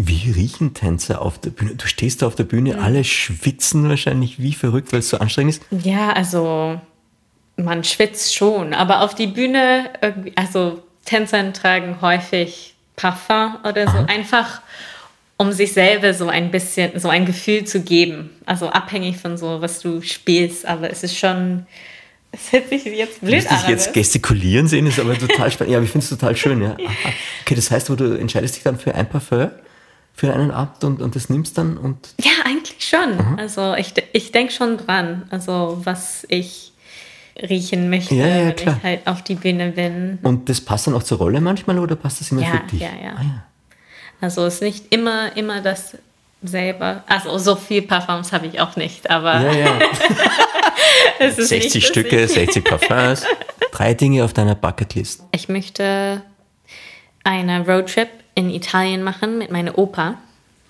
wie 0.07 0.31
riechen 0.31 0.73
Tänzer 0.73 1.21
auf 1.21 1.39
der 1.39 1.49
Bühne? 1.49 1.75
Du 1.75 1.87
stehst 1.87 2.21
da 2.21 2.27
auf 2.27 2.35
der 2.35 2.43
Bühne, 2.43 2.79
alle 2.79 3.03
schwitzen 3.03 3.89
wahrscheinlich 3.89 4.39
wie 4.39 4.53
verrückt, 4.53 4.91
weil 4.93 4.99
es 4.99 5.09
so 5.09 5.17
anstrengend 5.17 5.55
ist. 5.55 5.63
Ja, 5.71 6.11
also 6.11 6.79
man 7.57 7.83
schwitzt 7.83 8.35
schon, 8.35 8.73
aber 8.73 9.01
auf 9.01 9.15
die 9.15 9.27
Bühne, 9.27 9.89
also 10.35 10.81
Tänzer 11.05 11.51
tragen 11.53 12.01
häufig 12.01 12.75
Parfum 12.95 13.57
oder 13.63 13.89
so, 13.89 13.97
einfach 14.07 14.61
um 15.37 15.53
sich 15.53 15.71
selber 15.71 16.13
so 16.13 16.27
ein 16.27 16.51
bisschen, 16.51 16.99
so 16.99 17.07
ein 17.07 17.25
Gefühl 17.25 17.63
zu 17.63 17.81
geben. 17.81 18.29
Also 18.45 18.69
abhängig 18.69 19.17
von 19.17 19.37
so, 19.37 19.61
was 19.61 19.79
du 19.79 20.01
spielst, 20.01 20.65
aber 20.65 20.89
es 20.89 21.03
ist 21.03 21.17
schon, 21.17 21.65
es 22.31 22.51
hört 22.51 22.67
sich 22.69 22.83
jetzt 22.83 23.21
blöd 23.21 23.49
an. 23.49 23.57
dich 23.57 23.67
jetzt 23.69 23.93
gestikulieren 23.93 24.67
sehen, 24.67 24.85
ist 24.85 24.99
aber 24.99 25.17
total 25.17 25.49
spannend. 25.49 25.71
Ja, 25.71 25.77
aber 25.77 25.85
ich 25.85 25.91
finde 25.91 26.03
es 26.03 26.09
total 26.09 26.35
schön. 26.35 26.61
Ja. 26.61 26.71
Aha. 26.73 27.13
Okay, 27.43 27.55
das 27.55 27.71
heißt, 27.71 27.87
du 27.87 28.19
entscheidest 28.19 28.57
dich 28.57 28.63
dann 28.63 28.77
für 28.77 28.93
ein 28.93 29.07
Parfum 29.07 29.49
für 30.19 30.33
einen 30.33 30.51
Abend 30.51 30.83
und, 30.83 31.01
und 31.01 31.15
das 31.15 31.29
nimmst 31.29 31.57
dann 31.57 31.77
und 31.77 32.09
Ja, 32.21 32.31
eigentlich 32.45 32.85
schon. 32.85 33.39
Also 33.39 33.73
ich, 33.75 33.93
ich 34.11 34.31
denke 34.33 34.51
schon 34.51 34.77
dran, 34.77 35.23
also 35.29 35.79
was 35.85 36.25
ich 36.27 36.73
riechen 37.41 37.89
möchte, 37.89 38.15
Ja, 38.15 38.27
ja, 38.27 38.47
wenn 38.47 38.55
klar. 38.57 38.75
ich 38.79 38.83
halt 38.83 39.07
auf 39.07 39.23
die 39.23 39.35
Bühne 39.35 39.69
bin. 39.69 40.19
Und 40.23 40.49
das 40.49 40.59
passt 40.59 40.87
dann 40.87 40.93
auch 40.93 41.03
zur 41.03 41.19
Rolle 41.19 41.39
manchmal 41.39 41.79
oder 41.79 41.95
passt 41.95 42.19
das 42.19 42.31
immer 42.31 42.41
Ja, 42.41 42.51
für 42.51 42.67
dich? 42.67 42.81
ja, 42.81 42.89
ja. 43.01 43.13
Ah, 43.17 43.21
ja. 43.23 43.43
Also 44.19 44.43
es 44.45 44.55
ist 44.55 44.61
nicht 44.61 44.85
immer, 44.93 45.37
immer 45.37 45.61
das 45.61 45.95
selber. 46.43 47.05
Also 47.07 47.37
so 47.37 47.55
viel 47.55 47.81
Parfums 47.83 48.33
habe 48.33 48.47
ich 48.47 48.59
auch 48.59 48.75
nicht, 48.75 49.09
aber 49.09 49.39
Ja, 49.41 49.53
ja. 49.53 49.79
es 51.19 51.37
ist 51.37 51.47
60 51.49 51.75
nicht, 51.75 51.87
Stücke, 51.87 52.23
Ich, 52.25 52.31
60 52.33 52.63
Parfums. 52.65 53.23
Drei 53.71 53.93
Dinge 53.93 54.25
auf 54.25 54.33
deiner 54.33 54.55
Bucketlist. 54.55 55.23
ich 55.31 55.47
möchte 55.47 56.21
einen 57.23 57.63
Roadtrip 57.69 58.09
in 58.39 58.49
Italien 58.49 59.03
machen 59.03 59.37
mit 59.37 59.51
meiner 59.51 59.77
Opa, 59.77 60.15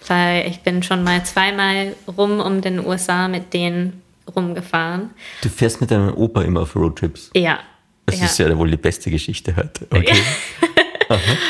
weil 0.07 0.47
ich 0.47 0.61
bin 0.61 0.81
schon 0.81 1.03
mal 1.03 1.23
zweimal 1.23 1.95
rum 2.17 2.39
um 2.39 2.61
den 2.61 2.83
USA 2.83 3.27
mit 3.27 3.53
denen 3.53 4.01
rumgefahren. 4.35 5.11
Du 5.43 5.49
fährst 5.49 5.79
mit 5.79 5.91
deinem 5.91 6.15
Opa 6.15 6.41
immer 6.41 6.61
auf 6.61 6.75
Roadtrips. 6.75 7.29
Ja. 7.35 7.59
Das 8.07 8.19
ja. 8.19 8.25
ist 8.25 8.39
ja 8.39 8.57
wohl 8.57 8.71
die 8.71 8.77
beste 8.77 9.11
Geschichte 9.11 9.55
heute. 9.55 9.85
Okay. 9.91 10.17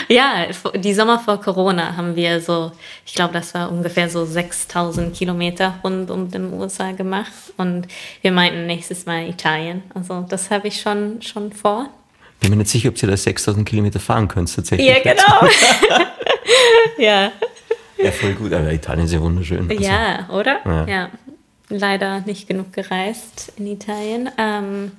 Ja, 0.10 0.48
die 0.76 0.94
Sommer 0.94 1.20
vor 1.20 1.40
Corona 1.40 1.96
haben 1.96 2.18
wir 2.18 2.42
so, 2.42 2.72
ich 3.06 3.14
glaube, 3.14 3.34
das 3.34 3.54
war 3.54 3.72
ungefähr 3.72 4.10
so 4.10 4.26
6000 4.26 5.16
Kilometer 5.16 5.76
rund 5.84 6.12
um 6.12 6.30
den 6.30 6.52
USA 6.54 6.92
gemacht 6.92 7.32
und 7.56 7.88
wir 8.22 8.34
meinten 8.34 8.66
nächstes 8.66 9.06
Mal 9.06 9.30
Italien. 9.30 9.84
Also 9.94 10.26
das 10.28 10.52
habe 10.52 10.68
ich 10.68 10.82
schon, 10.82 11.22
schon 11.22 11.54
vor. 11.54 11.90
Bin 12.40 12.52
mir 12.52 12.58
nicht 12.58 12.70
sicher, 12.70 12.90
ob 12.90 12.96
du 12.96 13.08
da 13.08 13.18
6000 13.18 13.68
Kilometer 13.68 14.00
fahren 14.00 14.28
könntest 14.28 14.56
tatsächlich. 14.56 14.88
Ja, 14.88 15.00
genau. 15.00 15.48
ja. 16.98 17.32
Ja, 17.98 18.12
voll 18.12 18.34
gut. 18.34 18.54
Aber 18.54 18.72
Italien 18.72 19.06
ist 19.06 19.14
ja 19.14 19.22
wunderschön. 19.22 19.70
Also, 19.70 19.84
ja, 19.84 20.30
oder? 20.30 20.60
Ja. 20.66 20.88
Ja. 20.88 21.10
Leider 21.70 22.22
nicht 22.22 22.48
genug 22.48 22.74
gereist 22.74 23.52
in 23.58 23.68
Italien. 23.68 24.30
Ähm, 24.38 24.92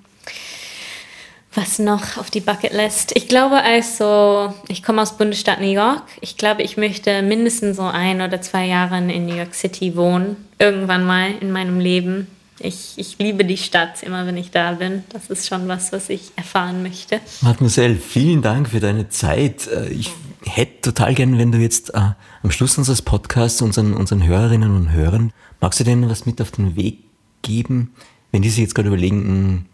was 1.54 1.80
noch 1.80 2.16
auf 2.16 2.30
die 2.30 2.40
Bucketlist? 2.40 3.12
Ich 3.16 3.26
glaube 3.26 3.56
also, 3.56 4.54
ich 4.68 4.84
komme 4.84 5.02
aus 5.02 5.16
Bundesstaat 5.16 5.60
New 5.60 5.72
York. 5.72 6.04
Ich 6.20 6.36
glaube, 6.36 6.62
ich 6.62 6.76
möchte 6.76 7.22
mindestens 7.22 7.76
so 7.76 7.82
ein 7.82 8.20
oder 8.20 8.40
zwei 8.40 8.66
Jahre 8.66 8.98
in 8.98 9.26
New 9.26 9.34
York 9.34 9.54
City 9.54 9.96
wohnen. 9.96 10.36
Irgendwann 10.60 11.04
mal 11.04 11.32
in 11.40 11.50
meinem 11.50 11.80
Leben. 11.80 12.28
Ich, 12.60 12.92
ich 12.96 13.18
liebe 13.18 13.44
die 13.44 13.56
Stadt, 13.56 14.02
immer 14.02 14.26
wenn 14.26 14.36
ich 14.36 14.50
da 14.50 14.72
bin. 14.72 15.04
Das 15.08 15.30
ist 15.30 15.48
schon 15.48 15.66
was, 15.66 15.92
was 15.92 16.10
ich 16.10 16.30
erfahren 16.36 16.82
möchte. 16.82 17.20
Mademoiselle, 17.40 17.96
vielen 17.96 18.42
Dank 18.42 18.68
für 18.68 18.80
deine 18.80 19.08
Zeit. 19.08 19.66
Äh, 19.66 19.88
Ich 19.88 20.10
hätte 20.44 20.92
total 20.92 21.14
gern, 21.14 21.38
wenn 21.38 21.52
du 21.52 21.58
jetzt 21.58 21.94
äh, 21.94 22.12
am 22.42 22.50
Schluss 22.50 22.78
unseres 22.78 23.02
Podcasts 23.02 23.62
unseren, 23.62 23.94
unseren 23.94 24.24
Hörerinnen 24.26 24.74
und 24.74 24.92
Hörern, 24.92 25.32
magst 25.60 25.80
du 25.80 25.84
denen 25.84 26.08
was 26.08 26.26
mit 26.26 26.40
auf 26.40 26.50
den 26.50 26.76
Weg 26.76 26.98
geben, 27.42 27.94
wenn 28.32 28.42
die 28.42 28.50
sich 28.50 28.60
jetzt 28.60 28.74
gerade 28.74 28.88
überlegen, 28.88 29.66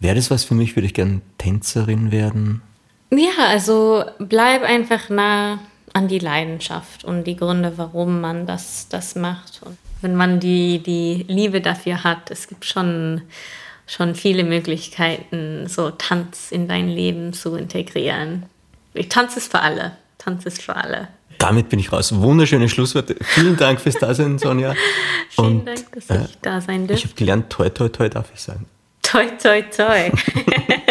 wäre 0.00 0.16
das 0.16 0.30
was 0.30 0.44
für 0.44 0.54
mich, 0.54 0.76
würde 0.76 0.86
ich 0.86 0.94
gern 0.94 1.22
Tänzerin 1.38 2.10
werden? 2.10 2.60
Ja, 3.10 3.46
also 3.48 4.04
bleib 4.18 4.62
einfach 4.62 5.08
nah 5.08 5.58
an 5.92 6.08
die 6.08 6.18
Leidenschaft 6.18 7.04
und 7.04 7.24
die 7.24 7.36
Gründe, 7.36 7.74
warum 7.76 8.20
man 8.20 8.46
das, 8.46 8.88
das 8.88 9.14
macht. 9.14 9.60
Und 9.64 9.76
wenn 10.02 10.14
man 10.16 10.40
die, 10.40 10.80
die 10.80 11.24
Liebe 11.28 11.60
dafür 11.60 12.04
hat, 12.04 12.30
es 12.30 12.48
gibt 12.48 12.64
schon, 12.64 13.22
schon 13.86 14.14
viele 14.14 14.44
Möglichkeiten, 14.44 15.66
so 15.68 15.90
Tanz 15.90 16.50
in 16.50 16.68
dein 16.68 16.88
Leben 16.88 17.32
zu 17.32 17.54
integrieren. 17.56 18.44
Tanz 19.08 19.36
ist 19.36 19.50
für 19.50 19.60
alle. 19.60 19.96
Tanz 20.18 20.44
ist 20.44 20.60
für 20.62 20.76
alle. 20.76 21.08
Damit 21.38 21.68
bin 21.70 21.78
ich 21.80 21.90
raus. 21.92 22.14
Wunderschöne 22.14 22.68
Schlussworte. 22.68 23.16
Vielen 23.20 23.56
Dank 23.56 23.80
fürs 23.80 23.96
Dasein, 23.96 24.38
Sonja. 24.38 24.74
Vielen 25.30 25.60
Und, 25.60 25.66
Dank, 25.66 25.92
dass 25.92 26.10
äh, 26.10 26.24
ich 26.24 26.38
da 26.40 26.60
sein 26.60 26.82
Ich 26.82 26.88
durfte. 26.88 27.04
habe 27.08 27.14
gelernt, 27.16 27.50
toi, 27.50 27.68
toi, 27.70 27.88
toi, 27.88 28.08
darf 28.08 28.30
ich 28.32 28.40
sagen. 28.40 28.66
Toi, 29.02 29.26
toi, 29.42 29.62
toi. 29.62 30.10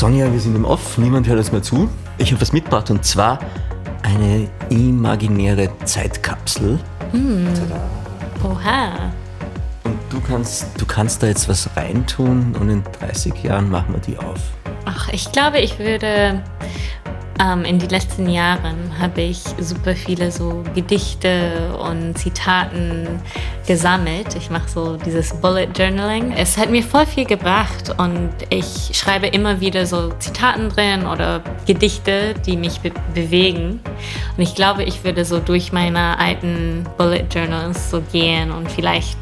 Sonja, 0.00 0.32
wir 0.32 0.40
sind 0.40 0.56
im 0.56 0.64
Off, 0.64 0.96
niemand 0.96 1.28
hört 1.28 1.36
uns 1.36 1.52
mehr 1.52 1.62
zu. 1.62 1.86
Ich 2.16 2.32
habe 2.32 2.40
was 2.40 2.54
mitgebracht 2.54 2.90
und 2.90 3.04
zwar 3.04 3.38
eine 4.02 4.48
imaginäre 4.70 5.68
Zeitkapsel. 5.84 6.78
Oha. 8.42 9.12
Und 9.84 9.98
du 10.08 10.18
kannst, 10.26 10.68
du 10.80 10.86
kannst 10.86 11.22
da 11.22 11.26
jetzt 11.26 11.50
was 11.50 11.68
reintun 11.76 12.56
und 12.58 12.70
in 12.70 12.82
30 12.98 13.42
Jahren 13.42 13.68
machen 13.68 13.92
wir 13.92 14.00
die 14.00 14.16
auf. 14.16 14.40
Ach, 14.86 15.10
ich 15.12 15.30
glaube, 15.32 15.58
ich 15.58 15.78
würde 15.78 16.42
ähm, 17.40 17.64
in 17.64 17.78
den 17.78 17.88
letzten 17.88 18.28
Jahren 18.28 18.98
habe 19.00 19.22
ich 19.22 19.38
super 19.58 19.94
viele 19.94 20.30
so 20.30 20.62
Gedichte 20.74 21.74
und 21.78 22.18
Zitaten 22.18 23.20
gesammelt. 23.66 24.34
Ich 24.36 24.50
mache 24.50 24.68
so 24.68 24.96
dieses 24.96 25.32
Bullet 25.40 25.68
Journaling. 25.74 26.32
Es 26.32 26.58
hat 26.58 26.70
mir 26.70 26.82
voll 26.82 27.06
viel 27.06 27.24
gebracht 27.24 27.94
und 27.98 28.30
ich 28.50 28.90
schreibe 28.92 29.28
immer 29.28 29.60
wieder 29.60 29.86
so 29.86 30.10
Zitaten 30.18 30.68
drin 30.68 31.06
oder 31.06 31.42
Gedichte, 31.66 32.34
die 32.46 32.56
mich 32.56 32.80
be 32.80 32.90
bewegen. 33.14 33.80
Und 34.36 34.42
ich 34.42 34.54
glaube, 34.54 34.82
ich 34.82 35.02
würde 35.04 35.24
so 35.24 35.40
durch 35.40 35.72
meine 35.72 36.18
alten 36.18 36.84
Bullet 36.98 37.24
Journals 37.32 37.90
so 37.90 38.02
gehen 38.12 38.50
und 38.50 38.70
vielleicht 38.70 39.18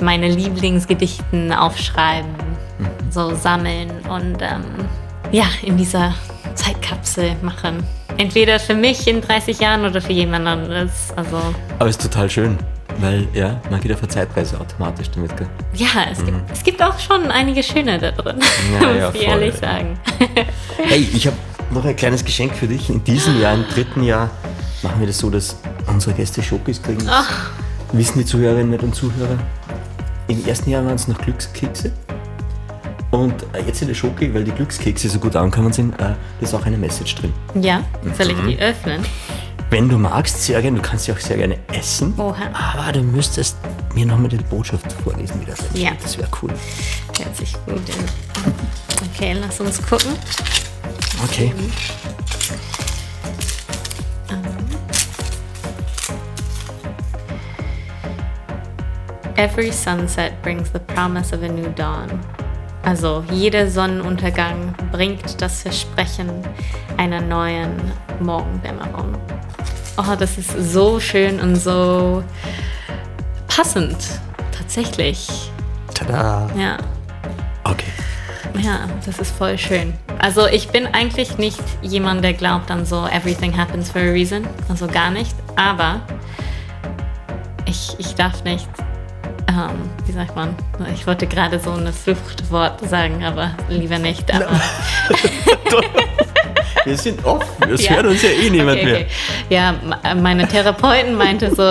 meine 0.00 0.28
Lieblingsgedichten 0.28 1.52
aufschreiben, 1.52 2.34
so 3.10 3.34
sammeln 3.34 3.90
und 4.08 4.42
ähm, 4.42 4.88
ja, 5.34 5.46
in 5.62 5.76
dieser 5.76 6.14
Zeitkapsel 6.54 7.34
machen. 7.42 7.82
Entweder 8.18 8.60
für 8.60 8.74
mich 8.74 9.08
in 9.08 9.20
30 9.20 9.58
Jahren 9.58 9.84
oder 9.84 10.00
für 10.00 10.12
jemand 10.12 10.46
anderes. 10.46 11.12
Also 11.16 11.36
Aber 11.80 11.88
es 11.88 11.96
ist 11.96 12.02
total 12.02 12.30
schön, 12.30 12.56
weil 13.00 13.26
ja, 13.34 13.60
man 13.68 13.80
geht 13.80 13.92
auf 13.92 13.98
eine 13.98 14.08
Zeitreise 14.08 14.60
automatisch 14.60 15.10
damit. 15.10 15.36
Gell? 15.36 15.48
ja, 15.74 15.88
es, 16.12 16.24
gibt, 16.24 16.38
es 16.52 16.62
gibt 16.62 16.80
auch 16.80 16.96
schon 17.00 17.32
einige 17.32 17.64
schöne 17.64 17.98
da 17.98 18.12
drin, 18.12 18.38
Ja, 18.72 18.86
muss 18.86 18.96
ja, 18.96 19.08
ich 19.08 19.16
voll, 19.16 19.22
ehrlich 19.22 19.54
ja. 19.54 19.60
sagen. 19.60 19.98
Hey, 20.76 21.08
ich 21.12 21.26
habe 21.26 21.36
noch 21.70 21.84
ein 21.84 21.96
kleines 21.96 22.24
Geschenk 22.24 22.54
für 22.54 22.68
dich. 22.68 22.88
In 22.88 23.02
diesem 23.02 23.40
Jahr, 23.40 23.54
im 23.54 23.66
dritten 23.66 24.04
Jahr, 24.04 24.30
machen 24.82 25.00
wir 25.00 25.08
das 25.08 25.18
so, 25.18 25.30
dass 25.30 25.56
unsere 25.88 26.14
Gäste 26.14 26.42
Schokis 26.42 26.80
kriegen. 26.80 27.04
Das 27.06 27.26
wissen 27.92 28.18
die 28.18 28.24
Zuhörerinnen 28.24 28.78
und 28.78 28.94
Zuhörer. 28.94 29.38
Im 30.28 30.46
ersten 30.46 30.70
Jahr 30.70 30.84
waren 30.84 30.94
es 30.94 31.08
noch 31.08 31.18
Glückskekse. 31.18 31.92
Und 33.14 33.44
äh, 33.52 33.62
jetzt 33.64 33.80
in 33.80 33.86
der 33.86 33.94
Schoki, 33.94 34.34
weil 34.34 34.42
die 34.42 34.50
Glückskekse 34.50 35.08
so 35.08 35.20
gut 35.20 35.36
angekommen 35.36 35.72
sind, 35.72 35.94
äh, 35.94 35.98
da 35.98 36.16
ist 36.40 36.52
auch 36.52 36.66
eine 36.66 36.76
Message 36.76 37.14
drin. 37.14 37.32
Ja, 37.60 37.84
soll 38.18 38.30
ich 38.32 38.36
Mhm. 38.36 38.48
die 38.48 38.58
öffnen? 38.58 39.04
Wenn 39.70 39.88
du 39.88 39.98
magst, 39.98 40.42
sehr 40.42 40.60
gerne, 40.60 40.78
du 40.78 40.82
kannst 40.82 41.04
sie 41.04 41.12
auch 41.12 41.18
sehr 41.18 41.36
gerne 41.36 41.56
essen. 41.72 42.12
Oha. 42.18 42.50
Aber 42.76 42.90
du 42.90 43.02
müsstest 43.02 43.56
mir 43.94 44.04
nochmal 44.04 44.28
die 44.30 44.36
Botschaft 44.38 44.92
vorlesen, 45.04 45.40
wie 45.40 45.44
das 45.46 45.58
steht. 45.58 45.78
Ja. 45.78 45.90
Das 46.02 46.18
wäre 46.18 46.28
cool. 46.42 46.50
Hört 47.16 47.36
sich 47.36 47.52
gut 47.66 47.76
an. 47.76 48.54
Okay, 49.14 49.36
lass 49.40 49.60
uns 49.60 49.80
gucken. 49.86 50.10
Okay. 51.24 51.52
Every 59.36 59.70
sunset 59.72 60.40
brings 60.42 60.70
the 60.70 60.78
promise 60.80 61.32
of 61.32 61.42
a 61.42 61.48
new 61.48 61.68
dawn. 61.72 62.20
Also 62.84 63.24
jeder 63.30 63.70
Sonnenuntergang 63.70 64.74
bringt 64.92 65.40
das 65.40 65.62
Versprechen 65.62 66.30
einer 66.96 67.20
neuen 67.20 67.72
Morgendämmerung. 68.20 69.14
Oh, 69.96 70.14
das 70.18 70.36
ist 70.38 70.72
so 70.72 71.00
schön 71.00 71.40
und 71.40 71.56
so 71.56 72.22
passend. 73.48 73.96
Tatsächlich. 74.56 75.50
Tada. 75.94 76.50
Ja. 76.58 76.76
Okay. 77.64 77.92
Ja, 78.60 78.80
das 79.04 79.18
ist 79.18 79.30
voll 79.36 79.56
schön. 79.56 79.94
Also 80.18 80.46
ich 80.46 80.68
bin 80.68 80.86
eigentlich 80.86 81.38
nicht 81.38 81.62
jemand, 81.82 82.22
der 82.24 82.34
glaubt 82.34 82.70
an 82.70 82.84
so 82.84 83.06
everything 83.06 83.56
happens 83.56 83.90
for 83.90 84.00
a 84.00 84.10
reason. 84.10 84.46
Also 84.68 84.86
gar 84.86 85.10
nicht. 85.10 85.34
Aber 85.56 86.00
ich, 87.66 87.94
ich 87.98 88.14
darf 88.14 88.44
nicht, 88.44 88.68
ähm, 89.54 89.88
wie 90.06 90.12
sagt 90.12 90.34
man, 90.36 90.54
ich 90.94 91.06
wollte 91.06 91.26
gerade 91.26 91.58
so 91.60 91.70
ein 91.72 91.92
Fluchtwort 91.92 92.86
sagen, 92.88 93.24
aber 93.24 93.52
lieber 93.68 93.98
nicht. 93.98 94.32
Aber, 94.34 94.48
Wir 96.86 96.98
sind 96.98 97.24
offen, 97.24 97.46
das 97.70 97.82
Ja. 97.82 97.92
hört 97.94 98.04
uns 98.06 98.20
ja 98.22 98.28
eh 98.28 98.50
niemand 98.50 98.76
Okay, 98.76 98.84
mehr. 98.84 98.94
okay. 98.96 99.06
Ja, 99.48 99.74
m- 100.12 100.22
meine 100.22 100.46
Therapeutin 100.46 101.14
meinte 101.14 101.54
so, 101.54 101.62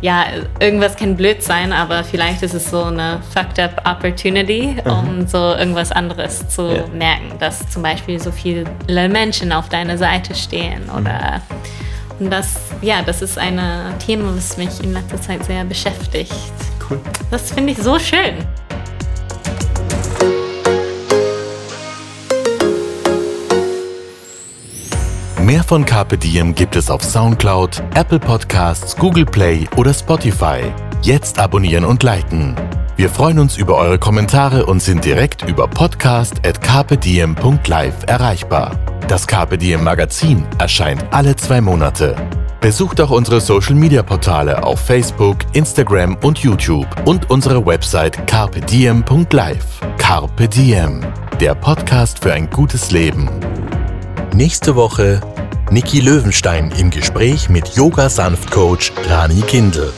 ja, 0.00 0.24
irgendwas 0.58 0.96
kann 0.96 1.16
blöd 1.16 1.40
sein, 1.40 1.72
aber 1.72 2.02
vielleicht 2.02 2.42
ist 2.42 2.52
es 2.54 2.68
so 2.70 2.82
eine 2.82 3.20
fucked 3.32 3.60
up 3.60 3.80
opportunity, 3.88 4.74
um 4.84 5.24
so 5.28 5.38
irgendwas 5.54 5.92
anderes 5.92 6.48
zu 6.48 6.62
Ja. 6.62 6.84
merken, 6.92 7.38
dass 7.38 7.68
zum 7.70 7.82
Beispiel 7.82 8.18
so 8.20 8.32
viele 8.32 8.64
Menschen 9.08 9.52
auf 9.52 9.68
deiner 9.68 9.96
Seite 9.98 10.34
stehen 10.34 10.90
oder 10.90 11.40
und 12.18 12.30
das, 12.32 12.56
ja, 12.82 13.02
das 13.02 13.22
ist 13.22 13.38
ein 13.38 13.60
Thema, 14.04 14.34
was 14.34 14.56
mich 14.56 14.82
in 14.82 14.94
letzter 14.94 15.20
Zeit 15.20 15.44
sehr 15.44 15.62
beschäftigt. 15.64 16.32
Cool. 16.88 17.00
Das 17.30 17.50
finde 17.50 17.72
ich 17.72 17.78
so 17.78 17.98
schön. 17.98 18.46
Mehr 25.42 25.62
von 25.62 25.84
Carpe 25.84 26.18
Diem 26.18 26.54
gibt 26.54 26.74
es 26.74 26.90
auf 26.90 27.04
Soundcloud, 27.04 27.80
Apple 27.94 28.18
Podcasts, 28.18 28.96
Google 28.96 29.24
Play 29.24 29.68
oder 29.76 29.94
Spotify. 29.94 30.72
Jetzt 31.02 31.38
abonnieren 31.38 31.84
und 31.84 32.02
liken. 32.02 32.56
Wir 32.96 33.10
freuen 33.10 33.38
uns 33.38 33.56
über 33.56 33.76
eure 33.76 33.98
Kommentare 33.98 34.66
und 34.66 34.82
sind 34.82 35.04
direkt 35.04 35.48
über 35.48 35.68
podcast.carpediem.live 35.68 37.94
erreichbar. 38.06 38.72
Das 39.06 39.26
Diem 39.26 39.84
Magazin 39.84 40.44
erscheint 40.58 41.04
alle 41.10 41.36
zwei 41.36 41.60
Monate. 41.60 42.16
Besucht 42.60 43.00
auch 43.00 43.10
unsere 43.10 43.40
Social 43.40 43.74
Media 43.74 44.02
Portale 44.02 44.64
auf 44.64 44.80
Facebook, 44.80 45.36
Instagram 45.52 46.16
und 46.22 46.38
YouTube 46.38 46.88
und 47.04 47.30
unsere 47.30 47.64
Website 47.64 48.26
carpediem.live. 48.26 49.80
Carpe 49.98 50.48
Diem, 50.48 51.04
der 51.38 51.54
Podcast 51.54 52.20
für 52.20 52.32
ein 52.32 52.50
gutes 52.50 52.90
Leben. 52.90 53.30
Nächste 54.34 54.74
Woche 54.74 55.20
Niki 55.70 56.00
Löwenstein 56.00 56.72
im 56.78 56.90
Gespräch 56.90 57.48
mit 57.48 57.76
Yoga 57.76 58.08
Sanft 58.08 58.50
Coach 58.50 58.92
Rani 59.08 59.42
Kindl. 59.42 59.92